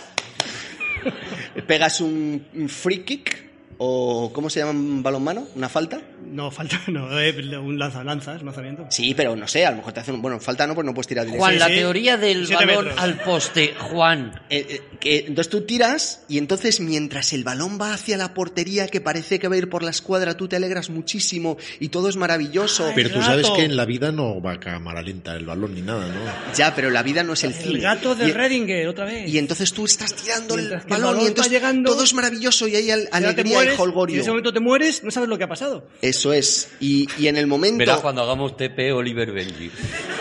pegas 1.68 2.02
un, 2.02 2.48
un 2.54 2.70
free 2.70 3.04
kick 3.04 3.53
o 3.78 4.32
¿cómo 4.34 4.50
se 4.50 4.60
llama 4.60 4.74
balonmano? 5.02 5.48
¿Una 5.56 5.70
falta? 5.70 6.02
No, 6.32 6.50
falta, 6.52 6.80
no, 6.88 7.20
eh, 7.20 7.34
un 7.60 7.78
lanza, 7.78 8.04
lanza, 8.04 8.36
es 8.36 8.40
un 8.42 8.48
lanzamiento. 8.48 8.86
Sí, 8.90 9.14
pero 9.14 9.36
no 9.36 9.48
sé, 9.48 9.66
a 9.66 9.72
lo 9.72 9.78
mejor 9.78 9.94
te 9.94 10.00
hacen... 10.00 10.22
Bueno, 10.22 10.40
falta 10.40 10.66
no, 10.68 10.74
pues 10.76 10.86
no 10.86 10.94
puedes 10.94 11.08
tirar 11.08 11.26
directo. 11.26 11.44
Juan, 11.44 11.54
Sí, 11.54 11.60
la 11.60 11.68
sí. 11.68 11.74
teoría 11.76 12.18
del 12.18 12.48
Siete 12.48 12.66
balón 12.66 12.86
metros. 12.86 13.04
al 13.04 13.20
poste, 13.20 13.74
Juan. 13.78 14.42
Eh, 14.50 14.66
eh, 14.70 14.82
que- 15.00 15.20
entonces 15.28 15.50
tú 15.50 15.62
tiras 15.62 16.24
y 16.28 16.38
entonces 16.38 16.80
mientras 16.80 17.34
el 17.34 17.44
balón 17.44 17.78
va 17.80 17.94
hacia 17.94 18.18
la 18.18 18.34
portería 18.34 18.88
que 18.88 19.02
parece 19.02 19.40
que 19.40 19.48
va 19.48 19.56
a 19.56 19.58
ir 19.58 19.70
por 19.70 19.84
la 19.84 19.92
escuadra, 19.92 20.36
tú 20.38 20.48
te 20.48 20.56
alegras 20.56 20.90
muchísimo 20.90 21.58
y 21.80 21.90
todo 21.90 22.10
es 22.10 22.16
maravilloso. 22.16 22.92
Pero 22.96 23.12
tú 23.12 23.22
sabes 23.22 23.50
que 23.52 23.64
en 23.64 23.76
la 23.76 23.86
vida 23.86 24.12
no 24.12 24.42
va 24.42 24.54
a 24.54 24.60
cámara 24.60 25.02
lenta 25.02 25.36
el 25.36 25.46
balón 25.46 25.76
ni 25.76 25.82
nada, 25.82 26.08
¿no? 26.08 26.54
Ya, 26.56 26.74
pero 26.76 26.90
la 26.90 27.04
vida 27.04 27.24
no 27.24 27.34
es 27.34 27.44
el 27.44 27.54
cine. 27.54 27.76
El 27.76 27.82
gato 27.82 28.16
de 28.16 28.34
Redinger, 28.34 28.88
otra 28.88 29.06
vez. 29.06 29.30
Y 29.30 29.38
entonces 29.38 29.72
tú 29.74 29.86
estás 29.86 30.14
tirando 30.16 30.56
el 30.56 30.62
Mientras 30.62 30.86
que 30.86 30.94
el 30.94 31.00
balón, 31.02 31.08
balón 31.16 31.24
y 31.26 31.28
entonces 31.28 31.52
llegando, 31.52 31.92
todo 31.92 32.04
es 32.04 32.14
maravilloso 32.14 32.68
y 32.68 32.76
hay 32.76 32.92
alegría 32.92 33.63
y 33.64 33.78
mueres, 33.78 34.10
y 34.10 34.16
en 34.16 34.22
ese 34.22 34.30
momento 34.30 34.54
te 34.54 34.60
mueres, 34.60 35.04
no 35.04 35.12
sabes 35.12 35.30
lo 35.30 35.38
que 35.38 35.44
ha 35.44 35.50
pasado. 35.50 35.88
Eso 36.02 36.34
es. 36.34 36.70
Y, 36.80 37.08
y 37.18 37.28
en 37.28 37.38
el 37.38 37.48
momento... 37.48 37.78
Verás 37.78 38.02
cuando 38.02 38.22
hagamos 38.22 38.58
TP 38.58 38.92
Oliver 38.94 39.32
Benji. 39.32 39.72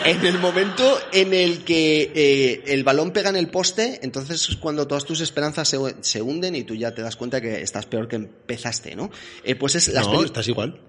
En 0.04 0.24
el 0.24 0.38
momento 0.38 0.98
en 1.12 1.34
el 1.34 1.64
que 1.64 2.12
eh, 2.14 2.62
el 2.66 2.84
balón 2.84 3.12
pega 3.12 3.30
en 3.30 3.36
el 3.36 3.48
poste, 3.48 4.00
entonces 4.02 4.48
es 4.48 4.56
cuando 4.56 4.86
todas 4.86 5.04
tus 5.04 5.20
esperanzas 5.20 5.68
se, 5.68 5.78
se 6.00 6.22
hunden 6.22 6.54
y 6.56 6.64
tú 6.64 6.74
ya 6.74 6.94
te 6.94 7.02
das 7.02 7.16
cuenta 7.16 7.40
que 7.40 7.62
estás 7.62 7.86
peor 7.86 8.08
que 8.08 8.16
empezaste, 8.16 8.94
¿no? 8.94 9.10
Eh, 9.44 9.54
pues 9.54 9.74
es 9.74 9.88
las 9.88 10.06
No, 10.08 10.22
estás 10.22 10.48
igual. 10.48 10.80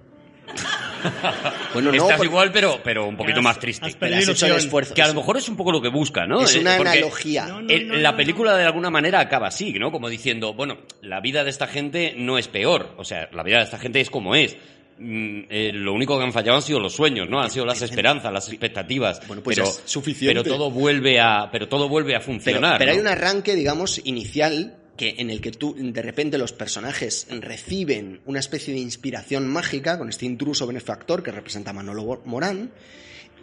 Bueno, 1.74 1.92
no, 1.92 1.98
Estás 2.04 2.18
porque- 2.18 2.28
igual, 2.30 2.52
pero, 2.54 2.80
pero 2.84 3.06
un 3.08 3.18
poquito 3.18 3.40
Has- 3.40 3.44
más 3.44 3.60
triste. 3.60 3.86
has 3.88 3.94
pero 3.96 4.12
perdido 4.12 4.32
has 4.32 4.38
hecho 4.38 4.46
el 4.46 4.52
ilusión. 4.52 4.68
esfuerzo. 4.68 4.94
Que 4.94 5.02
a 5.02 5.08
lo 5.08 5.14
mejor 5.16 5.38
es 5.38 5.50
un 5.50 5.58
poco 5.58 5.72
lo 5.72 5.82
que 5.82 5.90
busca, 5.90 6.26
¿no? 6.26 6.42
Es 6.42 6.56
Eh, 6.56 6.60
una 6.60 6.78
porque 6.78 6.92
analogía. 6.92 7.46
No, 7.48 7.62
no, 7.62 7.70
el- 7.70 7.88
no, 7.90 7.96
la 7.96 8.16
película 8.16 8.56
de 8.56 8.64
alguna 8.64 8.90
manera 8.90 9.20
acaba 9.20 9.48
así, 9.48 9.74
¿no? 9.74 9.92
Como 9.92 10.08
diciendo, 10.08 10.54
bueno, 10.54 10.78
la 11.02 11.20
vida 11.20 11.44
de 11.44 11.50
esta 11.50 11.68
gente 11.68 12.14
no 12.18 12.38
es 12.38 12.48
peor. 12.48 12.94
O 12.98 13.04
sea, 13.04 13.28
la 13.34 13.44
vida 13.44 13.58
de 13.58 13.64
esta 13.64 13.80
gente 13.80 14.00
es 14.00 14.10
como 14.10 14.34
es. 14.36 14.56
Mm, 15.00 15.42
eh, 15.50 15.72
lo 15.74 15.92
único 15.92 16.18
que 16.20 16.24
han 16.24 16.32
fallado 16.32 16.58
han 16.58 16.62
sido 16.62 16.80
los 16.80 16.94
sueños, 16.96 17.28
¿no? 17.28 17.42
Han 17.42 17.50
sido 17.50 17.66
las 17.66 17.82
esperanzas, 17.82 18.32
las 18.32 18.48
expectativas. 18.48 19.26
Bueno, 19.28 19.42
pues 19.44 19.58
pero, 19.58 19.68
es 19.68 19.82
suficiente. 19.86 20.42
Pero 20.42 20.56
todo 20.58 20.70
vuelve 20.72 21.20
a, 21.20 21.50
pero 21.52 21.68
todo 21.68 21.90
vuelve 21.90 22.16
a 22.16 22.22
funcionar. 22.22 22.78
pero 22.78 22.92
hay 22.92 22.98
¿no? 22.98 23.02
un 23.04 23.08
arranque, 23.10 23.56
digamos, 23.56 24.00
inicial 24.06 24.78
que 24.98 25.16
en 25.18 25.30
el 25.30 25.42
que 25.42 25.52
tú 25.52 25.76
de 25.78 26.02
repente 26.02 26.38
los 26.38 26.54
personajes 26.54 27.26
reciben 27.30 28.22
una 28.26 28.40
especie 28.40 28.74
de 28.74 28.80
inspiración 28.80 29.48
mágica 29.48 29.98
con 29.98 30.10
este 30.10 30.26
intruso 30.26 30.68
benefactor 30.68 31.24
que 31.24 31.32
representa 31.32 31.72
a 31.72 31.74
Manolo 31.74 32.22
Morán. 32.26 32.72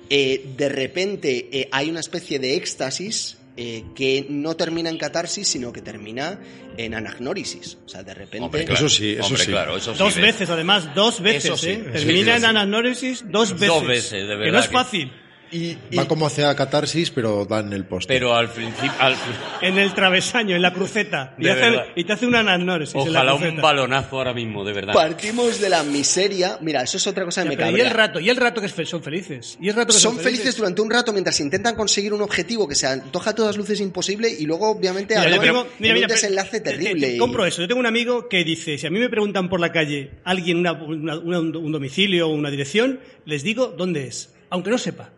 Eh, 0.08 0.54
de 0.56 0.68
repente 0.68 1.48
eh, 1.52 1.68
hay 1.70 1.88
una 1.90 2.00
especie 2.00 2.38
de 2.38 2.56
éxtasis 2.56 3.36
eh, 3.56 3.84
que 3.94 4.26
no 4.28 4.56
termina 4.56 4.90
en 4.90 4.96
catarsis, 4.96 5.46
sino 5.48 5.72
que 5.72 5.82
termina 5.82 6.38
en 6.76 6.94
anagnórisis. 6.94 7.78
O 7.84 7.88
sea, 7.88 8.02
de 8.02 8.14
repente. 8.14 8.44
Hombre, 8.44 8.64
Eso 8.68 8.88
sí, 8.88 9.12
eso 9.12 9.24
Hombre, 9.26 9.44
sí. 9.44 9.50
claro, 9.50 9.76
eso 9.76 9.92
sí, 9.92 9.98
Dos 9.98 10.14
¿ves? 10.16 10.24
veces, 10.24 10.50
además, 10.50 10.94
dos 10.94 11.20
veces, 11.20 11.44
Eso 11.46 11.56
sí, 11.56 11.70
¿eh? 11.70 11.84
Termina 11.92 12.24
sí, 12.32 12.36
en 12.36 12.40
sí. 12.40 12.44
ananóresis 12.46 13.24
dos 13.28 13.52
veces. 13.52 13.68
Dos 13.68 13.86
veces, 13.86 14.12
de 14.12 14.28
Que 14.28 14.36
verdad 14.36 14.52
no 14.52 14.58
es 14.60 14.68
que- 14.68 14.72
fácil. 14.74 15.12
Y, 15.52 15.76
y- 15.90 15.96
Va 15.96 16.06
como 16.06 16.26
hacia 16.26 16.54
catarsis, 16.54 17.10
pero 17.10 17.44
da 17.44 17.58
en 17.60 17.72
el 17.72 17.84
poste. 17.84 18.12
Pero 18.14 18.34
al 18.34 18.48
principio, 18.50 18.92
al- 19.00 19.16
En 19.62 19.78
el 19.78 19.92
travesaño, 19.94 20.54
en 20.54 20.62
la 20.62 20.72
cruceta. 20.72 21.34
Y, 21.38 21.48
hace- 21.48 22.04
te 22.04 22.12
hace 22.12 22.26
una 22.26 22.42
la 22.42 22.56
ojalá 22.94 23.34
un 23.34 23.56
balonazo 23.60 24.16
ahora 24.18 24.32
mismo, 24.32 24.64
de 24.64 24.72
verdad. 24.72 24.94
partimos 24.94 25.60
de 25.60 25.68
la 25.68 25.82
miseria. 25.82 26.58
Mira, 26.60 26.82
eso 26.82 26.96
es 26.98 27.06
otra 27.06 27.24
cosa 27.24 27.42
que 27.42 27.46
Ya, 27.46 27.50
me 27.50 27.56
pero 27.56 27.76
y 27.76 27.80
el 27.80 27.90
rato, 27.90 28.20
y 28.20 28.30
el 28.30 28.36
rato 28.36 28.60
que 28.60 28.68
son 28.68 29.02
felices. 29.02 29.58
Y 29.60 29.68
el 29.68 29.74
rato 29.74 29.92
que 29.92 29.98
son 29.98 30.18
felices 30.18 30.56
durante 30.56 30.80
un 30.82 30.90
rato 30.90 31.12
mientras 31.12 31.38
intentan 31.40 31.74
conseguir 31.74 32.12
un 32.12 32.22
objetivo 32.22 32.68
que 32.68 32.74
se 32.74 32.86
antoja 32.86 33.30
a 33.30 33.34
todas 33.34 33.56
luces 33.56 33.80
imposible 33.80 34.28
y 34.30 34.46
luego 34.46 34.70
obviamente 34.70 35.14
Mira, 35.16 35.30
yo 35.30 35.40
tengo- 35.40 35.66
mira, 35.78 35.94
mira, 35.94 36.06
un 36.06 36.12
desenlace 36.12 36.60
te- 36.60 36.70
te- 36.70 36.78
terrible. 36.78 37.06
te 37.08 37.14
y- 37.16 37.18
compro 37.18 37.44
eso. 37.44 37.60
Yo 37.62 37.68
tengo 37.68 37.80
un 37.80 37.86
amigo 37.86 38.28
que 38.28 38.44
dice, 38.44 38.78
si 38.78 38.86
a 38.86 38.90
mí 38.90 38.98
me 38.98 39.08
preguntan 39.08 39.48
por 39.48 39.60
la 39.60 39.72
calle 39.72 40.12
alguien 40.24 40.58
una, 40.58 40.72
una- 40.72 41.18
una- 41.18 41.38
un 41.40 41.72
domicilio 41.72 42.28
o 42.28 42.32
una 42.32 42.50
dirección, 42.50 43.00
les 43.24 43.42
digo 43.42 43.68
dónde 43.76 44.06
es, 44.06 44.32
aunque 44.50 44.70
no 44.70 44.78
sepa. 44.78 45.10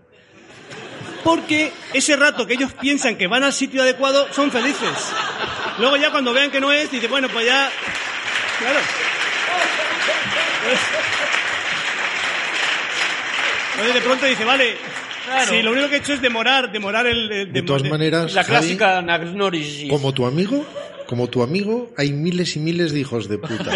Porque 1.24 1.72
ese 1.92 2.16
rato 2.16 2.46
que 2.46 2.54
ellos 2.54 2.72
piensan 2.80 3.16
que 3.16 3.26
van 3.26 3.44
al 3.44 3.52
sitio 3.52 3.82
adecuado, 3.82 4.26
son 4.32 4.50
felices. 4.50 4.90
Luego 5.78 5.96
ya 5.96 6.10
cuando 6.10 6.32
vean 6.32 6.50
que 6.50 6.60
no 6.60 6.72
es, 6.72 6.90
dice, 6.90 7.06
bueno, 7.08 7.28
pues 7.28 7.46
ya... 7.46 7.70
Claro. 8.58 8.78
Entonces 13.72 13.94
de 13.94 14.00
pronto 14.02 14.26
dice, 14.26 14.44
vale, 14.44 14.76
si 15.48 15.62
lo 15.62 15.72
único 15.72 15.88
que 15.88 15.96
he 15.96 15.98
hecho 15.98 16.12
es 16.12 16.20
demorar, 16.22 16.70
demorar 16.70 17.06
el... 17.06 17.30
el- 17.32 17.52
de 17.52 17.62
todas 17.62 17.82
de- 17.82 17.90
maneras, 17.90 18.32
La 18.34 18.44
Javi, 18.44 18.56
clásica 18.58 18.98
anagnórisis. 18.98 19.88
como 19.90 20.12
tu 20.12 20.26
amigo, 20.26 20.64
como 21.06 21.28
tu 21.28 21.42
amigo, 21.42 21.90
hay 21.96 22.12
miles 22.12 22.54
y 22.56 22.60
miles 22.60 22.92
de 22.92 23.00
hijos 23.00 23.28
de 23.28 23.38
puta. 23.38 23.70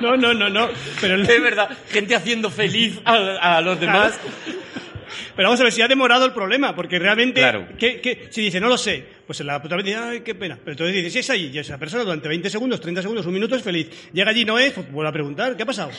No, 0.00 0.16
no, 0.16 0.32
no, 0.34 0.48
no. 0.48 0.68
Pero, 1.00 1.14
el- 1.14 1.28
Es 1.28 1.42
verdad, 1.42 1.70
gente 1.90 2.14
haciendo 2.14 2.50
feliz 2.50 2.98
a, 3.04 3.56
a 3.56 3.60
los 3.60 3.78
demás. 3.80 4.18
pero 5.34 5.48
vamos 5.48 5.60
a 5.60 5.64
ver 5.64 5.72
si 5.72 5.82
ha 5.82 5.88
demorado 5.88 6.24
el 6.24 6.32
problema, 6.32 6.74
porque 6.74 6.98
realmente, 6.98 7.40
Claro. 7.40 7.66
¿qué- 7.78 8.00
qué? 8.00 8.28
si 8.30 8.42
dice, 8.42 8.60
no 8.60 8.68
lo 8.68 8.76
sé, 8.78 9.04
pues 9.26 9.40
la 9.40 9.60
puta 9.60 9.76
vez 9.76 9.84
dice, 9.84 9.96
ay, 9.98 10.20
qué 10.20 10.34
pena. 10.34 10.56
Pero 10.58 10.72
entonces 10.72 10.94
dice, 10.96 11.10
si 11.10 11.18
es 11.20 11.30
ahí, 11.30 11.50
y 11.52 11.58
esa 11.58 11.78
persona 11.78 12.04
durante 12.04 12.28
20 12.28 12.48
segundos, 12.50 12.80
30 12.80 13.02
segundos, 13.02 13.26
un 13.26 13.32
minuto 13.34 13.54
es 13.56 13.62
feliz. 13.62 13.88
Llega 14.12 14.30
allí, 14.30 14.44
no 14.44 14.58
es, 14.58 14.72
pues 14.72 14.90
vuelve 14.90 15.08
a 15.10 15.12
preguntar, 15.12 15.56
¿qué 15.56 15.62
ha 15.62 15.66
pasado? 15.66 15.90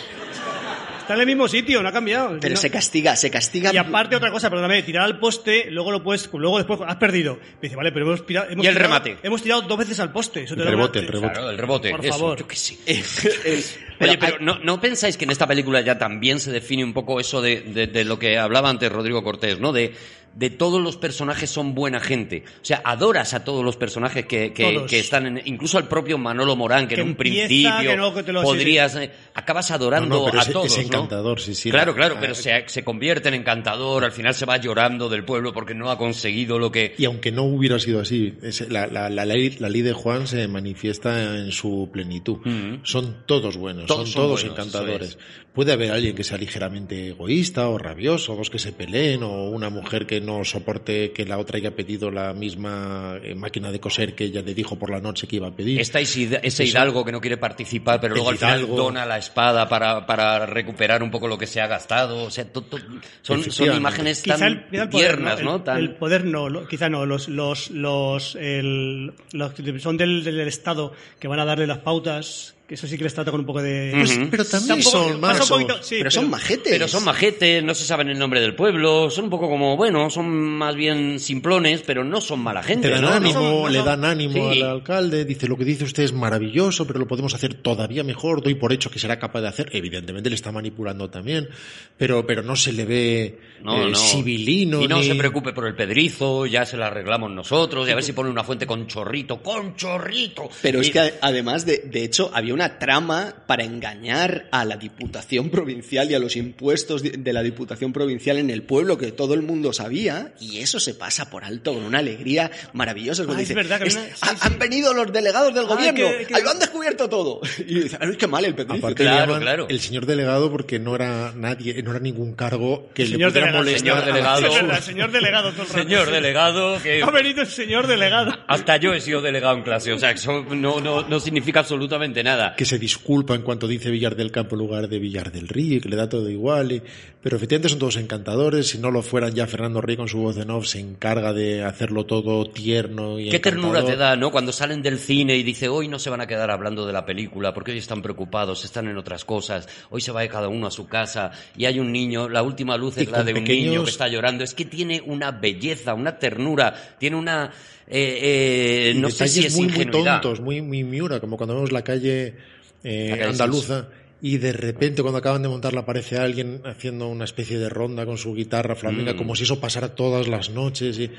Está 1.10 1.16
en 1.16 1.22
el 1.22 1.26
mismo 1.26 1.48
sitio, 1.48 1.82
no 1.82 1.90
ha 1.90 1.92
cambiado. 1.92 2.38
Pero 2.40 2.54
No- 2.54 2.62
se 2.62 2.70
castiga, 2.70 3.16
se 3.16 3.32
castiga. 3.32 3.74
Y 3.74 3.78
aparte 3.78 4.16
otra 4.16 4.30
cosa, 4.30 4.48
perdóname, 4.48 4.84
tirar 4.84 5.06
al 5.06 5.18
poste, 5.18 5.66
luego 5.72 5.90
lo 5.92 6.04
puedes, 6.04 6.30
luego 6.32 6.58
después 6.60 6.80
has 6.86 6.98
perdido. 6.98 7.40
Me 7.56 7.62
dice, 7.64 7.76
vale, 7.76 7.92
pero 7.92 8.06
hemos, 8.06 8.24
tira- 8.28 8.46
hemos 8.48 8.64
Y 8.64 8.68
el 8.68 8.76
tirado- 8.76 8.94
remate. 8.94 9.18
Hemos 9.24 9.42
tirado 9.42 9.64
dos 9.64 9.76
veces 9.80 10.00
al 10.00 10.12
poste. 10.12 10.44
Eso 10.44 10.56
te 10.56 10.62
El 10.62 10.68
rebote, 10.68 11.00
el 11.00 11.08
rebote. 11.08 11.34
Claro, 11.34 11.50
el 11.50 11.58
rebote. 11.58 11.90
Por 11.90 12.06
eso, 12.06 12.14
favor. 12.14 12.38
yo 12.38 12.48
qué 12.48 12.56
sé. 12.56 12.78
El- 12.86 13.64
Oye, 14.02 14.18
pero 14.20 14.38
¿no, 14.40 14.60
¿no 14.60 14.80
pensáis 14.80 15.18
que 15.18 15.26
en 15.26 15.32
esta 15.32 15.48
película 15.48 15.82
ya 15.82 15.98
también 15.98 16.40
se 16.40 16.52
define 16.52 16.84
un 16.84 16.94
poco 16.94 17.20
eso 17.20 17.42
de, 17.42 17.62
de- 17.62 17.88
de 17.88 18.06
lo 18.06 18.20
que 18.20 18.38
hablaba 18.38 18.70
antes 18.70 18.92
Rodrigo 18.92 19.24
Cortés, 19.24 19.60
¿no? 19.60 19.74
De, 19.74 19.96
de 20.40 20.50
todos 20.50 20.82
los 20.82 20.96
personajes 20.96 21.50
son 21.50 21.76
buena 21.76 22.00
gente. 22.00 22.44
O 22.62 22.66
sea, 22.66 22.82
adoras 22.86 23.34
a 23.34 23.44
todos 23.44 23.62
los 23.64 23.76
personajes 23.76 24.26
que, 24.26 24.54
que- 24.54 24.86
están 24.98 25.26
en... 25.28 25.42
Incluso 25.44 25.78
al 25.78 25.90
propio 25.90 26.18
Manolo 26.18 26.56
Morán, 26.56 26.88
que, 26.88 26.96
Que 26.96 27.02
en 27.02 27.08
un 27.08 27.12
empieza, 27.12 27.48
principio 27.48 27.92
que 27.92 27.98
no, 27.98 28.14
que 28.14 28.24
te 28.24 28.32
lo- 28.32 28.40
sí, 28.42 28.46
podrías... 28.46 28.96
eh, 28.96 29.12
acabas 29.34 29.70
adorando 29.72 30.08
No, 30.16 30.20
no, 30.20 30.26
pero 30.32 30.40
a 30.40 30.44
es- 30.44 30.52
todos, 30.54 30.66
es 30.78 30.90
¿no? 30.90 30.98
encantador, 31.00 31.42
sí, 31.42 31.54
sí. 31.56 31.70
Claro, 31.72 31.92
La- 31.92 31.98
claro, 31.98 32.16
la- 32.16 32.22
pero 32.22 32.36
se, 32.36 32.64
se 32.68 32.84
convierte 32.86 33.28
en 33.28 33.36
encantador, 33.36 34.06
al 34.06 34.14
final 34.14 34.34
se 34.34 34.46
va 34.46 34.56
llorando 34.56 35.10
del 35.10 35.26
pueblo 35.26 35.52
porque 35.52 35.74
no 35.74 35.92
ha 35.92 35.98
conseguido 35.98 36.58
lo 36.58 36.72
que... 36.72 36.96
Y 36.98 37.04
aunque 37.04 37.34
no 37.34 37.44
hubiera 37.44 37.78
sido 37.78 38.00
así, 38.00 38.34
es- 38.42 38.70
la, 38.70 38.88
la- 38.88 39.10
la 39.10 39.26
ley, 39.26 39.58
la 39.60 39.68
ley 39.68 39.82
de 39.82 39.92
Juan 39.92 40.26
se 40.26 40.48
manifiesta 40.48 41.36
en 41.38 41.52
su 41.52 41.90
plenitud. 41.92 42.38
Son 42.84 43.24
todos 43.26 43.58
buenos, 43.58 43.88
Todos 43.88 44.10
son 44.12 44.22
todos 44.24 44.42
buenos, 44.44 44.58
encantadores. 44.58 45.18
Puede 45.54 45.74
haber 45.74 45.92
alguien 45.92 46.16
que 46.16 46.24
sea 46.24 46.38
ligeramente 46.38 47.10
egoísta 47.10 47.68
o 47.68 47.78
rabioso, 47.78 48.36
dos 48.36 48.50
que 48.50 48.60
se 48.60 48.72
peleen, 48.72 49.24
o 49.24 49.50
una 49.50 49.70
mujer 49.70 50.06
que 50.06 50.22
no 50.22 50.29
soporte 50.44 51.12
que 51.12 51.26
la 51.26 51.38
otra 51.38 51.58
haya 51.58 51.76
pedido 51.76 52.10
la 52.12 52.34
misma 52.34 53.18
eh, 53.24 53.36
máquina 53.36 53.72
de 53.72 53.80
coser 53.80 54.16
que 54.16 54.26
ella 54.26 54.42
le 54.42 54.54
dijo 54.54 54.78
por 54.78 54.90
la 54.90 55.00
noche 55.02 55.28
que 55.28 55.36
iba 55.38 55.48
a 55.48 55.52
pedir. 55.52 55.80
Está 55.80 56.00
ese 56.00 56.64
hidalgo 56.64 57.04
que 57.06 57.12
no 57.12 57.20
quiere 57.22 57.38
participar, 57.38 58.00
pero 58.00 58.14
luego 58.16 58.30
al 58.30 58.38
final 58.38 58.68
dona 58.68 59.06
la 59.06 59.18
espada 59.18 59.68
para, 59.68 60.06
para 60.06 60.46
recuperar 60.46 61.02
un 61.04 61.12
poco 61.12 61.28
lo 61.28 61.38
que 61.38 61.48
se 61.48 61.62
ha 61.62 61.68
gastado. 61.68 62.24
O 62.24 62.32
sea, 62.32 62.46
to- 62.52 62.62
to- 62.64 62.78
son, 63.22 63.44
son 63.52 63.76
imágenes 63.76 64.24
tan 64.24 64.42
el, 64.44 64.66
quizá 64.70 64.84
el 64.84 64.90
poder, 64.90 65.08
tiernas, 65.08 65.42
¿no? 65.44 65.50
¿no? 65.52 65.56
El, 65.58 65.64
Tan- 65.64 65.78
el 65.78 65.96
poder 65.96 66.26
no, 66.26 66.50
lo- 66.50 66.68
quizá 66.68 66.90
no. 66.90 67.06
Los, 67.06 67.28
los, 67.30 67.70
los, 67.72 68.36
el- 68.36 69.14
los 69.34 69.54
que 69.54 69.80
son 69.80 69.98
del, 69.98 70.24
del 70.24 70.40
Estado 70.42 70.94
que 71.20 71.28
van 71.28 71.40
a 71.40 71.46
darle 71.46 71.68
las 71.68 71.80
pautas, 71.80 72.56
que 72.70 72.76
eso 72.76 72.86
sí 72.86 73.00
que 73.00 73.04
les 73.04 73.16
trata 73.16 73.32
con 73.32 73.40
un 73.40 73.48
poco 73.48 73.64
de... 73.64 73.90
Pues, 73.96 74.12
pero 74.30 74.46
también 74.46 74.68
Tampoco- 74.84 74.92
son 74.92 75.16
un 75.16 75.20
más. 75.20 75.50
poquito- 75.50 75.82
sí, 75.82 75.96
pero 75.98 76.12
son 76.12 76.30
majetes. 76.30 76.72
Pero 76.72 76.88
son 76.88 77.04
majetes, 77.04 77.64
no 77.64 77.74
se 77.74 77.84
saben 77.84 78.10
el 78.10 78.20
nombre 78.20 78.40
del 78.42 78.54
pueblo, 78.54 79.10
son 79.10 79.24
un 79.24 79.30
poco 79.32 79.50
como, 79.50 79.76
bueno, 79.76 80.12
son 80.12 80.30
más 80.30 80.76
bien 80.76 81.20
simplones, 81.20 81.82
pero 81.84 82.04
no 82.04 82.22
son 82.22 82.42
mala 82.42 82.62
gente. 82.62 82.88
Te 82.88 82.94
dan 82.94 83.02
¿no? 83.02 83.10
ánimo, 83.10 83.40
no 83.42 83.62
son- 83.64 83.74
le 83.74 83.82
dan 83.82 84.06
ánimo 84.06 84.54
Sí. 84.54 84.62
al 84.62 84.70
alcalde, 84.70 85.26
dice 85.26 85.48
lo 85.48 85.58
que 85.58 85.66
dice 85.66 85.84
usted 85.84 86.04
es 86.04 86.14
maravilloso, 86.14 86.86
pero 86.86 87.00
lo 87.00 87.08
podemos 87.08 87.34
hacer 87.34 87.56
todavía 87.56 88.04
mejor, 88.04 88.44
doy 88.44 88.54
por 88.54 88.72
hecho 88.72 88.92
que 88.92 89.00
será 89.00 89.18
capaz 89.18 89.42
de 89.42 89.48
hacer. 89.48 89.70
Evidentemente 89.74 90.30
le 90.30 90.36
está 90.36 90.52
manipulando 90.52 91.10
también, 91.10 91.50
pero, 91.98 92.28
pero 92.28 92.44
no 92.44 92.56
se 92.56 92.72
le 92.72 92.86
ve 92.86 93.40
No, 93.64 93.82
eh, 93.88 93.90
no. 93.90 93.98
civilino. 93.98 94.84
Y 94.84 94.88
no 94.88 95.00
ni- 95.00 95.08
se 95.08 95.16
preocupe 95.16 95.54
por 95.54 95.66
el 95.66 95.74
pedrizo, 95.76 96.46
ya 96.46 96.68
se 96.68 96.78
la 96.78 96.86
arreglamos 96.88 97.32
nosotros, 97.32 97.88
y 97.88 97.92
a 97.92 97.96
ver 97.96 98.04
si 98.04 98.14
pone 98.14 98.30
una 98.30 98.44
fuente 98.44 98.68
con 98.68 98.86
chorrito, 98.86 99.42
con 99.42 99.76
chorrito. 99.76 100.50
Pero 100.62 100.82
es 100.82 100.90
Y- 100.90 100.92
que 100.92 101.00
a- 101.00 101.12
además, 101.22 101.66
de, 101.66 101.80
de 101.80 102.04
hecho, 102.04 102.30
había 102.32 102.59
una 102.60 102.78
trama 102.78 103.34
para 103.48 103.64
engañar 103.64 104.50
a 104.52 104.66
la 104.66 104.76
Diputación 104.76 105.50
Provincial 105.50 106.12
y 106.12 106.14
a 106.16 106.20
los 106.20 106.36
impuestos 106.36 107.02
de, 107.04 107.32
la 107.32 107.42
Diputación 107.42 107.94
Provincial 107.94 108.38
en 108.38 108.50
el 108.50 108.64
pueblo 108.64 108.98
que 108.98 109.14
todo 109.14 109.34
el 109.34 109.44
mundo 109.44 109.72
sabía, 109.72 110.34
y 110.42 110.58
eso 110.60 110.78
se 110.82 110.94
pasa 110.94 111.30
por 111.30 111.46
alto 111.46 111.74
con 111.74 111.84
una 111.86 112.00
alegría 112.00 112.52
maravillosa. 112.74 113.24
Ah, 113.30 113.32
es 113.32 113.38
dice, 113.38 113.54
verdad 113.54 113.80
que 113.80 113.88
"Es- 113.88 113.96
una- 113.96 114.04
sí, 114.08 114.12
"Ha- 114.24 114.28
sí. 114.32 114.38
han 114.42 114.60
venido 114.60 114.94
los 114.94 115.10
delegados 115.14 115.54
del 115.56 115.64
Ah, 115.64 115.68
gobierno, 115.70 116.06
que- 116.18 116.26
que- 116.26 116.36
ahí 116.36 116.44
lo 116.44 116.50
han 116.50 116.60
descubierto 116.60 117.08
todo. 117.08 117.40
Y 117.66 117.80
dice, 117.82 117.98
"Ay, 118.02 118.18
qué 118.18 118.28
mal 118.28 118.44
el 118.44 118.54
pedrizo. 118.56 118.76
Aparte 118.86 119.04
Claro, 119.04 119.36
le 119.36 119.42
claro. 119.42 119.68
el 119.70 119.80
señor 119.80 120.06
delegado 120.06 120.52
porque 120.52 120.80
no 120.80 120.96
era 120.96 121.32
nadie, 121.34 121.82
no 121.82 121.92
era 121.92 122.02
ningún 122.02 122.34
cargo 122.36 122.90
que 122.94 123.04
El 123.04 123.10
le 123.12 123.16
señor 123.16 123.30
pudiera 123.32 123.48
delegado. 123.54 123.64
molestar. 123.64 123.80
Señor 123.80 124.06
delegado. 124.06 124.46
Es 124.48 124.54
verdad, 124.54 124.82
señor 124.82 125.12
delegado 125.12 125.52
todo 125.54 125.62
el 125.64 125.68
rato. 125.70 125.80
Señor 125.82 126.12
delegado, 126.12 126.82
que 126.84 127.04
Ha 127.04 127.10
venido 127.12 127.42
el 127.42 127.48
señor 127.48 127.88
delegado. 127.88 128.34
hasta 128.48 128.76
yo 128.78 128.92
he 128.94 129.00
sido 129.00 129.22
delegado 129.22 129.56
en 129.56 129.64
clase, 129.64 129.94
o 129.94 129.98
sea, 130.00 130.10
que 130.14 130.20
eso 130.20 130.44
no, 130.44 130.82
no, 130.82 131.04
no 131.08 131.20
significa 131.22 131.60
absolutamente 131.62 132.24
nada. 132.24 132.49
Que 132.56 132.66
se 132.66 132.78
disculpa 132.80 133.36
en 133.36 133.42
cuanto 133.42 133.68
dice 133.68 133.90
Villar 133.92 134.16
del 134.16 134.32
Campo 134.32 134.56
en 134.56 134.60
lugar 134.60 134.88
de 134.88 135.00
Villar 135.00 135.32
del 135.32 135.48
Río, 135.48 135.82
que 135.82 135.90
le 135.90 135.96
da 135.96 136.08
todo 136.10 136.30
igual. 136.30 136.72
y- 136.72 136.82
pero 137.22 137.36
efectivamente 137.36 137.68
son 137.70 137.80
todos 137.80 137.98
encantadores. 137.98 138.70
Si 138.70 138.78
no 138.78 138.92
lo 138.92 139.02
fueran 139.02 139.34
ya 139.36 139.46
Fernando 139.46 139.82
Rey 139.82 139.98
con 139.98 140.08
su 140.08 140.20
voz 140.20 140.36
de 140.38 140.50
off 140.50 140.68
se 140.68 140.80
encarga 140.80 141.34
de 141.34 141.64
hacerlo 141.64 142.06
todo 142.06 142.46
tierno 142.50 143.20
y 143.20 143.30
Qué 143.30 143.40
ternura 143.40 143.84
te 143.84 143.98
da, 143.98 144.16
¿no? 144.16 144.32
Cuando 144.32 144.54
salen 144.54 144.82
del 144.82 144.98
cine 145.00 145.36
y 145.36 145.44
dice, 145.44 145.68
hoy 145.68 145.88
no 145.90 146.00
se 146.00 146.10
van 146.10 146.22
a 146.22 146.28
quedar 146.28 146.50
hablando 146.50 146.86
de 146.86 146.94
la 146.94 147.06
película, 147.06 147.54
porque 147.54 147.72
hoy 147.72 147.78
están 147.78 148.02
preocupados, 148.02 148.64
están 148.64 148.88
en 148.88 148.98
otras 148.98 149.26
cosas, 149.26 149.68
hoy 149.90 150.00
se 150.02 150.12
va 150.14 150.26
cada 150.30 150.48
uno 150.48 150.68
a 150.68 150.72
su 150.72 150.88
casa, 150.88 151.32
y 151.58 151.66
hay 151.66 151.80
un 151.80 151.92
niño, 151.92 152.30
la 152.30 152.44
última 152.44 152.78
luz 152.78 152.98
es 152.98 153.10
la 153.10 153.24
de 153.24 153.34
un 153.34 153.44
niño 153.44 153.84
que 153.84 153.90
está 153.90 154.08
llorando. 154.08 154.44
Es 154.44 154.54
que 154.54 154.66
tiene 154.66 155.02
una 155.06 155.32
belleza, 155.32 155.94
una 155.94 156.18
ternura, 156.20 156.96
tiene 157.00 157.16
una... 157.18 157.52
eh, 157.90 158.92
eh, 158.92 158.94
no 158.96 159.10
sé 159.10 159.26
detalles 159.26 159.34
si 159.34 159.46
es 159.48 159.56
muy, 159.56 159.68
muy 159.68 159.86
tontos, 159.88 160.40
muy, 160.40 160.62
muy 160.62 160.84
miura, 160.84 161.20
como 161.20 161.38
cuando 161.38 161.56
vemos 161.56 161.72
la 161.72 161.84
calle, 161.84 162.36
eh, 162.84 163.08
La 163.10 163.18
calle 163.18 163.30
andaluza 163.32 163.88
y 164.22 164.38
de 164.38 164.52
repente 164.52 165.02
cuando 165.02 165.18
acaban 165.20 165.42
de 165.42 165.48
montarla 165.48 165.82
aparece 165.82 166.18
alguien 166.18 166.62
haciendo 166.66 167.08
una 167.08 167.24
especie 167.24 167.58
de 167.58 167.70
ronda 167.70 168.06
con 168.06 168.18
su 168.18 168.34
guitarra 168.34 168.76
Mm. 168.76 168.78
flamenca, 168.78 169.16
como 169.16 169.36
si 169.36 169.44
eso 169.44 169.60
pasara 169.60 169.96
todas 169.96 170.28
las 170.28 170.50
noches 170.50 171.00
y 171.00 171.10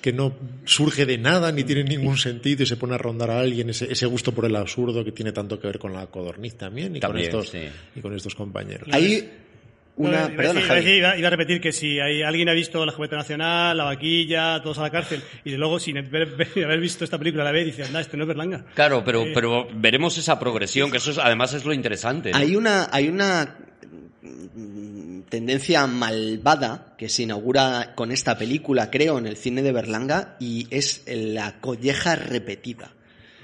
que 0.00 0.12
no 0.12 0.34
surge 0.64 1.04
de 1.04 1.18
nada 1.18 1.50
ni 1.50 1.64
tiene 1.64 1.82
ningún 1.82 2.16
sentido 2.16 2.62
y 2.62 2.66
se 2.66 2.76
pone 2.76 2.94
a 2.94 2.98
rondar 2.98 3.30
a 3.30 3.40
alguien, 3.40 3.70
ese, 3.70 3.90
ese 3.90 4.06
gusto 4.06 4.32
por 4.32 4.44
el 4.44 4.54
absurdo 4.54 5.04
que 5.04 5.12
tiene 5.12 5.32
tanto 5.32 5.58
que 5.58 5.66
ver 5.66 5.78
con 5.78 5.92
la 5.92 6.06
codorniz 6.06 6.54
también 6.56 6.94
y, 6.94 7.00
También, 7.00 7.30
con, 7.30 7.40
estos, 7.40 7.52
sí. 7.52 7.68
y 7.96 8.00
con 8.00 8.14
estos 8.14 8.34
compañeros. 8.34 8.88
Hay 8.92 9.28
una... 9.96 10.10
Bueno, 10.10 10.16
iba, 10.18 10.24
a 10.24 10.36
perdona, 10.36 10.60
decir- 10.60 10.68
Javi. 10.68 10.70
iba 10.70 10.74
a 10.74 10.80
decir- 10.82 10.98
iba- 10.98 11.16
iba 11.18 11.26
a 11.28 11.30
repetir 11.30 11.60
que 11.60 11.72
si 11.72 12.00
hay, 12.00 12.22
alguien 12.22 12.48
ha 12.48 12.52
visto 12.52 12.84
la 12.84 12.92
Juventud 12.92 13.16
Nacional, 13.16 13.76
la 13.76 13.84
vaquilla, 13.84 14.60
todos 14.62 14.78
a 14.78 14.82
la 14.82 14.90
cárcel, 14.90 15.22
y 15.44 15.50
de 15.52 15.58
luego 15.58 15.78
sin 15.78 15.98
haber, 15.98 16.34
haber 16.64 16.80
visto 16.80 17.04
esta 17.04 17.18
película 17.18 17.42
a 17.42 17.46
la 17.46 17.52
vez, 17.52 17.66
dice, 17.66 17.84
anda, 17.84 18.00
este 18.00 18.16
no 18.16 18.24
es 18.24 18.28
Berlanga. 18.28 18.64
Claro, 18.74 19.02
pero, 19.04 19.22
Eh. 19.24 19.32
pero 19.34 19.68
veremos 19.74 20.18
esa 20.18 20.38
progresión, 20.38 20.90
que 20.90 20.96
eso 20.98 21.10
es- 21.12 21.18
además 21.18 21.54
es 21.54 21.64
lo 21.64 21.72
interesante. 21.72 22.30
¿no? 22.32 22.36
Hay 22.38 22.56
una, 22.56 22.88
hay 22.92 23.08
una 23.08 23.56
tendencia 25.28 25.86
malvada 25.86 26.94
que 26.98 27.08
se 27.08 27.22
inaugura 27.24 27.92
con 27.94 28.12
esta 28.12 28.36
película, 28.38 28.90
creo, 28.90 29.18
en 29.18 29.26
el 29.26 29.36
cine 29.36 29.62
de 29.62 29.72
Berlanga, 29.72 30.36
y 30.40 30.66
es 30.70 31.02
la 31.06 31.60
colleja 31.60 32.16
repetida. 32.16 32.92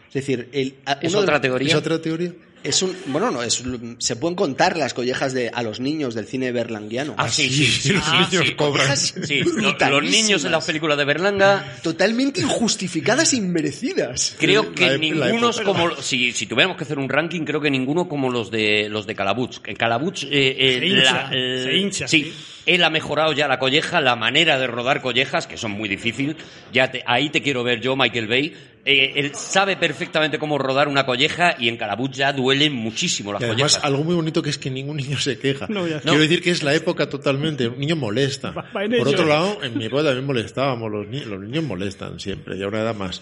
Es 0.08 0.14
decir, 0.14 0.48
el, 0.52 0.74
¿Es 1.00 1.12
de 1.12 1.18
otra 1.18 1.40
teoría? 1.40 1.68
¿Es 1.68 1.74
otra 1.74 2.00
teoría? 2.00 2.32
Es 2.62 2.82
un, 2.82 2.94
bueno, 3.06 3.30
no, 3.30 3.42
es, 3.42 3.62
se 3.98 4.16
pueden 4.16 4.34
contar 4.36 4.76
las 4.76 4.92
collejas 4.94 5.32
de, 5.32 5.50
a 5.52 5.62
los 5.62 5.80
niños 5.80 6.14
del 6.14 6.26
cine 6.26 6.52
berlanguiano. 6.52 7.14
Ah, 7.16 7.28
sí, 7.30 7.48
sí, 7.50 7.64
sí, 7.66 7.92
los 7.92 8.12
niños 8.12 8.46
sí. 8.46 8.54
cobran. 8.54 8.96
Sí, 8.96 9.40
lo- 9.42 9.72
los 9.90 10.02
niños 10.02 10.44
en 10.44 10.52
las 10.52 10.64
películas 10.64 10.96
de 10.98 11.04
Berlanga 11.04 11.76
Totalmente 11.82 12.40
injustificadas 12.40 13.32
e 13.32 13.36
inmerecidas. 13.36 14.36
Creo 14.38 14.72
que 14.74 14.90
La 14.90 14.98
ninguno 14.98 15.50
como 15.64 15.96
si, 16.02 16.32
si 16.32 16.46
tuviéramos 16.46 16.76
que 16.76 16.84
hacer 16.84 16.98
un 16.98 17.08
ranking, 17.08 17.42
creo 17.44 17.60
que 17.60 17.70
ninguno 17.70 18.08
como 18.08 18.30
los 18.30 18.50
de 18.50 18.88
los 18.88 19.06
de 19.06 19.14
Calabuch. 19.14 19.58
En 19.66 19.76
Calabuch 19.76 20.24
eh, 20.24 20.28
eh, 20.58 20.78
Se 20.80 20.86
hincha, 20.86 21.12
la- 21.12 21.30
eh, 21.32 21.62
se 21.64 21.76
hincha, 21.76 22.08
sí, 22.08 22.24
sí. 22.24 22.34
él 22.66 22.84
ha 22.84 22.90
mejorado 22.90 23.32
ya 23.32 23.48
la 23.48 23.58
colleja, 23.58 24.00
la 24.00 24.16
manera 24.16 24.58
de 24.58 24.66
rodar 24.66 25.00
collejas, 25.02 25.46
que 25.46 25.56
son 25.56 25.72
muy 25.72 25.88
difíciles. 25.88 26.36
Ya 26.72 26.90
te- 26.90 27.02
ahí 27.06 27.30
te 27.30 27.42
quiero 27.42 27.62
ver 27.64 27.80
yo, 27.80 27.96
Michael 27.96 28.28
Bay. 28.28 28.54
Eh, 28.84 29.12
él 29.16 29.32
sabe 29.34 29.76
perfectamente 29.76 30.38
cómo 30.38 30.56
rodar 30.56 30.88
una 30.88 31.04
colleja 31.04 31.54
y 31.58 31.68
en 31.68 31.76
Calabuch 31.76 32.12
ya 32.12 32.32
duelen 32.32 32.72
muchísimo 32.72 33.30
las 33.32 33.42
Y 33.42 33.44
además, 33.44 33.74
collejas. 33.74 33.84
algo 33.84 34.04
muy 34.04 34.14
bonito 34.14 34.42
que 34.42 34.48
es 34.50 34.56
que 34.58 34.70
ningún 34.70 34.96
niño 34.96 35.18
se 35.18 35.38
queja. 35.38 35.66
No, 35.68 35.86
ya. 35.86 36.00
Quiero 36.00 36.18
decir 36.18 36.42
que 36.42 36.50
es 36.50 36.62
la 36.62 36.74
época 36.74 37.08
totalmente. 37.08 37.68
Un 37.68 37.78
niño 37.78 37.96
molesta. 37.96 38.52
Va- 38.52 38.64
va 38.74 38.84
en 38.84 38.90
Por 38.92 39.00
ello. 39.06 39.10
otro 39.10 39.26
lado, 39.26 39.58
en 39.62 39.76
mi 39.76 39.84
época 39.84 40.04
también 40.04 40.24
molestábamos. 40.24 40.90
Los, 40.90 41.06
ni- 41.08 41.24
los 41.24 41.38
niños 41.40 41.64
molestan 41.64 42.18
siempre, 42.18 42.56
y 42.56 42.62
ahora 42.62 42.82
da 42.82 42.94
más. 42.94 43.20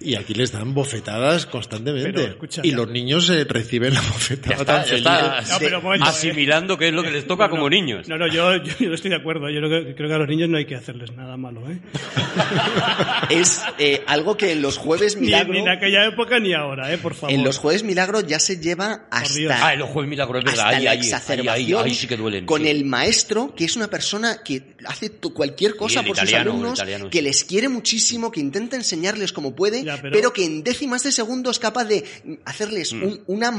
Y 0.00 0.14
aquí 0.14 0.32
les 0.34 0.52
dan 0.52 0.74
bofetadas 0.74 1.46
constantemente. 1.46 2.12
Pero, 2.12 2.28
escucha, 2.32 2.60
y 2.64 2.70
los 2.70 2.88
niños 2.88 3.28
eh, 3.30 3.44
reciben 3.44 3.94
la 3.94 4.00
Ya 4.02 4.08
bofetada 4.08 4.54
está, 4.54 4.64
tan 4.64 4.82
ya 4.84 4.88
feliz. 4.90 5.06
está 5.06 5.42
No, 5.54 5.58
pero 5.58 5.82
momento, 5.82 6.06
eh. 6.06 6.08
asimilando 6.10 6.78
qué 6.78 6.88
es 6.88 6.94
lo 6.94 7.02
que 7.02 7.10
les 7.10 7.26
toca 7.26 7.48
como 7.50 7.68
niños. 7.68 8.08
No, 8.08 8.16
no, 8.16 8.26
yo, 8.28 8.56
yo, 8.62 8.72
yo 8.78 8.88
no 8.88 8.94
estoy 8.94 9.10
de 9.10 9.16
acuerdo. 9.16 9.50
Yo 9.50 9.60
creo 9.60 9.84
que, 9.86 9.94
creo 9.96 10.08
que 10.08 10.14
a 10.14 10.18
los 10.18 10.28
niños 10.28 10.48
no 10.48 10.56
hay 10.56 10.66
que 10.66 10.76
hacerles 10.76 11.10
nada 11.16 11.36
malo, 11.36 11.62
¿eh? 11.70 11.78
Es 13.30 13.62
eh, 13.78 14.02
algo 14.06 14.36
que 14.36 14.52
en 14.52 14.62
los 14.62 14.78
jueves 14.78 15.16
Ni, 15.16 15.26
milagro. 15.26 15.52
ni 15.52 15.60
en 15.60 15.68
aquella 15.68 16.06
época 16.06 16.38
ni 16.38 16.54
ahora, 16.54 16.92
¿eh? 16.92 16.98
Por 16.98 17.14
favor. 17.14 17.34
En 17.34 17.44
los 17.44 17.58
jueves 17.58 17.82
milagro 17.82 18.20
ya 18.20 18.38
se 18.38 18.58
lleva 18.58 19.06
hasta, 19.10 19.66
Ah, 19.66 19.74
el 19.74 19.82
ojo 19.82 20.00
del 20.00 20.08
milagro, 20.08 20.38
es 20.38 20.44
verdad. 20.44 20.66
hasta 20.66 20.76
Ahí, 20.78 20.84
la 20.84 20.90
ahí, 20.92 20.96
ahí, 20.98 21.02
ahí, 21.02 21.06
exacerbación 21.08 21.84
ahí 21.84 21.94
sí 21.94 22.06
que 22.06 22.16
duelen. 22.16 22.46
con 22.46 22.62
sí. 22.62 22.68
el 22.68 22.84
maestro, 22.84 23.54
que 23.54 23.64
es 23.64 23.76
una 23.76 23.88
persona 23.88 24.38
que 24.44 24.74
hace 24.86 25.10
to- 25.10 25.34
cualquier 25.34 25.76
cosa 25.76 26.02
por 26.02 26.16
italiano, 26.16 26.52
sus 26.70 26.80
alumnos, 26.80 27.10
que 27.10 27.22
les 27.22 27.44
quiere 27.44 27.68
muchísimo, 27.68 28.30
que 28.30 28.40
intenta 28.40 28.76
enseñarles 28.76 29.32
como 29.32 29.54
puede, 29.54 29.84
Ya, 29.96 30.00
pero... 30.00 30.12
pero- 30.14 30.32
que 30.32 30.44
en 30.44 30.62
décimas 30.62 31.02
de 31.02 31.12
segundo 31.12 31.50
es 31.50 31.58
capaz 31.58 31.84
de 31.86 32.04
hacerles 32.44 32.92
Mm. 32.92 33.02
un- 33.02 33.20
una 33.26 33.52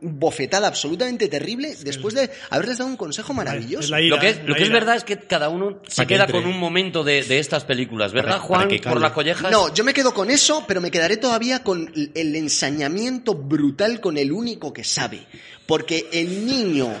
bofetada 0.00 0.68
absolutamente 0.68 1.28
terrible 1.28 1.74
después 1.82 2.14
de 2.14 2.30
haberles 2.50 2.78
dado 2.78 2.90
un 2.90 2.96
consejo 2.96 3.32
maravilloso. 3.34 3.88
Ira, 3.98 4.00
Lo 4.16 4.20
que 4.20 4.28
es, 4.30 4.36
la 4.38 4.42
lo 4.44 4.54
que 4.54 4.62
es 4.62 4.68
ira. 4.68 4.78
verdad 4.78 4.96
es 4.96 5.04
que 5.04 5.18
cada 5.18 5.48
uno 5.48 5.80
se 5.88 5.96
Para 5.96 6.06
queda 6.06 6.24
entre. 6.24 6.42
con 6.42 6.50
un 6.50 6.58
momento 6.58 7.02
de, 7.04 7.22
de 7.22 7.38
estas 7.38 7.64
películas, 7.64 8.12
¿verdad, 8.12 8.38
Juan? 8.40 8.68
por 8.82 9.00
las 9.00 9.12
collejas. 9.12 9.50
No, 9.50 9.72
yo 9.74 9.84
me 9.84 9.94
quedo 9.94 10.12
con 10.12 10.30
eso, 10.30 10.64
pero 10.68 10.80
me 10.80 10.90
quedaré 10.90 11.16
todavía 11.16 11.62
con 11.62 11.92
el 12.14 12.36
ensañamiento 12.36 13.34
brutal 13.34 14.00
con 14.00 14.16
el 14.18 14.32
único 14.32 14.72
que 14.72 14.84
sabe. 14.84 15.26
Porque 15.66 16.08
el 16.12 16.46
niño, 16.46 16.92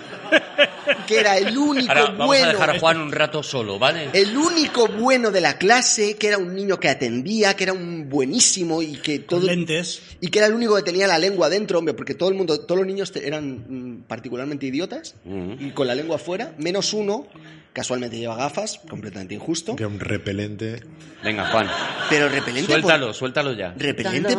que 1.06 1.20
era 1.20 1.36
el 1.38 1.56
único 1.56 1.88
Ahora 1.88 2.04
vamos 2.10 2.26
bueno. 2.26 2.46
a 2.48 2.52
dejar 2.52 2.70
a 2.70 2.78
Juan 2.80 3.00
un 3.00 3.12
rato 3.12 3.42
solo, 3.44 3.78
¿vale? 3.78 4.10
El 4.12 4.36
único 4.36 4.88
bueno 4.88 5.30
de 5.30 5.40
la 5.40 5.56
clase, 5.56 6.16
que 6.16 6.26
era 6.28 6.38
un 6.38 6.52
niño 6.54 6.80
que 6.80 6.88
atendía, 6.88 7.54
que 7.54 7.62
era 7.64 7.72
un 7.72 8.08
buenísimo 8.08 8.82
y 8.82 8.96
que 8.96 9.24
Con 9.24 9.38
todo 9.38 9.46
lentes. 9.48 10.02
y 10.20 10.28
que 10.28 10.38
era 10.40 10.48
el 10.48 10.54
único 10.54 10.74
que 10.74 10.82
tenía 10.82 11.06
la 11.06 11.18
lengua 11.18 11.48
dentro, 11.48 11.78
hombre, 11.78 11.94
porque 11.94 12.14
todo 12.14 12.28
el 12.28 12.34
mundo, 12.34 12.58
todos 12.58 12.78
los 12.78 12.86
niños 12.88 13.12
eran 13.14 13.64
mm, 13.68 14.02
particularmente 14.08 14.66
idiotas 14.66 15.14
Ujú. 15.24 15.56
y 15.60 15.70
con 15.70 15.86
la 15.86 15.94
lengua 15.94 16.16
afuera, 16.16 16.52
menos 16.58 16.92
uno, 16.92 17.28
casualmente 17.72 18.18
lleva 18.18 18.34
gafas, 18.36 18.80
completamente 18.88 19.34
injusto, 19.34 19.76
Que 19.76 19.86
un 19.86 20.00
repelente. 20.00 20.82
Venga, 21.22 21.46
Juan. 21.50 21.68
pero 22.10 22.28
repelente 22.28 22.72
por- 22.72 22.80
Suéltalo, 22.80 23.14
suéltalo 23.14 23.52
ya. 23.52 23.74
repelente 23.76 24.36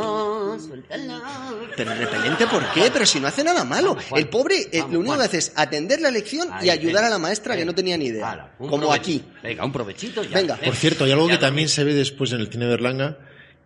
pero 1.75 1.93
repelente 1.93 2.47
¿por 2.47 2.63
qué? 2.71 2.89
Pero 2.91 3.05
si 3.05 3.19
no 3.19 3.27
hace 3.27 3.43
nada 3.43 3.63
malo. 3.63 3.95
El 4.17 4.27
pobre 4.29 4.55
eh, 4.71 4.79
vamos, 4.79 4.93
lo 4.93 4.99
único 4.99 5.17
que 5.17 5.23
hace 5.23 5.37
es 5.37 5.51
atender 5.55 6.01
la 6.01 6.11
lección 6.11 6.47
y 6.61 6.69
ayudar 6.69 6.95
venga, 7.03 7.07
a 7.07 7.09
la 7.11 7.19
maestra 7.19 7.53
que 7.53 7.59
venga. 7.61 7.71
no 7.71 7.75
tenía 7.75 7.97
ni 7.97 8.05
idea. 8.05 8.51
Un 8.59 8.69
como 8.69 8.91
aquí. 8.93 9.21
Venga, 9.43 9.65
un 9.65 9.71
provechito 9.71 10.23
ya. 10.23 10.37
Venga. 10.37 10.55
Por 10.57 10.75
cierto, 10.75 11.03
hay 11.05 11.11
algo 11.11 11.27
Ya 11.27 11.35
que 11.35 11.41
también 11.41 11.69
se 11.69 11.83
ve 11.83 11.93
después 11.93 12.31
en 12.33 12.41
el 12.41 12.47
cine 12.47 12.65
de 12.65 12.71
Berlanga, 12.71 13.17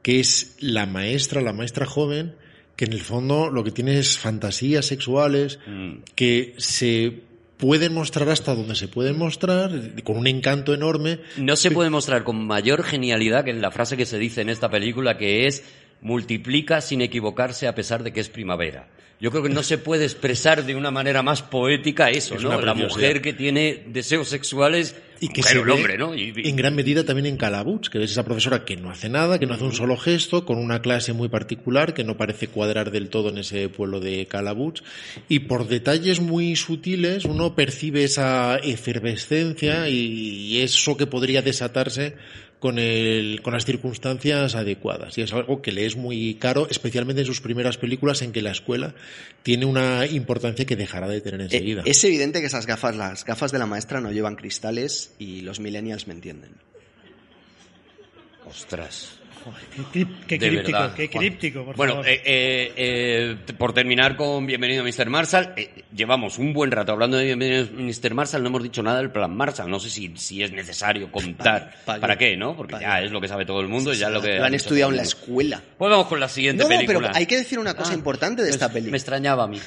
que 0.01 0.19
es 0.19 0.55
la 0.59 0.85
maestra, 0.85 1.41
la 1.41 1.53
maestra 1.53 1.85
joven, 1.85 2.35
que 2.75 2.85
en 2.85 2.93
el 2.93 3.01
fondo 3.01 3.49
lo 3.49 3.63
que 3.63 3.71
tiene 3.71 3.99
es 3.99 4.17
fantasías 4.17 4.85
sexuales, 4.85 5.59
Mm. 5.67 5.97
que 6.15 6.55
se 6.57 7.21
pueden 7.57 7.93
mostrar 7.93 8.27
hasta 8.29 8.55
donde 8.55 8.73
se 8.75 8.87
pueden 8.87 9.19
mostrar, 9.19 9.69
con 10.03 10.17
un 10.17 10.25
encanto 10.25 10.73
enorme. 10.73 11.19
No 11.37 11.55
se 11.55 11.69
puede 11.69 11.91
mostrar 11.91 12.23
con 12.23 12.47
mayor 12.47 12.81
genialidad 12.83 13.43
que 13.45 13.51
en 13.51 13.61
la 13.61 13.69
frase 13.69 13.95
que 13.97 14.07
se 14.07 14.17
dice 14.17 14.41
en 14.41 14.49
esta 14.49 14.69
película, 14.71 15.15
que 15.17 15.45
es 15.45 15.63
multiplica 16.01 16.81
sin 16.81 17.01
equivocarse 17.01 17.67
a 17.67 17.75
pesar 17.75 18.03
de 18.03 18.11
que 18.11 18.19
es 18.19 18.29
primavera. 18.29 18.87
Yo 19.19 19.29
creo 19.29 19.43
que 19.43 19.49
no 19.49 19.61
se 19.61 19.77
puede 19.77 20.05
expresar 20.05 20.65
de 20.65 20.73
una 20.73 20.89
manera 20.89 21.21
más 21.21 21.43
poética 21.43 22.09
eso, 22.09 22.33
Es 22.33 22.41
¿no? 22.43 22.59
La 22.59 22.73
mujer 22.73 23.21
que 23.21 23.33
tiene 23.33 23.83
deseos 23.85 24.29
sexuales 24.29 24.95
Y 25.19 25.27
que 25.27 25.43
se 25.43 25.59
el 25.59 25.69
hombre, 25.69 25.95
¿no? 25.95 26.15
Y- 26.15 26.33
y- 26.35 26.49
en 26.49 26.55
gran 26.55 26.73
medida 26.73 27.03
también 27.05 27.27
en 27.27 27.37
Calabuch, 27.37 27.89
que 27.89 28.03
es 28.03 28.09
esa 28.09 28.25
profesora 28.25 28.65
que 28.65 28.77
no 28.77 28.89
hace 28.89 29.09
nada, 29.09 29.37
que 29.37 29.45
no 29.45 29.53
hace 29.53 29.63
un 29.65 29.73
solo 29.73 29.95
gesto, 29.95 30.43
con 30.43 30.57
una 30.57 30.81
clase 30.81 31.13
muy 31.13 31.29
particular 31.29 31.93
que 31.93 32.03
no 32.03 32.17
parece 32.17 32.47
cuadrar 32.47 32.89
del 32.89 33.09
todo 33.09 33.29
en 33.29 33.37
ese 33.37 33.69
pueblo 33.69 33.99
de 33.99 34.25
Calabuch. 34.25 34.81
Y 35.29 35.41
por 35.41 35.67
detalles 35.67 36.19
muy 36.19 36.55
sutiles 36.55 37.23
uno 37.25 37.53
percibe 37.53 38.03
esa 38.03 38.57
efervescencia 38.57 39.87
y 39.87 40.61
eso 40.61 40.97
que 40.97 41.05
podría 41.05 41.43
desatarse 41.43 42.15
con, 42.61 42.79
el, 42.79 43.41
con 43.41 43.51
las 43.53 43.65
circunstancias 43.65 44.55
adecuadas. 44.55 45.17
Y 45.17 45.21
es 45.23 45.33
algo 45.33 45.61
que 45.61 45.71
le 45.73 45.85
es 45.85 45.97
muy 45.97 46.35
caro, 46.35 46.67
especialmente 46.69 47.21
en 47.23 47.25
sus 47.27 47.41
primeras 47.41 47.77
películas, 47.77 48.21
en 48.21 48.31
que 48.31 48.41
la 48.41 48.51
escuela 48.51 48.93
tiene 49.43 49.65
una 49.65 50.05
importancia 50.05 50.65
que 50.65 50.75
dejará 50.75 51.09
de 51.09 51.19
tener 51.21 51.41
Eh, 51.41 51.43
enseguida. 51.45 51.81
es 51.85 52.03
evidente 52.03 52.39
que 52.39 52.45
esas 52.45 52.67
gafas, 52.67 52.95
las 52.95 53.25
gafas 53.25 53.51
de 53.51 53.57
la 53.59 53.65
maestra 53.65 53.99
no 53.99 54.11
llevan 54.11 54.35
cristales 54.35 55.11
y 55.17 55.41
los 55.41 55.59
millennials 55.59 56.07
me 56.07 56.13
entienden. 56.13 56.51
Ostras. 58.45 59.19
Qué, 59.91 60.37
críptico, 60.37 60.71
verdad, 60.79 60.93
qué 60.95 61.09
críptico, 61.09 61.65
por 61.65 61.75
bueno, 61.75 61.93
favor. 61.93 62.07
eh, 62.07 62.21
eh, 62.25 62.73
eh, 62.75 63.53
por 63.57 63.73
terminar 63.73 64.15
con 64.15 64.45
Bienvenido 64.45 64.83
Mr. 64.83 65.09
Marshall, 65.09 65.53
eh, 65.57 65.83
llevamos 65.95 66.37
un 66.37 66.53
buen 66.53 66.69
rato 66.71 66.91
hablando 66.91 67.17
de 67.17 67.25
Bienvenido 67.25 67.67
Mr. 67.73 68.13
Marshall, 68.13 68.43
no 68.43 68.49
hemos 68.49 68.63
dicho 68.63 68.83
nada 68.83 68.97
del 68.99 69.09
plan 69.11 69.35
Marshall, 69.35 69.69
no 69.69 69.79
sé 69.79 69.89
si, 69.89 70.11
si 70.17 70.43
es 70.43 70.51
necesario 70.51 71.11
contar. 71.11 71.73
Pa- 71.85 71.95
pa- 71.95 71.99
¿Para 71.99 72.17
qué, 72.17 72.37
no? 72.37 72.55
Porque 72.55 72.73
pa- 72.73 72.81
ya 72.81 73.01
es 73.01 73.11
lo 73.11 73.19
que 73.19 73.27
sabe 73.27 73.45
todo 73.45 73.61
el 73.61 73.67
mundo 73.67 73.93
y 73.93 73.97
ya 73.97 74.09
lo 74.09 74.21
que... 74.21 74.35
Lo 74.37 74.45
han 74.45 74.53
estudiado 74.53 74.91
en 74.91 74.97
la 74.97 75.03
escuela. 75.03 75.61
Pues 75.77 75.89
vamos 75.89 76.07
con 76.07 76.19
la 76.19 76.29
siguiente 76.29 76.63
No, 76.63 76.69
no, 76.69 76.75
película. 76.75 76.99
pero 77.07 77.17
hay 77.17 77.25
que 77.25 77.37
decir 77.37 77.57
una 77.59 77.73
cosa 77.75 77.91
Ah, 77.93 77.95
importante 77.95 78.43
de 78.43 78.49
pues 78.49 78.55
esta 78.55 78.67
Me 78.67 78.73
película. 78.75 78.97
extrañaba 78.97 79.43
a 79.43 79.47
mí. 79.47 79.59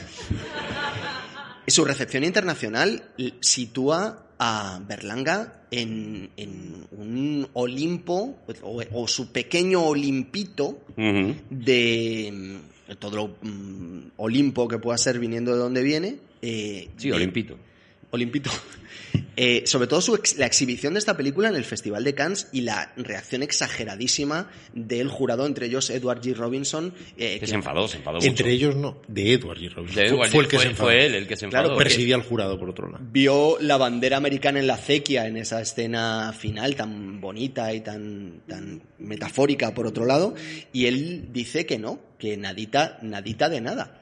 Su 1.67 1.85
recepción 1.85 2.25
internacional 2.25 3.03
sitúa 3.41 4.24
a 4.39 4.81
Berlanga 4.87 5.63
en, 5.71 6.31
en 6.37 6.87
un 6.93 7.49
Olimpo, 7.55 8.37
o, 8.63 8.83
o 8.93 9.09
su 9.09 9.33
pequeño 9.33 9.83
Olimpito 9.85 10.79
de 11.51 12.31
mm, 12.33 12.93
todo 12.99 13.17
lo 13.17 13.29
mm, 13.43 14.11
Olimpo 14.17 14.69
que 14.69 14.79
pueda 14.79 14.99
ser 14.99 15.19
viniendo 15.19 15.53
de 15.53 15.59
donde 15.59 15.83
viene. 15.83 16.17
eh, 16.43 16.89
Sí, 16.97 17.09
de- 17.09 17.15
Olimpito. 17.15 17.57
Olimpito. 18.15 18.51
Eh, 19.37 19.65
sobre 19.67 19.89
todo 19.89 20.01
su 20.01 20.15
ex- 20.15 20.39
la 20.39 20.47
exhibición 20.47 20.93
de 20.95 21.01
esta 21.01 21.17
película 21.17 21.49
en 21.49 21.57
el 21.57 21.65
Festival 21.65 22.05
de 22.05 22.15
Cannes 22.15 22.49
y 22.53 22.61
la 22.61 22.93
reacción 22.97 23.43
exageradísima 23.43 24.49
del 24.75 25.09
jurado, 25.09 25.45
entre 25.47 25.67
ellos 25.67 25.91
Edward 25.91 26.21
G. 26.21 26.35
Robinson. 26.37 26.95
eh, 27.17 27.35
Que 27.35 27.41
que- 27.41 27.47
se 27.49 27.55
enfadó, 27.57 27.89
se 27.89 27.97
enfadó 27.99 28.19
mucho. 28.19 28.29
Entre 28.29 28.53
ellos 28.53 28.77
no, 28.77 29.03
de 29.09 29.33
Edward 29.33 29.59
G. 29.59 29.71
Robinson. 29.73 29.95
Fue- 29.95 30.07
Edward, 30.07 30.31
fue 30.31 30.41
el 30.45 30.49
que 30.49 30.57
fue, 30.57 30.65
se 30.65 30.71
enfadó. 30.71 30.89
fue 30.89 31.07
él 31.07 31.15
el 31.17 31.27
que 31.27 31.37
se 31.37 31.49
Claro, 31.49 31.65
enfadó. 31.67 31.75
porque- 31.79 31.91
Presidía 31.91 32.15
al 32.15 32.23
jurado, 32.23 32.59
por 32.61 32.71
otro 32.71 32.89
lado. 32.89 33.05
vio 33.11 33.57
la 33.61 33.77
bandera 33.77 34.17
americana 34.19 34.61
en 34.61 34.69
la 34.69 34.75
acequia 34.75 35.27
en 35.27 35.37
esa 35.37 35.61
escena 35.61 36.33
final 36.37 36.77
tan 36.77 37.21
bonita 37.21 37.73
y 37.75 37.81
tan, 37.81 38.43
tan 38.49 38.83
metafórica 38.99 39.75
por 39.75 39.87
otro 39.89 40.07
lado 40.07 40.35
y 40.73 40.87
él 40.87 41.29
dice 41.33 41.67
que 41.67 41.79
no, 41.79 41.99
que 42.19 42.37
nadita, 42.37 42.99
nadita 43.03 43.49
de 43.49 43.61
nada. 43.61 44.01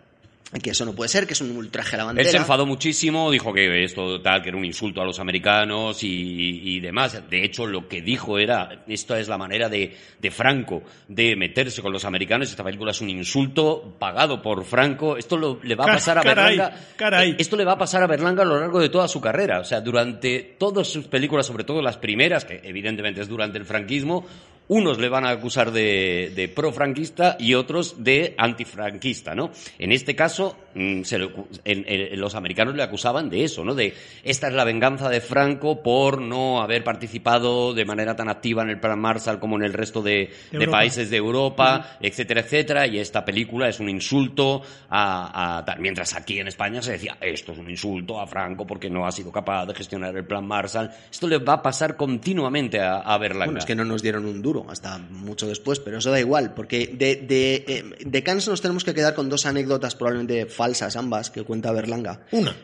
Que 0.60 0.70
eso 0.70 0.84
no 0.84 0.92
puede 0.94 1.08
ser, 1.08 1.26
que 1.26 1.32
es 1.32 1.40
un 1.40 1.56
ultraje 1.56 1.96
a 1.96 1.98
la 2.00 2.04
bandera. 2.04 2.26
Él 2.28 2.30
se 2.30 2.36
enfadó 2.36 2.66
muchísimo, 2.66 3.30
dijo 3.30 3.54
que 3.54 3.84
esto 3.84 4.20
tal, 4.20 4.42
que 4.42 4.50
era 4.50 4.58
un 4.58 4.64
insulto 4.66 5.00
a 5.00 5.04
los 5.06 5.18
americanos 5.18 6.02
y, 6.04 6.60
y 6.76 6.80
demás. 6.80 7.22
De 7.30 7.42
hecho, 7.42 7.66
lo 7.66 7.88
que 7.88 8.02
dijo 8.02 8.38
era, 8.38 8.84
esta 8.86 9.18
es 9.18 9.28
la 9.28 9.38
manera 9.38 9.70
de, 9.70 9.96
de 10.20 10.30
Franco 10.30 10.82
de 11.08 11.36
meterse 11.36 11.80
con 11.80 11.90
los 11.90 12.04
americanos. 12.04 12.50
Esta 12.50 12.62
película 12.64 12.90
es 12.90 13.00
un 13.00 13.08
insulto 13.08 13.96
pagado 13.98 14.42
por 14.42 14.62
Franco. 14.64 15.16
Esto 15.16 15.38
lo- 15.38 15.58
le 15.62 15.74
va 15.74 15.84
a 15.84 15.88
pasar 15.94 16.18
a 16.18 16.22
caray, 16.22 16.56
Berlanga. 16.58 16.80
caray. 16.96 17.30
eh, 17.30 17.36
Esto 17.38 17.56
le 17.56 17.64
va 17.64 17.72
a 17.72 17.78
pasar 17.78 18.02
a 18.02 18.06
Berlanga 18.06 18.42
a 18.42 18.46
lo 18.46 18.60
largo 18.60 18.78
de 18.78 18.90
toda 18.90 19.08
su 19.08 19.22
carrera. 19.22 19.60
O 19.60 19.64
sea, 19.64 19.80
durante 19.80 20.56
todas 20.58 20.86
sus 20.86 21.06
películas, 21.06 21.46
sobre 21.46 21.64
todo 21.64 21.80
las 21.80 21.96
primeras, 21.96 22.44
que 22.44 22.60
evidentemente 22.62 23.22
es 23.22 23.28
durante 23.28 23.56
el 23.56 23.64
franquismo, 23.64 24.26
unos 24.68 24.98
le 24.98 25.08
van 25.08 25.24
a 25.24 25.30
acusar 25.30 25.72
de, 25.72 26.32
de 26.34 26.48
pro-franquista 26.48 27.36
y 27.38 27.54
otros 27.54 28.04
de 28.04 28.34
antifranquista, 28.38 29.34
¿no? 29.34 29.50
En 29.78 29.92
este 29.92 30.14
caso, 30.16 30.56
se 31.04 31.18
le 31.18 31.30
en- 31.64 31.84
en- 31.86 32.20
los 32.20 32.34
americanos 32.34 32.74
le 32.74 32.82
acusaban 32.82 33.28
de 33.30 33.44
eso, 33.44 33.64
¿no? 33.64 33.74
De 33.74 33.94
esta 34.24 34.48
es 34.48 34.54
la 34.54 34.64
venganza 34.64 35.08
de 35.08 35.20
Franco 35.20 35.82
por 35.82 36.20
no 36.20 36.60
haber 36.62 36.84
participado 36.84 37.74
de 37.74 37.84
manera 37.84 38.16
tan 38.16 38.28
activa 38.28 38.62
en 38.62 38.70
el 38.70 38.80
Plan 38.80 38.98
Marshall 38.98 39.38
como 39.38 39.56
en 39.56 39.64
el 39.64 39.72
resto 39.72 40.02
de, 40.02 40.30
de 40.50 40.58
países 40.68 41.10
de 41.10 41.16
Europa, 41.16 41.96
etcétera, 42.00 42.40
etcétera, 42.40 42.86
y 42.86 42.98
esta 42.98 43.24
película 43.24 43.68
es 43.68 43.80
un 43.80 43.88
insulto 43.88 44.62
a, 44.88 45.58
a 45.58 45.64
tal. 45.64 45.80
Mientras 45.80 46.14
aquí 46.14 46.38
en 46.38 46.48
España 46.48 46.82
se 46.82 46.92
decía, 46.92 47.16
esto 47.20 47.52
es 47.52 47.58
un 47.58 47.70
insulto 47.70 48.20
a 48.20 48.26
Franco 48.26 48.66
porque 48.66 48.88
no 48.90 49.06
ha 49.06 49.12
sido 49.12 49.30
capaz 49.32 49.66
de 49.66 49.74
gestionar 49.74 50.16
el 50.16 50.24
Plan 50.24 50.46
Marshall. 50.46 50.90
Esto 51.10 51.26
le 51.28 51.38
va 51.38 51.54
a 51.54 51.62
pasar 51.62 51.96
continuamente 51.96 52.80
a, 52.80 52.98
a 53.00 53.18
Berlanga. 53.18 53.46
Bueno, 53.46 53.58
es 53.58 53.64
que 53.66 53.74
no 53.74 53.84
nos 53.84 54.02
dieron 54.02 54.24
un 54.24 54.42
duro 54.42 54.66
hasta 54.68 54.98
mucho 54.98 55.46
después, 55.46 55.80
pero 55.80 55.98
eso 55.98 56.10
da 56.10 56.20
igual, 56.20 56.54
porque 56.54 56.86
de, 56.92 57.16
de, 57.16 57.64
eh, 57.66 57.84
de 58.04 58.22
Cannes 58.22 58.48
nos 58.48 58.60
tenemos 58.60 58.84
que 58.84 58.94
quedar 58.94 59.14
con 59.14 59.28
dos 59.28 59.46
anécdotas 59.46 59.94
probablemente 59.94 60.46
falsas 60.62 60.94
ambas 60.94 61.28
que 61.28 61.42
cuenta 61.42 61.72
Berlanga. 61.72 62.20
Una. 62.30 62.54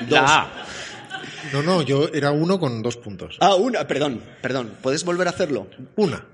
Dos. 0.00 0.10
La 0.10 0.40
A. 0.40 0.48
No, 1.52 1.62
no, 1.62 1.82
yo 1.82 2.08
era 2.12 2.32
uno 2.32 2.58
con 2.58 2.82
dos 2.82 2.96
puntos. 2.96 3.36
Ah, 3.40 3.54
una, 3.54 3.86
perdón, 3.86 4.20
perdón, 4.42 4.72
¿puedes 4.82 5.04
volver 5.04 5.28
a 5.28 5.30
hacerlo? 5.30 5.68
Una. 5.94 6.24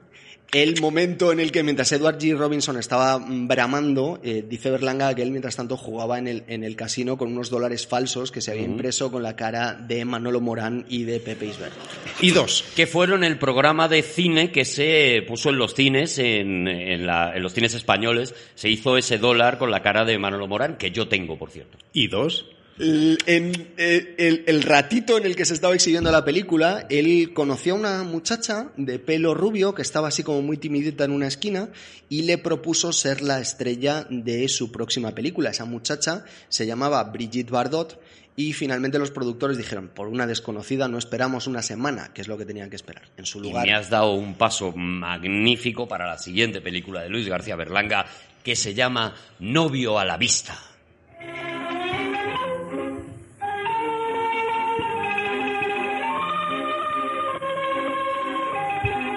El 0.55 0.81
momento 0.81 1.33
en 1.33 1.41
el 1.41 1.51
que 1.51 1.65
mientras 1.65 1.91
Edward 1.91 2.17
G. 2.19 2.37
Robinson 2.37 2.79
estaba 2.79 3.19
mm, 3.19 3.49
bramando, 3.49 4.21
eh, 4.23 4.45
dice 4.49 4.71
Berlanga 4.71 5.13
que 5.15 5.23
él 5.23 5.31
mientras 5.33 5.57
tanto 5.57 5.77
jugaba 5.77 6.17
en 6.19 6.29
el, 6.29 6.45
en 6.47 6.63
el 6.63 6.77
casino 6.77 7.19
con 7.19 7.33
unos 7.33 7.51
dólares 7.51 7.87
falsos 7.89 8.31
que 8.31 8.41
se 8.41 8.53
había 8.53 8.63
impreso 8.63 9.11
con 9.11 9.23
la 9.25 9.35
cara 9.35 9.75
de 9.75 10.05
Manolo 10.05 10.41
Morán 10.41 10.87
y 10.89 11.03
de 11.03 11.19
Pepe 11.19 11.47
Isbert. 11.47 11.73
Y 12.21 12.31
dos. 12.31 12.65
que 12.77 12.87
fueron 12.87 13.25
el 13.25 13.37
programa 13.39 13.89
de 13.89 14.03
cine 14.03 14.53
que 14.53 14.65
se 14.65 15.23
puso 15.27 15.51
en 15.51 15.59
los 15.59 15.75
cines, 15.75 16.19
en, 16.19 16.69
en 16.69 17.05
la- 17.05 17.35
en 17.35 17.43
los 17.43 17.53
cines 17.53 17.75
españoles. 17.75 18.33
Se 18.55 18.69
hizo 18.69 18.97
ese 18.97 19.19
dólar 19.19 19.59
con 19.59 19.73
la 19.73 19.83
cara 19.83 20.05
de 20.05 20.17
Manolo 20.19 20.47
Morán, 20.47 20.77
que 20.77 20.93
yo 20.93 21.09
tengo, 21.09 21.37
por 21.37 21.51
cierto. 21.51 21.77
Y 21.93 22.07
dos. 22.07 22.47
En, 22.77 23.69
eh, 23.77 24.15
el- 24.19 24.43
el 24.47 24.63
ratito 24.63 25.17
en 25.17 25.25
el 25.27 25.37
que 25.37 25.45
se 25.45 25.55
estaba 25.55 25.75
exhibiendo 25.75 26.11
la 26.11 26.25
película, 26.25 26.87
él 26.91 27.33
conoció 27.33 27.75
a 27.75 27.77
una 27.77 28.03
muchacha 28.03 28.71
de 28.77 28.99
pelo 28.99 29.33
rubio 29.33 29.75
que 29.75 29.83
estaba 29.83 30.09
así 30.09 30.25
como 30.25 30.43
muy 30.43 30.57
timidita 30.57 31.05
en 31.05 31.13
una 31.13 31.29
esquina 31.29 31.69
y 32.09 32.23
le 32.23 32.37
propuso 32.39 32.93
ser 32.93 33.23
la 33.23 33.39
estrella 33.41 34.07
de 34.11 34.49
su 34.49 34.73
próxima 34.73 35.13
película. 35.15 35.51
Esa 35.51 35.65
muchacha 35.67 36.25
se 36.49 36.67
llamaba 36.67 37.05
Brigitte 37.05 37.51
Bardot 37.51 38.01
y 38.35 38.53
finalmente 38.55 38.99
los 38.99 39.13
productores 39.13 39.57
dijeron, 39.57 39.89
por 39.95 40.09
una 40.09 40.27
desconocida 40.27 40.89
no 40.89 40.99
esperamos 40.99 41.47
una 41.47 41.63
semana, 41.63 42.13
que 42.13 42.23
es 42.23 42.27
lo 42.29 42.37
que 42.37 42.45
tenían 42.45 42.71
que 42.71 42.77
esperar. 42.77 43.05
En 43.17 43.25
su 43.25 43.39
Y 43.39 43.43
lugar... 43.43 43.65
me 43.67 43.73
has 43.75 43.89
dado 43.89 44.15
un 44.15 44.35
paso 44.35 44.73
magnífico 44.73 45.87
para 45.87 46.09
la 46.09 46.19
siguiente 46.19 46.61
película 46.61 47.03
de 47.03 47.09
Luis 47.09 47.29
García 47.29 47.55
Berlanga 47.55 48.05
que 48.43 48.57
se 48.57 48.75
llama 48.75 49.15
Novio 49.39 49.97
a 50.01 50.05
la 50.05 50.17
vista. 50.17 50.59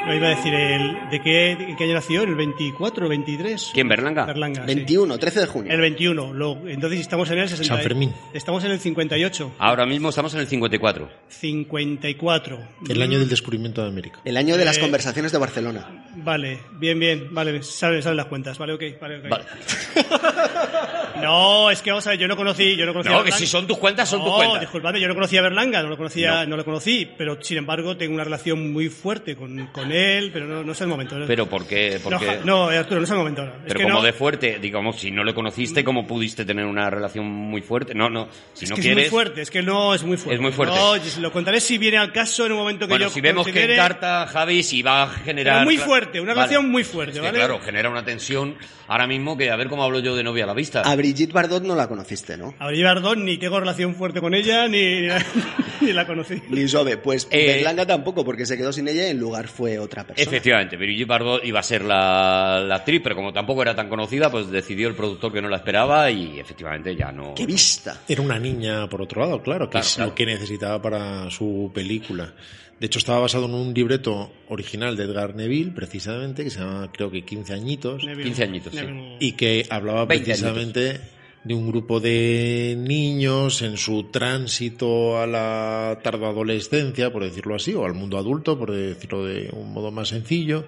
No 0.08 0.16
iba 0.16 0.28
a 0.28 0.30
decir, 0.30 0.54
el, 0.54 1.10
¿de 1.12 1.22
qué, 1.22 1.56
de 1.60 1.76
qué 1.78 1.84
año 1.84 1.94
nació? 1.96 2.24
¿El 2.24 2.36
24 2.36 3.06
o 3.06 3.10
23? 3.10 3.72
¿Quién, 3.74 3.90
Berlanga? 3.90 4.26
Berlanga, 4.26 4.62
sí. 4.66 4.74
21, 4.76 5.18
13 5.20 5.40
de 5.42 5.46
junio. 5.48 5.72
El 5.74 5.82
21. 5.82 6.34
Lo- 6.34 6.68
entonces 6.68 7.02
estamos 7.02 7.30
en 7.32 7.40
el 7.40 7.50
60. 7.50 7.76
San 7.76 7.84
Fermín. 7.84 8.14
Estamos 8.34 8.64
en 8.64 8.72
el 8.72 8.80
58. 8.80 9.56
Ahora 9.60 9.86
mismo 9.86 10.10
estamos 10.10 10.34
en 10.34 10.40
el 10.40 10.48
54. 10.48 11.10
54. 11.28 12.60
El 12.88 13.02
año 13.02 13.20
del 13.20 13.28
descubrimiento 13.30 13.82
de 13.84 13.90
América. 13.90 14.20
El 14.24 14.38
año 14.38 14.56
de 14.58 14.64
las 14.66 14.78
Eh, 14.78 14.82
conversaciones 14.82 15.32
de 15.34 15.38
Barcelona. 15.38 16.06
Vale, 16.16 16.60
bien, 16.80 16.98
bien, 17.00 17.28
vale, 17.34 17.62
salen, 17.62 18.02
salen 18.02 18.18
las 18.18 18.26
cuentas, 18.28 18.58
vale, 18.58 18.74
ok, 18.74 18.84
vale, 19.02 19.18
ok. 19.20 19.30
Vale. 19.30 19.44
No, 21.22 21.70
es 21.72 21.82
que 21.82 21.92
vamos 21.92 22.06
a 22.08 22.12
ver, 22.12 22.20
yo 22.20 22.28
no 22.28 22.36
conocí, 22.36 22.76
yo 22.76 22.86
no 22.86 22.94
conocía 22.94 23.12
No, 23.12 23.20
a 23.20 23.24
que 23.24 23.32
si 23.32 23.46
son 23.48 23.68
tus 23.68 23.78
cuentas, 23.78 24.10
son 24.10 24.20
tus 24.22 24.30
No, 24.30 24.36
cuentas. 24.36 24.62
disculpadme, 24.62 25.00
yo 25.02 25.08
no 25.08 25.14
conocía 25.16 25.40
a 25.40 25.44
Berlanga, 25.44 25.82
no 25.84 25.90
lo 25.90 25.98
conocía, 25.98 26.44
No. 26.44 26.52
no. 26.52 26.58
lo 26.58 26.66
conocí, 26.66 27.10
pero 27.18 27.38
sin 27.42 27.58
embargo 27.58 27.96
tengo 27.98 28.14
una 28.14 28.24
relación 28.24 28.72
muy 28.72 28.90
fuerte 28.90 29.36
con, 29.36 29.68
con 29.68 29.92
él, 29.92 30.32
pero 30.34 30.46
no, 30.46 30.64
no 30.64 30.72
es 30.72 30.82
el 30.82 30.88
momento. 30.88 31.16
Pero 31.28 31.48
¿por 31.48 31.66
qué? 31.68 32.00
no, 32.10 32.20
ja- 32.20 32.38
no, 32.44 32.68
Arturo, 32.70 33.00
no 33.00 33.04
es 33.06 33.12
el 33.12 33.18
momento. 33.18 33.44
Es 33.44 33.50
Pero 33.68 33.80
que 33.80 33.84
como 33.86 34.02
de 34.02 34.14
fuerte, 34.14 34.60
digamos, 34.60 34.98
si 35.00 35.12
no 35.12 35.24
le 35.24 35.34
conociste, 35.34 35.84
¿cómo 35.84 36.06
pudiste 36.08 36.46
tener 36.46 36.66
una 36.66 36.90
relación 36.90 37.26
muy 37.26 37.62
fuerte? 37.62 37.94
No, 37.94 38.10
no, 38.10 38.28
si 38.54 38.66
es 38.66 38.70
no 38.72 38.76
que 38.76 38.82
quieres... 38.82 39.06
es 39.06 39.12
muy 39.12 39.20
fuerte, 39.20 39.42
es 39.42 39.52
que 39.52 39.62
no 39.64 39.94
es 39.94 40.04
muy 40.04 40.18
fuerte. 40.18 40.36
Es 40.36 40.42
muy 40.42 40.52
fuerte. 40.52 40.76
No, 40.76 41.22
lo 41.22 41.32
contaré 41.32 41.60
si 41.60 41.78
viene 41.78 41.98
al 41.98 42.12
caso 42.12 42.46
en 42.46 42.52
un 42.54 42.58
momento 42.60 42.88
que 42.88 42.94
Bueno, 42.94 43.06
yo 43.06 43.12
si 43.12 43.22
vemos 43.22 43.46
que 43.46 43.52
considere- 43.54 43.74
encarta, 43.76 44.28
Javi, 44.28 44.64
si 44.64 44.82
va 44.82 45.04
a 45.04 45.10
generar... 45.10 45.56
Pero 45.58 45.66
muy 45.66 45.78
fuerte, 45.78 46.20
una 46.22 46.34
Vale. 46.34 46.48
relación 46.48 46.70
muy 46.72 46.84
fuerte, 46.84 47.14
Es 47.14 47.20
que, 47.20 47.26
¿vale? 47.26 47.38
claro, 47.38 47.60
genera 47.60 47.90
una 47.90 48.04
tensión 48.04 48.56
ahora 48.88 49.08
mismo 49.08 49.38
que 49.38 49.50
a 49.52 49.56
ver 49.56 49.70
cómo 49.70 49.84
hablo 49.84 50.00
yo 50.00 50.16
de 50.16 50.24
novia 50.24 50.44
a 50.44 50.48
la 50.48 50.54
vista. 50.54 50.82
A 50.82 50.96
Brigitte 50.96 51.34
Bardot 51.34 51.64
no 51.64 51.76
la 51.76 51.88
conociste, 51.88 52.38
¿no? 52.38 52.56
A 52.60 52.68
Brigitte 52.68 52.86
Bardot 52.88 53.18
ni 53.18 53.38
tengo 53.38 53.60
relación 53.60 53.96
fuerte 53.96 54.22
con 54.22 54.34
ella, 54.34 54.68
ni, 54.68 54.78
ni, 55.02 55.08
la, 55.08 55.26
ni 55.82 55.94
la 55.94 56.06
conocí. 56.08 56.42
Ni 56.50 56.68
Sobe. 56.68 56.98
Pues 56.98 57.28
Eh, 57.32 57.46
Berlanga 57.56 57.86
tampoco, 57.86 58.24
porque 58.26 58.46
se 58.46 58.58
quedó 58.58 58.72
sin 58.74 58.88
ella 58.88 59.08
y 59.08 59.12
en 59.12 59.20
lugar 59.20 59.48
fue 59.48 59.78
otra 59.80 60.06
persona. 60.06 60.28
Efectivamente, 60.30 60.78
Brigitte 60.78 61.08
Bardot 61.08 61.44
iba 61.46 61.60
a 61.60 61.64
ser 61.64 61.84
la, 61.84 62.64
la 62.66 62.76
actriz, 62.76 63.02
pero 63.04 63.16
como 63.16 63.34
tampoco 63.34 63.62
era 63.62 63.76
tan 63.76 63.90
conocida, 63.90 64.30
pues 64.32 64.50
decidió 64.50 64.88
el 64.88 64.96
productor 64.96 65.32
que 65.34 65.42
no 65.42 65.50
la 65.50 65.58
esperaba 65.58 66.10
y 66.12 66.40
efectivamente 66.40 66.96
ya 66.96 67.12
no... 67.12 67.34
¡Qué 67.36 67.46
vista! 67.46 68.02
Era 68.08 68.22
una 68.22 68.40
niña, 68.40 68.88
por 68.88 69.02
otro 69.02 69.22
lado, 69.22 69.42
claro, 69.42 69.66
que 69.68 69.72
Claro, 69.72 69.86
es 69.86 69.96
claro. 69.96 70.10
lo 70.12 70.16
que 70.16 70.26
necesitaba 70.26 70.82
para 70.82 71.30
su 71.30 71.72
película. 71.74 72.34
De 72.80 72.86
hecho, 72.86 73.00
estaba 73.00 73.20
basado 73.20 73.46
en 73.46 73.56
un 73.56 73.74
libreto 73.74 74.32
original 74.50 74.96
de 74.96 75.06
Edgar 75.06 75.36
Neville, 75.36 75.72
precisamente, 75.72 76.44
que 76.44 76.52
se 76.52 76.60
llama, 76.60 76.92
creo 76.92 77.10
que 77.10 77.26
15 77.26 77.54
añitos, 77.54 78.04
Neville. 78.04 78.26
15 78.26 78.44
añitos, 78.44 78.74
sí. 78.74 78.86
Y 79.20 79.32
que 79.32 79.66
hablaba 79.70 80.06
20 80.06 80.26
precisamente 80.26 81.02
de 81.44 81.54
un 81.54 81.70
grupo 81.70 82.00
de 82.00 82.76
niños 82.78 83.62
en 83.62 83.78
su 83.78 84.04
tránsito 84.12 85.20
a 85.20 85.26
la 85.26 86.00
tardoadolescencia, 86.04 87.12
por 87.12 87.24
decirlo 87.24 87.56
así, 87.56 87.74
o 87.74 87.86
al 87.86 87.94
mundo 87.94 88.18
adulto, 88.18 88.60
por 88.60 88.72
decirlo 88.72 89.26
de 89.26 89.50
un 89.54 89.74
modo 89.74 89.90
más 89.92 90.10
sencillo, 90.10 90.68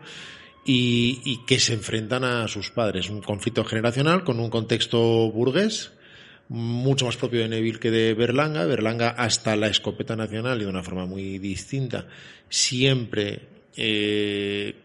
y, 0.66 1.22
y 1.26 1.46
que 1.46 1.60
se 1.60 1.74
enfrentan 1.74 2.24
a 2.24 2.48
sus 2.48 2.72
padres. 2.72 3.10
Un 3.10 3.22
conflicto 3.22 3.64
generacional 3.66 4.24
con 4.24 4.40
un 4.40 4.50
contexto 4.50 5.00
burgués, 5.32 5.92
mucho 6.50 7.06
más 7.06 7.16
propio 7.16 7.42
de 7.42 7.48
Neville 7.48 7.80
que 7.80 7.92
de 7.92 8.14
Berlanga. 8.14 8.66
Berlanga 8.66 9.10
hasta 9.10 9.56
la 9.56 9.68
escopeta 9.68 10.16
nacional 10.16 10.60
y 10.60 10.66
de 10.66 10.70
una 10.70 10.84
forma 10.84 11.06
muy 11.06 11.38
distinta, 11.38 12.08
siempre 12.50 13.59
eh, 13.82 14.76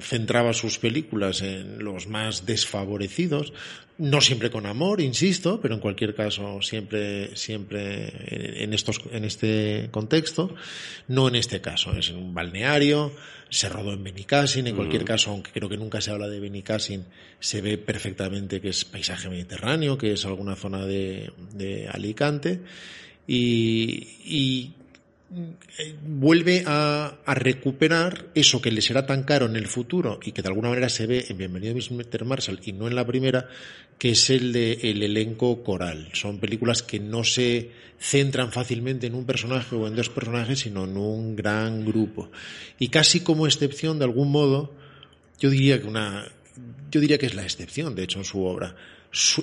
centraba 0.00 0.52
sus 0.52 0.80
películas 0.80 1.42
en 1.42 1.84
los 1.84 2.08
más 2.08 2.44
desfavorecidos, 2.44 3.52
no 3.98 4.20
siempre 4.20 4.50
con 4.50 4.66
amor, 4.66 5.00
insisto, 5.00 5.60
pero 5.60 5.74
en 5.74 5.80
cualquier 5.80 6.12
caso 6.12 6.60
siempre, 6.60 7.36
siempre 7.36 8.64
en 8.64 8.74
estos, 8.74 9.00
en 9.12 9.24
este 9.24 9.90
contexto, 9.92 10.56
no 11.06 11.28
en 11.28 11.36
este 11.36 11.60
caso, 11.60 11.96
es 11.96 12.10
en 12.10 12.16
un 12.16 12.34
balneario, 12.34 13.12
se 13.48 13.68
rodó 13.68 13.92
en 13.92 14.02
Benicassin, 14.02 14.66
en 14.66 14.74
cualquier 14.74 15.04
caso, 15.04 15.30
aunque 15.30 15.52
creo 15.52 15.68
que 15.68 15.76
nunca 15.76 16.00
se 16.00 16.10
habla 16.10 16.26
de 16.26 16.40
Benicassin, 16.40 17.04
se 17.38 17.60
ve 17.60 17.78
perfectamente 17.78 18.60
que 18.60 18.70
es 18.70 18.84
paisaje 18.84 19.30
mediterráneo, 19.30 19.96
que 19.96 20.14
es 20.14 20.24
alguna 20.26 20.56
zona 20.56 20.84
de, 20.84 21.30
de 21.52 21.86
Alicante, 21.86 22.60
y, 23.28 24.18
y 24.24 24.74
vuelve 26.02 26.62
a, 26.66 27.18
recuperar 27.26 28.26
eso 28.34 28.62
que 28.62 28.70
le 28.70 28.80
será 28.80 29.06
tan 29.06 29.24
caro 29.24 29.46
en 29.46 29.56
el 29.56 29.66
futuro 29.66 30.20
y 30.22 30.32
que 30.32 30.42
de 30.42 30.48
alguna 30.48 30.68
manera 30.68 30.88
se 30.88 31.06
ve 31.06 31.26
en 31.28 31.38
Bienvenido 31.38 31.74
Mr. 31.74 32.24
Marshall 32.24 32.60
y 32.64 32.72
no 32.72 32.86
en 32.86 32.94
la 32.94 33.06
primera, 33.06 33.48
que 33.98 34.10
es 34.10 34.30
el 34.30 34.52
de 34.52 34.74
el 34.82 35.02
elenco 35.02 35.62
coral. 35.64 36.10
Son 36.12 36.38
películas 36.38 36.82
que 36.82 37.00
no 37.00 37.24
se 37.24 37.70
centran 37.98 38.52
fácilmente 38.52 39.06
en 39.06 39.14
un 39.14 39.26
personaje 39.26 39.74
o 39.74 39.86
en 39.86 39.96
dos 39.96 40.10
personajes, 40.10 40.60
sino 40.60 40.84
en 40.84 40.96
un 40.96 41.34
gran 41.34 41.84
grupo. 41.84 42.30
Y 42.78 42.88
casi 42.88 43.20
como 43.20 43.46
excepción, 43.46 43.98
de 43.98 44.04
algún 44.04 44.30
modo, 44.30 44.74
yo 45.40 45.50
diría 45.50 45.80
que 45.80 45.88
una, 45.88 46.26
yo 46.90 47.00
diría 47.00 47.18
que 47.18 47.26
es 47.26 47.34
la 47.34 47.42
excepción, 47.42 47.94
de 47.94 48.04
hecho, 48.04 48.18
en 48.20 48.24
su 48.24 48.44
obra. 48.44 48.76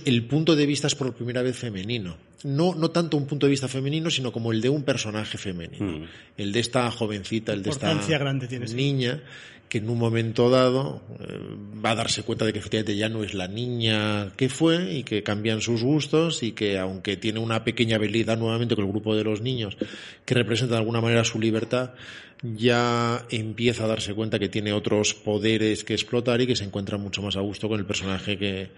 El 0.06 0.26
punto 0.28 0.56
de 0.56 0.66
vista 0.66 0.88
es 0.88 0.96
por 0.96 1.14
primera 1.14 1.42
vez 1.42 1.58
femenino. 1.58 2.18
No, 2.44 2.76
no 2.76 2.92
tanto 2.92 3.18
un 3.18 3.26
punto 3.26 3.46
de 3.46 3.52
vista 3.52 3.68
femenino, 3.68 4.10
sino 4.10 4.32
como 4.32 4.52
el 4.52 4.62
de 4.62 4.70
un 4.70 4.84
personaje 4.84 5.38
femenino. 5.38 6.00
Mm. 6.00 6.04
El 6.38 6.52
de 6.52 6.60
esta 6.60 6.90
jovencita, 6.92 7.54
el 7.54 7.64
de 7.64 7.70
esta 7.70 7.94
grande 8.08 8.48
niña, 8.74 9.22
que 9.74 9.80
en 9.80 9.90
un 9.90 9.98
momento 9.98 10.52
dado 10.52 11.02
eh, 11.20 11.36
va 11.84 11.92
a 11.92 11.96
darse 11.96 12.22
cuenta 12.22 12.46
de 12.46 12.54
que 12.54 12.60
efectivamente 12.60 12.96
ya 12.96 13.10
no 13.10 13.24
es 13.24 13.34
la 13.34 13.48
niña 13.48 14.32
que 14.36 14.48
fue 14.48 14.94
y 14.94 15.04
que 15.04 15.24
cambian 15.24 15.62
sus 15.62 15.82
gustos 15.82 16.44
y 16.44 16.52
que 16.52 16.78
aunque 16.78 17.18
tiene 17.18 17.40
una 17.40 17.64
pequeña 17.64 17.96
habilidad 17.96 18.38
nuevamente 18.38 18.76
con 18.76 18.86
el 18.86 18.92
grupo 18.92 19.16
de 19.16 19.24
los 19.24 19.42
niños 19.42 19.76
que 20.26 20.36
representa 20.36 20.76
de 20.76 20.80
alguna 20.82 21.02
manera 21.02 21.24
su 21.24 21.40
libertad, 21.40 21.96
ya 22.44 23.26
empieza 23.32 23.86
a 23.86 23.88
darse 23.88 24.14
cuenta 24.14 24.38
que 24.38 24.48
tiene 24.48 24.74
otros 24.74 25.16
poderes 25.16 25.84
que 25.84 25.94
explotar 25.94 26.40
y 26.42 26.46
que 26.46 26.56
se 26.56 26.66
encuentra 26.66 27.00
mucho 27.00 27.24
más 27.24 27.36
a 27.36 27.40
gusto 27.40 27.68
con 27.68 27.80
el 27.80 27.86
personaje 27.88 28.38
que 28.38 28.70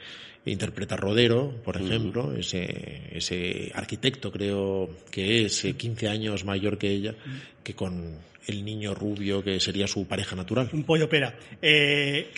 interpreta 0.52 0.96
Rodero, 0.96 1.52
por 1.64 1.78
ejemplo, 1.78 2.34
ese, 2.36 3.10
ese 3.12 3.72
arquitecto 3.74 4.32
creo 4.32 4.90
que 5.12 5.46
es, 5.46 5.66
eh, 5.66 5.74
15 5.74 6.08
años 6.08 6.46
mayor 6.46 6.78
que 6.78 6.90
ella, 6.90 7.16
que 7.64 7.74
con 7.74 8.18
el 8.48 8.64
niño 8.64 8.94
rubio 8.94 9.44
que 9.44 9.60
sería 9.60 9.88
su 9.88 10.08
pareja 10.08 10.36
natural. 10.36 10.70
Un 10.72 10.84
pollo 10.84 11.10
pera. 11.10 11.36
Eh, 11.62 12.30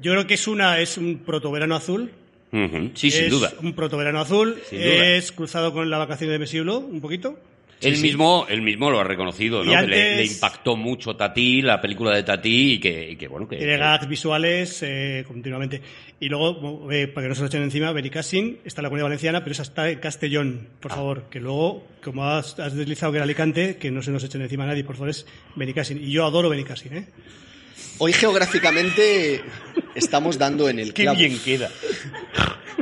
yo 0.00 0.12
creo 0.12 0.26
que 0.26 0.34
es 0.34 0.48
una 0.48 0.80
es 0.80 0.96
un 0.96 1.18
protoverano 1.18 1.76
azul. 1.76 2.10
Ujú, 2.52 2.90
Sí, 2.94 3.10
sin 3.10 3.24
es 3.24 3.30
duda. 3.30 3.52
Un 3.62 3.74
protoverano 3.74 4.20
azul. 4.20 4.58
Sin 4.68 4.80
duda. 4.80 5.08
Es 5.16 5.32
cruzado 5.32 5.72
con 5.72 5.88
la 5.90 5.98
vacación 5.98 6.30
de 6.30 6.38
Mesiblo, 6.38 6.78
un 6.78 7.00
poquito. 7.00 7.38
Él 7.82 7.98
mismo, 7.98 8.46
él 8.48 8.62
mismo 8.62 8.90
lo 8.90 9.00
ha 9.00 9.04
reconocido, 9.04 9.64
¿no? 9.64 9.70
Que 9.72 9.86
le, 9.86 10.02
antes- 10.02 10.16
le 10.16 10.24
impactó 10.24 10.76
mucho 10.76 11.16
Tati, 11.16 11.62
la 11.62 11.80
película 11.80 12.14
de 12.14 12.22
Tati, 12.22 12.72
y 12.74 12.78
que, 12.80 13.10
y 13.10 13.16
que 13.16 13.28
bueno, 13.28 13.48
que, 13.48 13.56
Tiene 13.56 13.76
gags 13.76 14.08
visuales 14.08 14.82
eh, 14.82 15.24
continuamente. 15.26 15.80
Y 16.20 16.28
luego, 16.28 16.90
eh, 16.92 17.08
para 17.08 17.24
que 17.24 17.28
no 17.30 17.34
se 17.34 17.40
lo 17.40 17.48
echen 17.48 17.62
encima, 17.62 17.90
Benicassin 17.92 18.58
está 18.64 18.80
en 18.80 18.84
la 18.84 18.88
comunidad 18.90 19.06
valenciana, 19.06 19.40
pero 19.42 19.52
esa 19.52 19.62
está 19.62 19.90
en 19.90 19.98
Castellón, 19.98 20.68
por 20.80 20.92
favor. 20.92 21.24
Que 21.30 21.40
luego, 21.40 21.86
como 22.02 22.24
has, 22.24 22.58
has 22.60 22.74
deslizado 22.76 23.10
que 23.12 23.16
era 23.18 23.24
Alicante, 23.24 23.76
que 23.76 23.90
no 23.90 24.02
se 24.02 24.10
nos 24.12 24.22
echen 24.24 24.42
encima 24.42 24.64
a 24.64 24.68
nadie, 24.68 24.84
por 24.84 24.94
favor, 24.94 25.10
es 25.10 25.26
Benicassin. 25.56 26.02
Y 26.02 26.12
yo 26.12 26.24
adoro 26.24 26.48
Benicassin, 26.48 26.96
¿eh? 26.96 27.06
Hoy 27.98 28.12
geográficamente 28.12 29.42
estamos 29.94 30.38
dando 30.38 30.68
en 30.68 30.78
el 30.78 30.94
Qué 30.94 31.02
clavo. 31.02 31.18
bien 31.18 31.38
queda. 31.44 31.70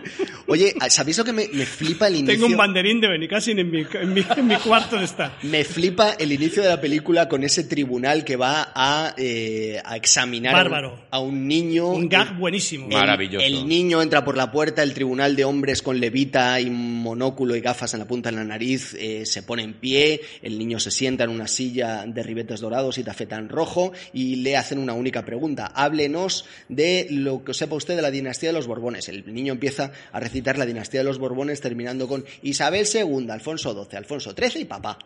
Oye, 0.50 0.74
¿sabéis 0.88 1.16
lo 1.16 1.24
que 1.24 1.32
me, 1.32 1.46
me 1.52 1.64
flipa 1.64 2.08
el 2.08 2.16
inicio? 2.16 2.34
Tengo 2.34 2.46
un 2.46 2.56
banderín 2.56 3.00
de 3.00 3.06
Benicassin 3.06 3.56
en 3.60 3.70
mi, 3.70 3.86
en 3.94 4.12
mi, 4.12 4.24
en 4.36 4.46
mi 4.48 4.56
cuarto 4.56 4.96
de 4.98 5.04
estar. 5.04 5.36
Me 5.44 5.62
flipa 5.62 6.14
el 6.18 6.32
inicio 6.32 6.60
de 6.60 6.68
la 6.68 6.80
película 6.80 7.28
con 7.28 7.44
ese 7.44 7.62
tribunal 7.62 8.24
que 8.24 8.34
va 8.34 8.72
a, 8.74 9.14
eh, 9.16 9.80
a 9.84 9.94
examinar 9.96 10.52
a 10.52 10.56
un- 10.56 10.62
Bárbaro. 10.64 11.00
A, 11.12 11.20
un, 11.20 11.46
niño. 11.46 11.90
Un 11.90 12.08
gag 12.08 12.36
buenísimo. 12.36 12.86
El- 12.88 12.94
Maravilloso. 12.94 13.46
El, 13.46 13.68
niño 13.68 14.02
entra 14.02 14.24
por 14.24 14.36
la 14.36 14.50
puerta, 14.50 14.82
el 14.82 14.92
tribunal 14.92 15.36
de 15.36 15.44
hombres 15.44 15.82
con 15.82 16.00
levita 16.00 16.60
y 16.60 16.68
monóculo 16.68 17.54
y 17.54 17.60
gafas 17.60 17.94
en 17.94 18.00
la 18.00 18.08
punta 18.08 18.30
de 18.32 18.36
la 18.38 18.44
nariz 18.44 18.94
eh, 18.98 19.24
se 19.26 19.44
pone 19.44 19.62
en 19.62 19.74
pie, 19.74 20.20
el 20.42 20.58
niño 20.58 20.80
se 20.80 20.90
sienta 20.90 21.22
en 21.22 21.30
una 21.30 21.46
silla 21.46 22.04
de 22.08 22.22
ribetes 22.24 22.58
dorados 22.58 22.98
y 22.98 23.04
tafeta 23.04 23.36
en 23.36 23.48
rojo 23.48 23.92
y 24.12 24.34
le 24.34 24.56
hacen 24.56 24.80
una 24.80 24.94
única 24.94 25.24
pregunta. 25.24 25.66
Háblenos 25.66 26.44
de 26.68 27.06
lo 27.10 27.44
que 27.44 27.54
sepa 27.54 27.76
usted 27.76 27.94
de 27.94 28.02
la 28.02 28.10
dinastía 28.10 28.48
de 28.48 28.54
los 28.54 28.66
Borbones. 28.66 29.08
El 29.08 29.32
niño 29.32 29.52
empieza 29.52 29.92
a 30.10 30.18
recibir 30.18 30.39
quitar 30.40 30.56
la 30.56 30.64
dinastía 30.64 31.00
de 31.00 31.04
los 31.04 31.18
Borbones 31.18 31.60
terminando 31.60 32.08
con 32.08 32.24
Isabel 32.42 32.86
II, 32.92 33.30
Alfonso 33.30 33.74
XII, 33.84 33.98
Alfonso 33.98 34.32
XIII 34.34 34.62
y 34.62 34.64
papá. 34.64 34.98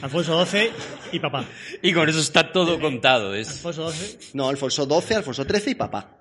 Alfonso 0.00 0.46
XII 0.46 0.70
y 1.10 1.18
papá. 1.18 1.44
Y 1.82 1.92
con 1.92 2.08
eso 2.08 2.20
está 2.20 2.52
todo 2.52 2.78
contado. 2.78 3.34
Es... 3.34 3.48
Alfonso 3.50 3.90
XII, 3.90 4.18
No, 4.34 4.48
Alfonso 4.48 4.84
XII, 4.84 5.16
Alfonso 5.16 5.44
XIII 5.44 5.72
y 5.72 5.74
papá. 5.74 6.18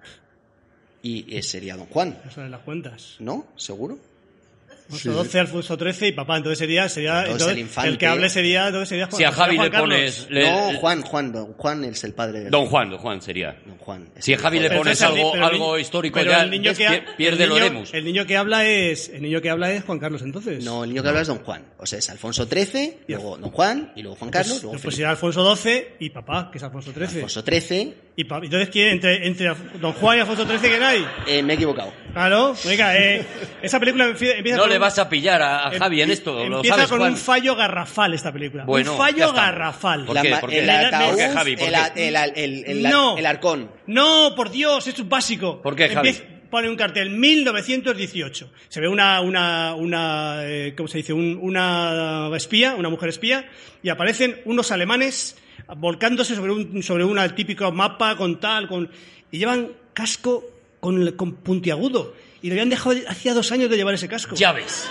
Y 1.03 1.38
eh, 1.38 1.44
sería 1.44 1.77
Don 1.77 1.85
Juan, 1.85 2.19
eso 2.27 2.41
en 2.41 2.49
las 2.49 2.61
cuentas. 2.61 3.18
¿no? 3.19 3.45
¿Seguro? 3.56 3.99
Alfonso 4.89 5.23
XII, 5.26 5.39
Alfonso 5.41 5.77
XIII 5.77 6.07
y 6.07 6.11
papá. 6.14 6.38
Entonces 6.38 6.59
sería, 6.59 6.88
sería 6.89 7.19
Entonces 7.26 7.34
entonces, 7.34 7.57
el 7.57 7.59
infante- 7.59 7.97
que 7.97 8.07
hable 8.07 8.30
sería, 8.30 8.68
entonces 8.68 8.89
sería 8.89 9.07
Juan, 9.07 9.18
Si 9.18 9.23
a 9.23 9.31
Javi 9.31 9.55
Juan 9.57 9.72
le 9.72 9.77
pones... 9.80 10.27
le- 10.30 10.43
no, 10.49 10.80
Juan, 10.80 11.01
Juan, 11.01 11.31
Don 11.31 11.53
Juan 11.53 11.84
es 11.85 12.03
el 12.03 12.14
padre 12.14 12.39
de 12.41 12.49
Don 12.49 12.65
Juan, 12.68 12.89
Don 12.89 12.99
Juan 12.99 13.22
sería. 13.22 13.57
Don 13.65 13.77
Juan. 13.77 14.09
Si 14.19 14.31
a 14.31 14.35
el 14.35 14.41
Javi 14.41 14.59
le 14.59 14.69
pones 14.72 15.01
el 15.01 15.07
algo, 15.07 15.35
el 15.35 15.43
algo 15.43 15.77
histórico 15.80 16.19
pero 16.19 16.31
ya, 16.31 16.43
el 16.43 16.51
niño 16.51 16.73
que 16.73 16.88
ha- 16.88 16.91
pier- 16.91 17.15
pierde 17.18 17.43
el 17.43 17.49
el 17.51 17.55
niño- 17.55 17.65
Oremus. 17.65 17.93
El 17.93 18.05
niño 18.05 18.26
que 18.26 18.38
habla 18.38 18.65
es 18.65 19.09
el 19.09 19.22
niño 19.22 19.41
que 19.41 19.49
habla 19.49 19.72
es 19.73 19.84
Juan 19.84 19.99
Carlos 19.99 20.22
entonces. 20.22 20.64
No, 20.64 20.84
el 20.84 20.89
niño 20.91 21.03
que 21.03 21.09
habla 21.09 21.22
es 21.22 21.27
Don 21.27 21.39
Juan. 21.39 21.64
O 21.77 21.85
sea, 21.85 21.99
es 21.99 22.09
Alfonso 22.09 22.45
XIII, 22.47 22.97
luego 23.07 23.38
Don 23.38 23.51
Juan, 23.51 23.91
y 23.95 24.01
luego 24.03 24.15
Juan 24.18 24.31
Carlos, 24.31 24.53
pues, 24.53 24.64
luego 24.64 24.80
pues 24.81 24.95
será 24.95 25.09
Alfonso 25.11 25.55
XII 25.55 25.84
y 25.99 26.09
papá, 26.11 26.49
que 26.51 26.57
es 26.59 26.64
Alfonso 26.64 26.91
XIII. 26.93 27.05
Alfonso 27.23 27.41
XIII, 27.43 27.93
Y 28.19 28.23
pa- 28.23 28.39
entonces 28.41 28.69
quién 28.69 28.88
entre 28.89 29.27
entre 29.27 29.53
Don 29.80 29.94
Juan 29.94 30.18
y 30.18 30.22
Alfonso 30.22 30.44
XIII 30.48 30.57
quién 30.72 30.81
hay? 30.84 31.06
eh, 31.27 31.44
me 31.44 31.53
he 31.53 31.56
equivocado. 31.56 31.94
Claro, 32.14 32.56
venga, 32.65 32.98
eh, 32.98 33.23
esa 33.61 33.80
película 33.80 34.06
empie- 34.07 34.38
empieza 34.38 34.57
No 34.57 34.64
con 34.64 34.69
le 34.72 34.77
un- 34.77 34.81
vas 34.81 34.98
a 34.98 35.07
pillar 35.07 35.39
a, 35.39 35.68
a 35.69 35.72
em- 35.73 35.77
Javi 35.80 36.02
en 36.02 36.10
esto, 36.10 36.34
lo 36.49 36.56
Empieza 36.57 36.76
sabes, 36.77 36.89
con 36.89 36.98
Juan. 36.98 37.11
un 37.11 37.18
fallo 37.19 37.56
garrafal 37.56 38.15
esta 38.15 38.31
película. 38.34 38.65
Bueno, 38.65 38.94
un 38.94 38.98
ya 38.98 39.03
fallo 39.06 39.26
está. 39.27 39.41
garrafal. 39.52 40.06
¿Por 40.06 40.15
La 40.15 40.22
qué? 40.23 40.30
ma- 40.31 40.39
¿Por 40.39 40.49
qué? 40.49 40.60
El 40.64 40.69
ataúd, 40.72 41.06
¿Por 41.10 41.15
qué, 41.18 41.30
Javi? 41.30 41.56
¿Por 41.57 41.68
el, 41.68 41.73
qué? 41.73 41.76
a- 41.80 41.88
el, 42.07 42.15
a- 42.15 42.26
el, 42.26 42.64
el, 42.65 42.84
No. 42.84 43.18
el 43.19 43.26
arcón. 43.27 43.72
No, 43.85 44.34
por 44.35 44.49
Dios, 44.49 44.88
esto 44.88 45.03
es 45.03 45.07
básico. 45.10 45.61
¿Por 45.61 45.76
qué, 45.76 45.88
Javi? 45.89 46.10
Empieza- 46.10 46.36
Pone 46.49 46.69
un 46.69 46.76
cartel 46.76 47.10
1918. 47.11 48.52
Se 48.69 48.80
ve 48.82 48.88
una, 48.88 49.22
una, 49.22 49.76
una 49.76 50.40
eh, 50.45 50.74
¿cómo 50.76 50.88
se 50.88 50.98
dice? 50.99 51.14
Un- 51.14 51.38
una 51.41 52.30
espía, 52.36 52.76
una 52.76 52.90
mujer 52.90 53.10
espía, 53.10 53.49
y 53.84 53.90
aparecen 53.90 54.41
unos 54.45 54.72
alemanes 54.72 55.38
volcándose 55.78 56.36
sobre 56.36 56.52
un, 56.52 56.82
sobre 56.84 57.03
un 57.03 57.19
típico 57.36 57.72
mapa 57.72 58.15
con 58.15 58.40
tal, 58.40 58.68
con, 58.68 58.90
y 59.32 59.38
llevan 59.40 59.69
casco 59.94 60.45
con, 60.80 61.11
con 61.14 61.34
puntiagudo. 61.36 62.14
Y 62.41 62.48
le 62.48 62.53
habían 62.53 62.69
dejado 62.69 62.95
hacía 63.07 63.34
dos 63.34 63.52
años 63.52 63.69
de 63.69 63.78
llevar 63.78 63.94
ese 63.95 64.07
casco. 64.07 64.36
Ya 64.36 64.52
ves. 64.53 64.90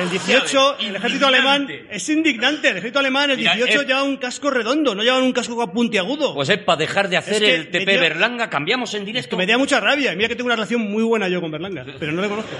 El 0.00 0.08
18, 0.10 0.78
Ya 0.78 0.88
el 0.88 0.96
ejército 0.96 1.26
alemán 1.26 1.68
es 1.90 2.08
indignante. 2.08 2.68
El 2.68 2.76
ejército 2.78 2.98
alemán, 2.98 3.30
el 3.30 3.36
Mira, 3.38 3.54
18, 3.54 3.80
es- 3.82 3.86
lleva 3.86 4.02
un 4.02 4.16
casco 4.16 4.50
redondo, 4.50 4.94
no 4.94 5.02
llevan 5.02 5.22
un 5.22 5.32
casco 5.32 5.70
puntiagudo. 5.72 6.34
Pues 6.34 6.48
es 6.48 6.58
para 6.58 6.78
dejar 6.78 7.08
de 7.08 7.16
hacer 7.18 7.34
Es 7.34 7.40
que 7.40 7.54
el 7.54 7.70
TP 7.70 7.86
me 7.86 7.92
dio- 7.92 8.00
Berlanga, 8.00 8.48
cambiamos 8.48 8.94
en 8.94 9.04
directo. 9.04 9.30
que 9.30 9.36
me 9.36 9.46
da 9.46 9.58
mucha 9.58 9.80
rabia. 9.80 10.14
Mira 10.14 10.28
que 10.28 10.36
tengo 10.36 10.46
una 10.46 10.56
relación 10.56 10.80
muy 10.82 11.02
buena 11.02 11.28
yo 11.28 11.40
con 11.40 11.50
Berlanga, 11.50 11.84
pero 12.00 12.12
no 12.12 12.22
le 12.22 12.28
conozco. 12.28 12.50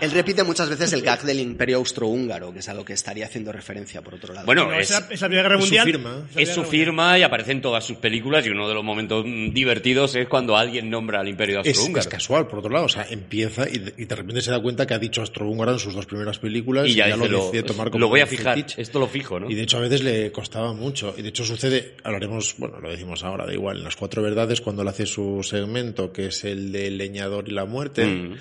Él 0.00 0.10
repite 0.10 0.44
muchas 0.44 0.68
veces 0.68 0.92
el 0.92 1.02
gag 1.02 1.22
del 1.22 1.40
imperio 1.40 1.78
austrohúngaro, 1.78 2.52
que 2.52 2.60
es 2.60 2.68
a 2.68 2.74
lo 2.74 2.84
que 2.84 2.92
estaría 2.92 3.26
haciendo 3.26 3.52
referencia 3.52 4.02
por 4.02 4.14
otro 4.14 4.34
lado. 4.34 4.46
Bueno, 4.46 4.66
No, 4.66 4.74
es, 4.78 4.90
es, 4.90 5.20
la, 5.20 5.28
Primera 5.28 5.42
Guerra 5.42 5.54
es 5.56 5.60
su 5.60 5.66
Mundial. 5.66 5.86
firma. 5.86 6.28
es 6.36 6.48
su 6.50 6.64
firma 6.64 7.18
y 7.18 7.22
aparece 7.22 7.52
en 7.52 7.60
todas 7.60 7.84
sus 7.84 7.96
películas 7.98 8.46
y 8.46 8.50
uno 8.50 8.68
de 8.68 8.74
los 8.74 8.84
momentos 8.84 9.24
divertidos 9.24 10.14
es 10.14 10.28
cuando 10.28 10.56
alguien 10.56 10.90
nombra 10.90 11.20
al 11.20 11.28
imperio 11.28 11.58
austrohúngaro. 11.58 12.00
es 12.00 12.08
casual, 12.08 12.46
por 12.46 12.60
otro 12.60 12.70
lado. 12.70 12.86
O 12.86 12.88
sea, 12.88 13.06
empieza 13.08 13.68
y 13.68 13.78
de, 13.78 13.94
y 13.96 14.04
de 14.04 14.14
repente 14.14 14.40
se 14.40 14.50
da 14.50 14.60
cuenta 14.60 14.86
que 14.86 14.94
ha 14.94 14.98
dicho 14.98 15.20
austrohúngaro 15.20 15.72
en 15.72 15.78
sus 15.78 15.94
dos 15.94 16.06
primeras 16.06 16.38
películas 16.38 16.86
y 16.88 16.94
ya, 16.94 17.08
lo 17.08 17.16
dice, 17.16 17.28
lo, 17.28 17.44
decide 17.46 17.62
tomar 17.64 17.90
como 17.90 18.00
lo 18.00 18.08
voy 18.08 18.20
a 18.20 18.26
fijar, 18.26 18.56
fetiche. 18.56 18.80
esto 18.80 18.98
lo 18.98 19.06
fijo, 19.06 19.40
¿no? 19.40 19.50
Y 19.50 19.54
de 19.54 19.62
hecho 19.62 19.78
a 19.78 19.80
veces 19.80 20.02
le 20.02 20.30
costaba 20.32 20.72
mucho. 20.72 21.14
Y 21.16 21.22
de 21.22 21.28
hecho 21.30 21.44
sucede, 21.44 21.94
hablaremos, 22.04 22.54
bueno, 22.58 22.80
lo 22.80 22.90
decimos 22.90 23.24
ahora, 23.24 23.46
da 23.46 23.52
igual, 23.52 23.78
en 23.78 23.84
las 23.84 23.96
cuatro 23.96 24.22
verdades, 24.22 24.60
cuando 24.60 24.82
él 24.82 24.88
hace 24.88 25.06
su 25.06 25.42
segmento, 25.42 26.12
que 26.12 26.26
es 26.26 26.44
el 26.44 26.72
del 26.72 26.98
leñador 26.98 27.48
y 27.48 27.52
la 27.52 27.64
muerte. 27.64 28.04
Mm. 28.04 28.34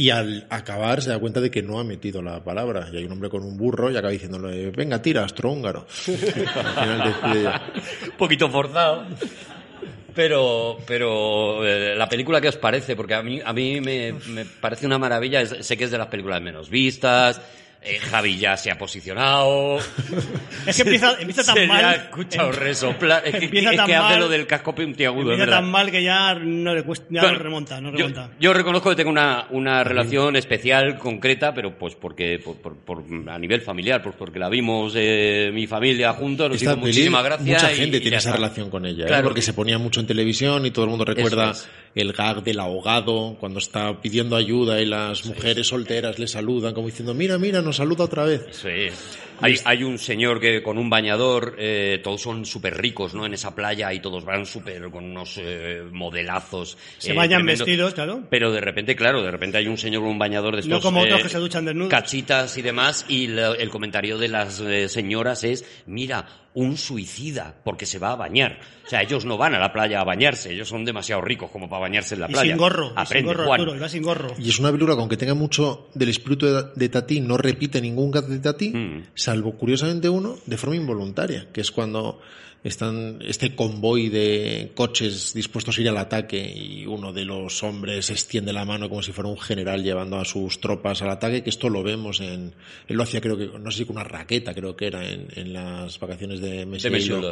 Y 0.00 0.08
al 0.08 0.46
acabar 0.48 1.02
se 1.02 1.10
da 1.10 1.18
cuenta 1.18 1.42
de 1.42 1.50
que 1.50 1.60
no 1.60 1.78
ha 1.78 1.84
metido 1.84 2.22
la 2.22 2.42
palabra. 2.42 2.88
Y 2.90 2.96
hay 2.96 3.04
un 3.04 3.12
hombre 3.12 3.28
con 3.28 3.44
un 3.44 3.58
burro 3.58 3.90
y 3.90 3.98
acaba 3.98 4.10
diciéndole, 4.10 4.70
venga, 4.70 5.02
tira, 5.02 5.26
astrohúngaro. 5.26 5.86
un 6.06 8.14
poquito 8.16 8.48
forzado. 8.48 9.04
Pero, 10.14 10.78
pero 10.86 11.66
eh, 11.66 11.94
la 11.94 12.08
película, 12.08 12.40
¿qué 12.40 12.48
os 12.48 12.56
parece? 12.56 12.96
Porque 12.96 13.12
a 13.12 13.22
mí, 13.22 13.42
a 13.44 13.52
mí 13.52 13.82
me, 13.82 14.14
parece 14.58 14.86
una 14.86 14.96
maravilla. 14.96 15.44
Sé 15.44 15.76
que 15.76 15.84
es 15.84 15.90
de 15.90 15.98
las 15.98 16.06
películas 16.06 16.40
menos 16.40 16.70
vistas. 16.70 17.42
Eh, 17.82 17.98
Javi 17.98 18.36
ya 18.36 18.56
se 18.56 18.70
ha 18.70 18.76
posicionado. 18.76 19.78
Es 20.66 20.76
que 20.76 20.82
empieza, 20.82 21.16
empieza 21.20 21.54
tan 21.54 21.66
mal. 21.66 21.84
ha 21.84 21.94
escuchado 21.94 22.50
em- 22.50 22.54
resoplar. 22.56 23.22
Es 23.26 23.34
que, 23.36 23.44
empieza 23.46 23.70
es 23.70 23.76
tan 23.76 23.86
que 23.86 23.94
hace 23.96 24.08
mal- 24.12 24.20
lo 24.20 24.28
del 24.28 24.46
casco 24.46 24.74
puntiagudo, 24.74 25.32
Empieza 25.32 25.50
tan 25.50 25.70
mal 25.70 25.90
que 25.90 26.02
ya 26.02 26.34
no 26.34 26.74
le 26.74 26.82
cuesta, 26.82 27.06
ya 27.10 27.22
Bueno, 27.22 27.38
no 27.38 27.42
remonta, 27.42 27.80
no 27.80 27.90
remonta. 27.90 28.30
Yo, 28.38 28.52
reconozco 28.52 28.90
que 28.90 28.96
tengo 28.96 29.10
una, 29.10 29.46
una 29.50 29.82
relación 29.82 30.36
especial, 30.36 30.98
concreta, 30.98 31.54
pero 31.54 31.78
pues 31.78 31.94
porque 31.94 32.38
por, 32.38 32.56
por- 32.56 32.76
por- 32.76 33.04
a 33.30 33.38
nivel 33.38 33.60
familiar, 33.62 34.02
pues 34.02 34.14
porque 34.18 34.38
la 34.38 34.48
vimos 34.50 34.92
eh, 34.96 35.50
mi 35.52 35.66
familia 35.66 36.12
juntos, 36.12 36.50
nos 36.50 36.62
hizo 36.62 36.76
muchísima 36.76 37.22
gracia. 37.22 37.54
mucha 37.54 37.72
y- 37.72 37.76
gente 37.76 37.96
y 37.96 38.00
tiene 38.00 38.18
esa 38.18 38.32
relación 38.32 38.68
con 38.70 38.84
ella, 38.84 39.04
¿eh? 39.04 39.08
Claro. 39.08 39.24
porque 39.24 39.42
se 39.42 39.52
ponía 39.54 39.78
mucho 39.78 40.00
en 40.00 40.06
televisión 40.06 40.66
y 40.66 40.70
todo 40.70 40.84
el 40.84 40.90
mundo 40.90 41.04
recuerda 41.04 41.52
Eso 41.52 41.66
el 41.94 42.12
gag 42.12 42.42
del 42.42 42.60
ahogado 42.60 43.36
cuando 43.40 43.58
está 43.58 44.00
pidiendo 44.00 44.36
ayuda 44.36 44.80
y 44.80 44.86
las 44.86 45.26
mujeres 45.26 45.68
solteras 45.68 46.18
le 46.18 46.28
saludan 46.28 46.74
como 46.74 46.86
diciendo, 46.86 47.14
mira, 47.14 47.38
mira, 47.38 47.62
nos 47.62 47.76
saluda 47.76 48.04
otra 48.04 48.24
vez. 48.24 48.42
Sí. 48.52 48.88
Hay, 49.40 49.56
hay 49.64 49.82
un 49.84 49.98
señor 49.98 50.40
que 50.40 50.62
con 50.62 50.78
un 50.78 50.90
bañador, 50.90 51.54
eh, 51.58 52.00
todos 52.02 52.20
son 52.20 52.44
súper 52.46 52.76
ricos, 52.80 53.14
¿no? 53.14 53.26
En 53.26 53.34
esa 53.34 53.54
playa 53.54 53.92
y 53.92 54.00
todos 54.00 54.24
van 54.24 54.46
súper 54.46 54.90
con 54.90 55.04
unos 55.04 55.38
eh, 55.42 55.82
modelazos. 55.90 56.76
Se 56.98 57.12
eh, 57.12 57.14
bañan 57.14 57.38
tremendo. 57.40 57.64
vestidos, 57.64 57.94
claro. 57.94 58.22
Pero 58.30 58.52
de 58.52 58.60
repente, 58.60 58.96
claro, 58.96 59.22
de 59.22 59.30
repente 59.30 59.58
hay 59.58 59.66
un 59.68 59.78
señor 59.78 60.02
con 60.02 60.10
un 60.12 60.18
bañador 60.18 60.54
de 60.54 60.60
estos... 60.60 60.70
No 60.72 60.80
como 60.80 61.00
otros 61.02 61.20
eh, 61.20 61.22
que 61.24 61.28
se 61.28 61.38
duchan 61.38 61.64
desnudos. 61.64 61.90
Cachitas 61.90 62.56
y 62.58 62.62
demás, 62.62 63.04
y 63.08 63.26
el 63.26 63.70
comentario 63.70 64.18
de 64.18 64.28
las 64.28 64.60
eh, 64.60 64.88
señoras 64.88 65.44
es, 65.44 65.64
mira, 65.86 66.26
un 66.52 66.76
suicida, 66.76 67.54
porque 67.64 67.86
se 67.86 67.98
va 68.00 68.10
a 68.12 68.16
bañar. 68.16 68.58
O 68.84 68.88
sea, 68.90 69.02
ellos 69.02 69.24
no 69.24 69.38
van 69.38 69.54
a 69.54 69.60
la 69.60 69.72
playa 69.72 70.00
a 70.00 70.04
bañarse, 70.04 70.52
ellos 70.52 70.66
son 70.68 70.84
demasiado 70.84 71.22
ricos 71.22 71.48
como 71.50 71.68
para 71.68 71.82
bañarse 71.82 72.14
en 72.14 72.22
la 72.22 72.26
Y 72.28 72.32
playa. 72.32 72.48
sin 72.50 72.58
gorro, 72.58 72.86
y 72.86 72.88
sin 72.90 72.98
Aprende, 72.98 73.26
gorro, 73.32 73.46
Juan. 73.46 73.60
Arturo, 73.60 73.76
y 73.76 73.80
va 73.80 73.88
sin 73.88 74.02
gorro. 74.02 74.34
Y 74.36 74.48
es 74.48 74.58
una 74.58 74.72
película 74.72 74.94
que 74.96 75.00
aunque 75.00 75.16
tenga 75.16 75.34
mucho 75.34 75.88
del 75.94 76.08
espíritu 76.08 76.46
de, 76.46 76.64
de 76.74 76.88
Tati, 76.88 77.20
no 77.20 77.36
repite 77.36 77.80
ningún 77.80 78.10
gag 78.10 78.26
de 78.26 78.38
Tati, 78.40 78.70
Mm. 78.70 79.02
Salvo 79.30 79.52
curiosamente 79.52 80.08
uno 80.08 80.38
de 80.44 80.56
forma 80.56 80.74
involuntaria, 80.74 81.46
que 81.52 81.60
es 81.60 81.70
cuando 81.70 82.20
están 82.64 83.20
este 83.22 83.54
convoy 83.54 84.08
de 84.08 84.72
coches 84.74 85.32
dispuestos 85.32 85.78
a 85.78 85.80
ir 85.80 85.88
al 85.88 85.96
ataque 85.98 86.52
y 86.54 86.84
uno 86.84 87.12
de 87.12 87.24
los 87.24 87.62
hombres 87.62 88.10
extiende 88.10 88.52
la 88.52 88.64
mano 88.64 88.88
como 88.88 89.02
si 89.02 89.12
fuera 89.12 89.30
un 89.30 89.38
general 89.38 89.84
llevando 89.84 90.18
a 90.18 90.24
sus 90.24 90.60
tropas 90.60 91.00
al 91.02 91.10
ataque, 91.10 91.44
que 91.44 91.50
esto 91.50 91.68
lo 91.68 91.84
vemos 91.84 92.20
en, 92.20 92.52
él 92.88 92.96
lo 92.96 93.04
hacía 93.04 93.20
creo 93.20 93.38
que, 93.38 93.46
no 93.46 93.70
sé 93.70 93.78
si 93.78 93.84
con 93.84 93.96
una 93.96 94.04
raqueta 94.04 94.52
creo 94.52 94.74
que 94.74 94.88
era 94.88 95.08
en, 95.08 95.28
en 95.36 95.52
las 95.52 96.00
vacaciones 96.00 96.40
de 96.40 96.66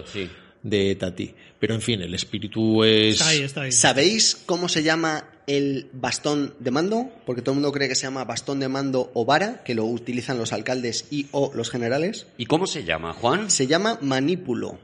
sí. 0.06 0.30
de 0.62 0.94
Tati. 0.94 1.34
Pero 1.58 1.74
en 1.74 1.82
fin, 1.82 2.00
el 2.00 2.14
espíritu 2.14 2.84
es... 2.84 3.14
Está 3.14 3.28
ahí, 3.28 3.40
está 3.40 3.62
ahí. 3.62 3.72
¿Sabéis 3.72 4.40
cómo 4.46 4.68
se 4.68 4.84
llama 4.84 5.24
el 5.48 5.88
bastón 5.92 6.54
de 6.60 6.70
mando? 6.70 7.10
Porque 7.26 7.42
todo 7.42 7.52
el 7.54 7.56
mundo 7.56 7.72
cree 7.72 7.88
que 7.88 7.94
se 7.96 8.02
llama 8.06 8.24
bastón 8.24 8.60
de 8.60 8.68
mando 8.68 9.10
o 9.14 9.24
vara, 9.24 9.62
que 9.64 9.74
lo 9.74 9.84
utilizan 9.84 10.38
los 10.38 10.52
alcaldes 10.52 11.06
y 11.10 11.26
o 11.32 11.50
los 11.54 11.70
generales. 11.70 12.28
¿Y 12.36 12.46
cómo 12.46 12.66
se 12.68 12.84
llama, 12.84 13.12
Juan? 13.14 13.50
Se 13.50 13.66
llama 13.66 13.98
manípulo. 14.00 14.78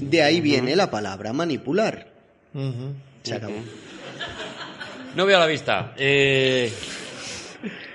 De 0.00 0.22
ahí 0.22 0.40
viene 0.40 0.76
la 0.76 0.90
palabra 0.90 1.32
manipular. 1.32 2.06
Se 3.22 3.34
acabó. 3.34 3.56
No 5.16 5.26
veo 5.26 5.38
la 5.40 5.46
vista. 5.46 5.92
Eh... 5.96 6.72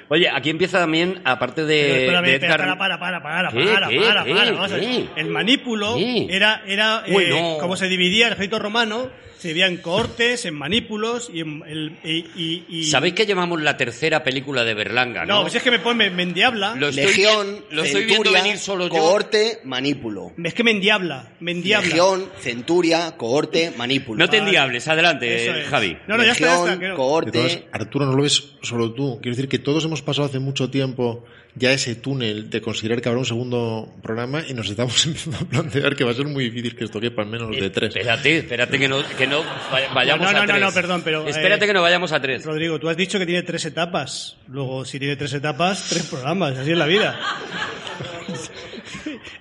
Oye, 0.08 0.30
aquí 0.30 0.52
empieza 0.52 0.80
también, 0.80 1.22
aparte 1.26 1.66
de, 1.66 1.82
Pero 1.82 1.96
espérame, 1.96 2.26
de 2.26 2.34
espera, 2.36 2.56
Edgar... 2.56 2.78
para, 2.78 3.00
para, 3.00 3.24
para, 3.24 3.24
para, 3.24 3.50
¿Qué? 3.52 3.66
para, 3.66 3.88
¿Qué? 3.90 4.00
para, 4.00 4.24
¿Qué? 4.24 4.34
para, 4.36 4.52
vamos 4.52 4.72
a 4.72 4.76
ver. 4.76 4.84
¿Qué? 4.86 5.10
El 5.16 5.30
manípulo 5.30 5.96
¿Qué? 5.96 6.28
era, 6.30 6.62
era 6.68 7.04
eh, 7.08 7.16
Uy, 7.16 7.26
no. 7.30 7.58
como 7.58 7.76
se 7.76 7.88
dividía 7.88 8.28
el 8.28 8.34
ejército 8.34 8.60
romano, 8.60 9.10
se 9.46 9.50
dividía 9.50 9.68
en 9.68 9.78
cohortes, 9.78 10.46
en 10.46 10.56
manípulos 10.56 11.30
y 11.34 11.40
en 11.42 11.62
el, 11.68 11.98
y, 12.04 12.26
y- 12.36 12.66
y- 12.68 12.84
¿Sabéis 12.86 13.14
que 13.14 13.26
llamamos 13.26 13.62
la 13.62 13.78
tercera 13.78 14.24
película 14.24 14.64
de 14.64 14.74
Berlanga, 14.74 15.26
no? 15.26 15.44
No, 15.44 15.50
si 15.50 15.58
es 15.58 15.64
que 15.64 15.72
me 15.72 15.80
pone, 15.80 16.10
me, 16.10 16.16
me 16.16 16.24
endiabla. 16.24 16.76
Lo 16.76 16.90
estoy, 16.90 17.06
Legión, 17.06 17.66
lo 17.72 17.84
estoy 17.84 18.06
viendo 18.06 18.24
centuria, 18.26 18.44
venir 18.44 18.58
solo 18.60 18.86
yo. 18.88 18.94
cohorte, 18.94 19.60
manípulo. 19.64 20.34
Es 20.44 20.54
que 20.54 20.64
me 20.64 20.72
endiabla, 20.72 21.34
me 21.40 21.52
endiabla. 21.52 21.88
Legión, 21.88 22.30
centuria, 22.40 23.16
cohorte, 23.18 23.72
manípulo. 23.78 24.18
No 24.18 24.30
te 24.30 24.38
endiables, 24.38 24.88
adelante, 24.88 25.62
es. 25.62 25.68
Javi. 25.68 25.98
No, 26.08 26.18
no, 26.18 26.24
ya 26.24 26.32
está, 26.32 26.46
ya 26.46 26.52
Legión, 26.54 26.70
está. 26.74 26.86
De 26.90 26.94
cohorte. 26.96 27.32
todas- 27.32 27.60
Arturo, 27.72 28.06
no 28.08 28.14
lo 28.16 28.24
ves 28.24 28.44
solo 28.62 28.92
tú. 28.94 29.20
Quiero 29.22 29.36
decir 29.36 29.50
que 29.50 29.60
todos 29.60 29.86
hemos 29.86 30.02
pasado 30.02 30.28
hace 30.28 30.40
mucho 30.40 30.70
tiempo 30.70 31.24
ya 31.58 31.72
ese 31.72 31.96
túnel 31.96 32.50
de 32.50 32.62
considerar 32.62 33.02
que 33.02 33.08
habrá 33.10 33.20
un 33.20 33.26
segundo 33.26 33.94
programa 34.04 34.44
y 34.48 34.54
nos 34.54 34.70
estamos 34.70 35.06
empezando 35.06 35.38
a 35.38 35.46
plantear 35.46 35.96
que 35.96 36.04
va 36.04 36.12
a 36.12 36.14
ser 36.14 36.26
muy 36.28 36.46
difícil 36.46 36.76
que 36.76 36.84
esto 36.84 37.00
quepa 37.00 37.22
en 37.24 37.30
menos 37.32 37.52
de 37.52 37.70
tres. 37.70 37.96
Espérate, 37.96 38.38
espérate 38.40 38.78
que 38.80 38.88
no, 38.90 38.98
que 39.18 39.26
no 39.28 39.42
vay- 39.72 39.94
vayamos 39.94 40.26
No, 40.28 40.32
no, 40.34 40.38
a 40.40 40.42
no, 40.46 40.48
tres. 40.54 40.62
no, 40.62 40.72
perdón, 40.74 41.02
pero, 41.04 41.28
Espérate 41.28 41.64
eh, 41.66 41.68
que 41.70 41.74
no 41.74 41.82
vayamos 41.82 42.12
a 42.12 42.22
tres. 42.22 42.46
Rodrigo, 42.46 42.80
tú 42.80 42.90
has 42.90 42.98
dicho 42.98 43.18
que 43.20 43.26
tiene 43.26 43.44
tres 43.44 43.64
etapas. 43.66 44.36
Luego, 44.48 44.84
si 44.86 45.00
tiene 45.00 45.16
tres 45.16 45.34
etapas, 45.34 45.88
tres 45.90 46.04
programas. 46.04 46.58
Así 46.58 46.72
es 46.72 46.78
la 46.78 46.86
vida. 46.88 47.20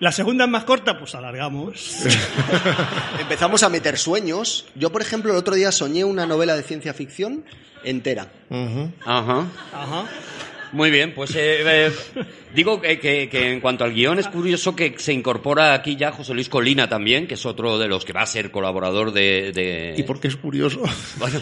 La 0.01 0.13
segunda 0.13 0.45
es 0.45 0.51
más 0.51 0.65
corta, 0.65 0.99
pues 0.99 1.15
alargamos. 1.15 2.05
Empezamos 3.21 3.63
a 3.63 3.69
meter 3.69 3.97
sueños. 3.97 4.67
Yo, 4.75 4.91
por 4.91 5.01
ejemplo, 5.03 5.31
el 5.33 5.39
otro 5.39 5.55
día 5.55 5.73
soñé 5.73 6.05
una 6.05 6.27
novela 6.27 6.57
de 6.57 6.63
ciencia 6.63 6.93
ficción 6.95 7.45
entera. 7.85 8.29
Ajá. 9.05 9.47
Ajá. 9.73 10.05
Muy 10.75 10.91
bien, 10.91 11.13
pues 11.15 11.35
eh, 11.37 11.63
eh, 11.87 11.93
digo 12.53 12.81
que, 12.81 12.99
que- 12.99 13.29
que 13.29 13.53
en 13.53 13.61
cuanto 13.61 13.85
al 13.85 13.93
guion 13.95 14.19
es 14.19 14.27
curioso 14.29 14.75
que 14.75 14.95
se 14.99 15.13
incorpora 15.13 15.73
aquí 15.73 15.95
ya 15.97 16.11
José 16.11 16.35
Luis 16.35 16.49
Colina 16.49 16.89
también, 16.89 17.27
que 17.29 17.35
es 17.35 17.47
otro 17.47 17.79
de 17.79 17.87
los 17.89 18.05
que 18.05 18.13
va 18.13 18.23
a 18.23 18.27
ser 18.27 18.51
colaborador 18.51 19.13
de... 19.13 19.53
de- 19.53 19.95
¿Y 19.97 20.03
por 20.03 20.19
qué 20.21 20.29
es 20.29 20.37
curioso? 20.37 20.83
Bueno, 21.19 21.41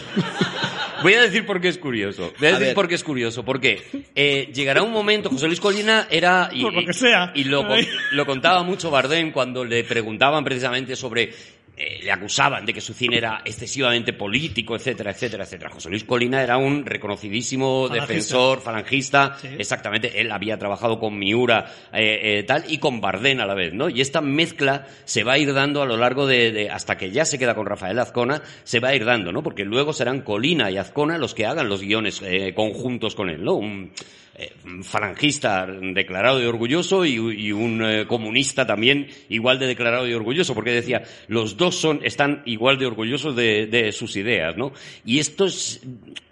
voy 1.01 1.13
a 1.15 1.21
decir 1.23 1.45
por 1.45 1.59
qué 1.59 1.67
es 1.69 1.77
curioso. 1.79 2.31
Voy 2.39 2.47
a, 2.47 2.51
A 2.51 2.53
decir 2.53 2.67
ver. 2.67 2.75
por 2.75 2.87
qué 2.87 2.95
es 2.95 3.03
curioso. 3.03 3.43
Porque 3.43 3.81
eh, 4.15 4.49
llegará 4.53 4.83
un 4.83 4.91
momento, 4.91 5.29
José 5.29 5.47
Luis 5.47 5.59
Colina 5.59 6.07
era... 6.11 6.49
Y, 6.53 6.61
Por 6.61 6.73
lo 6.73 6.85
que 6.85 6.93
sea. 6.93 7.31
Y 7.35 7.45
lo, 7.45 7.65
Ay. 7.73 7.87
lo 8.11 8.25
contaba 8.25 8.61
mucho 8.63 8.91
Bardem 8.91 9.31
cuando 9.31 9.65
le 9.65 9.83
preguntaban 9.83 10.43
precisamente 10.43 10.95
sobre... 10.95 11.33
eh, 11.75 11.99
le 12.03 12.11
acusaban 12.11 12.65
de 12.65 12.73
que 12.73 12.81
su 12.81 12.93
cine 12.93 13.17
era 13.17 13.41
excesivamente 13.45 14.13
político, 14.13 14.75
etcétera, 14.75 15.11
etcétera, 15.11 15.43
etcétera. 15.43 15.71
José 15.71 15.89
Luis 15.89 16.03
Colina 16.03 16.41
era 16.43 16.57
un 16.57 16.85
reconocidísimo 16.85 17.87
Falangista. 17.87 18.05
defensor, 18.13 18.61
falangista, 18.61 19.37
Sí. 19.41 19.47
exactamente. 19.57 20.21
Él 20.21 20.31
había 20.31 20.57
trabajado 20.59 20.99
con 20.99 21.17
Miura, 21.17 21.65
eh, 21.93 22.39
eh, 22.39 22.43
tal, 22.43 22.63
y 22.67 22.77
con 22.77 23.01
Bardem 23.01 23.39
a 23.39 23.45
la 23.45 23.53
vez, 23.55 23.73
¿no? 23.73 23.89
Y 23.89 24.01
esta 24.01 24.21
mezcla 24.21 24.85
se 25.05 25.23
va 25.23 25.33
a 25.33 25.37
ir 25.37 25.53
dando 25.53 25.81
a 25.81 25.85
lo 25.85 25.97
largo 25.97 26.27
de, 26.27 26.51
de- 26.51 26.69
hasta 26.69 26.97
que 26.97 27.11
ya 27.11 27.25
se 27.25 27.39
queda 27.39 27.55
con 27.55 27.65
Rafael 27.65 27.97
Azcona, 27.99 28.41
se 28.63 28.79
va 28.79 28.89
a 28.89 28.95
ir 28.95 29.05
dando, 29.05 29.31
¿no? 29.31 29.41
Porque 29.43 29.65
luego 29.65 29.93
serán 29.93 30.21
Colina 30.21 30.69
y 30.69 30.77
Azcona 30.77 31.17
los 31.17 31.33
que 31.33 31.45
hagan 31.45 31.69
los 31.69 31.81
guiones 31.81 32.21
eh, 32.23 32.53
conjuntos 32.53 33.15
con 33.15 33.29
él, 33.29 33.43
¿no? 33.43 33.55
Un, 33.55 33.91
eh, 34.35 34.51
falangista 34.83 35.65
declarado 35.67 36.41
y 36.41 36.45
orgulloso 36.45 37.05
y, 37.05 37.13
y 37.15 37.51
un 37.51 37.83
eh, 37.83 38.05
comunista 38.07 38.65
también 38.65 39.07
igual 39.29 39.59
de 39.59 39.67
declarado 39.67 40.07
y 40.07 40.13
orgulloso, 40.13 40.55
porque 40.55 40.71
decía, 40.71 41.03
los 41.27 41.57
dos 41.57 41.75
son, 41.75 41.99
están 42.03 42.41
igual 42.45 42.77
de 42.77 42.85
orgullosos 42.87 43.35
de, 43.35 43.67
de 43.67 43.91
sus 43.91 44.15
ideas, 44.15 44.57
¿no? 44.57 44.71
Y 45.05 45.19
esto 45.19 45.45
es, 45.45 45.81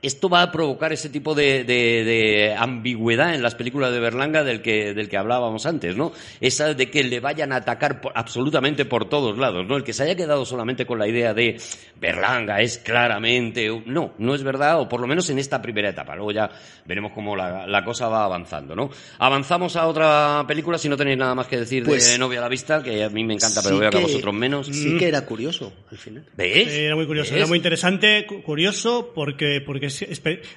esto 0.02 0.30
va 0.30 0.42
a 0.42 0.52
provocar 0.52 0.92
ese 0.94 1.10
tipo 1.10 1.36
de, 1.36 1.64
de- 1.64 2.04
de 2.04 2.56
ambigüedad 2.58 3.36
en 3.36 3.44
las 3.44 3.56
películas 3.56 3.92
de 3.92 4.00
Berlanga 4.00 4.44
del 4.44 4.62
que, 4.62 4.94
del 4.94 5.08
que 5.10 5.18
hablábamos 5.18 5.66
antes, 5.66 5.96
¿no? 5.96 6.12
Esa 6.40 6.74
de 6.74 6.90
que 6.90 7.04
le 7.04 7.20
vayan 7.20 7.52
a 7.54 7.58
atacar 7.58 8.02
por- 8.02 8.14
absolutamente 8.16 8.86
por 8.86 9.08
todos 9.10 9.38
lados, 9.38 9.68
¿no? 9.68 9.78
El 9.78 9.84
que 9.84 9.94
se 9.94 10.04
haya 10.04 10.16
quedado 10.16 10.46
solamente 10.46 10.86
con 10.86 10.98
la 10.98 11.08
idea 11.08 11.34
de 11.34 11.58
Berlanga 12.00 12.62
es 12.62 12.78
claramente, 12.80 13.70
no, 13.86 14.14
no 14.18 14.36
es 14.36 14.44
verdad, 14.44 14.80
o 14.80 14.90
por 14.90 15.02
lo 15.02 15.08
menos 15.08 15.30
en 15.30 15.38
esta 15.40 15.62
primera 15.62 15.90
etapa. 15.90 16.16
Luego 16.16 16.32
ya 16.32 16.50
veremos 16.86 17.12
cómo 17.14 17.36
la, 17.36 17.68
la 17.68 17.84
cosa 17.92 18.08
va 18.08 18.26
avanzando, 18.26 18.76
¿no? 18.76 18.90
Avanzamos 19.20 19.76
a 19.76 19.88
otra 19.88 20.44
película, 20.48 20.78
si 20.78 20.90
no 20.90 20.98
tenéis 20.98 21.18
nada 21.18 21.36
más 21.36 21.48
que 21.48 21.58
decir 21.58 21.84
de 21.84 21.90
Pues- 21.90 22.18
Novia 22.20 22.40
a 22.40 22.42
la 22.44 22.50
Vista, 22.50 22.82
que 22.84 23.04
a 23.04 23.10
mí 23.10 23.24
me 23.24 23.34
encanta, 23.36 23.62
pero 23.62 23.76
Sí 23.76 23.80
veo 23.82 23.90
que 23.92 23.98
a 23.98 24.02
vosotros 24.02 24.34
menos. 24.34 24.68
Sí 24.68 24.98
que 24.98 25.08
era 25.08 25.26
curioso 25.26 25.72
al 25.92 25.98
final. 25.98 26.26
¿Ves? 26.36 26.68
Era 26.70 26.96
muy 26.96 27.06
curioso, 27.06 27.32
¿Ves? 27.32 27.38
era 27.38 27.48
muy 27.48 27.58
interesante, 27.58 28.26
cu- 28.28 28.42
curioso, 28.44 29.12
porque, 29.16 29.62
porque 29.66 29.88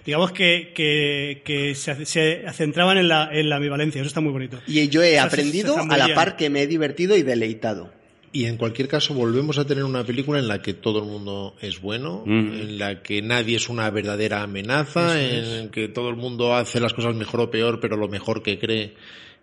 digamos 0.05 0.32
que, 0.32 0.73
que, 0.74 1.43
que 1.44 1.74
se, 1.74 2.05
se 2.06 2.44
centraban 2.52 2.98
en 2.98 3.09
la, 3.09 3.28
en 3.32 3.48
la 3.48 3.56
ambivalencia, 3.56 4.01
eso 4.01 4.09
está 4.09 4.20
muy 4.20 4.32
bonito. 4.32 4.59
Y 4.66 4.89
yo 4.89 5.02
he 5.02 5.11
O 5.11 5.12
sea, 5.12 5.23
se- 5.23 5.27
aprendido 5.28 5.77
a 5.78 5.97
la 5.97 6.15
par 6.15 6.36
que 6.36 6.51
me 6.51 6.62
he 6.62 6.66
divertido 6.66 7.16
y 7.16 7.23
deleitado. 7.23 7.93
Y 8.35 8.47
en 8.47 8.56
cualquier 8.56 8.89
caso 8.89 9.15
volvemos 9.15 9.59
a 9.59 9.65
tener 9.65 9.85
una 9.85 10.02
película 10.05 10.40
en 10.40 10.48
la 10.48 10.61
que 10.61 10.74
todo 10.74 10.98
el 10.98 11.05
mundo 11.05 11.55
es 11.62 11.81
bueno, 11.81 12.24
Mm. 12.27 12.52
en 12.52 12.78
la 12.81 13.01
que 13.01 13.23
nadie 13.23 13.56
es 13.56 13.69
una 13.69 13.89
verdadera 13.90 14.43
amenaza, 14.43 15.23
en 15.23 15.69
que 15.70 15.86
todo 15.86 16.09
el 16.11 16.16
mundo 16.16 16.55
hace 16.56 16.81
las 16.81 16.93
cosas 16.93 17.15
mejor 17.15 17.40
o 17.43 17.51
peor, 17.51 17.78
pero 17.78 17.97
lo 17.97 18.09
mejor 18.09 18.43
que 18.43 18.59
cree 18.59 18.94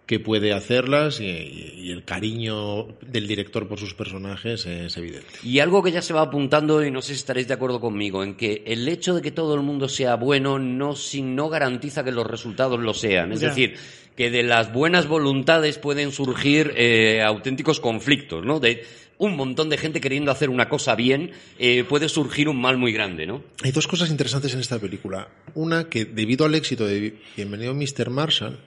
que 0.06 0.20
puede 0.20 0.52
hacerlas 0.52 1.22
y, 1.22 1.24
y 1.26 1.92
el 1.92 2.04
cariño 2.04 2.88
del 3.02 3.28
director 3.30 3.66
por 3.70 3.80
sus 3.80 3.94
personajes 3.94 4.66
es 4.66 4.98
evidente. 4.98 5.28
Y 5.42 5.60
algo 5.60 5.82
que 5.82 5.94
ya 5.94 6.02
se 6.02 6.12
va 6.14 6.24
apuntando, 6.24 6.84
y 6.86 6.92
no 6.92 7.02
sé 7.02 7.14
si 7.14 7.20
estaréis 7.20 7.48
de 7.48 7.54
acuerdo 7.54 7.80
conmigo, 7.80 8.22
en 8.22 8.36
que 8.36 8.62
el 8.68 8.86
hecho 8.90 9.14
de 9.16 9.22
que 9.22 9.32
todo 9.32 9.56
el 9.56 9.62
mundo 9.62 9.88
sea 9.88 10.16
bueno 10.16 10.60
no, 10.60 10.98
si- 10.98 11.22
no 11.22 11.48
garantiza 11.48 12.04
que 12.04 12.12
los 12.12 12.28
resultados 12.28 12.78
lo 12.82 12.94
sean. 12.94 13.32
Es 13.32 13.40
Ya. 13.40 13.48
decir, 13.50 13.76
que 14.22 14.30
de 14.30 14.44
las 14.44 14.72
buenas 14.72 15.08
voluntades 15.08 15.80
pueden 15.80 16.12
surgir 16.12 16.76
eh, 16.78 17.24
auténticos 17.24 17.80
conflictos, 17.80 18.46
¿no? 18.46 18.60
De 18.60 18.86
un 19.18 19.36
montón 19.36 19.68
de 19.68 19.80
gente 19.80 20.00
queriendo 20.00 20.30
hacer 20.30 20.52
una 20.52 20.70
cosa 20.70 20.94
bien, 20.94 21.32
eh, 21.58 21.84
puede 21.86 22.08
surgir 22.08 22.48
un 22.48 22.62
mal 22.62 22.78
muy 22.78 22.94
grande, 22.94 23.26
¿no? 23.26 23.44
Hay 23.64 23.72
dos 23.72 23.88
cosas 23.88 24.12
interesantes 24.12 24.54
en 24.54 24.60
esta 24.60 24.78
película. 24.78 25.28
Una 25.56 25.90
que 25.90 26.06
debido 26.06 26.46
al 26.46 26.54
éxito 26.54 26.86
de 26.86 27.18
Bienvenido 27.36 27.74
Mr. 27.74 28.12
Marshall, 28.12 28.60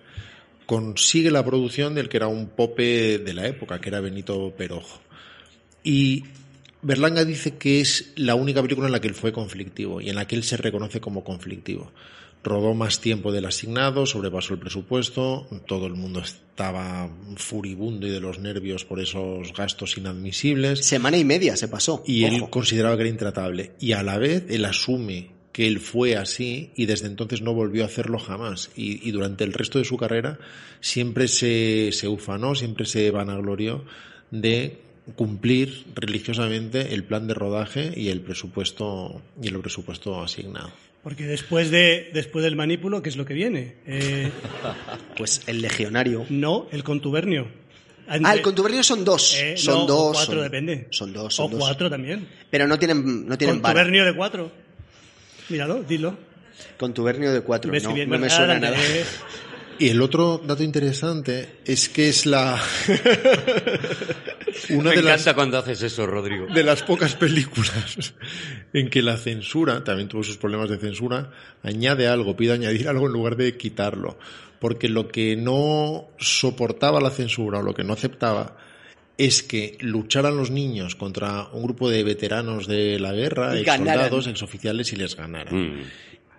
consigue 0.67 1.31
la 1.31 1.45
producción 1.45 1.95
del 1.95 2.09
que 2.09 2.17
era 2.17 2.27
un 2.27 2.49
pope 2.49 3.19
de 3.19 3.33
la 3.33 3.47
época, 3.47 3.81
que 3.81 3.91
era 3.91 4.01
Benito 4.01 4.53
Perojo. 4.59 5.03
Y 5.85 6.25
Berlanga 6.83 7.25
dice 7.25 7.59
que 7.59 7.81
es 7.81 8.13
la 8.17 8.35
única 8.35 8.61
película 8.61 8.89
en 8.89 8.93
la 8.93 9.01
que 9.01 9.07
él 9.07 9.15
fue 9.15 9.33
conflictivo 9.33 10.01
y 10.01 10.11
en 10.11 10.17
la 10.17 10.27
que 10.27 10.35
él 10.35 10.43
se 10.43 10.57
reconoce 10.57 11.01
como 11.01 11.23
conflictivo. 11.23 11.93
Rodó 12.45 12.75
más 12.75 13.01
tiempo 13.01 13.33
del 13.33 13.47
asignado, 13.47 14.05
sobrepasó 14.05 14.53
el 14.55 14.61
presupuesto, 14.61 15.49
todo 15.67 15.87
el 15.87 15.95
mundo 15.95 16.21
estaba 16.21 17.09
furibundo 17.37 18.07
y 18.07 18.11
de 18.11 18.21
los 18.21 18.39
nervios 18.39 18.85
por 18.85 19.01
esos 19.01 19.53
gastos 19.55 19.97
inadmisibles. 19.97 20.85
Semana 20.85 21.17
y 21.17 21.25
media 21.25 21.57
se 21.57 21.69
pasó. 21.69 22.03
Y 22.07 22.25
él 22.25 22.51
consideraba 22.51 22.97
que 22.97 23.03
era 23.03 23.11
intratable. 23.11 23.73
Y 23.81 23.93
a 23.93 24.03
la 24.03 24.19
vez 24.19 24.45
él 24.51 24.67
asume 24.67 25.31
que 25.53 25.67
él 25.67 25.81
fue 25.81 26.17
así 26.17 26.73
y 26.77 26.87
desde 26.87 27.07
entonces 27.07 27.41
no 27.41 27.55
volvió 27.55 27.85
a 27.85 27.87
hacerlo 27.87 28.19
jamás. 28.19 28.71
Y, 28.77 29.09
y 29.09 29.13
durante 29.13 29.45
el 29.45 29.53
resto 29.53 29.79
de 29.79 29.85
su 29.85 29.97
carrera 29.97 30.39
siempre 30.81 31.29
se, 31.29 31.93
se 31.93 32.09
ufanó, 32.09 32.55
siempre 32.55 32.85
se 32.85 33.11
vanaglorió 33.11 33.85
de 34.31 34.83
cumplir 35.17 35.85
religiosamente 35.95 36.95
el 36.95 37.05
plan 37.05 37.27
de 37.27 37.35
rodaje 37.35 37.93
y 37.97 38.09
el 38.09 38.21
presupuesto 38.21 39.23
y 39.41 39.49
el 39.49 39.61
presupuesto 39.61 40.21
asignado. 40.21 40.73
Porque 41.05 41.25
después, 41.27 41.71
de, 41.71 42.11
después 42.15 42.43
del 42.45 42.57
manípulo, 42.57 43.03
¿qué 43.03 43.11
es 43.11 43.17
lo 43.17 43.25
que 43.27 43.35
viene? 43.35 43.77
Eh, 43.87 44.31
Pues 45.17 45.43
el 45.47 45.61
legionario. 45.63 46.27
no, 46.31 46.67
el 46.73 46.83
contubernio. 46.83 47.47
Ante- 48.09 48.29
Ah, 48.29 48.35
el 48.35 48.43
contubernio 48.43 48.83
son 48.83 49.05
dos. 49.05 49.35
Eh, 49.39 49.57
son 49.57 49.75
no, 49.77 49.85
o 49.85 49.87
dos. 49.87 50.17
cuatro, 50.17 50.35
son- 50.35 50.43
depende. 50.43 50.87
Son 50.91 51.13
dos, 51.13 51.39
o 51.41 51.49
dos. 51.49 51.59
cuatro 51.61 51.89
también. 51.89 52.27
Pero 52.51 52.67
no 52.67 52.79
tienen, 52.79 53.27
no 53.29 53.39
tienen 53.39 53.63
vara. 53.63 53.75
Contubernio 53.75 54.05
de 54.05 54.15
cuatro. 54.17 54.51
Míralo, 55.51 55.83
dilo. 55.83 56.17
Contubernio 56.79 57.33
de 57.33 57.41
cuatro. 57.43 57.71
¿Ves 57.71 57.85
No, 57.85 57.93
bien? 57.95 58.09
no 58.11 58.19
me 58.19 58.27
Ah, 58.27 58.31
suena 58.31 58.59
nada. 58.59 58.77
Y 59.79 59.89
el 59.89 60.01
otro 60.03 60.41
dato 60.45 60.63
interesante 60.63 61.57
es 61.65 61.89
que 61.89 62.09
es 62.09 62.27
la 62.27 62.61
una 64.71 64.91
Me 64.91 64.97
de 64.97 65.03
las 65.03 65.21
encanta 65.21 65.35
cuando 65.35 65.59
haces 65.59 65.83
eso, 65.83 66.07
Rodrigo. 66.07 66.47
de 66.47 66.63
las 66.63 66.83
pocas 66.83 67.15
películas 67.17 68.15
en 68.73 68.89
que 68.89 69.03
la 69.03 69.17
censura, 69.17 69.83
también 69.83 70.09
tuvo 70.09 70.23
sus 70.23 70.37
problemas 70.37 70.71
de 70.71 70.79
censura, 70.79 71.31
añade 71.63 72.07
algo, 72.07 72.37
pide 72.37 72.53
añadir 72.53 72.89
algo 72.89 73.07
en 73.07 73.13
lugar 73.13 73.37
de 73.37 73.57
quitarlo. 73.57 74.19
Porque 74.61 74.89
lo 74.89 75.09
que 75.09 75.37
no 75.37 76.09
soportaba 76.19 77.01
la 77.01 77.11
censura 77.11 77.59
o 77.59 77.63
lo 77.63 77.75
que 77.75 77.85
no 77.85 77.93
aceptaba 77.93 78.57
es 79.19 79.43
que 79.43 79.77
lucharan 79.81 80.37
los 80.37 80.51
niños 80.51 80.97
contra 80.97 81.49
un 81.53 81.65
grupo 81.65 81.89
de 81.89 82.03
veteranos 82.03 82.67
de 82.67 82.99
la 82.99 83.13
guerra, 83.13 83.57
Y 83.57 83.61
ex 83.63 83.77
soldados, 83.77 84.27
ex 84.27 84.43
oficiales 84.43 84.93
y 84.93 84.97
les 84.97 85.17
ganaran. 85.17 85.55
Mm. 85.55 85.83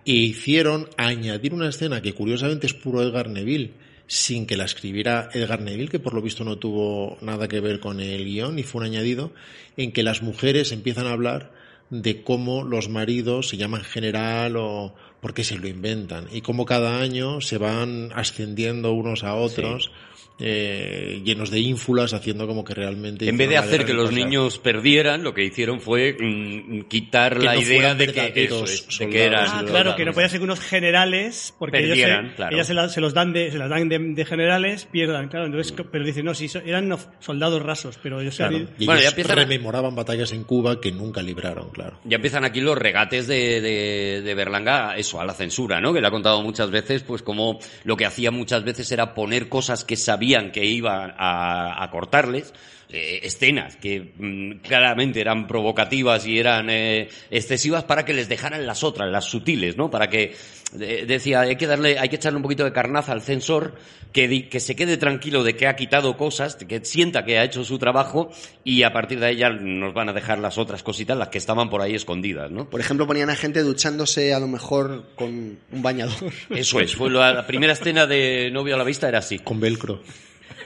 E 0.06 0.12
hicieron 0.12 0.88
añadir 0.96 1.52
una 1.52 1.68
escena 1.68 2.00
que 2.00 2.14
curiosamente 2.14 2.68
es 2.68 2.74
puro 2.74 3.02
Edgar 3.02 3.28
Neville, 3.28 3.72
sin 4.06 4.46
que 4.46 4.56
la 4.56 4.64
escribiera 4.64 5.28
Edgar 5.32 5.60
Neville, 5.60 5.88
que 5.88 5.98
por 5.98 6.14
lo 6.14 6.22
visto 6.22 6.44
no 6.44 6.58
tuvo 6.58 7.18
nada 7.20 7.48
que 7.48 7.58
ver 7.58 7.80
con 7.80 7.98
el 7.98 8.24
guion 8.24 8.56
y 8.56 8.62
fue 8.62 8.82
un 8.82 8.86
añadido, 8.86 9.32
en 9.76 9.90
que 9.90 10.04
las 10.04 10.22
mujeres 10.22 10.70
empiezan 10.70 11.08
a 11.08 11.12
hablar 11.12 11.52
de 11.90 12.22
cómo 12.22 12.62
los 12.62 12.88
maridos 12.88 13.48
se 13.48 13.56
llaman 13.56 13.82
general 13.82 14.56
o 14.56 14.94
porque 15.20 15.42
se 15.42 15.58
lo 15.58 15.66
inventan 15.66 16.26
y 16.32 16.40
cómo 16.40 16.66
cada 16.66 17.00
año 17.00 17.40
se 17.40 17.58
van 17.58 18.12
ascendiendo 18.14 18.92
unos 18.92 19.24
a 19.24 19.34
otros 19.34 19.90
eh, 20.38 21.22
llenos 21.24 21.50
de 21.50 21.60
ínfulas 21.60 22.12
haciendo 22.12 22.46
como 22.46 22.62
que 22.64 22.74
realmente 22.74 23.28
En 23.28 23.36
vez 23.38 23.48
de 23.48 23.56
hacer 23.56 23.84
que 23.86 23.94
los 23.94 24.12
niños 24.12 24.58
perdieran, 24.58 25.22
lo 25.22 25.32
que 25.34 25.44
hicieron 25.44 25.80
fue 25.80 26.16
mm, 26.18 26.82
quitar 26.88 27.38
Que 27.38 27.44
la 27.44 27.54
no 27.54 27.60
idea 27.60 27.94
de 27.94 28.12
que, 28.12 28.32
eso 28.44 28.64
es, 28.64 28.86
de 28.86 28.92
soldados 28.92 29.12
que 29.14 29.24
eran 29.24 29.46
Ah, 29.48 29.64
claro, 29.66 29.96
que 29.96 30.04
no 30.04 30.12
podía 30.12 30.28
ser 30.28 30.38
que 30.40 30.44
unos 30.44 30.60
generales, 30.60 31.54
porque 31.58 31.78
ellos, 31.78 31.96
se, 31.98 32.34
claro. 32.36 32.54
ellas 32.54 32.66
se, 32.66 32.74
la- 32.74 32.88
se 32.88 33.00
los 33.00 33.14
dan 33.14 33.32
de, 33.32 33.50
se 33.50 33.58
las 33.58 33.68
dan 33.70 33.88
de, 33.88 33.98
de 33.98 34.24
generales, 34.24 34.86
pierdan, 34.90 35.28
claro. 35.28 35.46
Entonces, 35.46 35.74
pero 35.90 36.04
dicen, 36.04 36.24
no, 36.24 36.34
sí, 36.34 36.48
so- 36.48 36.60
eran 36.64 36.88
no- 36.88 36.98
soldados 37.20 37.62
rasos, 37.62 37.98
pero 38.02 38.20
ellos 38.20 38.36
Claro. 38.36 38.56
eran- 38.56 38.70
Y 38.78 38.86
Bueno, 38.86 39.00
ya 39.00 39.06
ellos 39.08 39.12
empiezan 39.12 39.38
a- 39.38 39.42
rememoraban 39.42 39.94
batallas 39.94 40.32
en 40.32 40.44
Cuba 40.44 40.80
que 40.80 40.92
nunca 40.92 41.22
libraron, 41.22 41.70
claro. 41.70 41.98
Ya 42.04 42.16
empiezan 42.16 42.44
aquí 42.44 42.60
los 42.60 42.76
regates 42.76 43.26
de, 43.26 43.60
de, 43.60 44.22
de 44.22 44.34
Berlanga, 44.34 44.96
eso, 44.96 45.20
a 45.20 45.24
la 45.24 45.32
censura, 45.34 45.80
¿no? 45.80 45.92
Que 45.94 46.00
le 46.00 46.06
ha 46.08 46.10
contado 46.10 46.42
muchas 46.42 46.70
veces, 46.70 47.02
pues 47.02 47.22
como 47.22 47.58
lo 47.84 47.96
que 47.96 48.04
hacía 48.04 48.30
muchas 48.30 48.64
veces 48.64 48.90
era 48.92 49.14
poner 49.14 49.48
cosas 49.48 49.84
que 49.84 49.96
sabía 49.96 50.25
sabían 50.26 50.50
que 50.50 50.64
iban 50.64 51.14
a, 51.16 51.82
a 51.82 51.90
cortarles, 51.90 52.52
eh, 52.96 53.20
escenas 53.26 53.76
que 53.76 54.12
mm, 54.16 54.58
claramente 54.66 55.20
eran 55.20 55.46
provocativas 55.46 56.26
y 56.26 56.38
eran 56.38 56.68
eh, 56.70 57.08
excesivas 57.30 57.84
para 57.84 58.04
que 58.04 58.14
les 58.14 58.28
dejaran 58.28 58.66
las 58.66 58.82
otras, 58.84 59.10
las 59.10 59.24
sutiles, 59.24 59.76
¿no? 59.76 59.90
Para 59.90 60.08
que 60.08 60.34
eh, 60.80 61.04
decía 61.06 61.40
hay 61.40 61.56
que 61.56 61.66
darle, 61.66 61.98
hay 61.98 62.08
que 62.08 62.16
echarle 62.16 62.36
un 62.38 62.42
poquito 62.42 62.64
de 62.64 62.72
carnaza 62.72 63.12
al 63.12 63.22
censor, 63.22 63.74
que, 64.12 64.28
di- 64.28 64.44
que 64.44 64.60
se 64.60 64.74
quede 64.74 64.96
tranquilo 64.96 65.44
de 65.44 65.54
que 65.56 65.66
ha 65.66 65.76
quitado 65.76 66.16
cosas, 66.16 66.56
que 66.56 66.84
sienta 66.84 67.24
que 67.24 67.38
ha 67.38 67.44
hecho 67.44 67.64
su 67.64 67.78
trabajo 67.78 68.30
y 68.64 68.82
a 68.82 68.92
partir 68.92 69.20
de 69.20 69.26
ahí 69.26 69.36
ya 69.36 69.50
nos 69.50 69.92
van 69.94 70.08
a 70.08 70.12
dejar 70.14 70.38
las 70.38 70.56
otras 70.58 70.82
cositas, 70.82 71.16
las 71.18 71.28
que 71.28 71.38
estaban 71.38 71.68
por 71.68 71.82
ahí 71.82 71.94
escondidas, 71.94 72.50
¿no? 72.50 72.68
Por 72.70 72.80
ejemplo, 72.80 73.06
ponían 73.06 73.28
a 73.30 73.36
gente 73.36 73.62
duchándose 73.62 74.32
a 74.32 74.40
lo 74.40 74.48
mejor 74.48 75.04
con 75.16 75.58
un 75.70 75.82
bañador. 75.82 76.16
Eso 76.50 76.80
es, 76.80 76.94
fue 76.96 77.10
la, 77.10 77.32
la 77.34 77.46
primera 77.46 77.74
escena 77.74 78.06
de 78.06 78.50
Novio 78.50 78.74
a 78.74 78.78
la 78.78 78.84
Vista 78.84 79.08
era 79.08 79.18
así. 79.18 79.38
Con 79.40 79.60
velcro. 79.60 80.00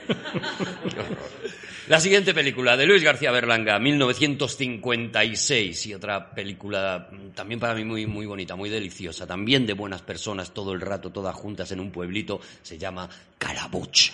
La 1.87 1.99
siguiente 1.99 2.35
película 2.35 2.77
de 2.77 2.85
Luis 2.85 3.03
García 3.03 3.31
Berlanga, 3.31 3.79
1956, 3.79 5.87
y 5.87 5.95
otra 5.95 6.29
película 6.29 7.09
también 7.33 7.59
para 7.59 7.73
mí 7.73 7.83
muy, 7.83 8.05
muy 8.05 8.27
bonita, 8.27 8.55
muy 8.55 8.69
deliciosa, 8.69 9.25
también 9.25 9.65
de 9.65 9.73
buenas 9.73 10.03
personas 10.03 10.53
todo 10.53 10.73
el 10.73 10.81
rato, 10.81 11.09
todas 11.09 11.35
juntas 11.35 11.71
en 11.71 11.79
un 11.79 11.91
pueblito, 11.91 12.39
se 12.61 12.77
llama 12.77 13.09
Calabuch. 13.39 14.11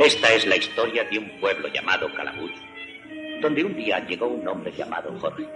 Esta 0.00 0.32
es 0.32 0.46
la 0.46 0.56
historia 0.56 1.04
de 1.04 1.18
un 1.18 1.38
pueblo 1.38 1.68
llamado 1.68 2.10
Calabuch, 2.14 2.54
donde 3.42 3.62
un 3.62 3.76
día 3.76 4.02
llegó 4.06 4.26
un 4.26 4.48
hombre 4.48 4.72
llamado 4.74 5.14
Jorge. 5.20 5.46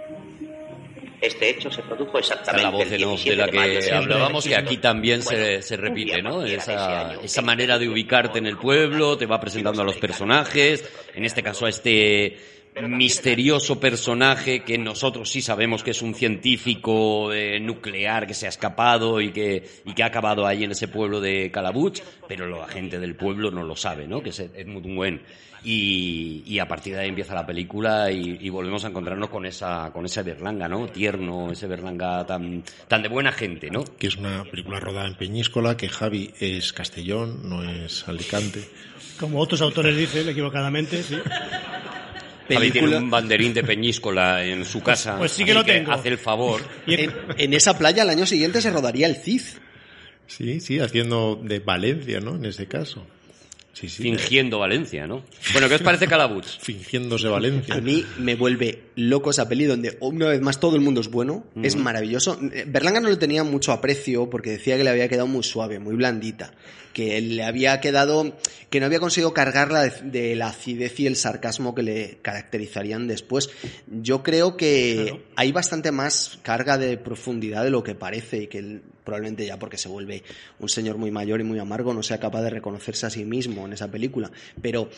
Este 1.19 1.49
hecho 1.49 1.71
se 1.71 1.81
produjo 1.81 2.19
exactamente 2.19 2.59
es 2.59 2.63
la 2.63 2.69
voz 2.69 2.83
el 2.83 2.89
de, 2.91 2.99
nos 2.99 3.23
17 3.23 3.29
de 3.29 3.35
la 3.37 3.45
de 3.47 3.57
mayo 3.57 3.79
que 3.79 3.85
de 3.85 3.91
hablábamos, 3.91 4.45
que 4.45 4.55
aquí 4.55 4.77
también 4.77 5.23
se, 5.23 5.35
Bueno, 5.35 5.61
se 5.63 5.75
un 5.75 5.81
repite, 5.81 6.21
¿no? 6.21 6.43
Esa, 6.43 7.09
año, 7.09 7.21
esa 7.21 7.41
manera 7.41 7.79
de 7.79 7.89
ubicarte 7.89 8.37
en 8.37 8.45
el 8.45 8.57
pueblo, 8.57 9.17
te 9.17 9.25
va 9.25 9.39
presentando 9.39 9.81
a 9.81 9.85
los 9.85 9.97
personajes, 9.97 10.87
en 11.15 11.25
este 11.25 11.41
caso 11.41 11.65
a 11.65 11.69
este 11.69 12.37
misterioso 12.83 13.79
personaje 13.79 14.61
que 14.61 14.77
nosotros 14.77 15.29
sí 15.29 15.41
sabemos 15.41 15.83
que 15.83 15.91
es 15.91 16.01
un 16.01 16.13
científico 16.13 17.33
eh, 17.33 17.59
nuclear 17.59 18.27
que 18.27 18.33
se 18.33 18.45
ha 18.45 18.49
escapado 18.49 19.21
y 19.21 19.31
que, 19.31 19.63
y 19.85 19.93
que 19.93 20.03
ha 20.03 20.07
acabado 20.07 20.45
ahí 20.45 20.63
en 20.63 20.71
ese 20.71 20.87
pueblo 20.87 21.19
de 21.21 21.51
Calabuch, 21.51 21.99
pero 22.27 22.47
la 22.47 22.67
gente 22.67 22.99
del 22.99 23.15
pueblo 23.15 23.51
no 23.51 23.63
lo 23.63 23.75
sabe, 23.75 24.07
¿no? 24.07 24.21
Que 24.21 24.29
es 24.29 24.39
Edmund 24.39 24.85
Nguyen. 24.85 25.21
Y, 25.63 26.43
y 26.45 26.59
a 26.59 26.67
partir 26.67 26.93
de 26.93 27.01
ahí 27.01 27.09
empieza 27.09 27.33
la 27.33 27.45
película 27.45 28.11
y, 28.11 28.37
y 28.39 28.49
volvemos 28.49 28.85
a 28.85 28.89
encontrarnos 28.89 29.29
con 29.29 29.45
esa, 29.45 29.89
con 29.91 30.05
ese 30.05 30.21
Berlanga, 30.21 30.67
¿no? 30.69 30.87
Tierno, 30.87 31.51
ese 31.51 31.67
Berlanga 31.67 32.25
tan, 32.25 32.63
tan 32.87 33.01
de 33.01 33.09
buena 33.09 33.31
gente, 33.31 33.69
¿no? 33.71 33.83
Que 33.83 34.07
es 34.07 34.15
una 34.15 34.43
película 34.43 34.79
rodada 34.79 35.07
en 35.07 35.15
Peñíscola, 35.15 35.75
que 35.75 35.89
Javi 35.89 36.31
es 36.39 36.71
Castellón, 36.73 37.49
no 37.49 37.63
es 37.63 38.07
Alicante. 38.07 38.69
Como 39.19 39.39
otros 39.39 39.61
autores 39.61 39.97
dicen, 39.97 40.29
equivocadamente, 40.29 41.01
sí. 41.01 41.17
Javi 42.55 42.71
tiene 42.71 42.87
Película- 42.87 42.97
un 42.97 43.09
banderín 43.09 43.53
de 43.53 43.63
Peñíscola 43.63 44.43
en 44.45 44.63
su 44.65 44.81
casa. 44.81 45.17
pues 45.17 45.31
sí 45.31 45.43
que 45.45 45.53
lo 45.53 45.63
tengo. 45.65 45.91
Hace 45.91 46.09
el 46.09 46.17
favor. 46.17 46.61
En, 46.87 47.13
en 47.37 47.53
esa 47.53 47.77
playa 47.77 48.03
al 48.03 48.09
año 48.09 48.25
siguiente 48.25 48.61
se 48.61 48.69
rodaría 48.71 49.07
el 49.07 49.15
CID. 49.17 49.41
Sí, 50.27 50.59
sí, 50.59 50.79
haciendo 50.79 51.39
de 51.41 51.59
Valencia, 51.59 52.19
¿no? 52.19 52.35
En 52.35 52.45
ese 52.45 52.67
caso. 52.67 53.05
Sí, 53.79 53.89
sí. 53.89 54.01
fingiendo 54.03 54.57
Valencia, 54.59 55.05
¿no? 55.05 55.23
Bueno, 55.53 55.69
¿qué 55.69 55.75
os 55.75 55.81
parece 55.81 56.07
Calabuch? 56.07 56.45
Fingiéndose 56.59 57.27
Valencia. 57.27 57.75
A 57.75 57.81
mí 57.81 58.03
me 58.17 58.35
vuelve 58.35 58.85
loco 58.95 59.29
esa 59.29 59.47
peli 59.47 59.65
donde 59.65 59.97
una 59.99 60.29
vez 60.29 60.41
más 60.41 60.59
todo 60.59 60.75
el 60.75 60.81
mundo 60.81 61.01
es 61.01 61.09
bueno, 61.09 61.45
es 61.61 61.75
maravilloso. 61.75 62.39
Berlanga 62.67 62.99
no 62.99 63.09
le 63.09 63.17
tenía 63.17 63.43
mucho 63.43 63.71
aprecio 63.71 64.29
porque 64.29 64.51
decía 64.51 64.77
que 64.77 64.83
le 64.83 64.89
había 64.89 65.07
quedado 65.07 65.27
muy 65.27 65.43
suave, 65.43 65.77
muy 65.77 65.95
blandita, 65.95 66.53
que 66.93 67.21
le 67.21 67.43
había 67.43 67.79
quedado, 67.79 68.35
que 68.71 68.79
no 68.79 68.87
había 68.87 68.99
conseguido 68.99 69.33
cargarla 69.33 69.83
de, 69.83 69.91
de 70.09 70.35
la 70.35 70.47
acidez 70.47 70.99
y 70.99 71.05
el 71.05 71.15
sarcasmo 71.15 71.75
que 71.75 71.83
le 71.83 72.17
caracterizarían 72.23 73.07
después. 73.07 73.49
Yo 73.85 74.23
creo 74.23 74.57
que 74.57 75.03
Claro. 75.03 75.21
hay 75.35 75.51
bastante 75.51 75.91
más 75.91 76.39
carga 76.41 76.77
de 76.79 76.97
profundidad 76.97 77.63
de 77.63 77.69
lo 77.69 77.83
que 77.83 77.93
parece 77.93 78.43
y 78.43 78.47
que 78.47 78.57
él 78.57 78.81
probablemente 79.07 79.45
ya 79.45 79.57
porque 79.57 79.77
se 79.77 79.87
vuelve 79.87 80.21
un 80.59 80.67
señor 80.67 80.97
muy 80.97 81.11
mayor 81.11 81.39
y 81.39 81.45
muy 81.45 81.59
amargo 81.59 81.93
no 81.93 82.03
sea 82.03 82.19
capaz 82.19 82.41
de 82.41 82.49
reconocerse 82.49 83.05
a 83.05 83.09
sí 83.09 83.23
mismo 83.23 83.65
en 83.65 83.71
esa 83.71 83.89
película. 83.89 84.29
Pero 84.61 84.89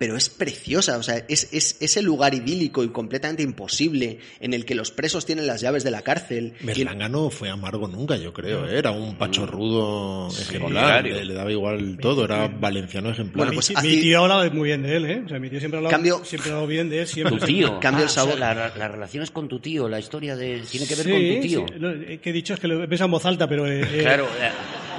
pero 0.00 0.16
es 0.16 0.30
preciosa, 0.30 0.96
o 0.96 1.02
sea, 1.02 1.22
es, 1.28 1.50
es 1.52 1.76
ese 1.80 2.00
lugar 2.00 2.32
idílico 2.32 2.82
y 2.82 2.88
completamente 2.88 3.42
imposible 3.42 4.18
en 4.40 4.54
el 4.54 4.64
que 4.64 4.74
los 4.74 4.90
presos 4.90 5.26
tienen 5.26 5.46
las 5.46 5.60
llaves 5.60 5.84
de 5.84 5.90
la 5.90 6.00
cárcel. 6.00 6.54
Berlanga 6.62 7.10
no 7.10 7.28
fue 7.28 7.50
amargo 7.50 7.86
nunca, 7.86 8.16
yo 8.16 8.32
creo. 8.32 8.66
¿eh? 8.66 8.78
Era 8.78 8.92
un 8.92 9.18
pachorrudo 9.18 10.28
ejemplar. 10.30 11.02
Solidario. 11.02 11.14
Le, 11.16 11.24
le 11.26 11.34
daba 11.34 11.52
igual 11.52 11.98
todo. 12.00 12.24
Era 12.24 12.48
valenciano 12.48 13.10
ejemplar. 13.10 13.36
Bueno, 13.36 13.50
mi, 13.50 13.56
pues 13.56 13.72
así- 13.76 13.88
mi 13.88 14.00
tío 14.00 14.22
hablaba 14.22 14.48
muy 14.48 14.68
bien 14.68 14.82
de 14.82 14.96
él, 14.96 15.04
¿eh? 15.04 15.22
O 15.26 15.28
sea, 15.28 15.38
mi 15.38 15.50
tío 15.50 15.58
siempre 15.58 15.76
ha 15.76 15.80
hablado, 15.80 15.90
Cambio- 15.94 16.24
siempre 16.24 16.50
ha 16.50 16.54
hablado 16.54 16.66
bien 16.66 16.88
de 16.88 17.00
él. 17.02 17.06
Siempre, 17.06 17.38
Tu 17.38 17.44
tío. 17.44 17.78
Cambio 17.80 18.04
el 18.04 18.08
Ah, 18.08 18.10
o 18.10 18.14
sea, 18.14 18.22
sabor. 18.24 18.38
la, 18.38 18.54
la 18.54 18.88
relación 18.88 19.22
es 19.22 19.30
con 19.30 19.48
tu 19.48 19.60
tío, 19.60 19.86
la 19.86 19.98
historia 19.98 20.34
de, 20.34 20.62
tiene 20.70 20.86
que 20.86 20.94
ver 20.94 21.04
Sí, 21.04 21.10
con 21.10 21.20
tu 21.20 21.40
tío. 21.46 21.66
sí. 21.68 21.74
Lo 21.78 21.90
eh, 21.90 22.18
que 22.22 22.30
he 22.30 22.32
dicho 22.32 22.54
es 22.54 22.60
que 22.60 22.68
lo 22.68 22.82
he 22.82 22.88
pensado 22.88 23.06
en 23.08 23.12
voz 23.12 23.26
alta, 23.26 23.46
pero... 23.46 23.66
eh, 23.66 23.82
eh, 23.92 23.98
Claro, 24.00 24.24
eh, 24.24 24.50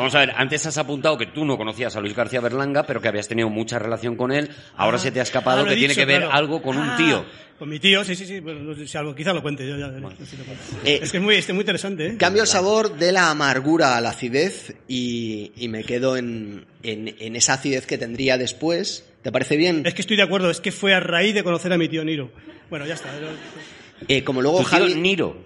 vamos 0.01 0.15
a 0.15 0.19
ver, 0.19 0.33
antes 0.35 0.65
has 0.65 0.77
apuntado 0.77 1.17
que 1.17 1.27
tú 1.27 1.45
no 1.45 1.57
conocías 1.57 1.95
a 1.95 2.01
Luis 2.01 2.15
García 2.15 2.41
Berlanga, 2.41 2.83
pero 2.85 3.01
que 3.01 3.07
habías 3.07 3.27
tenido 3.27 3.49
mucha 3.49 3.79
relación 3.79 4.15
con 4.15 4.31
él. 4.31 4.49
Ahora 4.75 4.97
se 4.97 5.11
te 5.11 5.19
ha 5.19 5.23
escapado 5.23 5.61
ah, 5.61 5.65
que 5.67 5.73
he 5.73 5.77
tiene 5.77 5.95
que 5.95 6.05
ver 6.05 6.21
claro. 6.21 6.33
algo 6.33 6.61
con 6.61 6.77
un 6.77 6.89
Ah, 6.89 6.97
tío. 6.97 7.25
Con 7.57 7.69
mi 7.69 7.79
tío, 7.79 8.03
sí, 8.03 8.15
sí, 8.15 8.25
sí. 8.25 8.39
bueno, 8.39 8.73
si 8.73 8.97
algo, 8.97 9.13
quizá 9.13 9.33
lo 9.33 9.41
cuente 9.43 9.67
yo. 9.67 9.77
Ya, 9.77 9.87
veré, 9.87 10.07
si 10.25 10.35
lo 10.35 10.43
cuento. 10.43 10.63
Eh, 10.83 10.99
es 11.03 11.11
que 11.11 11.17
es 11.17 11.23
muy, 11.23 11.35
es 11.35 11.47
muy 11.49 11.59
interesante, 11.61 12.07
¿eh? 12.07 12.17
Cambio 12.17 12.41
el 12.41 12.47
sabor 12.47 12.97
de 12.97 13.11
la 13.11 13.29
amargura 13.29 13.95
a 13.97 14.01
la 14.01 14.09
acidez 14.09 14.75
y, 14.87 15.51
y 15.55 15.67
me 15.67 15.83
quedo 15.83 16.17
en, 16.17 16.65
en, 16.81 17.15
en 17.19 17.35
esa 17.35 17.53
acidez 17.53 17.85
que 17.85 17.99
tendría 17.99 18.39
después. 18.39 19.05
¿Te 19.21 19.31
parece 19.31 19.57
bien? 19.57 19.83
Es 19.85 19.93
que 19.93 20.01
estoy 20.01 20.17
de 20.17 20.23
acuerdo, 20.23 20.49
es 20.49 20.59
que 20.59 20.71
fue 20.71 20.95
a 20.95 20.99
raíz 20.99 21.35
de 21.35 21.43
conocer 21.43 21.71
a 21.71 21.77
mi 21.77 21.87
tío 21.87 22.03
Niro. 22.03 22.31
Bueno, 22.71 22.87
ya 22.87 22.95
está. 22.95 23.09
Eh, 24.07 24.23
como 24.23 24.41
luego 24.41 24.57
Tu 24.57 24.63
tío 24.63 24.79
Javi... 24.79 24.95
Niro. 24.95 25.37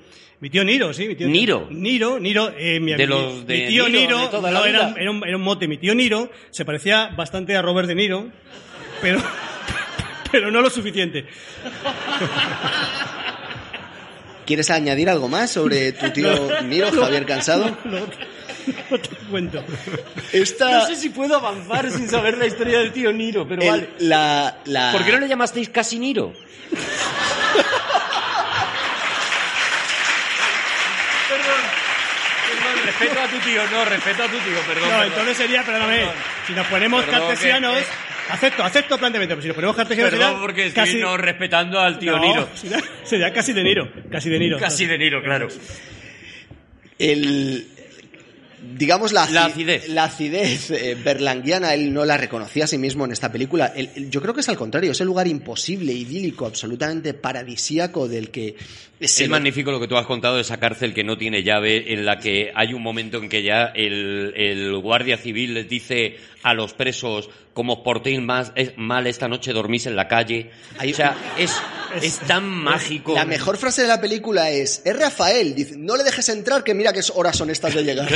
Mi 0.46 0.52
tío 0.52 0.64
Niro, 0.64 0.94
sí, 0.94 1.08
mi 1.08 1.16
tío 1.16 1.28
Niro. 1.28 1.66
Niro, 1.72 2.20
Niro, 2.20 2.54
eh, 2.56 2.80
mi, 2.80 2.92
De 2.92 2.98
mi- 3.00 3.06
los 3.08 3.48
de 3.48 3.58
mi 3.64 3.68
tío 3.68 3.90
Niro, 3.90 4.00
Niro, 4.00 4.20
de 4.20 4.28
toda 4.28 4.52
no, 4.52 4.62
la 4.62 4.70
era, 4.70 4.86
vida. 4.90 5.02
era 5.02 5.10
un, 5.10 5.28
era 5.28 5.38
un 5.38 5.42
mote. 5.42 5.68
Mi 5.68 5.80
tío 5.80 5.96
Niro 5.96 6.30
se 6.52 6.64
parecía 6.64 7.08
bastante 7.18 7.58
a 7.58 7.64
Robert 7.64 7.88
De 7.88 7.96
Niro, 7.96 8.28
pero, 9.02 9.20
pero 10.32 10.52
no 10.52 10.62
lo 10.62 10.70
suficiente. 10.70 11.26
¿Quieres 14.46 14.70
añadir 14.70 15.10
algo 15.10 15.28
más 15.28 15.50
sobre 15.50 15.94
tu 15.94 16.12
tío 16.12 16.62
Niro, 16.62 16.92
Javier 16.92 17.26
Cansado? 17.26 17.76
No, 17.84 17.98
no 18.02 19.00
te 19.00 19.16
cuento. 19.32 19.64
Esta... 20.32 20.94
si 20.96 21.10
puedo 21.10 21.38
avanzar 21.38 21.90
sin 21.90 22.08
saber 22.08 22.38
la 22.38 22.46
historia 22.46 22.78
del 22.78 22.92
tío 22.94 23.12
Niro, 23.12 23.48
pero 23.48 23.64
el- 23.64 23.90
la, 23.98 24.60
la... 24.66 24.92
¿Por 24.92 25.04
qué 25.04 25.12
no 25.12 25.18
le 25.22 25.28
llamasteis 25.28 25.70
casi 25.70 25.98
Niro? 25.98 26.34
respeto 33.00 33.22
a 33.22 33.28
tu 33.28 33.38
tío, 33.40 33.62
no, 33.72 33.86
respeto 33.86 34.24
a 34.24 34.28
tu 34.28 34.38
tío, 34.38 34.60
perdón. 34.68 34.90
No, 34.90 35.04
entonces 35.04 35.38
sería, 35.38 35.64
perdóname, 35.64 36.06
si 36.48 36.54
nos 36.54 36.68
ponemos 36.68 37.04
Perdón, 37.04 37.20
cartesianos, 37.22 37.78
que- 37.78 38.34
acepto, 38.34 38.64
acepto 38.64 38.98
planteamiento, 38.98 39.36
pero 39.36 39.42
si 39.42 39.48
nos 39.50 39.56
ponemos 39.56 39.76
cartesianos 39.76 40.12
Perdón 40.12 40.28
sería 40.30 40.42
porque 40.42 40.66
estoy 40.68 40.84
casi, 40.84 40.98
no 40.98 41.18
respetando 41.18 41.80
al 41.80 42.00
tío 42.00 42.14
no, 42.18 42.20
Niro. 42.26 42.50
Sería, 42.56 42.80
sería 43.04 43.34
casi 43.34 43.54
de 43.54 43.64
Niro, 43.64 43.92
casi 44.12 44.30
de 44.30 44.40
Niro. 44.40 44.58
Casi 44.60 44.86
de 44.86 44.98
Niro, 44.98 45.22
claro. 45.22 45.48
el 47.00 47.68
digamos 48.78 49.12
la, 49.14 49.30
La 49.30 49.48
aci- 49.48 49.52
acidez. 49.52 49.90
la 49.90 50.04
acidez 50.06 50.72
eh, 50.72 50.96
berlanguiana 51.04 51.74
él 51.74 51.94
no 51.94 52.06
la 52.06 52.18
reconocía 52.18 52.64
a 52.66 52.68
sí 52.68 52.78
mismo 52.78 53.06
en 53.06 53.12
esta 53.12 53.32
película 53.32 53.68
El- 53.76 53.90
el- 53.96 54.10
yo 54.10 54.22
creo 54.22 54.34
que 54.34 54.42
es 54.42 54.50
al 54.50 54.58
contrario 54.58 54.92
ese 54.92 55.06
lugar 55.06 55.28
imposible 55.28 55.94
idílico 55.94 56.46
absolutamente 56.46 57.14
paradisíaco 57.14 58.08
del 58.08 58.30
que 58.32 58.56
Es 59.00 59.20
lo- 59.22 59.28
magnífico 59.30 59.72
lo 59.72 59.80
que 59.80 59.88
tú 59.88 59.98
has 59.98 60.06
contado 60.06 60.36
de 60.36 60.42
esa 60.42 60.58
cárcel 60.58 60.94
que 60.94 61.04
no 61.04 61.18
tiene 61.18 61.44
llave, 61.44 61.94
en 61.94 62.06
la 62.06 62.18
que 62.20 62.52
hay 62.56 62.74
un 62.74 62.82
momento 62.82 63.18
en 63.18 63.28
que 63.30 63.44
ya 63.44 63.66
el, 63.76 64.34
el 64.36 64.78
guardia 64.78 65.18
civil 65.18 65.54
les 65.54 65.68
dice 65.70 66.16
a 66.46 66.54
los 66.54 66.74
presos, 66.74 67.30
como 67.54 67.74
os 67.74 67.80
portéis 67.80 68.22
más, 68.22 68.52
es- 68.56 68.78
mal 68.78 69.08
esta 69.08 69.28
noche 69.28 69.52
dormís 69.52 69.88
en 69.88 69.96
la 69.96 70.08
calle. 70.08 70.52
O 70.80 70.94
sea, 70.94 71.16
es, 71.38 71.52
es 72.02 72.20
tan 72.20 72.46
mágico. 72.48 73.16
la 73.16 73.26
mejor 73.26 73.58
frase 73.58 73.82
de 73.82 73.88
la 73.88 74.00
película 74.00 74.52
es 74.52 74.82
es 74.86 74.96
Rafael 75.00 75.56
dice 75.56 75.76
no 75.78 75.96
le 75.98 76.04
dejes 76.04 76.28
entrar 76.30 76.64
que 76.64 76.74
mira 76.74 76.92
qué 76.94 77.00
horas 77.16 77.36
son 77.38 77.50
estas 77.50 77.74
de 77.74 77.84
llegar 77.84 78.08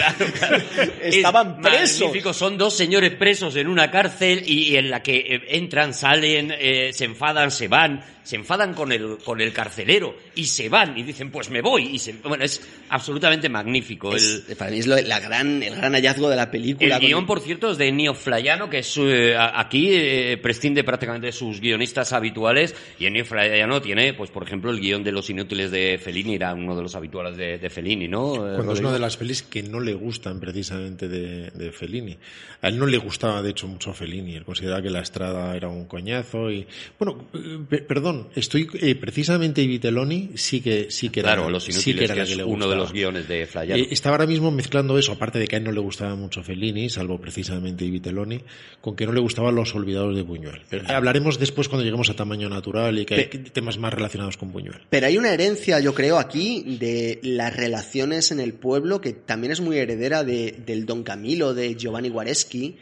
estaban 1.01 1.55
Es 1.59 1.67
presos 1.69 2.01
magnífico, 2.01 2.33
son 2.33 2.57
dos 2.57 2.75
señores 2.75 3.11
presos 3.15 3.55
en 3.55 3.67
una 3.67 3.89
cárcel 3.89 4.43
y, 4.45 4.69
y 4.73 4.77
en 4.77 4.89
la 4.89 5.01
que 5.01 5.17
eh, 5.17 5.41
entran, 5.49 5.93
salen, 5.93 6.53
eh, 6.57 6.91
se 6.93 7.05
enfadan, 7.05 7.51
se 7.51 7.67
van, 7.67 8.03
se 8.29 8.35
enfadan 8.35 8.75
con 8.75 8.91
el, 8.91 9.17
con 9.25 9.41
el 9.41 9.51
carcelero 9.51 10.15
y 10.35 10.45
se 10.45 10.69
van 10.69 10.95
y 10.95 11.01
dicen, 11.01 11.31
pues 11.31 11.49
me 11.49 11.61
voy. 11.63 11.87
Y 11.93 11.97
se, 11.97 12.13
bueno, 12.23 12.43
es 12.43 12.61
absolutamente 12.89 13.49
magnífico. 13.49 14.15
Es- 14.15 14.45
el, 14.47 14.55
para 14.55 14.69
mí 14.69 14.77
es 14.77 14.85
lo- 14.85 15.01
la 15.01 15.19
gran, 15.19 15.63
el 15.63 15.75
gran 15.75 15.93
hallazgo 15.93 16.29
de 16.29 16.35
la 16.35 16.51
película 16.51 16.97
el 16.97 17.01
guion, 17.01 17.25
por 17.25 17.39
cierto, 17.39 17.71
es 17.71 17.79
de 17.79 17.91
Nio 17.91 18.13
Flayano, 18.13 18.69
que 18.69 18.79
es, 18.79 18.95
eh, 18.97 19.35
aquí 19.35 19.87
eh, 19.91 20.37
prescinde 20.37 20.83
prácticamente 20.83 21.25
de 21.25 21.33
sus 21.33 21.59
guionistas 21.59 22.13
habituales. 22.13 22.75
Y 22.99 23.07
Ennio 23.07 23.25
Fla- 23.25 23.39
castellano 23.39 23.81
tiene, 23.81 24.13
pues 24.13 24.29
por 24.29 24.43
ejemplo, 24.43 24.69
el 24.69 24.79
guion 24.79 25.03
de 25.03 25.11
Los 25.11 25.27
Inútiles 25.31 25.71
de 25.71 25.97
Fellini, 25.97 26.35
era 26.35 26.53
uno 26.53 26.75
de 26.75 26.83
los 26.83 26.93
habituales 26.93 27.35
de, 27.35 27.57
de 27.57 27.69
Fellini, 27.71 28.07
¿no? 28.07 28.35
Eh, 28.47 28.53
Cuando 28.57 28.73
es 28.73 28.79
una 28.79 28.93
de 28.93 28.99
las 28.99 29.17
pelis 29.17 29.41
que 29.41 29.63
no 29.63 29.79
le 29.79 29.95
gustan 29.95 30.39
precisamente 30.39 31.07
de, 31.07 31.49
de 31.49 31.71
Fellini. 31.71 32.15
A 32.61 32.67
él 32.67 32.77
no 32.77 32.85
le 32.85 32.97
gustaba, 32.99 33.41
de 33.41 33.49
hecho, 33.49 33.67
mucho 33.67 33.91
Fellini. 33.93 34.35
Él 34.35 34.43
consideraba 34.43 34.83
que 34.83 34.91
La 34.91 34.99
Estrada 34.99 35.55
era 35.55 35.67
un 35.69 35.85
coñazo 35.85 36.51
y... 36.51 36.67
Bueno, 36.99 37.25
eh, 37.33 37.77
estoy... 38.35 38.67
eh, 38.81 38.95
precisamente 38.95 39.65
Viteloni 39.65 40.31
sí 40.35 40.61
que, 40.61 40.89
sí 40.91 41.09
que 41.09 41.19
era, 41.21 41.35
Claro, 41.35 41.59
sí 41.59 41.93
que 41.93 42.03
era 42.05 42.13
que 42.13 42.19
la 42.19 42.23
es 42.23 42.29
que 42.29 42.35
le 42.37 42.43
uno 42.43 42.67
de 42.69 42.75
los 42.75 42.91
guiones 42.93 43.27
de 43.27 43.45
Flaiano. 43.45 43.81
Eh, 43.83 43.87
estaba 43.91 44.15
ahora 44.15 44.27
mismo 44.27 44.51
mezclando 44.51 44.97
eso, 44.97 45.11
aparte 45.11 45.39
de 45.39 45.47
que 45.47 45.55
a 45.55 45.59
él 45.59 45.65
no 45.65 45.71
le 45.71 45.79
gustaba 45.79 46.15
mucho 46.15 46.43
Fellini, 46.43 46.89
salvo 46.89 47.19
precisamente 47.19 47.89
Viteloni, 47.89 48.39
con 48.81 48.95
que 48.95 49.05
no 49.05 49.11
le 49.13 49.19
gustaban 49.19 49.55
los 49.55 49.73
olvidados 49.75 50.15
de 50.15 50.21
Buñuel. 50.21 50.61
Pero 50.69 50.87
hablaremos 50.89 51.39
después 51.39 51.67
cuando 51.69 51.83
lleguemos 51.85 52.09
a 52.09 52.15
tamaño 52.15 52.49
natural 52.49 52.97
y 52.99 53.05
que 53.05 53.15
hay 53.15 53.25
temas 53.51 53.77
más 53.77 53.93
relacionados 53.93 54.37
con 54.37 54.51
Buñuel. 54.51 54.81
Pero 54.89 55.07
hay 55.07 55.17
una 55.17 55.33
herencia, 55.33 55.79
yo 55.79 55.93
creo, 55.93 56.17
aquí 56.19 56.77
de 56.79 57.19
las 57.23 57.55
relaciones 57.55 58.31
en 58.31 58.39
el 58.39 58.53
pueblo 58.53 59.01
que 59.01 59.13
también 59.13 59.51
es 59.51 59.61
muy 59.61 59.77
heredera 59.77 60.23
de, 60.23 60.55
del 60.65 60.85
Don 60.85 61.03
Camilo 61.03 61.53
de 61.53 61.75
Giovanni 61.75 62.09
Guareschi, 62.09 62.77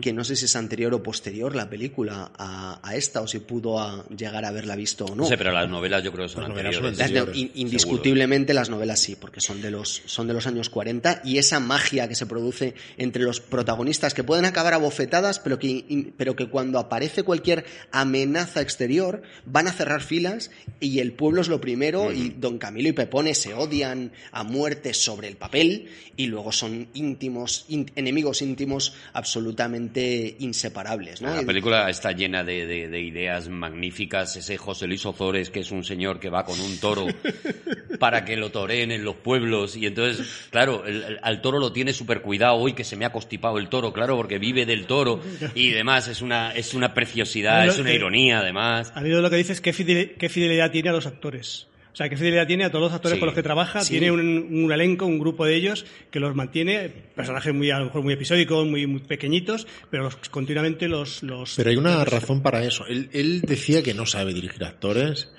que 0.00 0.12
no 0.12 0.24
sé 0.24 0.36
si 0.36 0.44
es 0.46 0.56
anterior 0.56 0.92
o 0.94 1.02
posterior 1.02 1.54
la 1.56 1.68
película 1.70 2.30
a, 2.36 2.80
a 2.82 2.96
esta 2.96 3.20
o 3.20 3.26
si 3.26 3.38
pudo 3.40 3.78
a- 3.80 4.06
llegar 4.08 4.44
a 4.44 4.48
haberla 4.48 4.76
visto 4.82 5.04
o 5.06 5.08
no. 5.10 5.22
No 5.22 5.24
sé, 5.26 5.36
pero 5.38 5.52
las 5.52 5.68
novelas 5.68 6.02
yo 6.04 6.12
creo 6.12 6.26
que 6.26 6.32
son 6.32 6.42
Las 6.42 6.50
novelas 6.50 6.74
son 6.76 6.86
anteriores. 6.86 6.98
Las 6.98 7.10
no- 7.12 7.20
anteriores, 7.30 7.54
in- 7.56 7.66
indiscutiblemente 7.66 8.54
las 8.54 8.68
novelas 8.70 9.00
sí, 9.00 9.16
porque 9.16 9.40
son 9.40 9.62
de 9.62 9.70
los 9.70 10.02
son 10.06 10.26
de 10.26 10.34
los 10.34 10.46
años 10.46 10.68
40 10.70 11.22
y 11.24 11.38
esa 11.38 11.60
magia 11.60 12.08
que 12.08 12.14
se 12.14 12.26
produce 12.26 12.74
entre 12.98 13.22
los 13.22 13.40
protagonistas 13.40 14.14
que 14.14 14.24
pueden 14.24 14.44
acabar 14.44 14.74
a 14.74 14.78
bofetadas, 14.78 15.38
pero 15.38 15.58
que 15.58 15.66
in- 15.88 16.14
pero 16.16 16.36
que 16.36 16.46
cuando 16.48 16.78
aparece 16.78 17.22
cualquier 17.22 17.64
amenaza 17.92 18.60
exterior 18.60 19.22
van 19.46 19.68
a 19.68 19.72
cerrar 19.72 20.02
filas 20.02 20.50
y 20.80 20.98
el 21.00 21.12
pueblo 21.12 21.40
es 21.40 21.48
lo 21.48 21.60
primero 21.60 22.12
y 22.12 22.30
Don 22.30 22.58
Camilo 22.58 22.88
y 22.88 22.92
Pepone 22.92 23.34
se 23.34 23.54
odian 23.54 24.12
a 24.32 24.42
muerte 24.44 24.94
sobre 24.94 25.28
el 25.28 25.36
papel 25.36 25.88
y 26.16 26.26
luego 26.26 26.52
son 26.52 26.88
íntimos 26.94 27.64
in- 27.68 27.90
enemigos 27.96 28.42
íntimos 28.42 28.94
absolutamente 29.12 30.36
inseparables, 30.38 31.20
¿no? 31.22 31.34
La 31.34 31.42
película 31.42 31.88
está 31.90 32.12
llena 32.12 32.44
de, 32.44 32.66
de- 32.66 32.88
de 32.88 33.00
ideas 33.00 33.48
magníficas. 33.48 34.36
Ese 34.36 34.56
José 34.62 34.86
Luis 34.86 35.04
Ozores, 35.04 35.50
que 35.50 35.60
es 35.60 35.70
un 35.70 35.84
señor 35.84 36.18
que 36.20 36.30
va 36.30 36.44
con 36.44 36.58
un 36.60 36.78
toro 36.80 37.06
para 37.98 38.24
que 38.24 38.36
lo 38.36 38.50
toreen 38.50 38.90
en 38.92 39.04
los 39.04 39.16
pueblos. 39.16 39.76
Y 39.76 39.86
entonces, 39.86 40.26
claro, 40.50 40.84
el- 40.86 41.02
el- 41.02 41.18
al 41.22 41.40
toro 41.42 41.58
lo 41.58 41.72
tiene 41.72 41.92
súper 41.92 42.22
cuidado. 42.22 42.54
Hoy 42.56 42.72
que 42.72 42.84
se 42.84 42.96
me 42.96 43.04
ha 43.04 43.12
constipado 43.12 43.58
el 43.58 43.68
toro, 43.68 43.92
claro, 43.92 44.16
porque 44.16 44.38
vive 44.38 44.64
del 44.66 44.86
toro 44.86 45.20
y 45.54 45.70
demás. 45.70 46.08
Es 46.08 46.22
una, 46.22 46.52
es 46.52 46.74
una 46.74 46.94
preciosidad, 46.94 47.66
es 47.66 47.78
una 47.78 47.90
ironía, 47.92 48.38
además. 48.40 48.92
A 48.94 49.00
mí 49.00 49.10
lo 49.10 49.28
que 49.30 49.36
dices, 49.36 49.60
¿qué, 49.60 49.72
fidel- 49.72 50.14
qué 50.18 50.28
fidelidad 50.28 50.70
tiene 50.70 50.88
a 50.88 50.92
los 50.92 51.06
actores? 51.06 51.66
O 51.92 51.96
sea, 51.96 52.08
¿qué 52.08 52.16
fidelidad 52.16 52.46
tiene 52.46 52.64
a 52.64 52.70
todos 52.70 52.84
los 52.86 52.92
actores 52.94 53.16
Sí, 53.16 53.20
con 53.20 53.26
los 53.26 53.34
que 53.34 53.42
trabaja? 53.42 53.82
sí. 53.82 53.90
Tiene 53.98 54.10
un, 54.10 54.20
un 54.20 54.72
elenco, 54.72 55.04
un 55.04 55.18
grupo 55.18 55.44
de 55.44 55.54
ellos 55.56 55.84
que 56.10 56.20
los 56.20 56.34
mantiene, 56.34 56.88
personajes 56.88 57.52
muy, 57.52 57.70
a 57.70 57.78
lo 57.80 57.84
mejor 57.86 58.02
muy 58.02 58.14
episódicos, 58.14 58.66
muy, 58.66 58.86
muy 58.86 59.00
pequeñitos, 59.00 59.66
pero 59.90 60.04
los- 60.04 60.16
continuamente 60.30 60.88
los, 60.88 61.22
los... 61.22 61.54
Pero 61.54 61.68
hay 61.68 61.76
una 61.76 62.02
razón 62.06 62.40
para 62.42 62.64
eso. 62.64 62.86
Él, 62.86 63.10
él 63.12 63.42
decía 63.42 63.82
que 63.82 63.92
no 63.92 64.06
sabe 64.06 64.32
dirigir 64.32 64.64
actores 64.64 65.30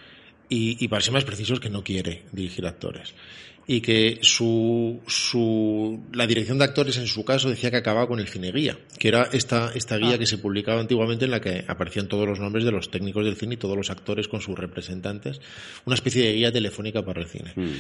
y, 0.47 0.77
y 0.79 0.87
para 0.89 1.01
ser 1.01 1.13
más 1.13 1.23
precisos 1.23 1.59
que 1.59 1.71
no 1.71 1.83
quiere 1.83 2.21
dirigir 2.31 2.67
actores. 2.67 3.15
Y 3.65 3.79
que 3.81 4.19
su, 4.21 4.99
su, 5.07 6.01
la 6.13 6.27
dirección 6.27 6.57
de 6.57 6.65
actores 6.65 6.97
en 6.97 7.07
su 7.07 7.23
caso 7.23 7.49
decía 7.49 7.71
que 7.71 7.77
acababa 7.77 8.07
con 8.07 8.19
el 8.19 8.27
cine 8.27 8.51
guía, 8.51 8.77
que 8.99 9.07
era 9.07 9.29
esta, 9.31 9.71
esta 9.73 9.97
guía 9.97 10.15
Ah. 10.15 10.17
que 10.17 10.25
se 10.25 10.37
publicaba 10.37 10.81
antiguamente 10.81 11.25
en 11.25 11.31
la 11.31 11.39
que 11.39 11.63
aparecían 11.67 12.07
todos 12.07 12.27
los 12.27 12.39
nombres 12.39 12.65
de 12.65 12.71
los 12.71 12.91
técnicos 12.91 13.23
del 13.23 13.35
cine 13.35 13.53
y 13.53 13.57
todos 13.57 13.77
los 13.77 13.89
actores 13.89 14.27
con 14.27 14.41
sus 14.41 14.57
representantes, 14.59 15.39
una 15.85 15.95
especie 15.95 16.25
de 16.25 16.33
guía 16.33 16.51
telefónica 16.51 17.03
para 17.03 17.21
el 17.21 17.27
cine. 17.27 17.53
Mm. 17.55 17.71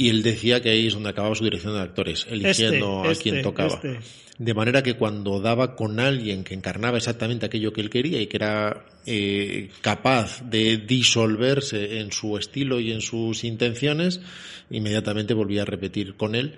Y 0.00 0.08
él 0.08 0.22
decía 0.22 0.62
que 0.62 0.70
ahí 0.70 0.86
es 0.86 0.94
donde 0.94 1.10
acababa 1.10 1.34
su 1.34 1.44
dirección 1.44 1.74
de 1.74 1.80
actores, 1.80 2.26
eligiendo 2.30 3.02
a 3.02 3.12
este, 3.12 3.24
quien 3.24 3.42
tocaba. 3.42 3.74
este. 3.74 3.98
De 4.38 4.54
manera 4.54 4.82
que 4.82 4.94
cuando 4.94 5.42
daba 5.42 5.76
con 5.76 6.00
alguien 6.00 6.42
que 6.42 6.54
encarnaba 6.54 6.96
exactamente 6.96 7.44
aquello 7.44 7.74
que 7.74 7.82
él 7.82 7.90
quería 7.90 8.18
y 8.18 8.26
que 8.26 8.38
era 8.38 8.86
eh, 9.04 9.68
capaz 9.82 10.40
de 10.48 10.78
disolverse 10.78 12.00
en 12.00 12.12
su 12.12 12.38
estilo 12.38 12.80
y 12.80 12.92
en 12.92 13.02
sus 13.02 13.44
intenciones, 13.44 14.22
inmediatamente 14.70 15.34
volvía 15.34 15.62
a 15.62 15.66
repetir 15.66 16.14
con 16.14 16.34
él 16.34 16.54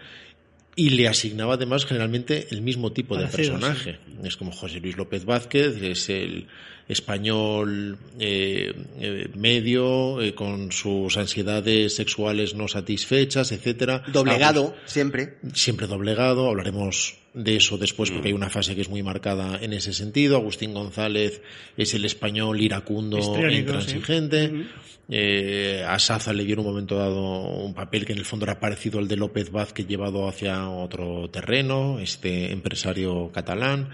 y 0.77 0.91
le 0.91 1.09
asignaba 1.09 1.55
además 1.55 1.85
generalmente 1.85 2.47
el 2.53 2.63
mismo 2.63 2.93
tipo 2.93 3.17
de 3.17 3.25
Parecido, 3.25 3.59
personaje. 3.59 3.99
Es 4.23 4.37
como 4.37 4.53
José 4.53 4.79
Luis 4.79 4.97
López 4.97 5.25
Vázquez, 5.25 5.83
es 5.83 6.09
el 6.11 6.47
español 6.89 7.99
eh, 8.19 8.73
eh, 9.01 9.29
medio, 9.35 10.21
eh, 10.21 10.35
con 10.35 10.73
sus 10.73 11.17
ansiedades 11.17 11.97
sexuales 11.97 12.55
no 12.55 12.69
satisfechas, 12.69 13.53
etcétera. 13.53 14.03
Doblegado, 14.13 14.75
siempre. 14.85 15.39
siempre 15.55 15.87
doblegado, 15.87 16.49
hablaremos 16.49 17.19
de 17.35 17.57
eso 17.57 17.79
después 17.79 18.11
porque 18.11 18.29
hay 18.29 18.35
una 18.35 18.51
fase 18.51 18.75
que 18.75 18.83
es 18.83 18.91
muy 18.91 19.03
marcada 19.03 19.59
en 19.63 19.73
ese 19.73 19.93
sentido. 19.93 20.37
Agustín 20.37 20.75
González 20.75 21.41
es 21.77 21.95
el 21.95 22.05
español 22.05 22.61
iracundo 22.61 23.19
e 23.19 23.55
intransigente. 23.55 24.49
sí. 24.49 24.67
Eh, 25.09 25.85
a 25.87 25.99
Saza 25.99 26.33
le 26.33 26.45
dio 26.45 26.55
en 26.55 26.61
un 26.61 26.67
momento 26.67 26.97
dado 26.97 27.43
un 27.43 27.75
papel 27.75 28.07
que 28.07 28.13
en 28.13 28.19
el 28.19 28.25
fondo 28.25 28.45
era 28.45 28.61
parecido 28.61 28.99
al 28.99 29.09
de 29.09 29.17
López 29.17 29.51
Vázquez 29.51 29.87
llevado 29.87 30.29
hacia 30.29 30.69
otro 30.71 31.29
terreno, 31.29 31.99
este 31.99 32.53
empresario 32.53 33.31
catalán. 33.33 33.91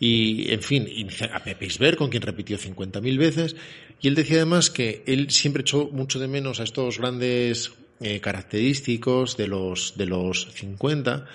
Y, 0.00 0.52
en 0.52 0.60
fin, 0.62 0.88
a 1.32 1.42
Pepe 1.42 1.66
Isbert, 1.66 1.96
con 1.98 2.10
quien 2.10 2.22
repitió 2.22 2.58
50.000 2.58 3.16
veces. 3.18 3.56
Y 4.00 4.08
él 4.08 4.14
decía 4.14 4.36
además 4.38 4.70
que 4.70 5.02
él 5.06 5.30
siempre 5.30 5.62
echó 5.62 5.88
mucho 5.92 6.18
de 6.18 6.28
menos 6.28 6.60
a 6.60 6.64
estos 6.64 6.98
grandes 6.98 7.72
eh, 8.00 8.20
característicos 8.20 9.36
de 9.36 9.48
los, 9.48 9.96
de 9.96 10.06
los 10.06 10.48
50, 10.52 11.26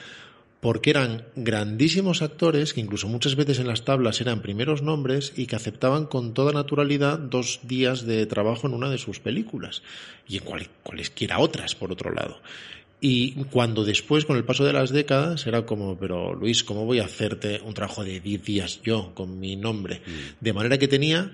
porque 0.60 0.90
eran 0.90 1.24
grandísimos 1.38 2.22
actores 2.22 2.74
que 2.74 2.82
incluso 2.82 3.08
muchas 3.08 3.36
veces 3.38 3.60
en 3.60 3.68
las 3.68 3.86
tablas 3.86 4.20
eran 4.20 4.42
primeros 4.42 4.82
nombres 4.82 5.32
y 5.38 5.46
que 5.48 5.56
aceptaban 5.56 6.06
con 6.06 6.34
toda 6.34 6.52
naturalidad 6.52 7.18
dos 7.18 7.62
días 7.64 8.06
de 8.06 8.26
trabajo 8.26 8.68
en 8.68 8.74
una 8.74 8.90
de 8.90 8.98
sus 8.98 9.22
películas 9.22 9.82
y 10.28 10.38
en 10.38 10.44
cual- 10.44 10.68
cualesquiera 10.84 11.40
otras, 11.40 11.76
por 11.76 11.94
otro 11.94 12.12
lado. 12.14 12.42
Y 13.02 13.32
cuando 13.46 13.86
después, 13.86 14.26
con 14.26 14.36
el 14.36 14.44
paso 14.44 14.66
de 14.66 14.74
las 14.74 14.92
décadas, 14.92 15.48
era 15.48 15.66
como, 15.66 15.98
pero 15.98 16.34
Luis, 16.34 16.64
¿cómo 16.64 16.86
voy 16.86 17.00
a 17.00 17.06
hacerte 17.06 17.62
un 17.64 17.74
trabajo 17.74 18.04
de 18.04 18.20
10 18.20 18.44
días 18.44 18.82
yo 18.84 19.14
con 19.14 19.40
mi 19.40 19.56
nombre? 19.56 20.02
De 20.42 20.52
manera 20.52 20.78
que 20.78 20.90
tenía 20.90 21.34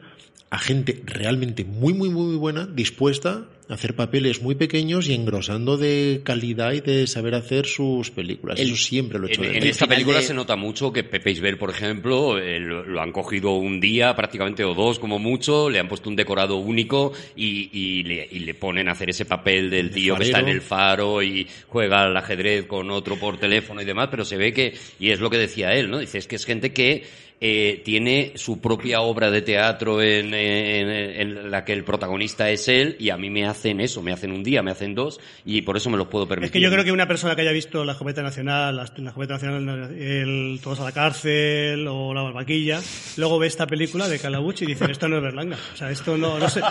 a 0.51 0.59
gente 0.59 1.01
realmente 1.05 1.65
muy, 1.65 1.93
muy, 1.93 2.09
muy 2.09 2.35
buena, 2.35 2.67
dispuesta 2.67 3.45
hacer 3.67 3.95
papeles 3.95 4.41
muy 4.43 4.55
pequeños 4.55 5.07
y 5.09 5.13
engrosando 5.15 5.77
de 5.77 6.21
calidad 6.23 6.73
y 6.73 6.81
de 6.81 7.07
saber 7.07 7.33
hacer 7.35 7.65
sus 7.65 8.11
películas. 8.11 8.59
El- 8.59 8.67
Eso 8.67 8.75
siempre 8.77 9.17
lo 9.17 9.27
he 9.27 9.31
hecho 9.31 9.43
En, 9.43 9.51
de 9.53 9.57
en 9.57 9.63
esta 9.67 9.87
película 9.87 10.19
de- 10.19 10.23
se 10.23 10.33
nota 10.35 10.55
mucho 10.55 10.93
que 10.93 11.03
Pepe 11.03 11.31
Isbert, 11.31 11.57
por 11.57 11.71
ejemplo, 11.71 12.37
eh, 12.37 12.59
lo, 12.59 12.83
lo 12.85 13.01
han 13.01 13.11
cogido 13.11 13.51
un 13.55 13.79
día 13.79 14.15
prácticamente 14.15 14.63
o 14.63 14.73
dos 14.75 14.99
como 14.99 15.17
mucho, 15.17 15.69
le 15.69 15.79
han 15.79 15.87
puesto 15.87 16.09
un 16.09 16.15
decorado 16.15 16.57
único 16.57 17.11
y, 17.35 17.69
y 17.73 18.03
le, 18.03 18.27
y 18.31 18.39
le 18.39 18.53
ponen 18.53 18.87
a 18.87 18.91
hacer 18.91 19.09
ese 19.09 19.25
papel 19.25 19.69
del 19.69 19.89
De 19.89 19.95
tío 19.95 20.15
que 20.15 20.25
está 20.25 20.39
en 20.41 20.49
el 20.49 20.61
faro 20.61 21.23
y 21.23 21.47
juega 21.67 22.03
al 22.03 22.15
ajedrez 22.15 22.65
con 22.67 22.91
otro 22.91 23.17
por 23.17 23.37
teléfono 23.39 23.81
y 23.81 23.85
demás, 23.85 24.09
pero 24.11 24.25
se 24.25 24.37
ve 24.37 24.53
que, 24.53 24.73
y 24.99 25.09
es 25.09 25.19
lo 25.19 25.29
que 25.29 25.37
decía 25.37 25.73
él, 25.73 25.89
¿no? 25.89 25.97
Dice, 25.99 26.19
es 26.19 26.27
que 26.27 26.35
es 26.35 26.45
gente 26.45 26.71
que 26.71 27.03
eh, 27.41 27.81
tiene 27.83 28.31
su 28.35 28.59
propia 28.61 29.01
obra 29.01 29.29
de 29.29 29.41
teatro 29.41 30.01
en, 30.01 30.33
en- 30.33 30.89
en 30.89 31.51
la 31.51 31.63
que 31.65 31.73
el 31.73 31.83
protagonista 31.83 32.49
es 32.49 32.67
él 32.67 32.95
y 32.99 33.09
a 33.09 33.17
mí 33.17 33.29
me 33.29 33.45
hacen 33.45 33.79
eso, 33.81 34.01
me 34.01 34.11
hacen 34.13 34.31
un 34.31 34.43
día, 34.43 34.63
me 34.63 34.71
hacen 34.71 34.95
dos 34.95 35.19
y 35.45 35.61
por 35.61 35.77
eso 35.77 35.89
me 35.89 35.97
los 35.97 36.07
puedo 36.07 36.27
permitir. 36.27 36.47
Es 36.47 36.51
que 36.51 36.61
yo 36.61 36.71
creo 36.71 36.83
que 36.83 36.91
una 36.91 37.07
persona 37.07 37.35
que 37.35 37.41
haya 37.41 37.51
visto 37.51 37.83
la 37.85 37.93
Joveta 37.93 38.21
Nacional, 38.23 38.75
la, 38.75 38.85
la 38.97 39.11
Joveta 39.11 39.33
Nacional, 39.35 39.93
el 39.99 40.59
Todos 40.63 40.79
a 40.79 40.83
la 40.85 40.91
cárcel 40.91 41.85
o 41.87 42.13
La 42.13 42.21
Barbaquilla, 42.21 42.81
luego 43.17 43.37
ve 43.39 43.47
esta 43.47 43.67
película 43.67 44.07
de 44.07 44.17
Calabuch 44.19 44.61
y 44.61 44.65
dice, 44.65 44.85
esto 44.89 45.07
no 45.07 45.17
es 45.17 45.23
Berlanga. 45.23 45.57
O 45.73 45.77
sea, 45.77 45.91
esto 45.91 46.17
no, 46.17 46.39
no, 46.39 46.49
se, 46.49 46.61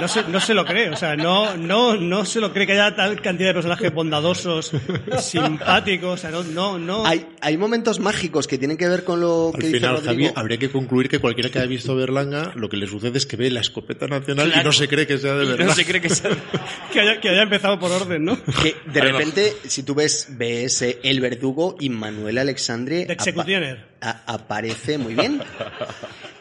no, 0.00 0.08
se, 0.08 0.22
no 0.24 0.40
se 0.40 0.54
lo 0.54 0.64
cree. 0.64 0.90
O 0.90 0.96
sea, 0.96 1.16
no, 1.16 1.56
no, 1.56 1.96
no 1.96 2.24
se 2.24 2.40
lo 2.40 2.52
cree 2.52 2.66
que 2.66 2.72
haya 2.72 2.94
tal 2.96 3.20
cantidad 3.20 3.48
de 3.50 3.54
personajes 3.54 3.92
bondadosos, 3.92 4.72
simpáticos. 5.20 6.14
O 6.14 6.16
sea, 6.16 6.30
no, 6.30 6.42
no, 6.42 6.78
no. 6.78 7.04
Hay, 7.06 7.26
hay 7.40 7.56
momentos 7.56 8.00
mágicos 8.00 8.46
que 8.46 8.58
tienen 8.58 8.76
que 8.76 8.88
ver 8.88 9.04
con 9.04 9.20
lo 9.20 9.52
Al 9.54 9.60
que 9.60 9.66
dice 9.66 9.78
final, 9.80 9.94
Rodrigo. 10.06 10.32
Habría 10.36 10.58
que 10.58 10.70
concluir 10.70 11.08
que 11.08 11.18
cualquiera 11.18 11.50
que 11.50 11.58
haya 11.58 11.66
visto 11.68 11.94
Berlanga, 11.96 12.52
lo 12.54 12.68
que 12.68 12.76
le 12.76 12.86
sucede 12.86 13.18
es 13.18 13.26
que 13.26 13.36
ve 13.36 13.50
la 13.50 13.60
escopeta 13.60 14.06
nacional 14.06 14.52
y 14.58 14.64
no 14.64 14.72
se 14.72 14.88
cree 14.88 15.06
que 15.06 15.18
sea 15.18 15.34
de 15.34 15.44
Y 15.44 15.48
verdad. 15.48 15.66
no 15.66 15.74
se 15.74 15.84
cree 15.84 16.00
que 16.00 16.08
sea... 16.10 16.30
Que, 16.92 17.00
haya, 17.00 17.20
que 17.20 17.28
haya 17.28 17.42
empezado 17.42 17.78
por 17.78 17.90
orden, 17.92 18.24
¿no? 18.24 18.38
Que 18.62 18.74
de 18.92 19.00
Además- 19.02 19.18
repente, 19.20 19.52
si 19.66 19.82
tú 19.82 19.94
ves, 19.94 20.28
ves 20.30 20.80
eh, 20.82 20.98
El 21.02 21.20
Verdugo 21.20 21.76
y 21.78 21.90
Manuel 21.90 22.38
Alexandre 22.38 23.04
De 23.04 23.12
Executioner. 23.12 23.84
apa- 24.00 24.22
a- 24.26 24.34
aparece 24.34 24.96
muy 24.98 25.14
bien. 25.14 25.40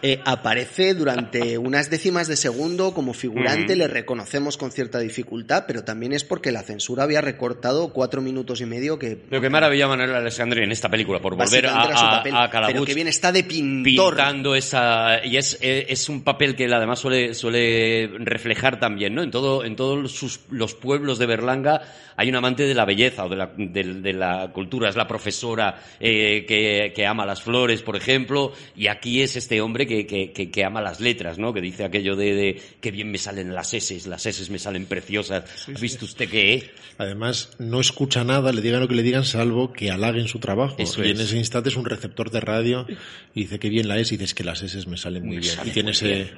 Eh, 0.01 0.19
aparece 0.25 0.93
durante 0.93 1.57
unas 1.57 1.89
décimas 1.89 2.27
de 2.27 2.35
segundo 2.35 2.93
como 2.93 3.13
figurante, 3.13 3.75
Mm. 3.75 3.79
le 3.79 3.87
reconocemos 3.87 4.57
con 4.57 4.71
cierta 4.71 4.99
dificultad, 4.99 5.65
pero 5.67 5.83
también 5.83 6.13
es 6.13 6.23
porque 6.23 6.51
la 6.51 6.63
censura 6.63 7.03
había 7.03 7.21
recortado 7.21 7.93
cuatro 7.93 8.21
minutos 8.21 8.61
y 8.61 8.65
medio 8.65 8.99
que 8.99 9.15
Pero 9.15 9.41
qué 9.41 9.49
maravilla 9.49 9.87
Manuel 9.87 10.13
Alessandri 10.13 10.63
en 10.63 10.71
esta 10.71 10.89
película, 10.89 11.19
por 11.19 11.35
volver 11.35 11.65
a, 11.67 11.97
su 11.97 12.05
a, 12.05 12.11
papel. 12.11 12.35
a 12.35 12.49
Calabuch. 12.49 12.73
pero 12.73 12.85
que 12.85 12.93
bien 12.93 13.07
está 13.07 13.31
de 13.31 13.43
pintor. 13.43 14.15
pintando 14.15 14.55
esa 14.55 15.25
y 15.25 15.37
es, 15.37 15.57
eh, 15.61 15.85
es 15.89 16.07
un 16.09 16.23
papel 16.23 16.55
que 16.55 16.65
él 16.65 16.73
además 16.73 16.99
suele 16.99 17.33
suele 17.33 18.09
reflejar 18.19 18.79
también 18.79 19.15
no 19.15 19.23
en 19.23 19.31
todo 19.31 19.63
en 19.65 19.75
todos 19.75 20.11
sus, 20.11 20.41
los 20.51 20.75
pueblos 20.75 21.17
de 21.19 21.25
Berlanga 21.25 21.81
hay 22.15 22.29
un 22.29 22.35
amante 22.35 22.63
de 22.63 22.73
la 22.73 22.85
belleza 22.85 23.25
o 23.25 23.29
de 23.29 23.35
la, 23.35 23.51
de, 23.57 23.83
de 24.01 24.13
la 24.13 24.51
cultura 24.51 24.89
es 24.89 24.95
la 24.95 25.07
profesora 25.07 25.79
eh, 25.99 26.45
que, 26.47 26.91
que 26.95 27.05
ama 27.05 27.25
las 27.25 27.41
flores 27.41 27.81
por 27.81 27.95
ejemplo 27.95 28.51
y 28.75 28.87
aquí 28.87 29.21
es 29.21 29.35
este 29.35 29.61
hombre 29.61 29.86
que, 29.87 30.05
que, 30.05 30.31
que, 30.31 30.51
que 30.51 30.63
ama 30.63 30.81
las 30.81 30.99
letras 30.99 31.37
no 31.39 31.53
que 31.53 31.61
dice 31.61 31.83
aquello 31.83 32.15
de, 32.15 32.33
de 32.35 32.61
que 32.81 32.91
bien 32.91 33.09
me 33.11 33.17
salen 33.17 33.55
las 33.55 33.73
S 33.73 34.07
las 34.07 34.25
S 34.25 34.51
me 34.51 34.59
salen 34.59 34.85
preciosas 34.85 35.45
¿ha 35.67 35.79
visto 35.79 36.05
usted 36.05 36.29
qué 36.29 36.69
Además, 36.97 37.51
no 37.59 37.79
escucha 37.79 38.23
nada, 38.23 38.51
le 38.51 38.61
digan 38.61 38.79
lo 38.79 38.87
que 38.87 38.95
le 38.95 39.03
digan, 39.03 39.23
salvo 39.23 39.71
que 39.71 39.91
halaguen 39.91 40.27
su 40.27 40.39
trabajo. 40.39 40.75
Eso 40.79 41.03
y 41.03 41.11
es. 41.11 41.19
en 41.19 41.25
ese 41.25 41.37
instante 41.37 41.69
es 41.69 41.75
un 41.75 41.85
receptor 41.85 42.31
de 42.31 42.39
radio 42.39 42.87
y 43.35 43.41
dice 43.41 43.59
que 43.59 43.69
bien 43.69 43.87
la 43.87 43.99
es 43.99 44.11
y 44.11 44.17
dices 44.17 44.33
que 44.33 44.43
las 44.43 44.63
S 44.63 44.87
me 44.89 44.97
salen 44.97 45.23
muy 45.23 45.35
Me 45.35 45.41
bien. 45.41 45.55
Y 45.65 45.69
tiene 45.69 45.91
ese, 45.91 46.31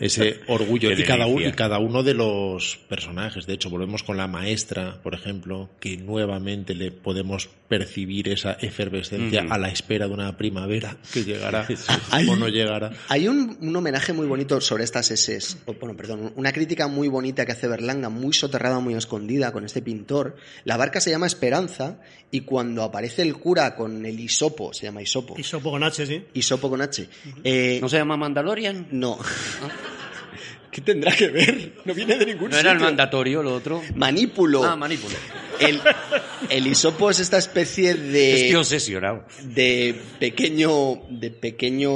ese 0.00 0.40
orgullo. 0.46 0.90
Y 0.96 1.02
cada, 1.02 1.26
uno, 1.26 1.34
delicia. 1.40 1.48
y 1.48 1.52
cada 1.56 1.78
uno 1.78 2.02
de 2.04 2.14
los 2.14 2.76
personajes, 2.88 3.46
de 3.46 3.54
hecho, 3.54 3.68
volvemos 3.68 4.02
con 4.04 4.16
la 4.16 4.28
maestra, 4.28 5.00
por 5.02 5.14
ejemplo, 5.14 5.70
que 5.80 5.96
nuevamente 5.96 6.74
le 6.74 6.92
podemos 6.92 7.48
percibir 7.68 8.28
esa 8.28 8.52
efervescencia 8.52 9.42
Ujú. 9.44 9.52
a 9.52 9.58
la 9.58 9.68
espera 9.68 10.06
de 10.06 10.14
una 10.14 10.36
primavera 10.36 10.96
que 11.12 11.24
llegará 11.24 11.66
o 12.28 12.36
no 12.36 12.48
llegará. 12.48 12.85
Hay 13.08 13.28
un, 13.28 13.56
un 13.60 13.76
homenaje 13.76 14.12
muy 14.12 14.26
bonito 14.26 14.60
sobre 14.60 14.84
estas 14.84 15.10
SS, 15.10 15.58
o, 15.66 15.74
bueno, 15.74 15.96
perdón, 15.96 16.32
una 16.36 16.52
crítica 16.52 16.88
muy 16.88 17.08
bonita 17.08 17.44
que 17.46 17.52
hace 17.52 17.68
Berlanga, 17.68 18.08
muy 18.08 18.32
soterrada, 18.32 18.78
muy 18.80 18.94
escondida 18.94 19.52
con 19.52 19.64
este 19.64 19.82
pintor. 19.82 20.36
La 20.64 20.76
barca 20.76 21.00
se 21.00 21.10
llama 21.10 21.26
Esperanza 21.26 21.98
y 22.30 22.40
cuando 22.42 22.82
aparece 22.82 23.22
el 23.22 23.34
cura 23.36 23.74
con 23.76 24.04
el 24.06 24.18
hisopo, 24.20 24.72
se 24.74 24.84
llama 24.86 25.02
hisopo, 25.02 25.34
Y 25.38 25.42
sopo 25.42 25.70
con 25.70 25.82
H, 25.84 26.06
sí. 26.06 26.24
hisopo 26.34 26.68
con 26.70 26.80
H, 26.82 27.08
eh, 27.44 27.78
no 27.80 27.88
se 27.88 27.96
llama 27.98 28.16
Mandalorian 28.16 28.88
no. 28.90 29.18
¿Qué 30.70 30.82
tendrá 30.82 31.10
que 31.16 31.28
ver? 31.28 31.72
No 31.86 31.94
viene 31.94 32.18
de 32.18 32.26
ningún 32.26 32.50
no 32.50 32.56
era 32.58 32.72
el 32.72 32.76
sitio. 32.76 32.86
mandatorio 32.86 33.42
lo 33.42 33.54
otro 33.54 33.82
Manípulo. 33.94 34.62
ah 34.62 34.76
manípulo 34.76 35.14
El, 35.58 35.80
el 36.50 36.66
hisopo 36.66 37.08
es 37.10 37.20
esta 37.20 37.38
especie 37.38 37.94
de, 37.94 38.34
estoy 38.42 38.56
obsesionado 38.56 39.24
de 39.42 39.98
pequeño, 40.20 41.00
de 41.08 41.30
pequeño 41.30 41.90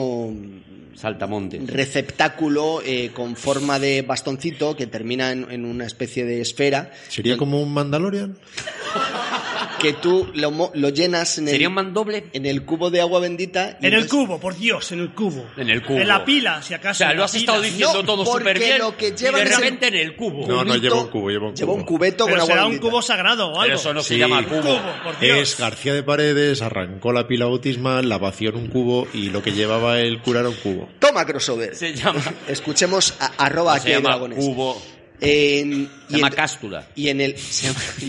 saltamontes 1.01 1.66
receptáculo 1.66 2.82
eh, 2.85 3.10
con 3.14 3.36
forma 3.36 3.78
de 3.78 4.02
bastoncito 4.02 4.77
que 4.77 4.86
termina 4.86 5.32
en, 5.32 5.51
en 5.51 5.64
una 5.64 5.86
especie 5.86 6.24
de 6.24 6.40
esfera 6.40 6.90
¿Sería 7.09 7.36
como 7.36 7.60
un 7.62 7.72
Mandalorian? 7.72 8.36
que 9.81 9.94
tú 9.94 10.28
lo, 10.35 10.51
mo- 10.51 10.70
lo 10.74 10.90
llenas 10.90 11.39
en 11.39 11.44
el, 11.48 11.52
sería 11.52 11.68
un 11.68 11.74
mandoble 11.74 12.27
en 12.35 12.44
el 12.44 12.66
cubo 12.66 12.90
de 12.90 13.01
agua 13.01 13.18
bendita. 13.20 13.78
y 13.81 13.86
En 13.86 13.94
el 13.94 14.01
entonces- 14.02 14.10
cubo, 14.27 14.39
por 14.39 14.55
Dios, 14.59 14.93
en 14.93 15.01
el 15.01 15.10
cubo. 15.14 15.47
En 15.56 15.70
el 15.70 15.82
cubo. 15.82 15.97
En 15.98 16.06
la 16.09 16.22
pila, 16.22 16.60
si 16.60 16.74
O 16.74 16.77
acaso. 16.77 16.98
sea, 16.98 17.10
en 17.12 17.16
lo 17.16 17.20
la 17.20 17.24
has 17.24 17.32
pila. 17.32 17.40
estado 17.40 17.62
diciendo 17.62 17.94
No, 17.94 18.05
todo 18.05 18.24
porque 18.24 18.39
súper 18.40 18.59
bien 18.59 18.78
lo 18.78 18.94
que 18.97 19.09
y 19.09 19.10
de 19.12 19.14
es 19.28 19.35
el 19.35 19.48
repente 19.48 19.86
en 19.89 19.94
el 19.94 20.16
cubo. 20.16 20.47
No, 20.47 20.64
no, 20.64 20.77
lleva 20.77 21.01
un 21.01 21.09
cubo, 21.09 21.31
lleva 21.31 21.48
un 21.48 21.55
Lleva 21.56 21.72
un 21.72 21.78
cubo. 21.81 21.86
cubeto 21.97 22.27
Pero 22.27 22.36
con 22.36 22.40
agua 22.43 22.47
será 22.55 22.66
un 22.66 22.72
bendita. 22.72 22.90
cubo 22.90 23.02
sagrado 23.02 23.47
o 23.48 23.52
Pero 23.52 23.62
algo. 23.62 23.74
eso 23.77 23.94
no 23.94 24.02
se 24.02 24.14
Sí. 24.14 24.20
llama 24.20 24.44
cubo. 24.44 24.60
Cubo, 24.60 24.81
por 25.02 25.18
Dios. 25.18 25.39
Es 25.39 25.59
García 25.59 25.94
de 25.94 26.02
Paredes, 26.02 26.60
arrancó 26.60 27.14
la 27.14 27.27
pila 27.27 27.47
bautismal, 27.47 28.06
la 28.06 28.18
vació 28.18 28.51
en 28.51 28.56
un 28.56 28.66
cubo 28.66 29.09
y 29.14 29.31
lo 29.31 29.43
que 29.43 29.52
llevaba 29.52 29.98
el 30.01 30.20
cura 30.20 30.40
era 30.40 30.51
un 30.51 30.56
cubo. 30.56 30.90
Toma 30.99 31.25
crossover. 31.27 31.75
Se 31.77 31.95
llama, 31.95 32.23
Escuchemos 32.49 33.15
a, 33.21 33.27
arroba 33.45 33.73
no 33.73 33.77
aquí 33.77 33.89
se 33.89 33.95
llama 33.95 34.09
dragones. 34.11 34.39
cubo, 34.39 34.83
En- 35.21 35.87
se 36.09 36.15
y 36.15 36.17
llama 36.17 36.29
en- 36.29 36.35
cástula. 36.35 36.89
Y 36.95 37.09
en 37.09 37.21
el 37.21 37.39
se 37.39 37.67
llama. 37.69 37.81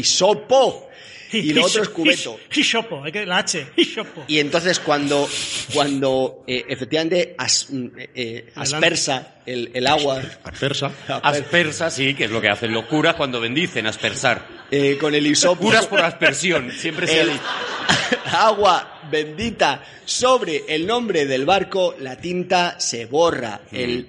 Y 1.33 1.53
lo 1.53 1.65
otro 1.65 1.83
es 1.83 1.89
cubeto. 1.89 2.39
Hisopo, 2.53 3.03
hay 3.03 3.11
que 3.11 3.25
la 3.25 3.37
H. 3.39 3.67
Hisopo. 3.77 4.23
Y 4.27 4.39
entonces 4.39 4.79
cuando, 4.79 5.27
cuando 5.73 6.43
eh, 6.47 6.65
efectivamente 6.67 7.35
as- 7.37 7.67
mm, 7.69 7.87
eh, 8.15 8.51
aspersa 8.55 9.35
el, 9.45 9.71
el 9.73 9.87
agua 9.87 10.21
Aspersa. 10.43 10.91
Aspersa, 11.23 11.89
sí, 11.89 12.13
que 12.13 12.25
es 12.25 12.31
lo 12.31 12.41
que 12.41 12.49
hacen 12.49 12.71
los 12.73 12.85
curas 12.85 13.15
cuando 13.15 13.39
bendicen, 13.39 13.87
aspersar. 13.87 14.45
eh, 14.71 14.97
con 14.99 15.15
el 15.15 15.25
hisopo, 15.27 15.61
Curas 15.63 15.87
por 15.87 16.01
aspersión, 16.01 16.71
siempre 16.71 17.07
se 17.07 17.21
el 17.21 17.31
agua 18.31 19.01
bendita 19.11 19.83
sobre 20.05 20.63
el 20.67 20.85
nombre 20.85 21.25
del 21.25 21.45
barco, 21.45 21.95
la 21.99 22.17
tinta 22.17 22.79
se 22.79 23.05
borra. 23.05 23.61
El, 23.71 24.07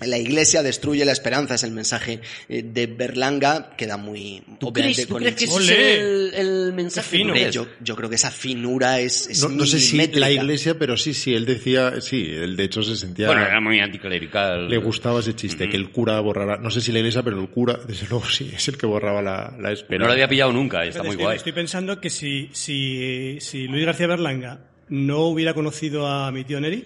la 0.00 0.18
iglesia 0.18 0.62
destruye 0.62 1.04
la 1.04 1.12
esperanza, 1.12 1.54
es 1.54 1.62
el 1.62 1.70
mensaje 1.70 2.20
eh, 2.48 2.62
de 2.62 2.86
Berlanga, 2.86 3.74
queda 3.76 3.96
muy 3.96 4.42
¿Tú 4.58 4.68
obviamente 4.68 4.94
crees, 4.96 5.06
tú 5.08 5.12
con 5.14 5.22
crees 5.22 5.36
que 5.36 5.44
el- 5.44 5.50
ese 5.50 5.72
es 5.94 5.98
el, 6.00 6.34
el 6.34 6.72
mensaje? 6.72 7.16
Fino. 7.18 7.34
Yo, 7.50 7.66
yo 7.80 7.94
creo 7.96 8.08
que 8.08 8.16
esa 8.16 8.30
finura 8.30 8.98
es, 9.00 9.28
es 9.28 9.40
No, 9.42 9.48
no 9.50 9.64
sé 9.66 9.78
si 9.78 9.96
la 10.08 10.30
iglesia, 10.30 10.78
pero 10.78 10.96
sí, 10.96 11.14
sí, 11.14 11.32
él 11.34 11.46
decía, 11.46 12.00
sí, 12.00 12.28
él 12.30 12.56
de 12.56 12.64
hecho 12.64 12.82
se 12.82 12.96
sentía... 12.96 13.28
Bueno, 13.28 13.42
era 13.42 13.60
muy 13.60 13.78
anticlerical. 13.80 14.68
Le 14.68 14.78
gustaba 14.78 15.20
ese 15.20 15.34
chiste, 15.34 15.68
que 15.68 15.76
el 15.76 15.90
cura 15.90 16.18
borrara, 16.20 16.56
no 16.58 16.70
sé 16.70 16.80
si 16.80 16.90
la 16.92 16.98
iglesia, 16.98 17.22
pero 17.22 17.40
el 17.40 17.48
cura, 17.48 17.78
desde 17.86 18.06
luego 18.08 18.26
sí, 18.26 18.50
es 18.54 18.66
el 18.68 18.76
que 18.76 18.86
borraba 18.86 19.22
la, 19.22 19.32
la 19.32 19.56
Pero 19.58 19.70
esperanza. 19.70 19.98
no 20.02 20.06
lo 20.06 20.12
había 20.12 20.28
pillado 20.28 20.52
nunca, 20.52 20.84
está 20.84 20.92
Fíjate, 21.00 21.06
muy 21.06 21.12
estoy, 21.14 21.24
guay. 21.24 21.36
estoy 21.36 21.52
pensando 21.52 22.00
que 22.00 22.10
si, 22.10 22.50
si, 22.52 23.38
si 23.40 23.68
Luis 23.68 23.84
García 23.86 24.06
Berlanga 24.06 24.60
no 24.88 25.20
hubiera 25.28 25.54
conocido 25.54 26.06
a 26.06 26.30
mi 26.32 26.44
tío 26.44 26.60
Neri, 26.60 26.84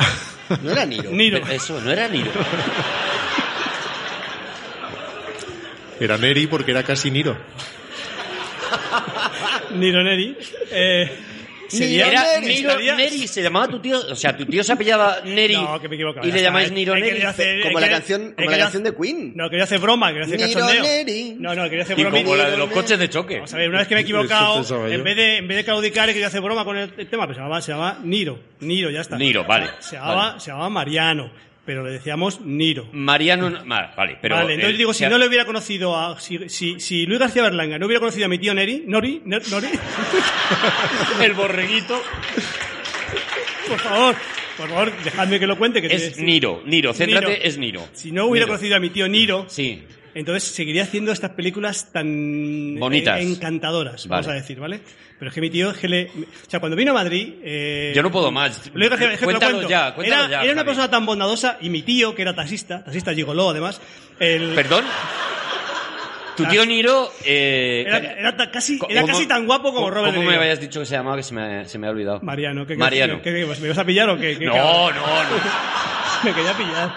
No 0.62 0.72
era 0.72 0.84
Niro. 0.84 1.10
Niro, 1.12 1.38
Eso, 1.48 1.80
no 1.80 1.90
era 1.90 2.08
Niro. 2.08 2.32
Era 6.00 6.16
Neri 6.18 6.46
porque 6.48 6.72
era 6.72 6.82
casi 6.82 7.10
Niro. 7.10 7.36
Niro 9.70 10.02
Neri, 10.02 10.36
eh, 10.70 11.08
sería, 11.70 12.08
Era 12.08 12.22
Neri, 12.40 12.54
Niro 12.54 12.70
estaría- 12.70 12.94
Neri, 12.96 13.26
se 13.28 13.42
llamaba 13.42 13.68
tu 13.68 13.78
tío, 13.80 13.98
o 13.98 14.14
sea, 14.16 14.36
tu 14.36 14.44
tío 14.46 14.62
se 14.64 14.72
apellaba 14.72 15.20
Neri 15.24 15.54
No, 15.54 15.80
que 15.80 15.88
me 15.88 15.96
y 15.96 15.98
ya 15.98 16.04
le 16.06 16.28
está, 16.28 16.40
llamáis 16.40 16.68
eh. 16.68 16.72
Niro 16.72 16.92
He 16.94 17.00
Neri. 17.00 17.10
querido 17.12 17.28
hacer- 17.30 17.62
Como 17.62 17.80
la 17.80 17.86
querido- 17.86 17.98
canción- 17.98 18.20
como 18.20 18.34
la 18.36 18.36
querido- 18.56 18.58
canción 18.64 18.82
de 18.84 18.94
Queen. 18.94 19.32
No, 19.36 19.50
quería 19.50 19.64
hacer 19.64 19.78
broma, 19.78 20.08
quería 20.08 20.24
hacer 20.26 20.36
Niro 20.40 20.60
cachondeo. 20.60 20.82
Neri. 20.82 21.36
No, 21.38 21.54
no, 21.54 21.64
quería 21.64 21.82
hacer 21.84 21.98
Y 21.98 22.02
bromita. 22.02 22.24
como 22.24 22.36
la 22.36 22.50
de 22.50 22.56
los 22.56 22.70
coches 22.70 22.98
de 22.98 23.08
choque. 23.08 23.34
Vamos 23.36 23.54
a 23.54 23.56
ver, 23.56 23.68
una 23.68 23.78
vez 23.78 23.88
que 23.88 23.94
me 23.94 24.00
he 24.00 24.04
equivocado, 24.04 24.52
Eso 24.52 24.74
pensaba 24.74 24.88
yo. 24.88 24.94
en 24.94 25.04
vez, 25.04 25.16
de, 25.16 25.36
en 25.38 25.48
vez 25.48 25.56
de 25.58 25.64
claudicar 25.64 26.08
he 26.08 26.12
querido 26.12 26.28
hacer 26.28 26.40
broma 26.40 26.64
con 26.64 26.76
el, 26.76 26.92
el 26.96 27.08
tema, 27.08 27.24
pero 27.24 27.34
se 27.34 27.40
llamaba, 27.40 27.60
se 27.62 27.72
llamaba 27.72 27.98
Niro. 28.02 28.38
Niro, 28.60 28.90
ya 28.90 29.00
está. 29.00 29.16
Niro, 29.16 29.44
vale, 29.44 29.70
Se 29.78 29.96
llamaba, 29.96 30.14
vale. 30.28 30.40
se 30.40 30.50
llamaba 30.50 30.68
Mariano, 30.70 31.30
pero 31.64 31.84
le 31.84 31.90
decíamos 31.92 32.40
Niro. 32.40 32.88
Mariano, 32.92 33.50
no- 33.50 33.64
ma- 33.64 33.92
vale, 33.96 34.18
pero... 34.20 34.36
vale, 34.36 34.54
entonces 34.54 34.78
digo, 34.78 34.92
si 34.94 35.06
no 35.06 35.18
le 35.18 35.26
hubiera 35.28 35.44
conocido 35.44 35.96
a. 35.96 36.18
Si, 36.20 36.48
si, 36.48 36.80
si 36.80 37.06
Luis 37.06 37.20
García 37.20 37.42
Berlanga 37.42 37.78
no 37.78 37.86
hubiera 37.86 38.00
conocido 38.00 38.26
a 38.26 38.28
mi 38.28 38.38
tío 38.38 38.54
Neri, 38.54 38.84
Nori, 38.86 39.22
Ner- 39.24 39.48
Nori, 39.50 39.68
El 41.22 41.32
borreguito 41.34 42.00
por 43.68 43.78
favor, 43.78 44.16
por 44.56 44.68
favor, 44.68 44.92
dejadme 45.04 45.38
que 45.38 45.46
lo 45.46 45.56
cuente. 45.56 45.80
Que 45.80 45.94
es 45.94 46.18
Niro, 46.18 46.62
Niro, 46.66 46.92
céntrate, 46.92 47.26
Niro. 47.28 47.40
es 47.42 47.56
Niro. 47.58 47.88
Si 47.92 48.10
no 48.10 48.26
hubiera 48.26 48.46
Niro. 48.46 48.56
conocido 48.56 48.76
a 48.76 48.80
mi 48.80 48.90
tío 48.90 49.06
Niro, 49.08 49.44
Sí, 49.48 49.82
entonces 50.14 50.44
seguiría 50.44 50.82
haciendo 50.84 51.12
estas 51.12 51.30
películas 51.30 51.90
tan 51.92 52.76
Bonitas. 52.78 53.20
eh, 53.20 53.22
encantadoras, 53.22 54.06
vamos 54.08 54.26
Vale. 54.26 54.38
a 54.38 54.42
decir, 54.42 54.58
¿vale? 54.60 54.80
Pero 55.18 55.28
es 55.28 55.34
que 55.34 55.40
mi 55.42 55.50
tío, 55.50 55.70
es 55.70 55.76
que 55.76 55.88
le, 55.88 56.04
o 56.06 56.50
sea, 56.50 56.60
cuando 56.60 56.76
vino 56.76 56.92
a 56.92 56.94
Madrid, 56.94 57.34
eh, 57.44 57.92
yo 57.94 58.02
no 58.02 58.10
puedo 58.10 58.30
más. 58.30 58.70
Luis 58.74 58.88
García- 58.90 59.12
es 59.12 59.20
que 59.20 59.26
te 59.26 59.32
lo 59.32 59.38
Cuéntalo 59.38 59.52
cuento. 59.56 59.68
ya, 59.70 59.94
cuéntalo 59.94 60.22
era, 60.24 60.30
ya. 60.30 60.42
era 60.42 60.52
una 60.52 60.60
Javi. 60.62 60.66
persona 60.66 60.90
tan 60.90 61.04
bondadosa 61.06 61.58
y 61.60 61.68
mi 61.68 61.82
tío, 61.82 62.14
que 62.14 62.22
era 62.22 62.34
taxista, 62.34 62.82
taxista 62.84 63.12
gigoló 63.14 63.50
además, 63.50 63.80
el, 64.18 64.54
¿Perdón? 64.54 64.84
Tu 66.36 66.46
tío 66.46 66.64
Niro... 66.64 67.12
Eh, 67.24 67.84
era, 67.86 67.98
era 67.98 68.34
ta- 68.36 68.50
casi, 68.50 68.78
¿cómo- 68.78 68.90
era 68.90 69.04
casi 69.04 69.26
tan 69.26 69.44
guapo 69.44 69.64
como 69.74 69.80
¿Cómo, 69.80 69.90
Robert 69.90 70.14
¿Cómo 70.14 70.24
me 70.24 70.30
Niro. 70.32 70.40
habías 70.42 70.58
dicho 70.60 70.80
que 70.80 70.86
se 70.86 70.94
llamaba 70.94 71.16
que 71.18 71.22
se 71.22 71.34
me, 71.34 71.68
se 71.68 71.78
me 71.78 71.86
ha 71.86 71.90
olvidado? 71.90 72.20
Mariano, 72.22 72.66
¿qué, 72.66 72.72
qué- 72.74 72.78
Mariano. 72.78 73.20
qué- 73.20 73.30
qué- 73.34 73.46
¿Me 73.60 73.68
vas 73.68 73.76
a 73.78 73.84
pillar 73.84 74.08
o 74.08 74.16
qué? 74.18 74.38
¿Qué 74.38 74.46
No, 74.46 74.54
cabrón? 74.54 74.94
no, 74.96 75.22
no. 75.24 75.30
Me 76.24 76.34
quería 76.34 76.56
pillar. 76.56 76.94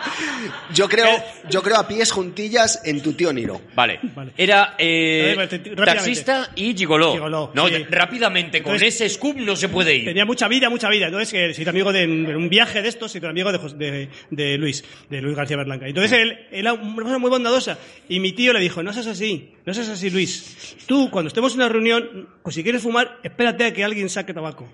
Yo 0.73 0.89
creo, 0.89 1.07
yo 1.49 1.61
creo 1.63 1.77
a 1.77 1.87
pies 1.87 2.11
juntillas 2.11 2.81
en 2.85 3.01
tu 3.01 3.13
tío 3.13 3.31
Niro. 3.31 3.61
Vale. 3.75 3.99
Vale. 4.15 4.31
Era 4.37 4.75
eh, 4.77 5.33
rápidamente. 5.37 5.75
taxista 5.85 6.49
y 6.55 6.75
gigoló. 6.75 7.13
Gigoló, 7.13 7.51
no, 7.53 7.67
sí. 7.67 7.83
rápidamente, 7.89 8.61
con 8.61 8.73
Entonces- 8.73 8.95
ese 9.01 9.09
scoop 9.09 9.37
no 9.37 9.55
se 9.55 9.69
puede 9.69 9.95
ir. 9.95 10.05
Tenía 10.05 10.25
mucha 10.25 10.47
vida, 10.47 10.69
mucha 10.69 10.89
vida. 10.89 11.05
Entonces, 11.07 11.29
que 11.31 11.53
se 11.53 11.61
hizo 11.61 11.69
amigo 11.69 11.91
de 11.93 12.03
en 12.03 12.35
un 12.35 12.49
viaje 12.49 12.81
de 12.81 12.89
estos, 12.89 13.11
se 13.11 13.19
hizo 13.19 13.27
amigo 13.27 13.51
de, 13.51 13.57
Jos- 13.59 13.77
de, 13.77 14.09
de 14.29 14.57
Luis, 14.57 14.83
de 15.09 15.21
Luis 15.21 15.35
García 15.35 15.57
Berlanca. 15.57 15.87
Entonces, 15.87 16.11
él 16.13 16.37
era 16.51 16.73
una 16.73 16.95
persona 16.95 17.17
muy 17.17 17.29
bondadosa. 17.29 17.77
Y 18.09 18.19
mi 18.19 18.33
tío 18.33 18.51
le 18.53 18.59
dijo, 18.59 18.83
no 18.83 18.91
seas 18.93 19.07
así, 19.07 19.51
no 19.65 19.73
seas 19.73 19.89
así, 19.89 20.09
Luis. 20.09 20.75
Tú, 20.85 21.09
cuando 21.09 21.27
estemos 21.29 21.53
en 21.53 21.59
una 21.59 21.69
reunión, 21.69 22.27
pues 22.43 22.55
si 22.55 22.63
quieres 22.63 22.81
fumar, 22.81 23.19
espérate 23.23 23.65
a 23.65 23.73
que 23.73 23.83
alguien 23.83 24.09
saque 24.09 24.33
tabaco. 24.33 24.67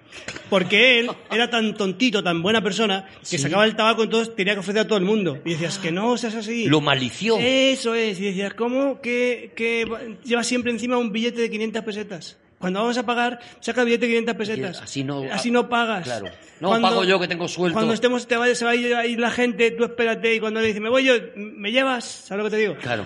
Porque 0.49 0.99
él 0.99 1.11
era 1.31 1.49
tan 1.49 1.75
tontito, 1.75 2.23
tan 2.23 2.41
buena 2.41 2.61
persona, 2.63 3.07
que 3.29 3.37
sacaba 3.37 3.65
el 3.65 3.75
tabaco, 3.75 4.03
entonces 4.03 4.33
tenía 4.39 4.53
que 4.53 4.61
ofrecer 4.61 4.83
a 4.83 4.87
todo 4.87 4.97
el 4.97 5.03
mundo. 5.03 5.41
Y 5.43 5.51
decías, 5.51 5.77
que 5.79 5.91
no 5.91 6.17
seas 6.17 6.33
así. 6.33 6.63
Lo 6.67 6.79
malició. 6.79 7.37
Eso 7.37 7.93
es. 7.93 8.17
Y 8.21 8.23
decías, 8.23 8.53
¿cómo 8.53 9.01
que, 9.01 9.51
que 9.53 10.15
lleva 10.23 10.45
siempre 10.45 10.71
encima 10.71 10.97
un 10.97 11.11
billete 11.11 11.41
de 11.41 11.49
500 11.49 11.83
pesetas? 11.83 12.37
Cuando 12.59 12.81
vamos 12.81 12.97
a 12.97 13.05
pagar, 13.05 13.39
saca 13.61 13.81
el 13.81 13.85
billete 13.85 14.05
de 14.05 14.11
500 14.11 14.35
pesetas. 14.35 14.81
Así 14.81 15.03
no- 15.03 15.23
Así 15.31 15.49
no 15.49 15.67
pagas. 15.69 16.03
Claro. 16.03 16.27
No, 16.59 16.79
pago 16.81 17.03
yo, 17.05 17.19
que 17.19 17.27
tengo 17.27 17.47
sueldo. 17.47 17.73
Cuando 17.73 17.93
estemos, 17.93 18.27
te 18.27 18.35
vaya, 18.35 18.53
se 18.53 18.65
va 18.65 18.71
a 18.71 18.75
ir 18.75 18.93
a 18.93 19.05
ir 19.07 19.19
la 19.19 19.31
gente, 19.31 19.71
tú 19.71 19.85
espérate, 19.85 20.35
y 20.35 20.39
cuando 20.39 20.59
le 20.61 20.67
dice, 20.67 20.79
me 20.81 20.89
voy 20.89 21.05
yo, 21.05 21.13
¿me 21.35 21.71
llevas? 21.71 22.03
¿Sabes 22.05 22.43
lo 22.43 22.49
que 22.49 22.55
te 22.55 22.61
digo? 22.61 22.75
Claro. 22.81 23.05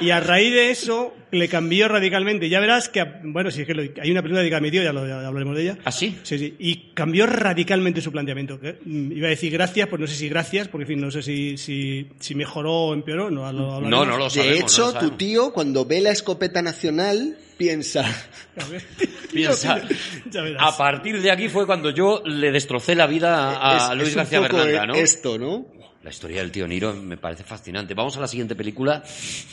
Y 0.00 0.10
a 0.10 0.18
raíz 0.18 0.52
de 0.52 0.70
eso, 0.72 1.14
le 1.30 1.46
cambió 1.48 1.86
radicalmente. 1.86 2.48
Ya 2.48 2.58
verás 2.58 2.88
que, 2.88 3.04
bueno, 3.22 3.52
si 3.52 3.60
es 3.60 3.66
que 3.68 3.74
lo- 3.74 3.82
hay 3.82 4.10
una 4.10 4.20
película 4.20 4.40
dedicada 4.40 4.58
a 4.58 4.62
mi 4.62 4.72
tío, 4.72 4.82
ya, 4.82 4.92
lo, 4.92 5.06
ya 5.06 5.24
hablaremos 5.24 5.54
de 5.54 5.62
ella. 5.62 5.78
¿Ah, 5.84 5.92
sí? 5.92 6.18
Sí, 6.24 6.38
sí. 6.40 6.56
Y 6.58 6.90
cambió 6.92 7.24
radicalmente 7.26 8.00
su 8.00 8.10
planteamiento. 8.10 8.58
mm, 8.84 9.12
iba 9.12 9.28
a 9.28 9.30
decir 9.30 9.52
gracias, 9.52 9.86
pues 9.88 10.00
no 10.00 10.08
sé 10.08 10.16
si 10.16 10.28
gracias, 10.28 10.66
porque 10.66 10.82
en 10.82 10.88
fin, 10.88 11.00
no 11.00 11.12
sé 11.12 11.22
si, 11.22 11.56
si, 11.56 12.08
si 12.18 12.34
mejoró 12.34 12.72
o 12.72 12.94
empeoró. 12.94 13.30
No, 13.30 13.52
lo 13.52 13.58
No, 13.60 13.74
hablaremos. 13.76 14.08
no 14.08 14.18
lo 14.18 14.24
De 14.24 14.30
sabemos. 14.30 14.72
hecho, 14.72 14.80
no 14.80 14.86
lo 14.86 14.92
tu 14.94 14.98
sabemos. 14.98 15.18
tío, 15.18 15.52
cuando 15.52 15.84
ve 15.84 16.00
la 16.00 16.10
escopeta 16.10 16.62
nacional, 16.62 17.36
piensa. 17.62 18.04
Piensa, 19.32 19.80
a 20.58 20.76
partir 20.76 21.22
de 21.22 21.30
aquí 21.30 21.48
fue 21.48 21.64
cuando 21.64 21.88
yo 21.90 22.22
le 22.26 22.50
destrocé 22.52 22.94
la 22.94 23.06
vida 23.06 23.56
a 23.62 23.92
es- 23.92 23.96
Luis 23.96 24.08
es 24.10 24.16
García 24.16 24.40
Berlanga, 24.40 24.86
¿no? 24.86 24.94
Esto, 24.94 25.38
¿no? 25.38 25.66
La 26.02 26.10
historia 26.10 26.40
del 26.40 26.50
tío 26.50 26.66
Niro 26.66 26.92
me 26.92 27.16
parece 27.16 27.44
fascinante. 27.44 27.94
Vamos 27.94 28.16
a 28.16 28.20
la 28.20 28.26
siguiente 28.28 28.54
película, 28.56 29.02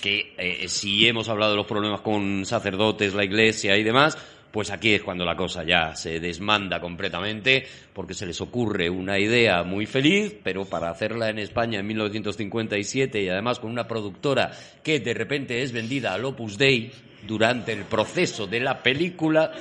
que 0.02 0.34
eh, 0.38 0.68
si 0.68 1.08
hemos 1.08 1.30
hablado 1.30 1.52
de 1.52 1.58
los 1.58 1.68
problemas 1.68 2.02
con 2.02 2.44
sacerdotes, 2.46 3.14
la 3.14 3.24
iglesia 3.24 3.78
y 3.78 3.84
demás, 3.84 4.18
pues 4.52 4.72
aquí 4.72 4.94
es 4.94 5.04
cuando 5.04 5.26
la 5.26 5.36
cosa 5.36 5.64
ya 5.64 5.96
se 5.96 6.20
desmanda 6.20 6.80
completamente, 6.82 7.68
porque 7.94 8.14
se 8.14 8.26
les 8.26 8.42
ocurre 8.42 8.90
una 8.90 9.20
idea 9.20 9.64
muy 9.64 9.86
feliz, 9.86 10.36
pero 10.44 10.66
para 10.66 10.90
hacerla 10.90 11.30
en 11.30 11.40
España 11.40 11.80
en 11.80 11.88
1957 11.88 13.22
y 13.22 13.30
además 13.30 13.60
con 13.60 13.70
una 13.70 13.88
productora 13.88 14.52
que 14.84 15.00
de 15.00 15.14
repente 15.14 15.62
es 15.62 15.72
vendida 15.72 16.14
al 16.14 16.26
Opus 16.26 16.58
Dei 16.58 16.92
durante 17.24 17.74
el 17.74 17.84
proceso 17.84 18.48
de 18.48 18.60
la 18.60 18.82
película, 18.82 19.52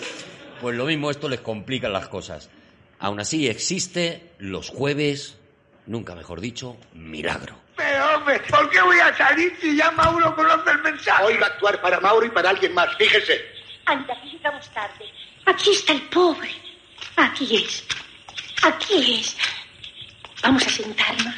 pues 0.60 0.76
lo 0.76 0.86
mismo 0.86 1.10
esto 1.10 1.28
les 1.28 1.40
complica 1.40 1.88
las 1.88 2.08
cosas. 2.08 2.50
Aún 2.98 3.20
así 3.20 3.46
existe 3.46 4.32
los 4.38 4.70
jueves, 4.70 5.38
nunca 5.86 6.14
mejor 6.14 6.40
dicho, 6.40 6.76
milagro. 6.94 7.56
Pero 7.76 8.16
hombre, 8.16 8.40
¿por 8.50 8.68
qué 8.70 8.80
voy 8.82 8.98
a 8.98 9.16
salir 9.16 9.52
si 9.60 9.76
ya 9.76 9.90
Mauro 9.92 10.34
conoce 10.34 10.70
el 10.70 10.82
mensaje? 10.82 11.24
Hoy 11.24 11.36
va 11.36 11.46
a 11.46 11.50
actuar 11.50 11.80
para 11.80 12.00
Mauro 12.00 12.26
y 12.26 12.30
para 12.30 12.50
alguien 12.50 12.74
más, 12.74 12.96
fíjese. 12.96 13.57
Anda, 13.88 14.14
llegamos 14.22 14.68
tarde. 14.70 15.06
Aquí 15.46 15.70
está 15.70 15.94
el 15.94 16.02
pobre. 16.02 16.50
Aquí 17.16 17.56
es. 17.56 17.84
Aquí 18.62 19.18
es. 19.18 19.34
Vamos 20.42 20.66
a 20.66 20.70
sentarnos. 20.70 21.34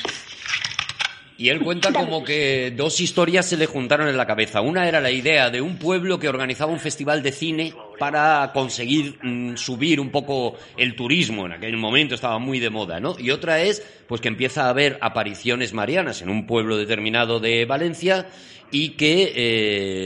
Y 1.39 1.49
él 1.49 1.61
cuenta 1.61 1.93
como 1.93 2.25
que 2.25 2.73
dos 2.77 3.01
historias 3.01 3.47
se 3.47 3.57
le 3.57 3.67
juntaron 3.67 4.09
en 4.09 4.17
la 4.17 4.27
cabeza. 4.27 4.63
Una 4.63 4.89
era 4.89 5.01
la 5.01 5.13
idea 5.13 5.49
de 5.49 5.61
un 5.61 5.79
pueblo 5.79 6.19
que 6.19 6.29
organizaba 6.29 6.73
un 6.73 6.81
festival 6.81 7.23
de 7.23 7.31
cine 7.31 7.73
para 8.01 8.51
conseguir 8.53 9.19
mm, 9.23 9.57
subir 9.57 10.01
un 10.01 10.11
poco 10.11 10.59
el 10.77 10.97
turismo. 10.97 11.47
En 11.47 11.53
aquel 11.53 11.77
momento 11.77 12.17
estaba 12.17 12.41
muy 12.41 12.59
de 12.59 12.69
moda, 12.69 12.99
¿no? 12.99 13.15
Y 13.17 13.31
otra 13.31 13.63
es, 13.63 13.81
pues 14.09 14.21
que 14.21 14.29
empieza 14.29 14.67
a 14.67 14.71
haber 14.71 14.99
apariciones 15.01 15.73
marianas 15.73 16.21
en 16.21 16.31
un 16.31 16.49
pueblo 16.49 16.77
determinado 16.77 17.39
de 17.39 17.65
Valencia 17.65 18.27
y 18.73 18.91
que 18.91 19.33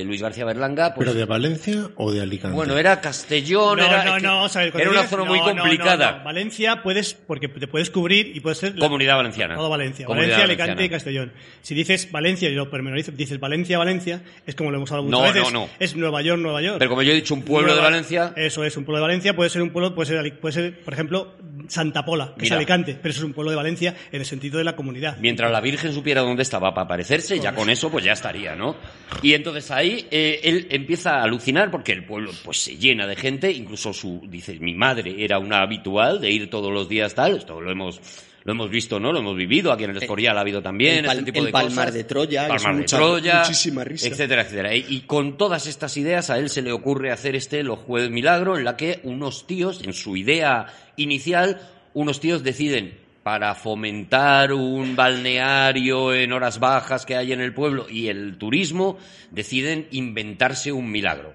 eh, 0.00 0.04
Luis 0.04 0.22
García 0.22 0.44
Berlanga, 0.44 0.94
pues, 0.94 1.06
¿Pero 1.06 1.18
de 1.18 1.24
Valencia 1.24 1.90
o 1.96 2.12
de 2.12 2.20
Alicante? 2.22 2.54
bueno, 2.56 2.76
era 2.78 3.00
Castellón, 3.00 3.78
No, 3.78 3.84
era, 3.84 4.04
no, 4.04 4.18
no, 4.20 4.34
vamos 4.36 4.56
a 4.56 4.60
ver, 4.60 4.72
era 4.76 4.90
una 4.90 5.02
zona 5.06 5.24
no, 5.24 5.30
muy 5.30 5.38
no, 5.40 5.52
no, 5.54 5.62
complicada. 5.62 6.18
no. 6.18 6.24
Valencia 6.24 6.82
puedes, 6.82 7.14
porque 7.14 7.48
te 7.48 7.66
puedes 7.66 7.90
cubrir 7.90 8.34
y 8.34 8.40
puedes 8.40 8.58
ser... 8.58 8.74
Comunidad 8.76 9.16
Valenciana. 9.16 9.54
Todo 9.56 9.68
Valencia. 9.68 10.06
Comunidad 10.06 10.38
Valencia, 10.38 10.44
Alicante 10.44 10.70
Valenciana. 10.72 10.86
y 10.86 10.90
Castellón. 10.90 11.32
Si 11.62 11.74
dices 11.74 12.10
Valencia 12.10 12.48
y 12.48 12.54
lo 12.54 12.70
pormenorizo, 12.70 13.12
dices 13.12 13.38
Valencia, 13.40 13.78
Valencia, 13.78 14.22
es 14.46 14.54
como 14.54 14.70
lo 14.70 14.76
hemos 14.78 14.90
hablado 14.92 15.10
No, 15.10 15.18
muchas 15.20 15.34
veces. 15.34 15.52
no, 15.52 15.60
no. 15.60 15.68
Es 15.78 15.96
Nueva 15.96 16.22
York, 16.22 16.40
Nueva 16.40 16.62
York. 16.62 16.76
Pero 16.78 16.88
como 16.90 17.02
yo 17.02 17.12
he 17.12 17.16
dicho, 17.16 17.34
un 17.34 17.42
pueblo 17.42 17.68
de 17.68 17.74
Nueva- 17.74 17.90
Valencia, 17.90 18.32
Eso 18.36 18.64
es, 18.64 18.76
un 18.76 18.84
pueblo 18.84 18.98
de 18.98 19.02
Valencia 19.08 19.34
puede 19.36 19.50
ser 19.50 19.62
un 19.62 19.70
pueblo, 19.70 19.94
puede 19.94 20.08
ser, 20.08 20.40
puede 20.40 20.52
ser 20.52 20.80
por 20.80 20.94
ejemplo, 20.94 21.34
Santa 21.68 22.04
Pola, 22.04 22.32
que 22.36 22.42
Mira. 22.42 22.46
es 22.56 22.58
Alicante, 22.58 22.96
pero 23.00 23.10
eso 23.10 23.20
es 23.20 23.24
un 23.24 23.32
pueblo 23.32 23.50
de 23.50 23.56
Valencia 23.56 23.94
en 24.10 24.20
el 24.20 24.26
sentido 24.26 24.58
de 24.58 24.64
la 24.64 24.74
comunidad. 24.76 25.16
Mientras 25.20 25.50
la 25.50 25.60
Virgen 25.60 25.92
supiera 25.92 26.22
dónde 26.22 26.42
estaba 26.42 26.74
para 26.74 26.84
aparecerse, 26.84 27.38
ya 27.38 27.54
con 27.54 27.70
eso 27.70 27.90
pues 27.90 28.04
ya 28.04 28.12
estaría, 28.12 28.53
¿no? 28.54 28.76
Y 29.22 29.34
entonces 29.34 29.70
ahí 29.70 30.06
eh, 30.10 30.40
él 30.44 30.66
empieza 30.70 31.16
a 31.16 31.22
alucinar 31.24 31.70
porque 31.70 31.92
el 31.92 32.04
pueblo 32.04 32.30
pues 32.44 32.58
se 32.62 32.76
llena 32.76 33.06
de 33.06 33.16
gente, 33.16 33.50
incluso 33.52 33.92
su, 33.92 34.22
dice, 34.28 34.58
mi 34.60 34.74
madre 34.74 35.14
era 35.24 35.38
una 35.38 35.60
habitual 35.62 36.20
de 36.20 36.30
ir 36.30 36.50
todos 36.50 36.72
los 36.72 36.88
días 36.88 37.14
tal, 37.14 37.36
esto 37.36 37.60
lo 37.60 37.70
hemos 37.70 38.00
lo 38.46 38.52
hemos 38.52 38.68
visto, 38.68 39.00
¿no? 39.00 39.10
Lo 39.10 39.20
hemos 39.20 39.36
vivido, 39.36 39.72
aquí 39.72 39.84
en 39.84 39.90
el 39.92 39.96
Escorial 39.96 40.36
ha 40.36 40.42
habido 40.42 40.60
también 40.60 40.96
el 40.98 41.06
pal- 41.06 41.18
este 41.20 41.24
tipo 41.32 41.38
el 41.38 41.46
de 41.46 41.52
Palmar 41.52 41.74
cosas. 41.86 41.94
de 41.94 42.04
Troya, 42.04 42.46
Palmar 42.46 42.76
de 42.76 42.84
Troya, 42.84 43.38
muchísima 43.40 43.84
risa. 43.84 44.06
etcétera, 44.06 44.42
etcétera. 44.42 44.76
Y, 44.76 44.84
y 44.86 45.00
con 45.06 45.38
todas 45.38 45.66
estas 45.66 45.96
ideas 45.96 46.28
a 46.28 46.36
él 46.38 46.50
se 46.50 46.60
le 46.60 46.70
ocurre 46.70 47.10
hacer 47.10 47.36
este 47.36 47.62
Los 47.62 47.78
Jueves 47.78 48.10
Milagro, 48.10 48.58
en 48.58 48.64
la 48.64 48.76
que 48.76 49.00
unos 49.04 49.46
tíos, 49.46 49.80
en 49.82 49.94
su 49.94 50.14
idea 50.14 50.66
inicial, 50.96 51.58
unos 51.94 52.20
tíos 52.20 52.42
deciden 52.42 52.98
para 53.24 53.54
fomentar 53.54 54.52
un 54.52 54.94
balneario 54.94 56.14
en 56.14 56.32
horas 56.32 56.60
bajas 56.60 57.06
que 57.06 57.16
hay 57.16 57.32
en 57.32 57.40
el 57.40 57.54
pueblo 57.54 57.86
y 57.88 58.08
el 58.08 58.36
turismo, 58.36 58.98
deciden 59.30 59.88
inventarse 59.92 60.70
un 60.70 60.90
milagro. 60.90 61.34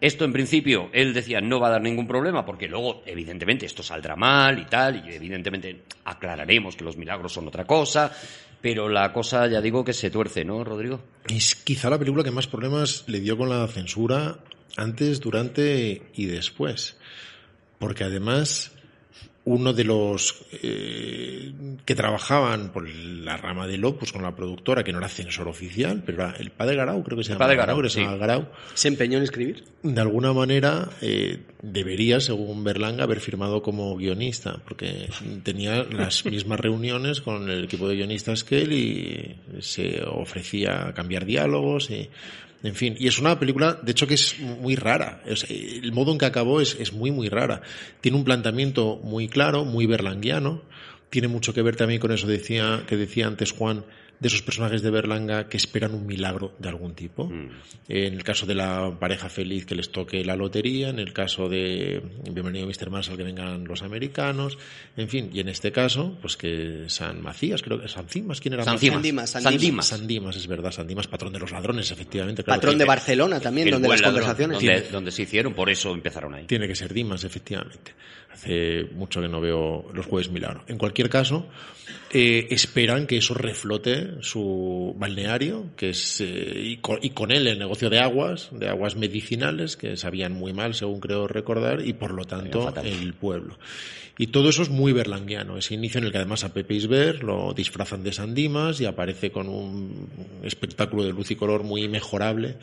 Esto 0.00 0.24
en 0.24 0.32
principio, 0.32 0.90
él 0.92 1.14
decía, 1.14 1.40
no 1.40 1.60
va 1.60 1.68
a 1.68 1.72
dar 1.72 1.82
ningún 1.82 2.08
problema, 2.08 2.44
porque 2.44 2.66
luego, 2.68 3.02
evidentemente, 3.06 3.66
esto 3.66 3.84
saldrá 3.84 4.16
mal 4.16 4.58
y 4.58 4.66
tal, 4.66 5.08
y 5.08 5.14
evidentemente 5.14 5.84
aclararemos 6.04 6.74
que 6.74 6.84
los 6.84 6.96
milagros 6.96 7.32
son 7.32 7.46
otra 7.46 7.64
cosa, 7.64 8.12
pero 8.60 8.88
la 8.88 9.12
cosa, 9.12 9.46
ya 9.46 9.60
digo, 9.60 9.84
que 9.84 9.92
se 9.92 10.10
tuerce, 10.10 10.44
¿no, 10.44 10.64
Rodrigo? 10.64 11.00
Es 11.28 11.54
quizá 11.54 11.88
la 11.88 11.98
película 11.98 12.24
que 12.24 12.32
más 12.32 12.48
problemas 12.48 13.04
le 13.06 13.20
dio 13.20 13.36
con 13.38 13.48
la 13.48 13.66
censura 13.68 14.38
antes, 14.76 15.20
durante 15.20 16.02
y 16.14 16.26
después. 16.26 16.96
Porque 17.78 18.02
además, 18.02 18.72
uno 19.48 19.72
de 19.72 19.84
los 19.84 20.42
eh, 20.62 21.52
que 21.84 21.94
trabajaban 21.94 22.70
por 22.70 22.88
la 22.88 23.36
rama 23.36 23.66
del 23.66 23.84
Opus 23.84 24.12
con 24.12 24.22
la 24.22 24.36
productora, 24.36 24.84
que 24.84 24.92
no 24.92 24.98
era 24.98 25.08
censor 25.08 25.48
oficial, 25.48 26.02
pero 26.04 26.22
era 26.22 26.34
el 26.38 26.50
padre 26.50 26.76
Garau, 26.76 27.02
creo 27.02 27.16
que 27.16 27.24
se 27.24 27.32
El 27.32 27.38
llama. 27.38 27.46
padre. 27.46 27.56
Garau, 27.56 27.88
sí. 27.88 28.02
Garau. 28.04 28.48
¿Se 28.74 28.88
empeñó 28.88 29.18
en 29.18 29.24
escribir? 29.24 29.64
de 29.82 30.00
alguna 30.00 30.32
manera 30.32 30.90
eh, 31.00 31.44
debería, 31.62 32.20
según 32.20 32.62
Berlanga, 32.64 33.04
haber 33.04 33.20
firmado 33.20 33.62
como 33.62 33.96
guionista, 33.96 34.60
porque 34.64 35.08
tenía 35.44 35.84
las 35.84 36.24
mismas 36.26 36.60
reuniones 36.60 37.20
con 37.20 37.48
el 37.48 37.64
equipo 37.64 37.88
de 37.88 37.96
guionistas 37.96 38.44
que 38.44 38.62
él 38.62 38.72
y 38.72 39.36
se 39.60 40.02
ofrecía 40.04 40.88
a 40.88 40.94
cambiar 40.94 41.24
diálogos 41.24 41.90
y, 41.90 42.10
en 42.62 42.74
fin, 42.74 42.96
y 42.98 43.06
es 43.06 43.18
una 43.18 43.38
película, 43.38 43.78
de 43.82 43.92
hecho, 43.92 44.06
que 44.06 44.14
es 44.14 44.38
muy 44.40 44.74
rara. 44.74 45.22
El 45.48 45.92
modo 45.92 46.12
en 46.12 46.18
que 46.18 46.26
acabó 46.26 46.60
es, 46.60 46.76
es 46.80 46.92
muy, 46.92 47.12
muy 47.12 47.28
rara. 47.28 47.62
Tiene 48.00 48.18
un 48.18 48.24
planteamiento 48.24 48.96
muy 48.96 49.28
claro, 49.28 49.64
muy 49.64 49.86
berlanguiano. 49.86 50.62
Tiene 51.08 51.28
mucho 51.28 51.54
que 51.54 51.62
ver 51.62 51.76
también 51.76 52.00
con 52.00 52.10
eso 52.10 52.26
decía, 52.26 52.82
que 52.86 52.96
decía 52.96 53.28
antes 53.28 53.52
Juan, 53.52 53.84
de 54.20 54.28
esos 54.28 54.42
personajes 54.42 54.82
de 54.82 54.90
Berlanga 54.90 55.48
que 55.48 55.56
esperan 55.56 55.94
un 55.94 56.06
milagro 56.06 56.54
de 56.58 56.68
algún 56.68 56.94
tipo. 56.94 57.30
En 57.88 58.14
el 58.14 58.24
caso 58.24 58.46
de 58.46 58.54
la 58.54 58.96
pareja 58.98 59.28
feliz 59.28 59.64
que 59.64 59.74
les 59.74 59.90
toque 59.90 60.24
la 60.24 60.34
lotería, 60.34 60.88
en 60.88 60.98
el 60.98 61.12
caso 61.12 61.48
de 61.48 62.02
Bienvenido 62.30 62.66
Mr. 62.66 62.90
Marshall 62.90 63.16
que 63.16 63.22
vengan 63.22 63.64
los 63.64 63.82
americanos, 63.82 64.58
en 64.96 65.08
fin, 65.08 65.30
y 65.32 65.40
en 65.40 65.48
este 65.48 65.70
caso, 65.70 66.16
pues 66.20 66.36
que 66.36 66.84
San 66.88 67.22
Macías, 67.22 67.62
creo 67.62 67.80
que 67.80 67.88
San 67.88 68.08
Cimas, 68.08 68.40
¿quién 68.40 68.54
era 68.54 68.64
San. 68.64 68.78
Sandimas, 68.78 69.30
San. 69.30 69.56
Dimas. 69.56 69.86
San 69.86 70.06
Dimas, 70.06 70.36
es 70.36 70.46
verdad, 70.46 70.72
San 70.72 70.86
Dimas, 70.86 71.06
patrón 71.06 71.32
de 71.32 71.38
los 71.38 71.52
ladrones, 71.52 71.90
efectivamente. 71.90 72.42
claro, 72.42 72.60
Patrón 72.60 72.78
de 72.78 72.84
Barcelona 72.84 73.40
también, 73.40 73.70
donde 73.70 73.88
las 73.88 74.00
ladrón, 74.00 74.22
conversaciones. 74.22 74.58
Donde, 74.58 74.90
donde 74.90 75.10
se 75.12 75.22
hicieron, 75.22 75.54
por 75.54 75.70
eso 75.70 75.92
empezaron 75.92 76.34
ahí. 76.34 76.46
Tiene 76.46 76.66
que 76.66 76.74
ser 76.74 76.92
Dimas, 76.92 77.22
efectivamente. 77.24 77.94
Hace 78.38 78.84
mucho 78.94 79.20
que 79.20 79.26
no 79.26 79.40
veo 79.40 79.86
los 79.92 80.06
jueves 80.06 80.30
milagro. 80.30 80.62
En 80.68 80.78
cualquier 80.78 81.10
caso, 81.10 81.48
eh, 82.12 82.46
esperan 82.50 83.08
que 83.08 83.16
eso 83.16 83.34
reflote 83.34 84.22
su 84.22 84.94
balneario, 84.96 85.66
que 85.76 85.90
es 85.90 86.20
eh, 86.20 86.62
y, 86.64 86.76
con, 86.76 87.00
y 87.02 87.10
con 87.10 87.32
él 87.32 87.48
el 87.48 87.58
negocio 87.58 87.90
de 87.90 87.98
aguas, 87.98 88.50
de 88.52 88.68
aguas 88.68 88.94
medicinales, 88.94 89.76
que 89.76 89.96
sabían 89.96 90.34
muy 90.34 90.52
mal, 90.52 90.74
según 90.74 91.00
creo 91.00 91.26
recordar, 91.26 91.84
y 91.84 91.94
por 91.94 92.12
lo 92.12 92.26
tanto 92.26 92.72
el 92.84 93.12
pueblo. 93.14 93.58
Y 94.16 94.28
todo 94.28 94.50
eso 94.50 94.62
es 94.62 94.68
muy 94.68 94.92
berlanguiano, 94.92 95.58
ese 95.58 95.74
inicio 95.74 95.98
en 95.98 96.04
el 96.04 96.12
que 96.12 96.18
además 96.18 96.44
a 96.44 96.54
Pepe 96.54 96.74
Isber 96.74 97.24
lo 97.24 97.52
disfrazan 97.54 98.04
de 98.04 98.12
Sandimas 98.12 98.80
y 98.80 98.84
aparece 98.84 99.32
con 99.32 99.48
un 99.48 100.08
espectáculo 100.44 101.02
de 101.02 101.12
luz 101.12 101.32
y 101.32 101.36
color 101.36 101.64
muy 101.64 101.88
mejorable, 101.88 102.56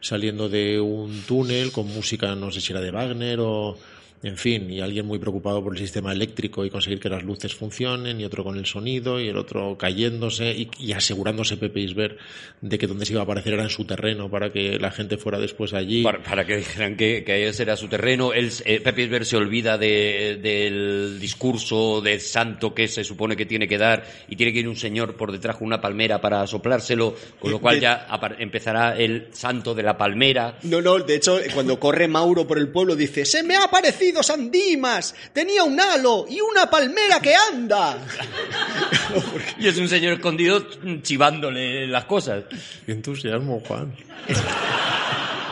saliendo 0.00 0.50
de 0.50 0.78
un 0.78 1.22
túnel 1.22 1.72
con 1.72 1.86
música, 1.86 2.34
no 2.34 2.50
sé 2.50 2.60
si 2.60 2.72
era 2.72 2.82
de 2.82 2.90
Wagner 2.90 3.40
o, 3.40 3.78
en 4.22 4.36
fin, 4.36 4.70
y 4.70 4.80
alguien 4.80 5.04
muy 5.06 5.18
preocupado 5.18 5.62
por 5.64 5.72
el 5.74 5.78
sistema 5.80 6.12
eléctrico 6.12 6.64
y 6.64 6.70
conseguir 6.70 7.00
que 7.00 7.08
las 7.08 7.22
luces 7.24 7.54
funcionen, 7.54 8.20
y 8.20 8.24
otro 8.24 8.44
con 8.44 8.56
el 8.56 8.66
sonido, 8.66 9.20
y 9.20 9.28
el 9.28 9.36
otro 9.36 9.76
cayéndose 9.76 10.52
y, 10.52 10.68
y 10.78 10.92
asegurándose 10.92 11.56
Pepe 11.56 11.80
Isbert 11.80 12.18
de 12.60 12.78
que 12.78 12.86
donde 12.86 13.04
se 13.06 13.12
iba 13.14 13.22
a 13.22 13.24
aparecer 13.24 13.54
era 13.54 13.64
en 13.64 13.70
su 13.70 13.84
terreno 13.84 14.30
para 14.30 14.52
que 14.52 14.78
la 14.78 14.90
gente 14.92 15.16
fuera 15.16 15.38
después 15.40 15.72
allí. 15.74 16.02
Para, 16.02 16.22
para 16.22 16.46
que 16.46 16.56
dijeran 16.58 16.96
que, 16.96 17.24
que 17.24 17.48
ese 17.48 17.64
era 17.64 17.76
su 17.76 17.88
terreno. 17.88 18.32
Él, 18.32 18.50
eh, 18.64 18.80
Pepe 18.80 19.02
Isbert 19.02 19.24
se 19.24 19.36
olvida 19.36 19.76
de- 19.78 20.38
del 20.40 21.18
discurso 21.18 22.00
de 22.00 22.20
santo 22.20 22.74
que 22.74 22.86
se 22.88 23.02
supone 23.04 23.34
que 23.36 23.46
tiene 23.46 23.66
que 23.66 23.78
dar 23.78 24.04
y 24.28 24.36
tiene 24.36 24.52
que 24.52 24.60
ir 24.60 24.68
un 24.68 24.76
señor 24.76 25.16
por 25.16 25.32
detrás 25.32 25.56
con 25.56 25.66
una 25.66 25.80
palmera 25.80 26.20
para 26.20 26.46
soplárselo, 26.46 27.16
con 27.40 27.50
lo 27.50 27.60
cual 27.60 27.76
De- 27.76 27.80
ya 27.82 28.06
apar- 28.08 28.36
empezará 28.38 28.96
el 28.96 29.28
santo 29.32 29.74
de 29.74 29.82
la 29.82 29.96
palmera. 29.98 30.58
No, 30.62 30.80
no, 30.80 30.98
de 30.98 31.16
hecho, 31.16 31.38
cuando 31.54 31.80
corre 31.80 32.06
Mauro 32.06 32.46
por 32.46 32.58
el 32.58 32.68
pueblo 32.68 32.94
dice, 32.94 33.24
se 33.24 33.42
me 33.42 33.56
ha 33.56 33.64
aparecido 33.64 34.11
San 34.20 34.50
Dimas, 34.50 35.14
tenía 35.32 35.62
un 35.62 35.78
halo 35.78 36.26
y 36.28 36.40
una 36.40 36.68
palmera 36.68 37.20
que 37.20 37.36
anda. 37.36 37.98
Y 39.58 39.68
es 39.68 39.78
un 39.78 39.88
señor 39.88 40.14
escondido 40.14 40.66
chivándole 41.02 41.86
las 41.86 42.06
cosas. 42.06 42.44
Qué 42.84 42.90
entusiasmo, 42.90 43.62
Juan. 43.66 43.94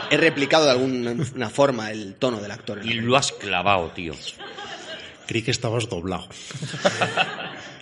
He 0.09 0.17
replicado 0.17 0.65
de 0.65 0.71
alguna 0.71 1.49
forma 1.49 1.91
el 1.91 2.15
tono 2.15 2.41
del 2.41 2.51
actor. 2.51 2.85
Y 2.85 2.95
lo 2.95 3.15
has 3.15 3.31
clavado, 3.31 3.91
tío. 3.91 4.13
Creí 5.25 5.43
que 5.43 5.51
estabas 5.51 5.87
doblado. 5.87 6.27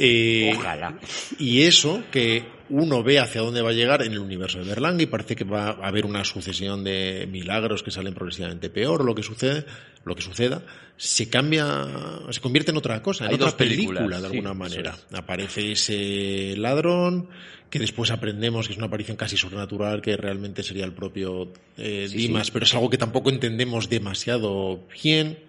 Eh, 0.02 0.54
Ojalá. 0.56 0.94
Y 1.40 1.64
eso 1.64 2.04
que 2.10 2.46
uno 2.70 3.04
ve 3.04 3.20
hacia 3.20 3.42
dónde 3.42 3.62
va 3.62 3.70
a 3.70 3.74
llegar 3.74 4.02
en 4.04 4.14
el 4.14 4.20
universo 4.20 4.60
de 4.60 4.66
Berlanga 4.66 5.02
y 5.04 5.08
parece 5.08 5.36
que 5.36 5.44
va 5.44 5.70
a 5.70 5.88
haber 5.88 6.06
una 6.06 6.24
sucesión 6.24 6.84
de 6.84 7.28
milagros 7.30 7.84
que 7.84 7.92
salen 7.92 8.14
progresivamente 8.14 8.70
peor, 8.70 9.04
lo 9.04 9.16
que 9.16 9.24
sucede, 9.24 9.66
lo 10.06 10.16
que 10.16 10.22
suceda, 10.22 10.62
se 10.96 11.30
cambia, 11.30 11.88
se 12.30 12.42
convierte 12.42 12.72
en 12.72 12.78
otra 12.78 13.02
cosa, 13.02 13.26
en 13.26 13.32
Hay 13.32 13.36
otra 13.36 13.56
película 13.58 14.20
de 14.20 14.28
alguna 14.28 14.54
manera. 14.54 14.96
es. 14.96 15.18
Aparece 15.18 15.72
ese 15.72 16.56
ladrón 16.58 17.30
que 17.70 17.80
después 17.80 18.12
aprendemos 18.12 18.68
que 18.68 18.74
es 18.74 18.78
una 18.78 18.88
aparición 18.88 19.18
casi 19.18 19.38
sobrenatural 19.38 20.02
que 20.02 20.18
realmente 20.18 20.64
sería 20.64 20.86
el 20.86 20.94
propio 20.94 21.52
eh, 21.78 22.08
Sí, 22.10 22.18
Dimas, 22.18 22.48
sí. 22.48 22.52
pero 22.54 22.66
es 22.66 22.74
algo 22.74 22.90
que 22.90 22.98
tampoco 22.98 23.30
entendemos 23.30 23.90
demasiado 23.90 24.88
bien 25.04 25.40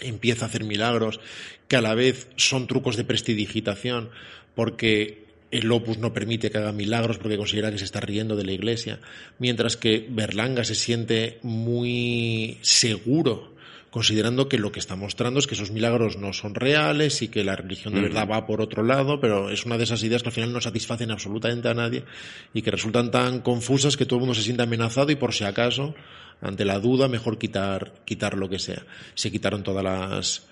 empieza 0.00 0.44
a 0.44 0.48
hacer 0.48 0.64
milagros 0.64 1.20
que 1.68 1.76
a 1.76 1.80
la 1.80 1.94
vez 1.94 2.28
son 2.36 2.66
trucos 2.66 2.96
de 2.96 3.04
prestidigitación 3.04 4.10
porque 4.54 5.23
el 5.58 5.70
Opus 5.70 5.98
no 5.98 6.12
permite 6.12 6.50
que 6.50 6.58
haga 6.58 6.72
milagros 6.72 7.18
porque 7.18 7.36
considera 7.36 7.70
que 7.70 7.78
se 7.78 7.84
está 7.84 8.00
riendo 8.00 8.34
de 8.34 8.44
la 8.44 8.52
iglesia, 8.52 9.00
mientras 9.38 9.76
que 9.76 10.06
Berlanga 10.10 10.64
se 10.64 10.74
siente 10.74 11.38
muy 11.42 12.58
seguro 12.62 13.54
considerando 13.94 14.48
que 14.48 14.58
lo 14.58 14.72
que 14.72 14.80
está 14.80 14.96
mostrando 14.96 15.38
es 15.38 15.46
que 15.46 15.54
esos 15.54 15.70
milagros 15.70 16.16
no 16.16 16.32
son 16.32 16.56
reales 16.56 17.22
y 17.22 17.28
que 17.28 17.44
la 17.44 17.54
religión 17.54 17.94
de 17.94 18.00
Ujú. 18.00 18.08
verdad 18.08 18.28
va 18.28 18.44
por 18.44 18.60
otro 18.60 18.82
lado, 18.82 19.20
pero 19.20 19.50
es 19.50 19.64
una 19.66 19.78
de 19.78 19.84
esas 19.84 20.02
ideas 20.02 20.24
que 20.24 20.30
al 20.30 20.34
final 20.34 20.52
no 20.52 20.60
satisfacen 20.60 21.12
absolutamente 21.12 21.68
a 21.68 21.74
nadie 21.74 22.02
y 22.52 22.62
que 22.62 22.72
resultan 22.72 23.12
tan 23.12 23.38
confusas 23.38 23.96
que 23.96 24.04
todo 24.04 24.16
el 24.16 24.20
mundo 24.22 24.34
se 24.34 24.42
siente 24.42 24.64
amenazado 24.64 25.12
y 25.12 25.14
por 25.14 25.32
si 25.32 25.44
acaso, 25.44 25.94
ante 26.40 26.64
la 26.64 26.80
duda, 26.80 27.06
mejor 27.06 27.38
quitar, 27.38 27.92
quitar 28.04 28.36
lo 28.36 28.48
que 28.48 28.58
sea. 28.58 28.84
Se 29.14 29.30
quitaron 29.30 29.62
todas 29.62 29.84
las 29.84 30.42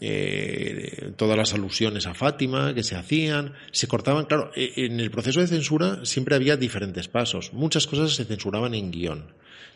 eh, 0.00 1.12
todas 1.16 1.36
las 1.36 1.54
alusiones 1.54 2.06
a 2.06 2.14
Fátima 2.14 2.74
que 2.74 2.82
se 2.82 2.96
hacían, 2.96 3.54
se 3.72 3.88
cortaban, 3.88 4.26
claro, 4.26 4.50
eh, 4.54 4.72
en 4.76 5.00
el 5.00 5.10
proceso 5.10 5.40
de 5.40 5.46
censura 5.46 6.04
siempre 6.04 6.34
había 6.34 6.56
diferentes 6.56 7.08
pasos, 7.08 7.52
muchas 7.52 7.86
cosas 7.86 8.14
se 8.14 8.24
censuraban 8.24 8.74
en 8.74 8.90
guion, 8.90 9.24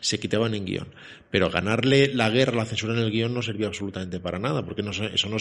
se 0.03 0.19
quitaban 0.19 0.53
en 0.53 0.65
guion, 0.65 0.87
pero 1.31 1.49
ganarle 1.49 2.13
la 2.13 2.29
guerra, 2.29 2.57
la 2.57 2.65
censura 2.65 2.93
en 2.93 2.99
el 2.99 3.09
guion 3.09 3.33
no 3.33 3.41
servía 3.41 3.67
absolutamente 3.67 4.19
para 4.19 4.37
nada, 4.37 4.63
porque 4.63 4.83
no, 4.83 4.93
se- 4.93 5.15
eso 5.15 5.29
no 5.29 5.39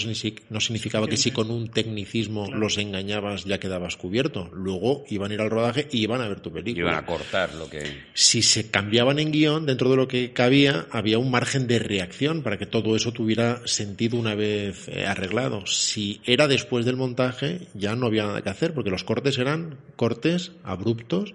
significaba 0.60 1.06
que 1.09 1.16
si 1.18 1.30
con 1.32 1.51
un 1.51 1.68
tecnicismo 1.68 2.51
los 2.52 2.78
engañabas 2.78 3.44
ya 3.44 3.59
quedabas 3.60 3.97
cubierto, 3.97 4.48
luego 4.55 5.05
iban 5.10 5.30
a 5.30 5.34
ir 5.34 5.40
al 5.40 5.51
rodaje 5.51 5.89
y 5.90 5.98
iban 6.02 6.20
a 6.22 6.28
ver 6.28 6.40
tu 6.40 6.52
película. 6.52 6.86
Iban 6.93 7.02
a 7.02 7.06
cortar 7.06 7.55
lo 7.55 7.68
que... 7.68 7.82
si 8.14 8.40
se 8.43 8.70
cambiaban 8.70 9.18
en 9.18 9.32
guion, 9.32 9.66
dentro 9.66 9.90
de 9.90 9.97
lo 9.97 10.09
que 10.09 10.32
cabía, 10.32 10.86
había 10.90 11.18
un 11.18 11.30
margen 11.30 11.66
de 11.66 11.78
reacción 11.80 12.43
para 12.43 12.56
que 12.56 12.66
todo 12.66 12.94
eso 12.97 13.12
tuviera 13.12 13.60
sentido 13.66 14.16
una 14.16 14.34
vez 14.34 14.89
eh, 14.89 15.05
arreglado. 15.06 15.66
Si 15.66 16.20
era 16.24 16.47
después 16.48 16.86
del 16.86 16.97
montaje, 16.97 17.66
ya 17.74 17.97
no 17.97 18.06
había 18.06 18.24
nada 18.26 18.43
que 18.43 18.48
hacer, 18.51 18.72
porque 18.72 18.90
los 18.90 19.05
cortes 19.05 19.36
eran 19.39 19.76
cortes 19.97 20.52
abruptos 20.64 21.34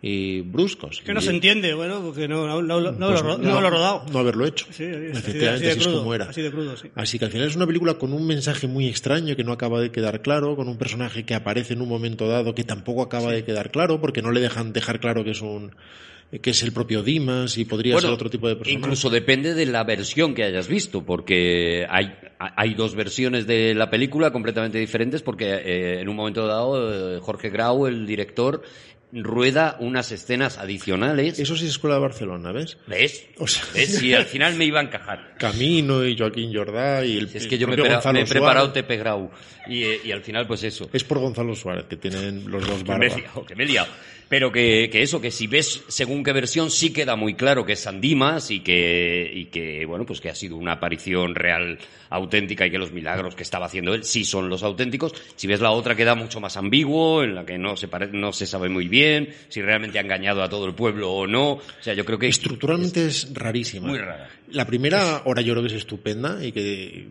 y 0.00 0.42
bruscos. 0.42 1.02
Que 1.04 1.12
no 1.12 1.20
Y- 1.20 1.24
se 1.24 1.30
entiende, 1.30 1.74
bueno, 1.74 2.00
porque 2.00 2.28
no, 2.28 2.46
no, 2.46 2.62
no, 2.62 2.80
no 2.92 3.08
pues 3.08 3.22
lo, 3.22 3.36
lo 3.38 3.66
he 3.66 3.70
rodado. 3.70 4.04
No 4.12 4.18
haberlo 4.20 4.46
hecho. 4.46 4.66
Sí, 4.70 4.84
así 4.84 4.90
de- 4.92 5.10
así 5.10 5.18
Efectivamente, 5.18 5.64
de 5.66 5.70
así 5.72 5.78
es 5.80 5.86
crudo, 5.86 5.98
como 5.98 6.14
era. 6.14 6.24
así 6.26 6.42
de 6.42 6.50
crudo, 6.52 6.76
sí. 6.76 6.88
Así 6.94 7.18
que 7.18 7.24
al 7.24 7.30
final 7.32 7.48
es 7.48 7.56
una 7.56 7.66
película 7.66 7.94
con 7.94 8.12
un 8.12 8.26
mensaje 8.26 8.66
muy 8.68 8.86
extraño 8.86 9.34
que 9.34 9.42
no 9.44 9.52
acaba 9.52 9.80
de 9.80 9.90
quedar 9.90 10.22
claro, 10.22 10.54
con 10.54 10.68
un 10.68 10.78
personaje 10.78 11.24
que 11.24 11.34
aparece 11.34 11.74
en 11.74 11.82
un 11.82 11.88
momento 11.88 12.28
dado 12.28 12.54
que 12.54 12.62
tampoco 12.64 13.02
acaba 13.02 13.32
de 13.32 13.42
quedar 13.44 13.70
claro, 13.72 14.00
porque 14.00 14.22
no 14.22 14.30
le 14.30 14.40
dejan 14.40 14.72
dejar 14.72 15.00
claro 15.00 15.24
que 15.24 15.30
es 15.32 15.40
un 15.42 15.72
que 16.42 16.50
es 16.50 16.62
el 16.62 16.72
propio 16.72 17.02
Dimas 17.02 17.56
y 17.56 17.64
podría 17.64 17.94
Bueno, 17.94 18.08
ser 18.08 18.14
otro 18.14 18.28
tipo 18.28 18.48
de 18.48 18.54
personaje. 18.56 18.78
Incluso 18.78 19.08
depende 19.08 19.54
de 19.54 19.64
la 19.64 19.82
versión 19.84 20.34
que 20.34 20.44
hayas 20.44 20.68
visto, 20.68 21.02
porque 21.02 21.86
hay, 21.88 22.12
hay 22.38 22.74
dos 22.74 22.94
versiones 22.94 23.46
de 23.46 23.74
la 23.74 23.88
película 23.88 24.30
completamente 24.30 24.76
diferentes, 24.76 25.22
porque 25.22 25.46
eh, 25.54 26.00
en 26.02 26.08
un 26.10 26.14
momento 26.14 26.46
dado 26.46 27.16
eh, 27.16 27.18
Jorge 27.22 27.48
Grau, 27.48 27.86
el 27.86 28.06
director, 28.06 28.62
rueda 29.12 29.76
unas 29.80 30.12
escenas 30.12 30.58
adicionales. 30.58 31.38
Eso 31.38 31.56
sí 31.56 31.64
es 31.64 31.70
Escuela 31.72 31.96
de 31.96 32.02
Barcelona, 32.02 32.52
¿ves? 32.52 32.76
¿Ves? 32.86 33.26
O 33.38 33.46
sea- 33.46 33.64
¿Ves? 33.74 34.02
Y 34.02 34.12
al 34.14 34.24
final 34.26 34.54
me 34.56 34.64
iba 34.66 34.80
a 34.80 34.82
encajar. 34.82 35.34
Camino 35.38 36.04
y 36.04 36.16
Joaquín 36.16 36.52
Jordá 36.54 37.04
y 37.04 37.16
el 37.18 37.28
Si 37.28 37.38
es 37.38 37.46
que 37.46 37.56
yo 37.58 37.66
me, 37.66 37.72
he 37.74 37.76
propio 37.76 37.84
pera- 37.90 37.94
Gonzalo 37.96 38.12
me 38.14 38.20
he 38.24 38.26
preparado. 38.28 38.72
Tepe 38.72 38.96
Grau. 38.96 39.30
Y, 39.66 39.82
eh, 39.84 40.00
y 40.04 40.12
al 40.12 40.22
final, 40.22 40.46
pues 40.46 40.62
eso. 40.64 40.88
Es 40.92 41.04
por 41.04 41.18
Gonzalo 41.18 41.54
Suárez, 41.54 41.84
que 41.88 41.96
tienen 41.96 42.50
los 42.50 42.66
dos 42.66 42.82
Que 42.82 42.94
me 42.96 43.06
he 43.06 43.08
barbas. 43.10 43.46
que 43.46 43.54
me 43.54 43.64
he 43.64 43.66
liado. 43.66 43.88
Pero 44.28 44.52
que, 44.52 44.90
que 44.92 45.02
eso, 45.02 45.22
que 45.22 45.30
si 45.30 45.46
ves 45.46 45.82
según 45.88 46.22
qué 46.22 46.32
versión, 46.32 46.70
sí 46.70 46.92
queda 46.92 47.16
muy 47.16 47.32
claro 47.34 47.64
que 47.64 47.72
es 47.72 47.80
Sandimas 47.80 48.50
y 48.50 48.60
que, 48.60 49.30
y 49.34 49.46
que, 49.46 49.86
bueno, 49.86 50.04
pues 50.04 50.20
que 50.20 50.28
ha 50.28 50.34
sido 50.34 50.56
una 50.56 50.72
aparición 50.72 51.34
real, 51.34 51.78
auténtica 52.10 52.66
y 52.66 52.70
que 52.70 52.76
los 52.76 52.92
milagros 52.92 53.34
que 53.34 53.42
estaba 53.42 53.64
haciendo 53.66 53.94
él 53.94 54.04
sí 54.04 54.26
son 54.26 54.50
los 54.50 54.62
auténticos. 54.62 55.14
Si 55.34 55.46
ves 55.46 55.60
la 55.60 55.70
otra 55.70 55.96
queda 55.96 56.14
mucho 56.14 56.40
más 56.40 56.58
ambiguo, 56.58 57.22
en 57.24 57.34
la 57.34 57.46
que 57.46 57.56
no 57.56 57.74
se, 57.76 57.88
pare- 57.88 58.10
no 58.12 58.32
se 58.34 58.46
sabe 58.46 58.68
muy 58.68 58.86
bien 58.86 59.30
si 59.48 59.62
realmente 59.62 59.98
ha 59.98 60.02
engañado 60.02 60.42
a 60.42 60.48
todo 60.50 60.66
el 60.66 60.74
pueblo 60.74 61.10
o 61.10 61.26
no. 61.26 61.52
O 61.52 61.62
sea, 61.80 61.94
yo 61.94 62.04
creo 62.04 62.18
que 62.18 62.28
Estructuralmente 62.28 63.06
es 63.06 63.32
rarísima. 63.32 63.88
muy 63.88 63.98
rara. 63.98 64.28
La 64.50 64.66
primera 64.66 65.22
hora 65.24 65.40
yo 65.40 65.54
creo 65.54 65.62
que 65.62 65.68
es 65.74 65.78
estupenda 65.80 66.44
y 66.44 66.52
que 66.52 67.06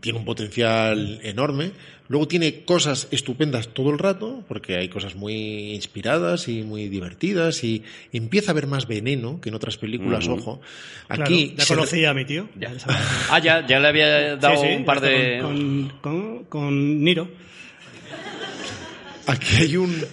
tiene 0.00 0.18
un 0.18 0.24
potencial 0.24 1.20
enorme. 1.22 1.72
Luego 2.08 2.26
tiene 2.26 2.64
cosas 2.64 3.06
estupendas 3.12 3.68
todo 3.68 3.90
el 3.90 3.98
rato, 3.98 4.44
porque 4.48 4.76
hay 4.76 4.88
cosas 4.88 5.14
muy 5.14 5.74
inspiradas 5.74 6.48
y 6.48 6.62
muy 6.62 6.88
divertidas 6.88 7.62
y 7.62 7.84
empieza 8.12 8.50
a 8.50 8.52
haber 8.52 8.66
más 8.66 8.88
veneno 8.88 9.40
que 9.40 9.48
en 9.50 9.54
otras 9.54 9.76
películas, 9.76 10.26
Ujú. 10.26 10.34
ojo. 10.38 10.60
Claro, 11.06 11.22
Aquí 11.22 11.54
ya 11.56 11.64
se- 11.64 11.74
conocía 11.74 12.10
a 12.10 12.14
mi 12.14 12.24
tío. 12.24 12.48
Ya. 12.58 12.72
Ah, 13.30 13.38
ya, 13.38 13.64
ya 13.66 13.78
le 13.78 13.86
había 13.88 14.36
dado 14.36 14.56
Sí, 14.56 14.66
sí, 14.68 14.74
un 14.76 14.84
par 14.84 15.00
de... 15.00 15.38
Con, 15.40 15.88
con, 16.00 16.44
con 16.46 17.04
Niro. 17.04 17.28
Aquí 19.26 19.56
hay 19.56 19.76
un. 19.76 20.04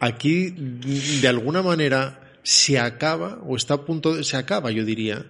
Aquí, 0.00 0.50
de 0.50 1.28
alguna 1.28 1.62
manera, 1.62 2.20
se 2.42 2.78
acaba, 2.78 3.38
o 3.46 3.56
está 3.56 3.74
a 3.74 3.84
punto 3.84 4.14
de. 4.14 4.24
Se 4.24 4.36
acaba, 4.36 4.70
yo 4.70 4.84
diría, 4.84 5.24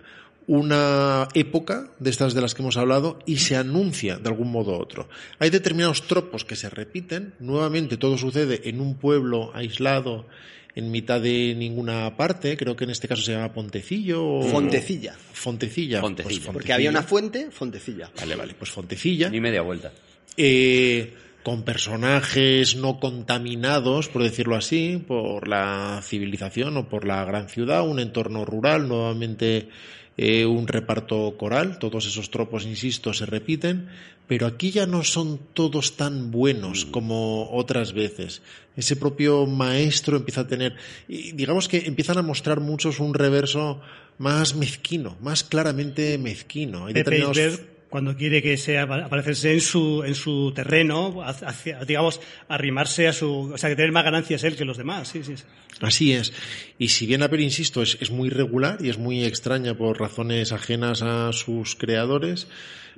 una 0.47 1.29
época 1.35 1.91
de 1.99 2.11
estas 2.11 2.35
de 2.35 2.41
las 2.41 2.55
que 2.55 2.63
hemos 2.63 2.77
hablado 2.77 3.19
y 3.27 3.37
se 3.39 3.57
anuncia 3.57 4.17
de 4.19 4.29
algún 4.29 4.51
modo 4.51 4.73
u 4.77 4.81
otro. 4.81 5.09
Hay 5.39 5.51
determinados 5.51 6.03
tropos 6.07 6.45
que 6.45 6.57
se 6.57 6.69
repiten. 6.71 7.35
Nuevamente, 7.39 7.97
todo 7.97 8.19
sucede 8.19 8.69
en 8.69 8.81
un 8.81 8.97
pueblo 8.97 9.53
aislado, 9.55 10.27
en 10.75 10.91
mitad 10.91 11.21
de 11.21 11.55
ninguna 11.57 12.17
parte. 12.17 12.57
Creo 12.57 12.75
que 12.77 12.85
en 12.85 12.91
este 12.91 13.07
caso 13.09 13.23
se 13.23 13.33
llama 13.33 13.53
Pontecillo. 13.53 14.25
o- 14.27 14.43
Fontecilla. 14.43 15.15
Fontecilla. 15.33 16.01
Fontecilla. 16.01 16.29
Pues 16.29 16.39
Porque 16.39 16.47
Fontecilla. 16.53 16.75
había 16.75 16.91
una 16.91 17.03
fuente, 17.03 17.51
Fontecilla. 17.51 18.11
Vale, 18.17 18.35
vale, 18.37 18.55
pues 18.59 18.71
Fontecilla. 18.71 19.29
Ni 19.31 19.41
media 19.41 19.63
vuelta. 19.63 19.93
eh, 20.37 21.13
con 21.43 21.63
personajes 21.65 22.77
no 22.77 23.01
contaminados, 23.01 24.09
por 24.09 24.23
decirlo 24.23 24.57
así, 24.57 25.03
por 25.07 25.49
la 25.49 26.01
civilización 26.05 26.77
o 26.77 26.89
por 26.89 27.07
la 27.07 27.25
gran 27.25 27.49
ciudad, 27.49 27.87
un 27.89 27.99
entorno 27.99 28.45
rural, 28.45 28.87
nuevamente 28.89 29.69
eh, 30.17 30.47
un 30.47 30.67
reparto 30.67 31.37
coral, 31.39 31.79
todos 31.79 32.07
esos 32.07 32.31
tropos, 32.31 32.65
insisto, 32.65 33.13
se 33.15 33.27
repiten, 33.27 33.89
pero 34.27 34.47
aquí 34.47 34.71
ya 34.71 34.87
no 34.87 35.03
son 35.03 35.41
todos 35.55 35.97
tan 35.97 36.31
buenos 36.31 36.85
como 36.85 37.51
otras 37.53 37.93
veces. 37.93 38.43
Ese 38.77 38.97
propio 38.97 39.47
maestro 39.47 40.17
empieza 40.17 40.43
a 40.43 40.47
tener, 40.47 40.77
y 41.09 41.33
digamos 41.33 41.69
que 41.69 41.79
empiezan 41.87 42.19
a 42.19 42.23
mostrar 42.23 42.61
muchos 42.61 43.01
un 43.01 43.15
reverso 43.15 43.81
más 44.19 44.55
mezquino, 44.55 45.17
más 45.21 45.43
claramente 45.43 46.17
mezquino. 46.19 46.87
Hay 46.87 46.95
Pepe 46.95 47.11
determinados 47.11 47.39
Isbert 47.39 47.70
cuando 47.91 48.17
quiere 48.17 48.41
que 48.41 48.57
sea 48.57 48.85
aparecerse 48.85 49.53
en 49.53 49.61
su 49.61 50.03
en 50.05 50.15
su 50.15 50.53
terreno, 50.55 51.23
digamos, 51.87 52.21
arrimarse 52.49 53.09
a 53.09 53.13
su, 53.13 53.53
o 53.53 53.59
sea, 53.59 53.69
que 53.69 53.77
tener 53.77 53.93
más 53.93 54.05
ganancias 54.05 54.45
él 54.45 54.57
que 54.57 54.65
los 54.65 54.79
demás, 54.79 55.09
sí, 55.09 55.23
sí. 55.25 55.35
Así 55.81 56.13
es. 56.13 56.33
Y 56.79 56.89
si 56.89 57.07
bien 57.07 57.21
la 57.21 57.29
peli, 57.29 57.45
insisto, 57.45 57.83
es, 57.83 57.99
es 58.01 58.11
muy 58.11 58.31
regular 58.31 58.79
y 58.81 58.89
es 58.89 58.99
muy 58.99 59.25
extraña 59.25 59.77
por 59.77 59.99
razones 59.99 60.53
ajenas 60.53 61.03
a 61.03 61.33
sus 61.33 61.75
creadores, 61.75 62.47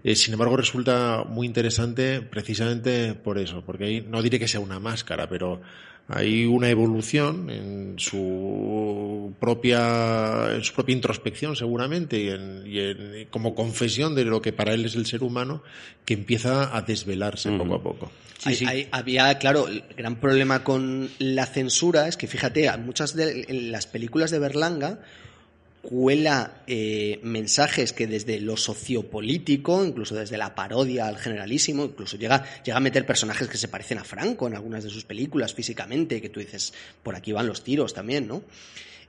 eh, 0.04 0.16
sin 0.16 0.34
embargo, 0.34 0.56
resulta 0.56 1.24
muy 1.28 1.46
interesante 1.46 2.20
precisamente 2.20 3.14
por 3.14 3.38
eso, 3.38 3.62
porque 3.64 3.84
ahí 3.84 4.06
no 4.06 4.20
diré 4.20 4.38
que 4.38 4.48
sea 4.48 4.60
una 4.60 4.80
máscara, 4.80 5.28
pero 5.28 5.62
hay 6.14 6.44
una 6.44 6.68
evolución 6.68 7.48
en 7.48 7.94
su 7.98 9.34
propia, 9.40 10.54
en 10.54 10.62
su 10.62 10.74
propia 10.74 10.92
introspección 10.92 11.56
seguramente 11.56 12.18
y, 12.18 12.78
en, 12.78 13.26
como 13.30 13.54
confesión 13.54 14.14
de 14.14 14.24
lo 14.24 14.42
que 14.42 14.52
para 14.52 14.74
él 14.74 14.84
es 14.84 14.94
el 14.94 15.06
ser 15.06 15.22
humano 15.22 15.62
que 16.04 16.14
empieza 16.14 16.76
a 16.76 16.82
desvelarse 16.82 17.50
poco 17.52 17.74
a 17.74 17.82
poco. 17.82 18.12
había, 18.90 19.38
claro, 19.38 19.68
el 19.68 19.84
gran 19.96 20.16
problema 20.16 20.64
con 20.64 21.10
la 21.18 21.46
censura 21.46 22.08
es 22.08 22.16
que, 22.16 22.26
fíjate, 22.26 22.70
muchas 22.78 23.14
de 23.16 23.46
las 23.48 23.86
películas 23.86 24.30
de 24.30 24.38
Berlanga 24.38 25.00
cuela 25.82 26.62
eh, 26.68 27.18
mensajes 27.22 27.92
que 27.92 28.06
desde 28.06 28.40
lo 28.40 28.56
sociopolítico, 28.56 29.84
incluso 29.84 30.14
desde 30.14 30.38
la 30.38 30.54
parodia 30.54 31.08
al 31.08 31.18
generalísimo, 31.18 31.84
incluso 31.84 32.16
llega, 32.16 32.44
llega 32.62 32.76
a 32.76 32.80
meter 32.80 33.04
personajes 33.04 33.48
que 33.48 33.58
se 33.58 33.68
parecen 33.68 33.98
a 33.98 34.04
Franco 34.04 34.46
en 34.46 34.54
algunas 34.54 34.84
de 34.84 34.90
sus 34.90 35.04
películas 35.04 35.52
físicamente, 35.52 36.22
que 36.22 36.28
tú 36.28 36.40
dices, 36.40 36.72
por 37.02 37.16
aquí 37.16 37.32
van 37.32 37.48
los 37.48 37.64
tiros 37.64 37.92
también, 37.92 38.28
¿no? 38.28 38.42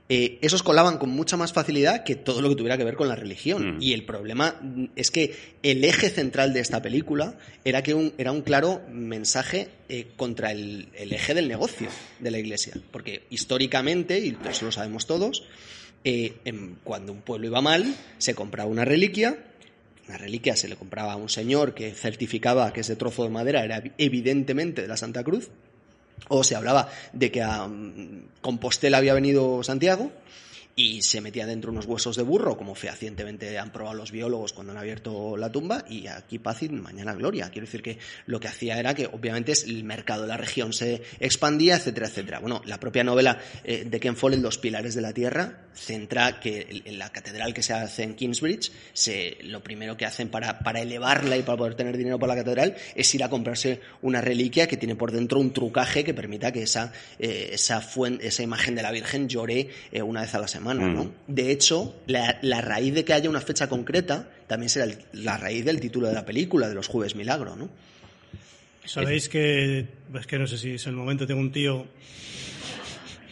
Eh, 0.06 0.38
esos 0.42 0.62
colaban 0.62 0.98
con 0.98 1.08
mucha 1.08 1.38
más 1.38 1.54
facilidad 1.54 2.04
que 2.04 2.14
todo 2.14 2.42
lo 2.42 2.50
que 2.50 2.56
tuviera 2.56 2.76
que 2.76 2.84
ver 2.84 2.94
con 2.94 3.08
la 3.08 3.16
religión. 3.16 3.78
Mm. 3.78 3.82
Y 3.82 3.94
el 3.94 4.04
problema 4.04 4.60
es 4.96 5.10
que 5.10 5.34
el 5.62 5.82
eje 5.82 6.10
central 6.10 6.52
de 6.52 6.60
esta 6.60 6.82
película 6.82 7.38
era 7.64 7.82
que 7.82 7.94
un, 7.94 8.12
era 8.18 8.30
un 8.30 8.42
claro 8.42 8.82
mensaje 8.90 9.68
eh, 9.88 10.08
contra 10.16 10.52
el, 10.52 10.88
el, 10.92 11.12
eje 11.14 11.32
del 11.32 11.48
negocio 11.48 11.88
de 12.20 12.30
la 12.30 12.38
Iglesia. 12.38 12.74
Porque 12.90 13.22
históricamente, 13.30 14.18
y 14.18 14.36
eso 14.46 14.66
lo 14.66 14.72
sabemos 14.72 15.06
todos, 15.06 15.44
eh, 16.04 16.34
cuando 16.84 17.12
un 17.12 17.22
pueblo 17.22 17.46
iba 17.46 17.60
mal, 17.60 17.94
se 18.18 18.34
compraba 18.34 18.70
una 18.70 18.84
reliquia, 18.84 19.38
una 20.06 20.18
reliquia 20.18 20.54
se 20.54 20.68
le 20.68 20.76
compraba 20.76 21.14
a 21.14 21.16
un 21.16 21.28
señor 21.28 21.74
que 21.74 21.92
certificaba 21.92 22.72
que 22.72 22.80
ese 22.80 22.96
trozo 22.96 23.24
de 23.24 23.30
madera 23.30 23.64
era 23.64 23.82
evidentemente 23.96 24.82
de 24.82 24.88
la 24.88 24.96
Santa 24.96 25.24
Cruz, 25.24 25.48
o 26.28 26.44
se 26.44 26.56
hablaba 26.56 26.88
de 27.12 27.30
que 27.30 27.42
a 27.42 27.66
mm, 27.66 28.28
Compostela 28.40 28.98
había 28.98 29.14
venido 29.14 29.62
Santiago, 29.62 30.12
y 30.76 31.02
se 31.02 31.20
metía 31.20 31.46
dentro 31.46 31.70
unos 31.70 31.86
huesos 31.86 32.16
de 32.16 32.22
burro, 32.22 32.56
como 32.56 32.74
fehacientemente 32.74 33.58
han 33.58 33.70
probado 33.70 33.96
los 33.96 34.10
biólogos 34.10 34.52
cuando 34.52 34.72
han 34.72 34.78
abierto 34.78 35.36
la 35.36 35.52
tumba, 35.52 35.84
y 35.88 36.08
aquí 36.08 36.38
paz 36.38 36.62
y 36.62 36.68
mañana 36.68 37.14
gloria. 37.14 37.50
Quiero 37.50 37.66
decir 37.66 37.82
que 37.82 37.98
lo 38.26 38.40
que 38.40 38.48
hacía 38.48 38.78
era 38.78 38.94
que, 38.94 39.06
obviamente, 39.06 39.52
el 39.66 39.84
mercado 39.84 40.22
de 40.22 40.28
la 40.28 40.36
región 40.36 40.72
se 40.72 41.02
expandía, 41.20 41.76
etcétera, 41.76 42.08
etcétera. 42.08 42.40
Bueno, 42.40 42.60
la 42.64 42.80
propia 42.80 43.04
novela 43.04 43.38
eh, 43.62 43.84
de 43.84 44.00
Ken 44.00 44.16
Follett, 44.16 44.40
Los 44.40 44.58
Pilares 44.58 44.94
de 44.94 45.02
la 45.02 45.12
Tierra, 45.12 45.68
centra 45.74 46.40
que 46.40 46.82
en 46.84 46.98
la 46.98 47.10
catedral 47.10 47.54
que 47.54 47.62
se 47.62 47.72
hace 47.72 48.02
en 48.02 48.14
Kingsbridge, 48.14 48.72
se, 48.92 49.38
lo 49.42 49.62
primero 49.62 49.96
que 49.96 50.06
hacen 50.06 50.28
para, 50.28 50.58
para 50.60 50.80
elevarla 50.80 51.36
y 51.36 51.42
para 51.42 51.58
poder 51.58 51.74
tener 51.74 51.96
dinero 51.96 52.18
para 52.18 52.34
la 52.34 52.42
catedral 52.42 52.76
es 52.94 53.14
ir 53.14 53.22
a 53.22 53.28
comprarse 53.28 53.80
una 54.02 54.20
reliquia 54.20 54.66
que 54.66 54.76
tiene 54.76 54.96
por 54.96 55.12
dentro 55.12 55.38
un 55.38 55.52
trucaje 55.52 56.02
que 56.02 56.14
permita 56.14 56.50
que 56.50 56.62
esa, 56.62 56.92
eh, 57.18 57.50
esa, 57.52 57.80
fuente, 57.80 58.26
esa 58.26 58.42
imagen 58.42 58.74
de 58.74 58.82
la 58.82 58.90
Virgen 58.90 59.28
llore 59.28 59.68
eh, 59.92 60.02
una 60.02 60.22
vez 60.22 60.34
a 60.34 60.38
la 60.38 60.48
semana 60.48 60.63
Mm. 60.64 61.10
De 61.26 61.50
hecho, 61.50 61.94
la, 62.06 62.60
raíz 62.60 62.94
de 62.94 63.04
que 63.04 63.12
haya 63.12 63.28
una 63.28 63.40
fecha 63.40 63.68
concreta 63.68 64.30
también 64.46 64.68
será 64.68 64.86
la 65.12 65.36
raíz 65.36 65.64
del 65.64 65.80
título 65.80 66.08
de 66.08 66.14
la 66.14 66.24
película, 66.24 66.68
de 66.68 66.74
los 66.74 66.88
Jueves 66.88 67.14
Milagro, 67.14 67.56
¿no? 67.56 67.68
Sabéis 68.84 69.28
que, 69.28 69.86
es 70.14 70.26
que 70.26 70.38
no 70.38 70.46
sé 70.46 70.58
si 70.58 70.74
es 70.74 70.86
el 70.86 70.92
momento, 70.92 71.26
tengo 71.26 71.40
un 71.40 71.52
tío 71.52 71.86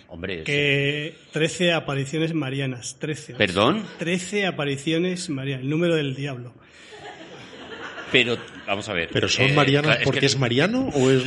Hombre, 0.08 0.44
que 0.44 1.14
13 1.32 1.72
apariciones 1.72 2.34
marianas, 2.34 2.96
13. 2.98 3.34
¿Perdón? 3.34 3.84
13 3.98 4.46
apariciones 4.46 5.28
marianas, 5.28 5.64
el 5.64 5.70
número 5.70 5.94
del 5.94 6.14
diablo. 6.14 6.54
Pero, 8.10 8.36
vamos 8.66 8.88
a 8.88 8.92
ver. 8.92 9.08
¿Pero 9.10 9.28
son 9.28 9.46
eh, 9.46 9.52
marianas 9.54 9.98
porque 10.04 10.26
es, 10.26 10.38
Mariano 10.38 10.88
o 10.88 11.10
es 11.10 11.24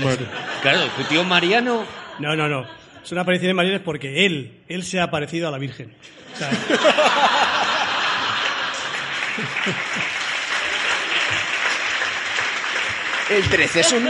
Claro, 0.61 0.87
tu 0.95 1.03
tío 1.05 1.23
Mariano... 1.23 1.83
No, 2.19 2.35
no, 2.35 2.47
no 2.47 2.84
son 3.05 3.19
apariciones 3.19 3.55
marianas 3.55 3.81
porque 3.85 4.25
él, 4.25 4.63
él 4.67 4.83
se 4.83 4.99
ha 4.99 5.09
parecido 5.11 5.47
a 5.47 5.51
la 5.51 5.59
Virgen. 5.59 5.93
El 13.29 13.43
13 13.49 13.79
es 13.79 13.91
un 13.91 14.07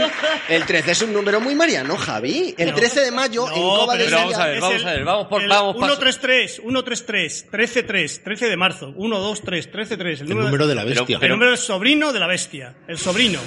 el 0.48 0.66
13 0.66 0.90
es 0.90 1.02
un 1.02 1.12
número 1.12 1.40
muy 1.40 1.54
mariano, 1.54 1.96
Javi. 1.96 2.54
El 2.58 2.74
13 2.74 3.00
de 3.00 3.10
mayo 3.10 3.46
en 3.50 3.62
Cova 3.62 3.96
de 3.96 4.10
vamos 4.10 4.34
a 4.34 4.46
ver, 4.46 4.60
vamos 4.60 4.84
a 4.84 4.92
ver, 4.92 5.04
vamos 5.04 5.26
por 5.28 5.48
vamos 5.48 5.76
133, 5.76 6.60
133, 6.60 7.46
13 7.50 7.82
3, 7.82 8.22
13 8.22 8.48
de 8.48 8.56
marzo, 8.56 8.92
1 8.94 9.18
2 9.18 9.40
3, 9.40 9.70
13 9.70 9.96
3, 9.96 10.20
el, 10.20 10.28
número, 10.28 10.66
de 10.66 10.74
la 10.74 10.84
bestia. 10.84 11.18
el 11.20 11.30
número 11.30 11.50
del 11.50 11.58
sobrino 11.58 12.12
de 12.12 12.20
la 12.20 12.26
bestia, 12.26 12.76
el 12.86 12.98
sobrino. 12.98 13.40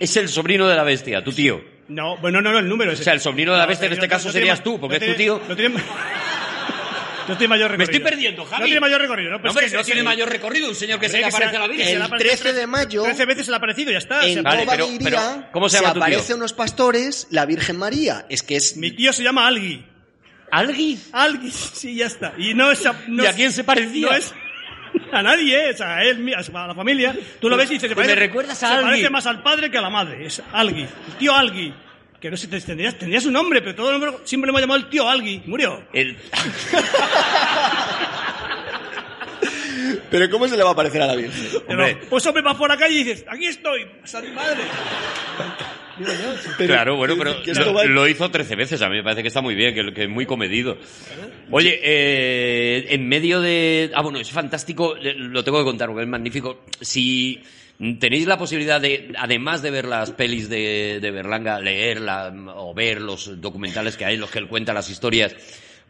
es 0.00 0.16
el 0.16 0.30
sobrino 0.30 0.66
de 0.66 0.76
la 0.76 0.82
bestia, 0.82 1.22
tu 1.22 1.32
tío. 1.32 1.75
No, 1.88 2.16
bueno, 2.18 2.40
no, 2.40 2.52
no, 2.52 2.58
el 2.58 2.68
número 2.68 2.92
es. 2.92 3.00
O 3.00 3.04
sea, 3.04 3.12
el 3.12 3.20
sobrino 3.20 3.52
de 3.52 3.58
la 3.58 3.66
bestia 3.66 3.86
en 3.86 3.92
este 3.92 4.08
caso 4.08 4.30
serías 4.30 4.62
tú, 4.62 4.80
porque 4.80 4.96
es 4.96 5.06
tu 5.06 5.14
tío. 5.14 5.40
No 5.48 5.54
tiene, 5.54 5.76
no 7.28 7.36
tiene 7.36 7.48
mayor 7.48 7.70
recorrido. 7.70 7.78
Me 7.78 7.84
estoy 7.84 8.10
perdiendo, 8.10 8.44
Javi. 8.44 8.60
No 8.60 8.66
tiene 8.66 8.80
mayor 8.80 9.00
recorrido, 9.00 9.30
¿no? 9.30 9.40
Pues 9.40 9.54
no, 9.54 9.60
hombre, 9.60 9.76
no 9.76 9.84
tiene 9.84 10.02
mayor 10.02 10.28
recorrido 10.28 10.68
un 10.68 10.74
señor 10.74 10.98
que 10.98 11.08
se 11.08 11.18
le 11.18 11.26
aparece 11.26 11.56
a 11.56 11.60
la 11.60 11.68
Virgen. 11.68 12.02
El 12.02 12.10
13 12.10 12.52
de 12.52 12.66
mayo... 12.66 13.02
13 13.02 13.24
veces 13.24 13.46
se 13.46 13.50
le 13.52 13.56
ha 13.56 13.58
aparecido, 13.58 13.92
ya 13.92 13.98
está. 13.98 14.26
En 14.26 14.42
vale, 14.42 14.66
pero, 14.68 14.88
pero, 15.02 15.20
¿cómo 15.52 15.68
se 15.68 15.76
llama 15.76 15.94
tu 15.94 16.00
tío? 16.00 16.04
aparece 16.04 16.34
unos 16.34 16.52
pastores 16.52 17.28
la 17.30 17.46
Virgen 17.46 17.76
María. 17.76 18.26
Es 18.28 18.42
que 18.42 18.56
es... 18.56 18.76
Mi 18.76 18.90
tío 18.90 19.12
se 19.12 19.22
llama 19.22 19.46
Algi. 19.46 19.84
¿Algi? 20.50 20.98
Algi, 21.12 21.50
sí, 21.74 21.96
ya 21.96 22.06
está. 22.06 22.34
Y 22.36 22.54
no 22.54 22.70
es... 22.72 22.82
No 23.06 23.24
¿Y 23.24 23.26
a 23.26 23.32
quién 23.32 23.52
se 23.52 23.64
parecía? 23.64 24.08
No 24.08 24.12
es... 24.16 24.34
A 25.12 25.22
nadie, 25.22 25.70
o 25.70 25.76
sea, 25.76 25.96
a 25.96 26.04
él, 26.04 26.34
a 26.34 26.66
la 26.66 26.74
familia. 26.74 27.14
Tú 27.40 27.48
lo 27.48 27.56
ves 27.56 27.70
y 27.70 27.74
dices, 27.74 27.88
se 27.88 27.94
parece, 27.94 28.14
me 28.14 28.20
recuerdas 28.20 28.62
a 28.62 28.68
se 28.68 28.74
Algi. 28.74 28.84
parece 28.84 29.10
más 29.10 29.26
al 29.26 29.42
padre 29.42 29.70
que 29.70 29.78
a 29.78 29.82
la 29.82 29.90
madre. 29.90 30.26
Es 30.26 30.42
Algi, 30.52 30.82
el 30.82 31.14
tío 31.18 31.34
Algi 31.34 31.72
que 32.20 32.30
no 32.30 32.36
sé, 32.36 32.48
tendrías, 32.48 32.98
tendría 32.98 33.20
su 33.20 33.30
nombre, 33.30 33.60
pero 33.60 33.74
todo 33.74 33.90
el 33.90 34.00
nombre 34.00 34.20
siempre 34.24 34.46
le 34.46 34.50
hemos 34.50 34.60
llamado 34.62 34.80
el 34.80 34.88
tío 34.88 35.08
Algi. 35.08 35.42
Murió. 35.46 35.82
El... 35.92 36.16
pero 40.10 40.30
¿cómo 40.30 40.48
se 40.48 40.56
le 40.56 40.64
va 40.64 40.70
a 40.70 40.74
parecer 40.74 41.02
a 41.02 41.06
la 41.06 41.14
Virgen? 41.14 41.60
pues 42.08 42.26
hombre, 42.26 42.42
vas 42.42 42.56
por 42.56 42.68
la 42.68 42.76
calle 42.76 42.94
y 42.94 43.04
dices, 43.04 43.24
aquí 43.28 43.46
estoy, 43.46 43.86
Santa 44.04 44.32
Madre. 44.32 44.62
Claro, 46.56 46.96
bueno, 46.96 47.14
pero 47.16 47.34
lo, 47.88 48.08
hizo 48.08 48.30
13 48.30 48.56
veces. 48.56 48.82
A 48.82 48.88
mí 48.88 48.96
me 48.96 49.02
parece 49.02 49.22
que 49.22 49.28
está 49.28 49.40
muy 49.40 49.54
bien, 49.54 49.74
que, 49.74 49.92
que 49.92 50.04
es 50.04 50.08
muy 50.08 50.26
comedido. 50.26 50.76
Oye, 51.50 51.80
eh, 51.82 52.86
en 52.90 53.08
medio 53.08 53.40
de. 53.40 53.90
Ah, 53.94 54.02
bueno, 54.02 54.18
es 54.18 54.30
fantástico, 54.30 54.94
lo 54.94 55.44
tengo 55.44 55.58
que 55.58 55.64
contar 55.64 55.88
porque 55.88 56.02
es 56.02 56.08
magnífico. 56.08 56.64
Si 56.80 57.40
tenéis 57.98 58.26
la 58.26 58.38
posibilidad 58.38 58.80
de, 58.80 59.12
además 59.18 59.62
de 59.62 59.70
ver 59.70 59.86
las 59.86 60.10
pelis 60.12 60.48
de, 60.48 60.98
de 61.00 61.10
Berlanga, 61.10 61.60
leerla 61.60 62.34
o 62.56 62.74
ver 62.74 63.00
los 63.00 63.40
documentales 63.40 63.96
que 63.96 64.04
hay 64.04 64.14
en 64.14 64.20
los 64.20 64.30
que 64.30 64.38
él 64.38 64.48
cuenta 64.48 64.72
las 64.72 64.90
historias, 64.90 65.36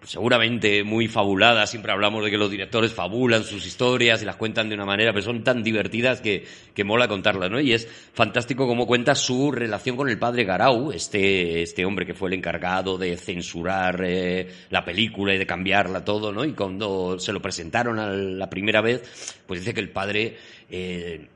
seguramente 0.06 0.84
muy 0.84 1.08
fabuladas. 1.08 1.70
Siempre 1.70 1.92
hablamos 1.92 2.24
de 2.24 2.30
que 2.30 2.38
los 2.38 2.50
directores 2.50 2.94
fabulan 2.94 3.44
sus 3.44 3.66
historias 3.66 4.22
y 4.22 4.24
las 4.24 4.36
cuentan 4.36 4.68
de 4.68 4.74
una 4.76 4.86
manera, 4.86 5.12
pero 5.12 5.24
son 5.24 5.42
tan 5.42 5.62
divertidas 5.62 6.20
que, 6.20 6.46
que 6.72 6.84
mola 6.84 7.08
contarlas, 7.08 7.50
¿no? 7.50 7.60
Y 7.60 7.72
es 7.72 7.86
fantástico 8.14 8.66
cómo 8.66 8.86
cuenta 8.86 9.14
su 9.14 9.50
relación 9.50 9.96
con 9.96 10.08
el 10.08 10.18
padre 10.18 10.44
Garau, 10.44 10.92
este, 10.92 11.62
este 11.62 11.84
hombre 11.84 12.06
que 12.06 12.14
fue 12.14 12.28
el 12.28 12.34
encargado 12.34 12.96
de 12.96 13.16
censurar 13.16 14.02
eh, 14.04 14.48
la 14.70 14.84
película 14.84 15.34
y 15.34 15.38
de 15.38 15.46
cambiarla 15.46 16.04
todo, 16.04 16.32
¿no? 16.32 16.44
Y 16.44 16.52
cuando 16.52 17.18
se 17.18 17.32
lo 17.32 17.42
presentaron 17.42 17.98
a 17.98 18.08
la 18.08 18.48
primera 18.48 18.80
vez, 18.80 19.42
pues 19.46 19.60
dice 19.60 19.74
que 19.74 19.80
el 19.80 19.90
padre 19.90 20.36
eh, 20.70 21.26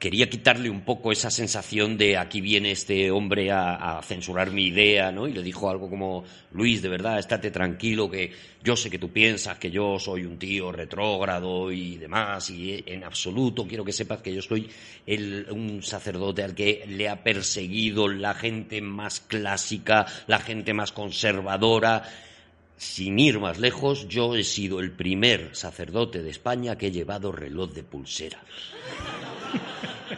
quería 0.00 0.30
quitarle 0.30 0.70
un 0.70 0.80
poco 0.80 1.12
esa 1.12 1.30
sensación 1.30 1.98
de 1.98 2.16
aquí 2.16 2.40
viene 2.40 2.70
este 2.72 3.10
hombre 3.10 3.52
a, 3.52 4.00
censurar 4.02 4.50
mi 4.50 4.68
idea, 4.68 5.12
¿no? 5.12 5.28
Y 5.28 5.34
le 5.34 5.42
dijo 5.42 5.68
algo 5.68 5.90
como, 5.90 6.24
Luis, 6.52 6.80
de 6.80 6.88
verdad, 6.88 7.18
estate 7.18 7.50
tranquilo, 7.50 8.10
que 8.10 8.32
yo 8.64 8.76
sé 8.76 8.88
que 8.88 8.98
tú 8.98 9.10
piensas 9.10 9.58
que 9.58 9.70
yo 9.70 9.98
soy 9.98 10.24
un 10.24 10.38
tío 10.38 10.72
retrógrado 10.72 11.70
y 11.70 11.98
demás, 11.98 12.48
y 12.48 12.82
en 12.86 13.04
absoluto 13.04 13.66
quiero 13.66 13.84
que 13.84 13.92
sepas 13.92 14.22
que 14.22 14.34
yo 14.34 14.40
soy 14.40 14.70
un 15.50 15.82
sacerdote 15.82 16.42
al 16.42 16.54
que 16.54 16.84
le 16.88 17.06
ha 17.10 17.22
perseguido 17.22 18.08
la 18.08 18.32
gente 18.32 18.80
más 18.80 19.20
clásica, 19.20 20.06
la 20.26 20.38
gente 20.38 20.72
más 20.72 20.92
conservadora, 20.92 22.04
sin 22.78 23.18
ir 23.18 23.38
más 23.38 23.58
lejos, 23.58 24.08
yo 24.08 24.34
he 24.34 24.44
sido 24.44 24.80
el 24.80 24.92
primer 24.92 25.54
sacerdote 25.54 26.22
de 26.22 26.30
España 26.30 26.78
que 26.78 26.86
he 26.86 26.90
llevado 26.90 27.30
reloj 27.32 27.74
de 27.74 27.82
pulsera. 27.82 28.42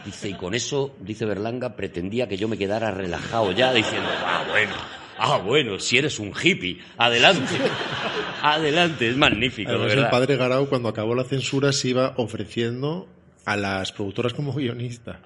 Dice, 0.05 0.29
y 0.29 0.33
con 0.33 0.53
eso, 0.53 0.95
dice 0.99 1.25
Berlanga, 1.25 1.75
pretendía 1.75 2.27
que 2.27 2.37
yo 2.37 2.47
me 2.47 2.57
quedara 2.57 2.91
relajado 2.91 3.51
ya, 3.51 3.71
diciendo, 3.71 4.09
ah, 4.25 4.43
bueno, 4.49 4.73
ah, 5.17 5.37
bueno, 5.37 5.79
si 5.79 5.97
eres 5.97 6.19
un 6.19 6.33
hippie, 6.33 6.79
adelante, 6.97 7.55
adelante, 8.41 9.09
es 9.09 9.15
magnífico, 9.15 9.71
el 9.71 10.09
padre 10.09 10.35
Garau, 10.35 10.67
cuando 10.67 10.89
acabó 10.89 11.15
la 11.15 11.23
censura, 11.23 11.71
se 11.71 11.89
iba 11.89 12.13
ofreciendo 12.17 13.07
a 13.45 13.55
las 13.55 13.91
productoras 13.91 14.33
como 14.33 14.53
guionista. 14.53 15.19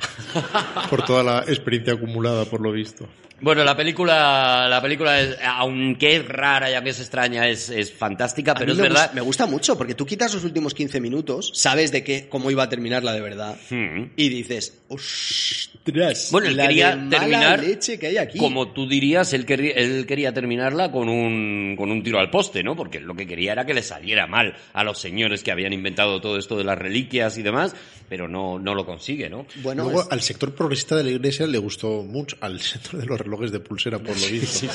por 0.90 1.04
toda 1.04 1.24
la 1.24 1.40
experiencia 1.40 1.94
acumulada, 1.94 2.46
por 2.46 2.62
lo 2.62 2.72
visto. 2.72 3.08
Bueno, 3.40 3.64
la 3.64 3.78
película, 3.78 4.68
la 4.68 4.82
película 4.82 5.20
es, 5.22 5.38
aunque 5.46 6.16
es 6.16 6.28
rara 6.28 6.72
y 6.72 6.74
aunque 6.74 6.90
es 6.90 7.00
extraña, 7.00 7.48
es, 7.48 7.70
es 7.70 7.94
fantástica, 7.94 8.54
A 8.54 8.56
pero 8.56 8.72
es 8.72 8.78
me 8.78 8.84
verdad. 8.84 9.02
gusta- 9.04 9.14
me 9.16 9.22
gusta 9.22 9.46
mucho, 9.46 9.78
porque 9.78 9.94
tú 9.94 10.06
quitas 10.08 10.34
los 10.34 10.44
últimos 10.44 10.74
15 10.74 11.00
minutos, 11.00 11.52
sabes 11.54 11.92
de 11.92 12.04
qué, 12.04 12.28
cómo 12.30 12.50
iba 12.50 12.64
a 12.64 12.70
terminar 12.70 13.04
la 13.04 13.14
de 13.14 13.22
verdad, 13.22 13.56
Hmm. 13.70 14.06
y 14.16 14.30
dices, 14.30 14.82
ostras, 14.90 16.30
Bueno, 16.32 16.48
él 16.48 16.58
la 16.58 16.68
quería 16.68 16.90
de 16.92 16.96
mala 16.98 17.10
terminar 17.20 17.64
leche 17.64 17.98
que 18.00 18.08
hay 18.08 18.18
aquí. 18.18 18.38
Como 18.40 18.70
tú 18.74 18.88
dirías, 18.90 19.32
él, 19.34 19.46
querría- 19.46 19.74
él 19.76 20.06
quería 20.08 20.34
terminarla 20.34 20.92
con 20.92 21.08
un, 21.08 21.76
con 21.78 21.92
un 21.92 22.04
tiro 22.04 22.20
al 22.20 22.30
poste, 22.30 22.64
¿no? 22.64 22.76
Porque 22.76 23.00
lo 23.00 23.16
que 23.16 23.26
quería 23.28 23.54
era 23.54 23.66
que 23.66 23.74
le 23.74 23.84
saliera 23.84 24.28
mal 24.28 24.56
a 24.74 24.84
los 24.84 25.00
señores 25.00 25.44
que 25.44 25.52
habían 25.52 25.74
inventado 25.74 26.20
todo 26.22 26.38
esto 26.38 26.58
de 26.58 26.64
las 26.64 26.78
reliquias 26.78 27.38
y 27.38 27.44
demás, 27.44 27.76
pero 28.10 28.28
no, 28.28 28.58
no 28.60 28.74
lo 28.74 28.86
consigue, 28.86 29.30
¿no? 29.30 29.46
Bueno, 29.64 29.84
Luego, 29.84 30.02
es- 30.04 30.08
al 30.12 30.22
sector 30.22 30.54
progresista 30.54 30.96
de 30.96 31.04
la 31.04 31.12
iglesia 31.12 31.46
le 31.48 31.58
gustó 31.58 32.04
mucho, 32.04 32.38
al 32.42 32.60
sector 32.62 33.00
de 33.00 33.06
los 33.06 33.20
relojes 33.20 33.52
de 33.52 33.60
pulsera, 33.60 34.00
por 34.00 34.18
lo 34.20 34.28
visto. 34.28 34.68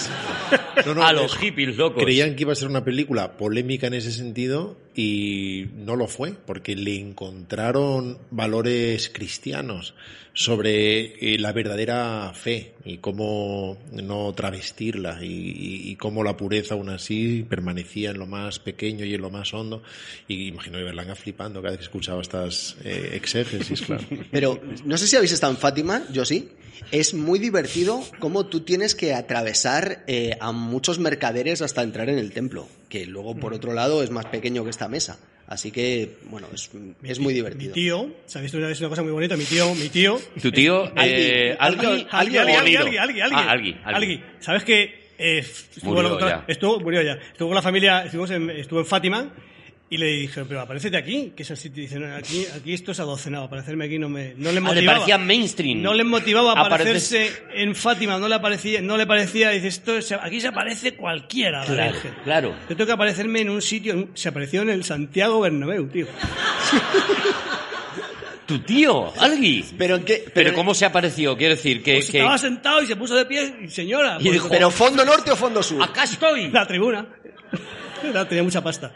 No, 0.87 0.95
no, 0.95 1.05
a 1.05 1.13
los 1.13 1.37
hippies 1.37 1.77
locos. 1.77 2.03
Creían 2.03 2.37
que 2.37 2.43
iba 2.43 2.53
a 2.53 2.57
ser 2.57 2.69
una 2.69 2.85
película 2.85 3.37
polémica 3.37 3.87
en 3.87 3.95
ese 3.95 4.13
sentido 4.13 4.77
y 4.95 5.67
no 5.75 5.97
lo 5.97 6.07
fue, 6.07 6.33
porque 6.33 6.77
le 6.77 6.99
encontraron 6.99 8.19
valores 8.31 9.09
cristianos 9.09 9.95
sobre 10.35 11.35
eh, 11.35 11.39
la 11.39 11.53
verdadera 11.53 12.33
fe 12.35 12.75
y 12.85 12.99
cómo 12.99 13.79
no 13.93 14.33
travestirla 14.35 15.19
y, 15.23 15.95
cómo 15.97 16.25
la 16.25 16.37
pureza 16.37 16.75
aún 16.75 16.89
así 16.89 17.45
permanecía 17.49 18.11
en 18.11 18.19
lo 18.19 18.27
más 18.27 18.59
pequeño 18.59 19.05
y 19.05 19.15
en 19.15 19.21
lo 19.21 19.31
más 19.31 19.53
hondo. 19.55 19.83
Y 20.27 20.49
imagino 20.49 20.79
que 20.79 20.85
Berlanga 20.85 21.15
flipando 21.15 21.61
cada 21.61 21.73
vez 21.73 21.79
que 21.79 21.85
escuchaba 21.85 22.23
estas 22.23 22.77
eh, 22.83 23.11
exégesis, 23.15 23.83
claro. 23.83 24.05
Pero 24.31 24.61
no 24.85 24.97
sé 24.97 25.07
si 25.07 25.17
habéis 25.17 25.33
estado 25.33 25.53
en 25.53 25.59
Fátima, 25.59 26.03
yo 26.11 26.25
sí. 26.25 26.49
Es 26.91 27.15
muy 27.15 27.39
divertido 27.39 28.03
cómo 28.19 28.47
tú 28.47 28.61
tienes 28.61 28.95
que 28.95 29.15
atravesar 29.15 30.03
eh, 30.07 30.37
a 30.41 30.53
muchos 30.53 30.99
mercaderes 30.99 31.63
hasta 31.63 31.83
entrar 31.83 32.09
en 32.09 32.19
el 32.19 32.33
templo, 32.33 32.69
que 32.93 33.07
luego 33.07 33.35
por 33.35 33.55
otro 33.55 33.73
lado 33.73 34.03
es 34.03 34.11
más 34.11 34.27
pequeño 34.27 34.65
que 34.65 34.69
esta 34.71 34.87
mesa. 34.87 35.19
Así 35.47 35.71
que, 35.71 36.11
bueno, 36.31 36.47
es, 36.53 36.71
es 37.03 37.19
muy 37.21 37.29
Mi 37.33 37.35
divertido. 37.35 37.73
tío, 37.73 38.15
¿sabéis? 38.27 38.53
Es 38.53 38.81
una 38.81 38.91
cosa 38.91 39.03
muy 39.03 39.13
bonita. 39.13 39.35
Mi 39.35 39.45
tío, 39.45 39.75
mi 39.75 39.89
tío. 39.89 40.21
Tu 40.43 40.53
tío, 40.53 40.85
Alguien, 40.95 41.21
eh, 41.21 41.57
alguien, 41.59 41.91
alguien, 41.91 42.07
Alguien, 42.11 42.41
alguien, 42.43 42.57
alguien, 42.59 43.01
alguien, 43.01 43.23
alguien, 43.49 43.81
alguien. 43.83 44.25
Ah. 44.25 44.37
¿Sabes 44.41 44.65
que 44.65 45.09
eh, 45.19 45.39
estuvo, 45.39 45.95
Murió 45.95 46.19
con- 46.19 46.29
ya. 46.29 46.45
estuvo, 46.47 46.81
murió 46.81 47.01
ya. 47.01 47.13
Estuvo 47.15 47.49
con 47.49 47.55
la 47.55 47.63
familia, 47.63 48.05
estuvimos 48.05 48.31
en, 48.31 48.51
estuvo 48.51 48.81
en 48.81 48.87
Fátima 48.87 49.33
y 49.93 49.99
le 49.99 50.07
dije, 50.07 50.45
pero 50.47 50.61
aparecete 50.63 50.97
aquí, 50.97 51.33
que 51.37 51.43
es 51.43 51.51
así, 51.51 51.69
te 51.71 51.83
dicen, 51.83 52.03
aquí, 52.13 52.47
aquí 52.57 52.73
esto 52.73 52.93
es 52.93 53.01
adocenado, 53.01 53.45
aparecerme 53.45 53.85
aquí 53.85 53.99
no 53.99 54.09
me, 54.09 54.33
no 54.37 54.45
le 54.45 54.49
Ah, 54.51 54.53
le 54.53 54.61
motivaba. 54.63 54.93
parecía 54.99 55.19
mainstream. 55.19 55.83
No 55.83 55.93
le 55.93 56.05
motivaba 56.05 56.53
Aparecer- 56.53 56.65
aparecerse 56.97 57.33
en 57.55 57.75
Fátima, 57.75 58.19
no 58.19 58.27
le 58.29 58.41
parecía, 58.41 58.81
no 58.81 58.97
le 58.97 59.07
parecía, 59.07 59.51
dice, 59.51 59.69
esto, 59.69 60.01
se- 60.01 60.15
aquí 60.15 60.41
se 60.41 60.49
aparece 60.49 60.95
cualquiera, 60.95 61.61
la 61.61 61.67
Claro, 61.67 61.93
Virgen. 61.93 62.15
claro. 62.25 62.55
Yo 62.69 62.77
tengo 62.77 62.87
que 62.87 62.93
aparecerme 62.93 63.41
en 63.43 63.51
un 63.51 63.61
sitio, 63.61 64.09
se 64.15 64.29
apareció 64.31 64.63
en 64.63 64.71
el 64.71 64.83
Santiago 64.85 65.41
Bernabéu, 65.41 65.87
tío. 65.89 66.07
Tu 68.47 68.59
tío, 68.61 69.13
alguien. 69.21 69.65
Pero, 69.79 69.97
¿en 69.97 70.05
qué? 70.05 70.25
Pero, 70.35 70.53
¿cómo 70.53 70.75
se 70.75 70.85
apareció? 70.85 71.37
Quiero 71.37 71.55
decir 71.55 71.83
que... 71.83 71.95
Pues 71.95 72.11
que- 72.11 72.19
estaba 72.19 72.37
sentado 72.39 72.83
y 72.83 72.87
se 72.87 72.97
puso 72.97 73.15
de 73.15 73.25
pie, 73.25 73.55
y 73.65 73.69
señora, 73.69 74.17
Y 74.19 74.23
pues, 74.25 74.33
dijo, 74.33 74.49
¿Pero 74.49 74.71
fondo 74.71 75.05
norte 75.05 75.31
o 75.31 75.37
fondo 75.37 75.63
sur? 75.63 75.83
¡Acá 75.83 76.05
estoy! 76.05 76.49
la 76.51 76.67
tribuna. 76.67 77.07
La- 78.13 78.27
tenía 78.27 78.43
mucha 78.43 78.61
pasta. 78.63 78.93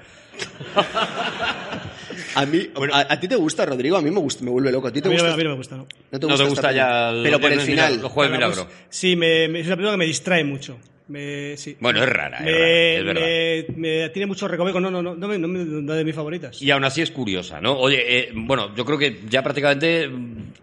A 2.34 2.44
mí, 2.46 2.68
a, 2.92 3.12
a 3.12 3.20
ti 3.20 3.28
te 3.28 3.36
gusta, 3.36 3.64
Rodrigo, 3.64 3.96
a 3.96 4.02
mí 4.02 4.10
me 4.10 4.20
gusta, 4.20 4.44
me 4.44 4.50
vuelve 4.50 4.70
loco. 4.70 4.88
¿A 4.88 4.92
ti 4.92 5.00
te 5.00 5.08
A 5.08 5.10
mí, 5.10 5.16
gusta? 5.16 5.32
a 5.32 5.36
mí 5.36 5.42
no 5.44 5.50
me 5.50 5.56
gusta, 5.56 5.76
¿no? 5.76 5.86
¿No 6.10 6.18
No 6.28 6.36
te 6.36 6.44
gusta 6.44 6.72
ya 6.72 7.10
el- 7.10 7.22
Pero 7.22 7.40
por 7.40 7.52
el 7.52 7.60
final. 7.60 8.00
Los 8.00 8.12
juegos 8.12 8.32
de 8.32 8.38
Bueno, 8.38 8.52
milagro. 8.52 8.70
sí, 8.90 9.16
me, 9.16 9.48
me- 9.48 9.60
es 9.60 9.66
una 9.66 9.76
película 9.76 9.92
que 9.92 9.98
me 9.98 10.04
distrae 10.06 10.44
mucho. 10.44 10.76
Me, 11.08 11.56
sí. 11.56 11.76
Bueno, 11.78 12.02
es 12.02 12.08
rara, 12.08 12.38
es 12.38 12.44
me, 12.44 12.50
rara, 12.52 12.68
es 12.68 13.04
verdad. 13.04 13.76
me- 13.76 14.00
me 14.02 14.08
tiene 14.10 14.26
mucho 14.26 14.48
recoveco. 14.48 14.80
No, 14.80 14.90
no, 14.90 15.00
no, 15.02 15.14
no, 15.14 15.28
me- 15.28 15.38
no, 15.38 15.92
de 15.94 16.04
mis 16.04 16.14
favoritas. 16.16 16.60
Y 16.60 16.70
aún 16.72 16.82
así 16.84 17.00
es 17.00 17.12
curiosa, 17.12 17.60
¿no? 17.60 17.78
Oye, 17.78 18.02
eh, 18.18 18.32
bueno, 18.34 18.74
yo 18.74 18.84
creo 18.84 18.98
que 18.98 19.20
ya 19.28 19.40
prácticamente, 19.40 20.10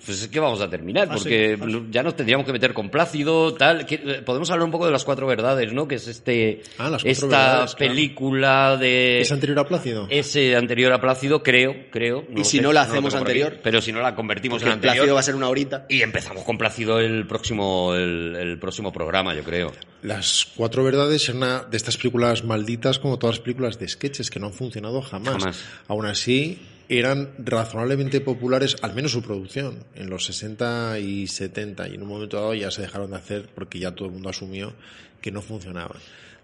pues 0.06 0.22
es 0.24 0.28
que 0.28 0.40
vamos 0.42 0.60
a 0.60 0.70
terminar, 0.70 1.08
Ah, 1.10 1.18
sí, 1.18 1.24
porque 1.24 1.58
ah, 1.62 1.82
ya 1.90 2.04
nos 2.04 2.18
tendríamos 2.18 2.46
que 2.46 2.52
meter 2.52 2.74
con 2.74 2.90
Plácido, 2.90 3.54
tal. 3.54 3.86
que- 3.86 3.96
eh, 4.04 4.22
podemos 4.26 4.50
hablar 4.52 4.66
un 4.66 4.72
poco 4.72 4.86
de 4.86 4.92
las 4.92 5.06
cuatro 5.06 5.28
verdades, 5.28 5.72
¿no? 5.72 5.88
Que 5.88 5.96
es 5.96 6.10
este, 6.10 6.62
Ah, 6.78 6.90
Las 6.90 7.04
Cuatro 7.04 7.10
esta 7.12 7.28
Verdades, 7.28 7.76
claro. 7.76 7.94
película 7.94 8.78
de 8.78 9.22
¿Es 9.22 9.32
anterior 9.32 9.60
a 9.60 9.68
Plácido? 9.68 10.08
ese 10.10 10.58
anterior 10.58 10.92
a 10.92 11.00
Plácido, 11.00 11.42
creo, 11.42 11.74
creo. 11.90 12.26
no 12.30 12.42
Y 12.42 12.44
si 12.44 12.58
sé, 12.58 12.64
no 12.64 12.74
la 12.74 12.82
hacemos 12.82 13.14
aquí, 13.14 13.22
anterior. 13.22 13.60
pero 13.64 13.80
si 13.80 13.94
no 13.94 14.02
la 14.02 14.14
convertimos 14.14 14.62
en 14.64 14.68
el 14.68 14.80
Plácido 14.80 15.04
anterior. 15.04 15.16
va 15.16 15.20
a 15.22 15.24
ser 15.24 15.36
una 15.36 15.48
horita. 15.48 15.86
Y 15.88 16.02
empezamos 16.02 16.44
con 16.44 16.58
Plácido 16.58 17.00
el 17.00 17.26
próximo, 17.28 17.96
el, 17.96 18.36
el 18.36 18.60
próximo 18.60 18.92
programa, 18.92 19.34
yo 19.34 19.44
creo. 19.46 19.72
Las 20.04 20.46
Cuatro 20.56 20.84
Verdades 20.84 21.24
es 21.24 21.36
una 21.36 21.64
de 21.64 21.78
estas 21.78 21.96
películas 21.96 22.44
malditas 22.44 23.00
como 23.00 23.18
todas 23.18 23.38
las 23.38 23.44
películas 23.44 23.80
de 23.80 23.88
sketches 23.88 24.30
que 24.30 24.40
no 24.40 24.48
han 24.48 24.54
funcionado 24.54 25.02
jamás. 25.02 25.38
Jamás. 25.38 25.64
Aún 25.88 26.06
así, 26.06 26.60
eran 26.90 27.32
razonablemente 27.40 28.20
populares, 28.20 28.76
al 28.82 28.94
menos 28.94 29.14
su 29.14 29.22
producción, 29.22 29.86
en 29.96 30.10
los 30.10 30.26
60 30.26 31.00
y 31.00 31.28
70 31.28 31.88
y 31.88 31.96
en 31.96 32.02
un 32.02 32.10
momento 32.10 32.38
dado 32.38 32.54
ya 32.54 32.70
se 32.70 32.82
dejaron 32.82 33.12
de 33.12 33.18
hacer 33.18 33.50
porque 33.56 33.80
ya 33.80 33.96
todo 33.96 34.08
el 34.08 34.14
mundo 34.14 34.30
asumió 34.30 34.74
que 35.22 35.32
no 35.32 35.42
funcionaban. 35.42 35.98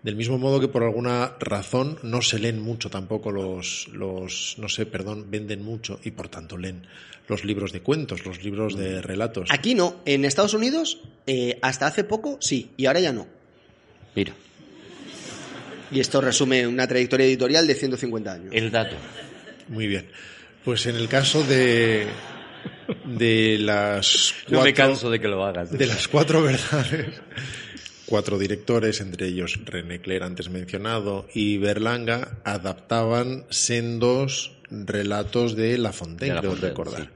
Del 0.03 0.15
mismo 0.15 0.37
modo 0.37 0.61
que 0.61 0.69
por 0.69 0.83
alguna 0.83 1.35
razón 1.41 1.99
no 2.03 2.21
se 2.21 2.39
leen 2.39 2.61
mucho 2.61 2.89
tampoco 2.89 3.31
los, 3.31 3.89
los, 3.91 4.55
no 4.57 4.69
sé, 4.69 4.85
perdón, 4.85 5.25
venden 5.29 5.61
mucho 5.61 5.99
y 6.05 6.11
por 6.11 6.29
tanto 6.29 6.57
leen 6.57 6.87
los 7.27 7.43
libros 7.43 7.73
de 7.73 7.81
cuentos, 7.81 8.25
los 8.25 8.41
libros 8.41 8.77
de 8.77 9.01
relatos. 9.01 9.49
Aquí 9.51 9.75
no. 9.75 9.97
En 10.05 10.23
Estados 10.23 10.53
Unidos, 10.53 11.01
eh, 11.27 11.59
hasta 11.61 11.87
hace 11.87 12.05
poco, 12.05 12.37
sí. 12.39 12.71
Y 12.77 12.85
ahora 12.85 13.01
ya 13.01 13.11
no. 13.11 13.38
Mira, 14.19 14.33
Y 15.91 15.99
esto 16.01 16.19
resume 16.19 16.67
una 16.67 16.85
trayectoria 16.87 17.25
editorial 17.25 17.65
de 17.65 17.73
150 17.75 18.33
años. 18.33 18.49
el 18.53 18.69
dato. 18.69 18.95
Muy 19.69 19.87
bien. 19.87 20.07
Pues 20.65 20.85
en 20.87 20.97
el 20.97 21.07
caso 21.07 21.41
de, 21.43 22.05
de 23.05 23.57
las 23.59 24.33
No 24.49 24.61
me 24.61 24.73
cuatro- 24.73 24.75
canso 24.75 25.09
de 25.09 25.19
que 25.21 25.27
lo 25.29 25.45
hagas. 25.45 25.71
de 25.71 25.87
las 25.87 26.07
cuatro 26.09 26.43
verdades, 26.43 27.21
cuatro 28.05 28.37
directores, 28.37 28.99
entre 28.99 29.27
ellos 29.27 29.57
René 29.65 30.01
Clair 30.01 30.23
antes 30.23 30.49
mencionado 30.49 31.27
y 31.33 31.57
Berlanga, 31.59 32.39
adaptaban 32.43 33.45
sendos 33.49 34.51
relatos 34.69 35.55
de 35.55 35.77
La 35.77 35.93
Fontaine, 35.93 36.33
De 36.33 36.35
La 36.35 36.41
creo 36.41 36.51
Fontaine, 36.51 36.69
recordar. 36.71 37.01
sí. 37.03 37.09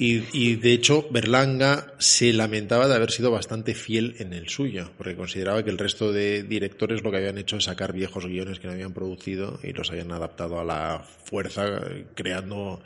Y, 0.00 0.24
y, 0.32 0.56
de 0.56 0.72
hecho 0.72 1.06
Berlanga 1.10 1.92
se 1.98 2.32
lamentaba 2.32 2.88
de 2.88 2.94
haber 2.94 3.10
sido 3.10 3.30
bastante 3.30 3.74
fiel 3.74 4.16
en 4.18 4.32
el 4.32 4.48
suyo, 4.48 4.90
porque 4.96 5.14
consideraba 5.14 5.62
que 5.62 5.68
el 5.68 5.76
resto 5.76 6.10
de 6.10 6.42
directores 6.42 7.02
lo 7.02 7.10
que 7.10 7.18
habían 7.18 7.36
hecho 7.36 7.58
es 7.58 7.64
sacar 7.64 7.92
viejos 7.92 8.24
guiones 8.24 8.60
que 8.60 8.66
no 8.66 8.72
habían 8.72 8.94
producido 8.94 9.60
y 9.62 9.74
los 9.74 9.90
habían 9.90 10.10
adaptado 10.12 10.58
a 10.58 10.64
la 10.64 11.04
fuerza, 11.24 11.82
creando 12.14 12.80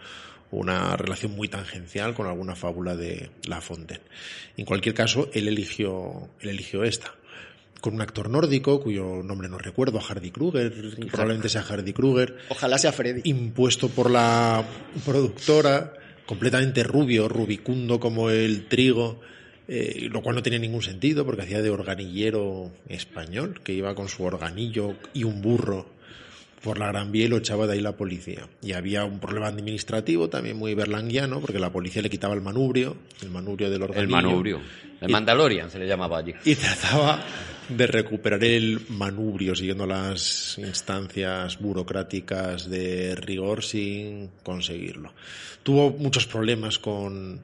una 0.51 0.97
relación 0.97 1.37
muy 1.37 1.47
tangencial 1.47 2.15
con 2.15 2.27
alguna 2.27 2.57
fábula 2.57 2.97
de 2.97 3.31
La 3.47 3.61
Fontaine. 3.61 4.03
En 4.57 4.65
cualquier 4.65 4.97
caso, 4.97 5.31
él 5.35 5.47
eligió, 5.47 6.31
él 6.41 6.49
eligió 6.49 6.83
esta 6.83 7.15
con 7.81 7.95
un 7.95 8.01
actor 8.01 8.31
nórdico 8.31 8.81
cuyo 8.81 9.23
nombre 9.23 9.47
no 9.47 9.59
recuerdo, 9.59 10.01
Hardy 10.01 10.31
Kruger, 10.31 10.73
probablemente 11.11 11.51
sea 11.51 11.63
Hardy 11.63 11.93
Kruger, 11.93 12.39
Ojalá 12.49 12.79
sea 12.79 12.93
Freddy. 12.93 13.21
impuesto 13.25 13.91
por 13.91 14.11
la 14.11 14.65
productora, 15.05 15.93
completamente 16.27 16.83
rubio, 16.83 17.29
rubicundo 17.29 18.01
como 18.01 18.31
el 18.31 18.67
trigo, 18.67 19.21
eh, 19.69 20.09
lo 20.11 20.23
cual 20.23 20.37
no 20.37 20.43
tenía 20.43 20.59
ningún 20.59 20.83
sentido 20.83 21.25
porque 21.25 21.43
hacía 21.43 21.63
de 21.63 21.71
organillero 21.71 22.71
español, 22.89 23.61
que 23.63 23.73
iba 23.73 23.95
con 23.95 24.09
su 24.09 24.25
organillo 24.25 24.95
y 25.13 25.25
un 25.25 25.41
burro 25.43 25.94
por 26.65 26.79
la 26.79 26.89
Gran 26.89 27.13
Vía 27.13 27.27
y 27.27 27.29
lo 27.29 27.37
echaba 27.37 27.67
de 27.67 27.75
ahí 27.75 27.81
la 27.81 27.93
policía. 27.97 28.49
Y 28.63 28.73
había 28.73 29.05
un 29.05 29.21
problema 29.21 29.47
administrativo 29.49 30.29
también 30.31 30.57
muy 30.57 30.75
berlanguiano, 30.75 31.41
porque 31.41 31.59
la 31.59 31.71
policía 31.71 32.01
le 32.03 32.09
quitaba 32.11 32.35
el 32.35 32.41
manubrio, 32.41 32.97
el 33.23 33.31
manubrio 33.31 33.69
del 33.69 33.83
El 33.83 33.91
organillo. 33.91 34.17
manubrio. 34.17 34.61
El 35.01 35.11
Y- 35.11 35.13
Mandalorian 35.13 35.71
se 35.71 35.79
le 35.79 35.87
llamaba 35.87 36.19
allí. 36.19 36.33
y 36.45 36.55
trataba 36.55 37.23
de 37.69 37.87
recuperar 37.87 38.43
el 38.45 38.81
manubrio 38.89 39.55
siguiendo 39.55 39.87
las 39.87 40.57
instancias 40.59 41.59
burocráticas 41.61 42.69
de 42.69 43.15
rigor 43.17 43.63
sin 43.63 44.31
conseguirlo. 44.43 45.13
Tuvo 45.63 45.91
muchos 45.91 46.27
problemas 46.27 46.79
con, 46.79 47.41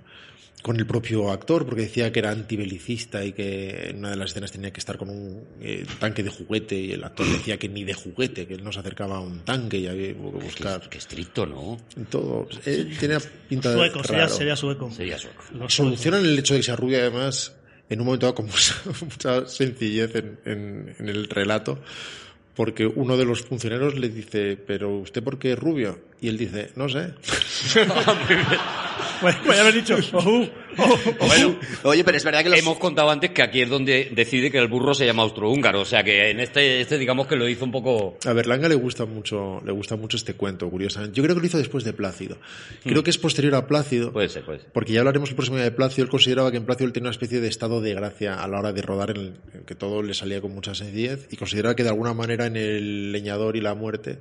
con 0.63 0.77
el 0.77 0.87
propio 0.87 1.31
actor 1.31 1.65
porque 1.65 1.83
decía 1.83 2.13
que 2.13 2.19
era 2.19 2.31
antibelicista 2.31 3.25
y 3.25 3.33
que 3.33 3.89
en 3.91 3.99
una 4.01 4.11
de 4.11 4.17
las 4.17 4.31
escenas 4.31 4.53
tenía 4.53 4.71
que 4.73 4.81
estar 4.81 4.99
con 4.99 5.09
un 5.09 5.45
eh, 5.61 5.87
tanque 5.99 6.23
de 6.23 6.29
juguete 6.31 6.79
y 6.79 6.93
el 6.93 7.03
actor 7.03 7.27
decía 7.27 7.59
que 7.59 7.69
ni 7.69 7.83
de 7.85 7.95
juguete, 7.95 8.47
que 8.47 8.55
él 8.55 8.63
no 8.65 8.71
se 8.71 8.81
acercaba 8.81 9.17
a 9.17 9.21
un 9.21 9.41
tanque 9.41 9.79
y 9.79 9.87
había 9.87 10.09
que 10.09 10.13
buscar 10.15 10.89
Qué 10.91 10.99
estricto, 10.99 11.47
¿no? 11.47 11.79
todo. 12.11 12.47
Él 12.67 12.97
tenía 13.01 13.19
pinta 13.49 13.71
de 13.71 13.77
Sueco, 13.77 14.05
sería, 14.05 14.23
raro. 14.25 14.35
sería 14.35 14.57
sueco. 14.57 14.91
Sería 14.91 15.19
sueco. 15.19 15.43
Los 15.55 15.75
Solucionan 15.75 16.25
el 16.27 16.39
hecho 16.39 16.53
de 16.55 16.61
que 16.61 16.65
sea 16.65 16.77
rubia, 16.77 16.99
además, 16.99 17.55
en 17.89 18.01
un 18.01 18.07
momento 18.07 18.27
dado 18.27 18.35
con 18.35 18.47
mucha, 18.49 18.75
mucha 19.01 19.47
sencillez 19.47 20.15
en, 20.15 20.39
en- 20.45 20.95
en 20.99 21.09
el 21.09 21.27
relato, 21.29 21.81
porque 22.55 22.85
uno 22.87 23.17
de 23.17 23.25
los 23.25 23.43
funcionarios 23.43 23.99
le 23.99 24.11
dice, 24.11 24.59
¿pero 24.59 24.91
usted 24.99 25.23
por 25.23 25.39
qué 25.39 25.53
es 25.53 25.59
rubio? 25.59 25.99
Y 26.21 26.29
él 26.29 26.37
dice, 26.37 26.71
no 26.77 26.87
sé. 26.89 27.15
Pues 29.21 29.37
ya 29.57 29.61
haber 29.61 29.75
dicho. 29.75 29.97
"Ojú, 30.13 30.49
ojo". 30.79 31.15
Bueno, 31.27 31.59
Oye, 31.83 32.05
pero 32.05 32.17
es 32.17 32.25
verdad 32.25 32.43
que 32.43 32.49
los... 32.51 32.59
hemos 32.59 32.79
contado 32.79 33.11
antes 33.11 33.31
que 33.31 33.43
aquí 33.43 33.61
es 33.61 33.69
donde 33.69 34.11
decide 34.15 34.51
que 34.51 34.59
el 34.59 34.69
burro 34.69 34.95
se 34.95 35.07
llama 35.07 35.23
austrohúngaro. 35.23 35.81
O 35.81 35.85
sea 35.85 36.03
que 36.03 36.31
en 36.31 36.41
este, 36.41 36.81
este 36.81 36.99
digamos 36.99 37.27
que 37.27 37.37
lo 37.37 37.49
hizo 37.49 37.65
un 37.65 37.73
poco... 37.73 38.19
A 38.27 38.33
Berlanga 38.33 38.69
le 38.69 38.75
gusta 38.75 39.05
mucho, 39.05 39.61
le 39.65 39.73
gusta 39.73 39.97
mucho 39.97 40.17
este 40.17 40.35
cuento, 40.35 40.71
curiosamente. 40.71 41.17
Yo 41.17 41.23
creo 41.23 41.35
que 41.35 41.41
lo 41.41 41.47
hizo 41.47 41.59
después 41.59 41.85
de 41.85 41.93
Plácido. 41.93 42.39
Creo 42.85 43.03
que 43.03 43.11
es 43.11 43.19
posterior 43.19 43.55
a 43.55 43.67
Plácido. 43.67 44.13
Puede 44.13 44.29
ser, 44.29 44.45
puede 44.45 44.61
ser. 44.61 44.69
Porque 44.73 44.93
ya 44.93 45.01
hablaremos 45.01 45.29
el 45.31 45.37
próximo 45.37 45.57
día 45.57 45.65
de 45.65 45.73
Plácido. 45.73 46.05
Él 46.05 46.11
consideraba 46.11 46.51
que 46.51 46.57
en 46.57 46.65
Plácido 46.65 46.87
él 46.87 46.93
tenía 46.93 47.09
una 47.09 47.13
especie 47.13 47.41
de 47.41 47.49
estado 47.49 47.81
de 47.81 47.95
gracia 47.95 48.43
a 48.43 48.49
la 48.49 48.59
hora 48.59 48.73
de 48.73 48.83
rodar, 48.83 49.11
en, 49.11 49.17
el, 49.17 49.33
en 49.55 49.65
que 49.67 49.75
todo 49.75 50.03
le 50.03 50.15
salía 50.15 50.41
con 50.41 50.53
mucha 50.55 50.75
sencillez. 50.75 51.27
Y 51.31 51.37
consideraba 51.37 51.75
que 51.77 51.83
de 51.83 51.91
alguna 51.91 52.15
manera 52.15 52.47
en 52.47 52.57
el 52.57 53.13
leñador 53.13 53.57
y 53.57 53.61
la 53.61 53.75
muerte 53.75 54.19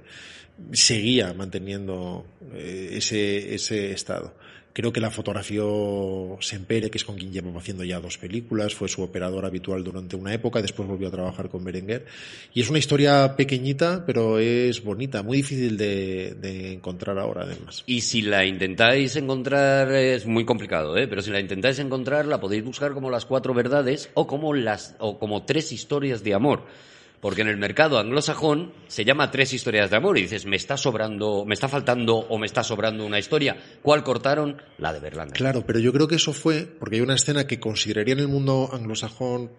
seguía 0.74 1.34
manteniendo 1.34 2.26
eh, 2.54 2.90
ese, 2.94 3.56
ese 3.56 3.92
estado. 3.92 4.34
Creo 4.80 4.94
que 4.94 5.02
la 5.02 5.12
fotografió 5.12 6.38
Sempere, 6.40 6.90
que 6.90 6.98
es 7.00 7.04
con 7.04 7.18
quien 7.18 7.34
llevaba 7.34 7.60
haciendo 7.60 7.84
ya 7.84 8.00
dos 8.00 8.18
películas, 8.18 8.74
fue 8.74 8.88
su 8.88 9.02
operador 9.02 9.44
habitual 9.44 9.84
durante 9.84 10.16
una 10.16 10.34
época, 10.34 10.62
después 10.62 10.88
volvió 10.88 11.10
a 11.10 11.12
trabajar 11.12 11.50
con 11.50 11.66
Berenguer. 11.66 12.06
Y 12.54 12.62
es 12.62 12.70
una 12.70 12.80
historia 12.80 13.36
pequeñita, 13.36 14.06
pero 14.06 14.40
es 14.40 14.82
bonita, 14.82 15.22
muy 15.22 15.36
difícil 15.36 15.76
de 15.76 16.72
encontrar 16.72 17.20
ahora, 17.20 17.44
además. 17.44 17.84
Y 17.88 18.00
si 18.00 18.22
la 18.22 18.46
intentáis 18.46 19.18
encontrar, 19.18 19.92
es 19.92 20.26
muy 20.26 20.46
complicado, 20.46 20.96
¿eh? 20.96 21.10
pero 21.10 21.22
si 21.22 21.30
la 21.30 21.42
intentáis 21.42 21.80
encontrar, 21.80 22.26
la 22.26 22.40
podéis 22.40 22.64
buscar 22.64 22.94
como 22.94 23.10
las 23.10 23.26
cuatro 23.26 23.54
verdades 23.54 24.10
o 24.14 24.28
como, 24.28 24.54
las, 24.54 24.96
o 25.00 25.20
como 25.20 25.44
tres 25.44 25.74
historias 25.74 26.24
de 26.24 26.36
amor. 26.36 26.64
Porque 27.22 27.42
en 27.42 27.50
el 27.50 27.58
mercado 27.58 28.00
anglosajón 28.00 28.72
se 28.88 29.04
llama 29.04 29.30
tres 29.30 29.54
historias 29.54 29.90
de 29.90 29.98
amor 29.98 30.18
y 30.18 30.22
dices, 30.22 30.46
me 30.46 30.56
está 30.56 30.78
sobrando, 30.78 31.44
me 31.46 31.54
está 31.54 31.68
faltando 31.68 32.16
o 32.16 32.38
me 32.38 32.46
está 32.46 32.64
sobrando 32.64 33.06
una 33.06 33.20
historia. 33.20 33.58
¿Cuál 33.82 34.04
cortaron? 34.04 34.62
La 34.78 34.94
de 34.94 35.00
Berlanga. 35.00 35.34
Claro, 35.34 35.66
pero 35.66 35.80
yo 35.80 35.92
creo 35.92 36.08
que 36.08 36.16
eso 36.16 36.32
fue 36.32 36.66
porque 36.66 36.96
hay 36.96 37.02
una 37.02 37.16
escena 37.16 37.46
que 37.46 37.60
consideraría 37.60 38.14
en 38.14 38.22
el 38.22 38.30
mundo 38.30 38.70
anglosajón 38.72 39.52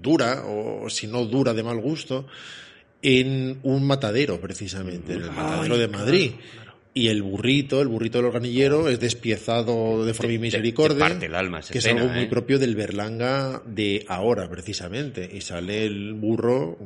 dura, 0.00 0.44
o 0.46 0.88
si 0.90 1.06
no 1.06 1.24
dura 1.24 1.54
de 1.54 1.62
mal 1.62 1.80
gusto, 1.80 2.26
en 3.02 3.58
un 3.64 3.84
matadero, 3.84 4.40
precisamente, 4.40 5.14
en 5.14 5.22
el 5.22 5.30
matadero 5.32 5.76
de 5.76 5.88
Madrid. 5.88 6.32
Y 6.94 7.08
el 7.08 7.22
burrito, 7.22 7.80
el 7.80 7.88
burrito 7.88 8.18
del 8.18 8.26
organillero, 8.26 8.86
es 8.90 9.00
despiezado 9.00 10.04
de 10.04 10.12
forma 10.12 10.28
Te- 10.28 10.34
y 10.34 10.36
te- 10.36 10.42
misericordia. 10.42 10.96
te 11.06 11.10
parte 11.12 11.26
el 11.26 11.34
alma 11.34 11.60
esa 11.60 11.72
que 11.72 11.78
es 11.78 11.86
algo 11.86 12.06
muy 12.08 12.24
¿eh? 12.24 12.26
propio 12.26 12.58
del 12.58 12.76
Berlanga 12.76 13.62
de 13.64 14.04
ahora, 14.08 14.50
precisamente. 14.50 15.26
Y 15.32 15.40
sale 15.40 15.86
el 15.86 16.12
burro, 16.12 16.76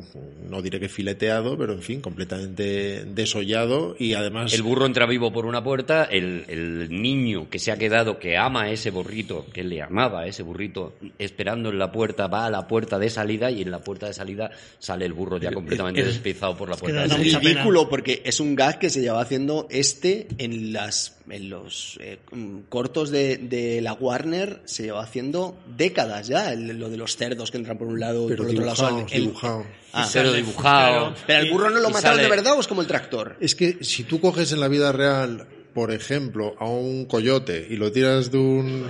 no 0.48 0.62
diré 0.62 0.78
que 0.78 0.88
fileteado, 0.88 1.58
pero 1.58 1.72
en 1.72 1.82
fin, 1.82 2.00
completamente 2.00 3.04
desollado 3.04 3.96
y 3.98 4.14
además. 4.14 4.54
El 4.54 4.62
burro 4.62 4.86
entra 4.86 5.06
vivo 5.06 5.32
por 5.32 5.44
una 5.44 5.64
puerta, 5.64 6.04
el, 6.04 6.44
el 6.46 6.88
niño 6.90 7.50
que 7.50 7.58
se 7.58 7.72
ha 7.72 7.76
quedado, 7.76 8.20
que 8.20 8.36
ama 8.36 8.62
a 8.64 8.70
ese 8.70 8.90
burrito, 8.90 9.46
que 9.52 9.64
le 9.64 9.82
amaba 9.82 10.20
a 10.20 10.26
ese 10.28 10.44
burrito, 10.44 10.94
esperando 11.18 11.70
en 11.70 11.80
la 11.80 11.90
puerta, 11.90 12.28
va 12.28 12.46
a 12.46 12.50
la 12.50 12.68
puerta 12.68 13.00
de 13.00 13.10
salida 13.10 13.50
y 13.50 13.62
en 13.62 13.72
la 13.72 13.80
puerta 13.80 14.06
de 14.06 14.14
salida 14.14 14.52
sale 14.78 15.04
el 15.04 15.14
burro 15.14 15.38
ya 15.38 15.50
completamente 15.50 16.04
despiezado 16.04 16.56
por 16.56 16.68
la 16.70 16.76
puerta 16.76 16.98
da 16.98 17.02
de 17.04 17.08
salida. 17.10 17.40
pena. 17.40 17.50
ridículo 17.54 17.88
porque 17.88 18.22
es 18.24 18.38
un 18.38 18.54
gag 18.54 18.78
que 18.78 18.88
se 18.88 19.00
lleva 19.00 19.20
haciendo 19.20 19.66
este 19.68 19.95
en 20.04 20.72
las 20.72 21.16
en 21.28 21.50
los 21.50 21.98
eh, 22.00 22.18
mm, 22.30 22.58
cortos 22.68 23.10
de, 23.10 23.36
de 23.38 23.80
la 23.80 23.92
Warner 23.94 24.62
se 24.64 24.84
lleva 24.84 25.02
haciendo 25.02 25.58
décadas 25.76 26.28
ya 26.28 26.52
el- 26.52 26.78
lo 26.78 26.88
de 26.88 26.96
los 26.96 27.16
cerdos 27.16 27.50
que 27.50 27.56
entran 27.56 27.78
por 27.78 27.88
un 27.88 27.98
lado 27.98 28.26
pero 28.28 28.44
y 28.44 28.54
por 28.54 28.64
otro 28.68 28.84
lado. 28.84 29.06
El- 29.10 29.22
dibujado. 29.22 29.66
Ah, 29.92 30.08
Pero 30.12 30.32
dibujado. 30.32 31.14
pero 31.26 31.40
el 31.40 31.50
burro 31.50 31.70
no 31.70 31.80
lo 31.80 31.90
mataron 31.90 32.18
de 32.20 32.28
verdad 32.28 32.54
o 32.56 32.60
es 32.60 32.66
como 32.68 32.82
el 32.82 32.86
tractor 32.86 33.36
Es 33.40 33.54
que 33.54 33.78
si 33.82 34.04
tú 34.04 34.20
coges 34.20 34.52
en 34.52 34.60
la 34.60 34.68
vida 34.68 34.92
real, 34.92 35.46
por 35.74 35.90
ejemplo, 35.90 36.54
a 36.58 36.66
un 36.66 37.06
coyote 37.06 37.66
y 37.70 37.76
lo 37.76 37.90
tiras 37.92 38.30
de 38.30 38.38
un. 38.38 38.86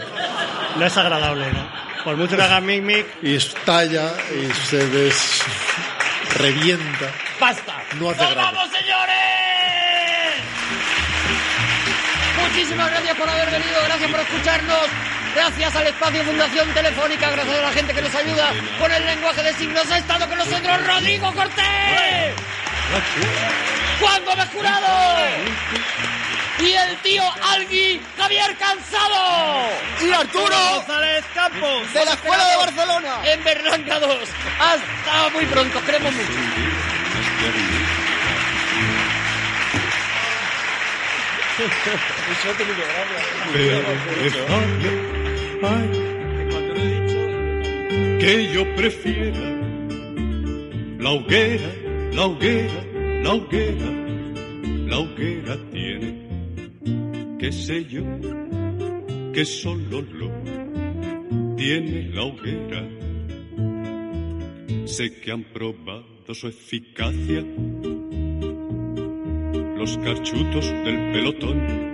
No 0.78 0.84
es 0.86 0.96
agradable, 0.96 1.50
¿no? 1.52 1.68
Por 2.04 2.16
mucho 2.16 2.36
que 2.36 2.42
haga 2.42 2.60
mic 2.60 2.82
mic, 2.82 3.06
y 3.22 3.34
estalla 3.34 4.12
y 4.30 4.52
se 4.68 4.86
des. 4.88 5.40
revienta. 6.38 7.12
¡Basta! 7.40 7.82
No 7.98 8.10
hace. 8.10 8.22
Muchísimas 12.56 12.88
gracias 12.90 13.16
por 13.18 13.28
haber 13.28 13.50
venido, 13.50 13.82
gracias 13.84 14.10
por 14.10 14.20
escucharnos. 14.20 14.86
Gracias 15.34 15.76
al 15.76 15.86
espacio 15.88 16.24
Fundación 16.24 16.72
Telefónica, 16.72 17.30
gracias 17.30 17.58
a 17.58 17.60
la 17.60 17.72
gente 17.72 17.92
que 17.92 18.00
nos 18.00 18.14
ayuda 18.14 18.50
con 18.78 18.90
el 18.90 19.04
lenguaje 19.04 19.42
de 19.42 19.52
signos. 19.52 19.90
Ha 19.90 19.98
estado 19.98 20.26
con 20.26 20.38
nosotros 20.38 20.86
Rodrigo 20.86 21.34
Cortés, 21.34 22.34
Juan 24.00 24.24
Gómez 24.24 24.48
Jurado 24.54 24.86
y 26.60 26.72
el 26.72 26.96
tío 27.02 27.22
Algui 27.42 28.00
Javier 28.16 28.56
Cansado. 28.56 29.68
y 30.00 30.12
Arturo 30.12 30.56
González 30.76 31.24
Campos. 31.34 31.92
de 31.92 32.04
la 32.06 32.12
escuela 32.12 32.48
de 32.48 32.56
Barcelona 32.56 33.18
En 33.24 33.44
Berlanga 33.44 34.00
2. 34.00 34.16
Hasta 34.58 35.28
muy 35.34 35.44
pronto, 35.44 35.78
os 35.78 35.84
queremos 35.84 36.10
mucho. 36.10 37.75
Pero 41.56 41.68
que 48.20 48.52
yo 48.52 48.74
prefiera 48.74 49.40
la 50.98 51.12
hoguera, 51.12 51.72
la 52.12 52.26
hoguera, 52.26 52.84
la 53.22 53.34
hoguera, 53.34 53.90
la 54.86 54.98
hoguera 54.98 55.56
tiene, 55.70 57.38
qué 57.38 57.50
sé 57.52 57.86
yo, 57.86 58.02
que 59.32 59.44
solo 59.46 60.02
lo 60.02 60.30
tiene 61.56 62.10
la 62.12 62.24
hoguera. 62.24 62.86
Sé 64.84 65.20
que 65.20 65.32
han 65.32 65.44
probado 65.44 66.34
su 66.34 66.48
eficacia 66.48 67.42
los 69.86 69.98
carchutos 69.98 70.66
del 70.84 71.12
pelotón 71.12 71.86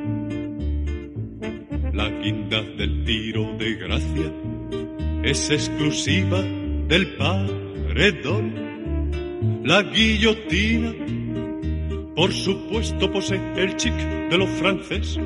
la 1.93 2.09
guinda 2.09 2.62
del 2.62 3.05
tiro 3.05 3.55
de 3.59 3.74
gracia 3.74 4.32
es 5.23 5.51
exclusiva 5.51 6.40
del 6.40 7.16
paredón. 7.16 8.55
La 9.62 9.82
guillotina, 9.82 10.94
por 12.16 12.32
supuesto, 12.32 13.12
posee 13.12 13.39
el 13.56 13.77
chic 13.77 13.93
de 13.93 14.39
lo 14.39 14.47
francés. 14.47 15.19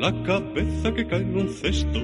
La 0.00 0.12
cabeza 0.24 0.92
que 0.92 1.06
cae 1.06 1.20
en 1.20 1.36
un 1.36 1.48
cesto, 1.50 2.00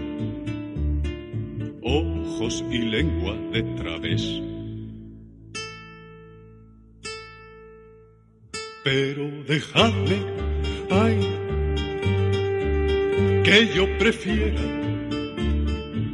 ojos 1.82 2.65
y 2.70 2.78
lengua 2.78 3.36
de 3.52 3.62
través. 3.82 4.53
Pero 8.85 9.31
dejadme, 9.48 10.16
ay, 10.90 11.16
que 13.43 13.66
yo 13.74 13.86
prefiera 13.98 14.61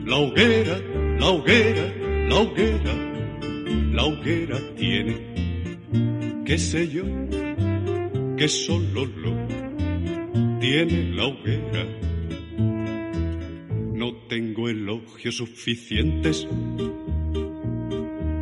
la 0.07 0.17
hoguera, 0.17 0.79
la 1.19 1.31
hoguera, 1.31 1.93
la 2.29 2.37
hoguera, 2.37 2.95
la 3.93 4.05
hoguera 4.05 4.57
tiene, 4.77 5.17
qué 6.47 6.59
sé 6.59 6.87
yo, 6.87 7.03
que 8.37 8.47
solo 8.47 9.05
lo 9.05 9.35
tiene 10.61 11.13
la 11.13 11.25
hoguera. 11.27 11.87
No 13.95 14.15
tengo 14.29 14.69
elogios 14.69 15.39
suficientes 15.39 16.47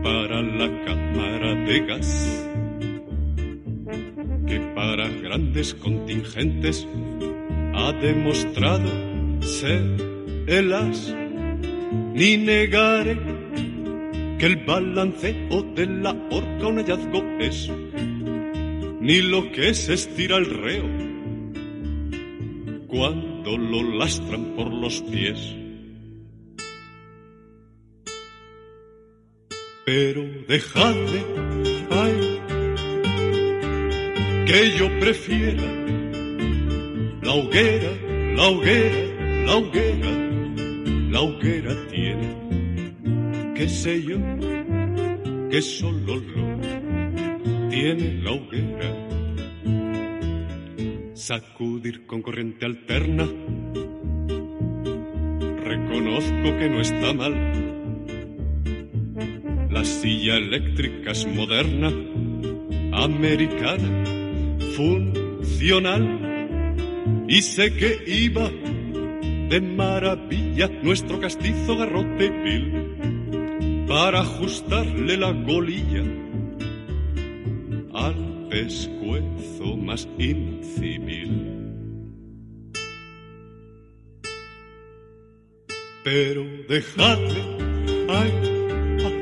para 0.03 0.43
la 0.43 0.85
cámara 0.85 1.55
de 1.65 1.81
gas 1.87 2.45
que 4.49 4.61
para 4.75 5.09
grandes 5.09 5.75
contingentes 5.75 6.87
ha 7.75 7.93
demostrado 7.93 8.91
ser 9.43 9.83
el 10.47 10.73
as. 10.73 11.15
Ni 12.15 12.37
negaré 12.37 13.17
que 14.39 14.47
el 14.47 14.57
balanceo 14.65 15.63
de 15.75 15.87
la 15.87 16.11
horca 16.31 16.67
un 16.67 16.79
hallazgo 16.79 17.23
es, 17.39 17.71
ni 19.01 19.21
lo 19.23 19.53
que 19.53 19.75
se 19.75 19.95
estira 19.95 20.37
el 20.37 20.47
reo 20.47 21.09
cuando 22.87 23.57
lo 23.57 23.83
lastran 23.99 24.55
por 24.57 24.73
los 24.73 25.03
pies. 25.03 25.55
Pero 29.85 30.23
dejadme, 30.47 31.78
que 34.49 34.79
yo 34.79 34.89
prefiera 34.99 35.63
la 37.21 37.35
hoguera, 37.35 37.91
la 38.35 38.49
hoguera, 38.49 39.45
la 39.45 39.57
hoguera, 39.57 40.11
la 41.11 41.21
hoguera 41.21 41.75
tiene, 41.91 43.53
qué 43.55 43.69
sé 43.69 44.03
yo, 44.03 44.17
que 45.51 45.61
solo 45.61 46.17
lo 46.17 47.69
tiene 47.69 48.23
la 48.23 48.33
hoguera. 48.33 48.89
Sacudir 51.13 52.07
con 52.07 52.23
corriente 52.23 52.65
alterna 52.65 53.29
reconozco 55.63 56.57
que 56.59 56.71
no 56.71 56.81
está 56.81 57.13
mal. 57.13 57.35
La 59.71 59.85
silla 59.85 60.39
eléctrica 60.39 61.11
es 61.11 61.27
moderna, 61.27 61.93
americana, 62.95 64.18
funcional. 64.79 66.05
Y 67.27 67.43
sé 67.43 67.75
que 67.75 68.01
iba 68.07 68.49
de 69.51 69.61
maravilla 69.61 70.69
nuestro 70.83 71.19
castizo 71.21 71.77
garrote 71.77 72.31
vil 72.31 73.87
para 73.89 74.21
ajustarle 74.21 75.17
la 75.17 75.33
golilla 75.33 76.05
al 77.93 78.47
pescuezo 78.51 79.77
más 79.77 80.09
incivil. 80.19 81.57
Pero 86.05 86.45
dejadme, 86.69 87.43
ay, 88.09 88.33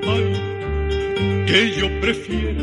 ay, 0.07 1.45
que 1.47 1.70
yo 1.81 2.01
prefiera 2.01 2.62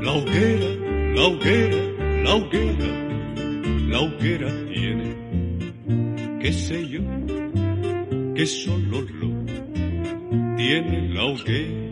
la 0.00 0.12
hoguera, 0.12 0.83
la 1.14 1.26
hoguera, 1.28 1.76
la 2.24 2.34
hoguera, 2.34 2.88
la 3.88 4.00
hoguera 4.00 4.48
tiene, 4.72 5.14
qué 6.40 6.52
sé 6.52 6.88
yo, 6.88 7.00
que 8.34 8.46
solo 8.46 9.00
lo 9.00 9.28
tiene 10.56 11.08
la 11.14 11.24
hoguera. 11.24 11.84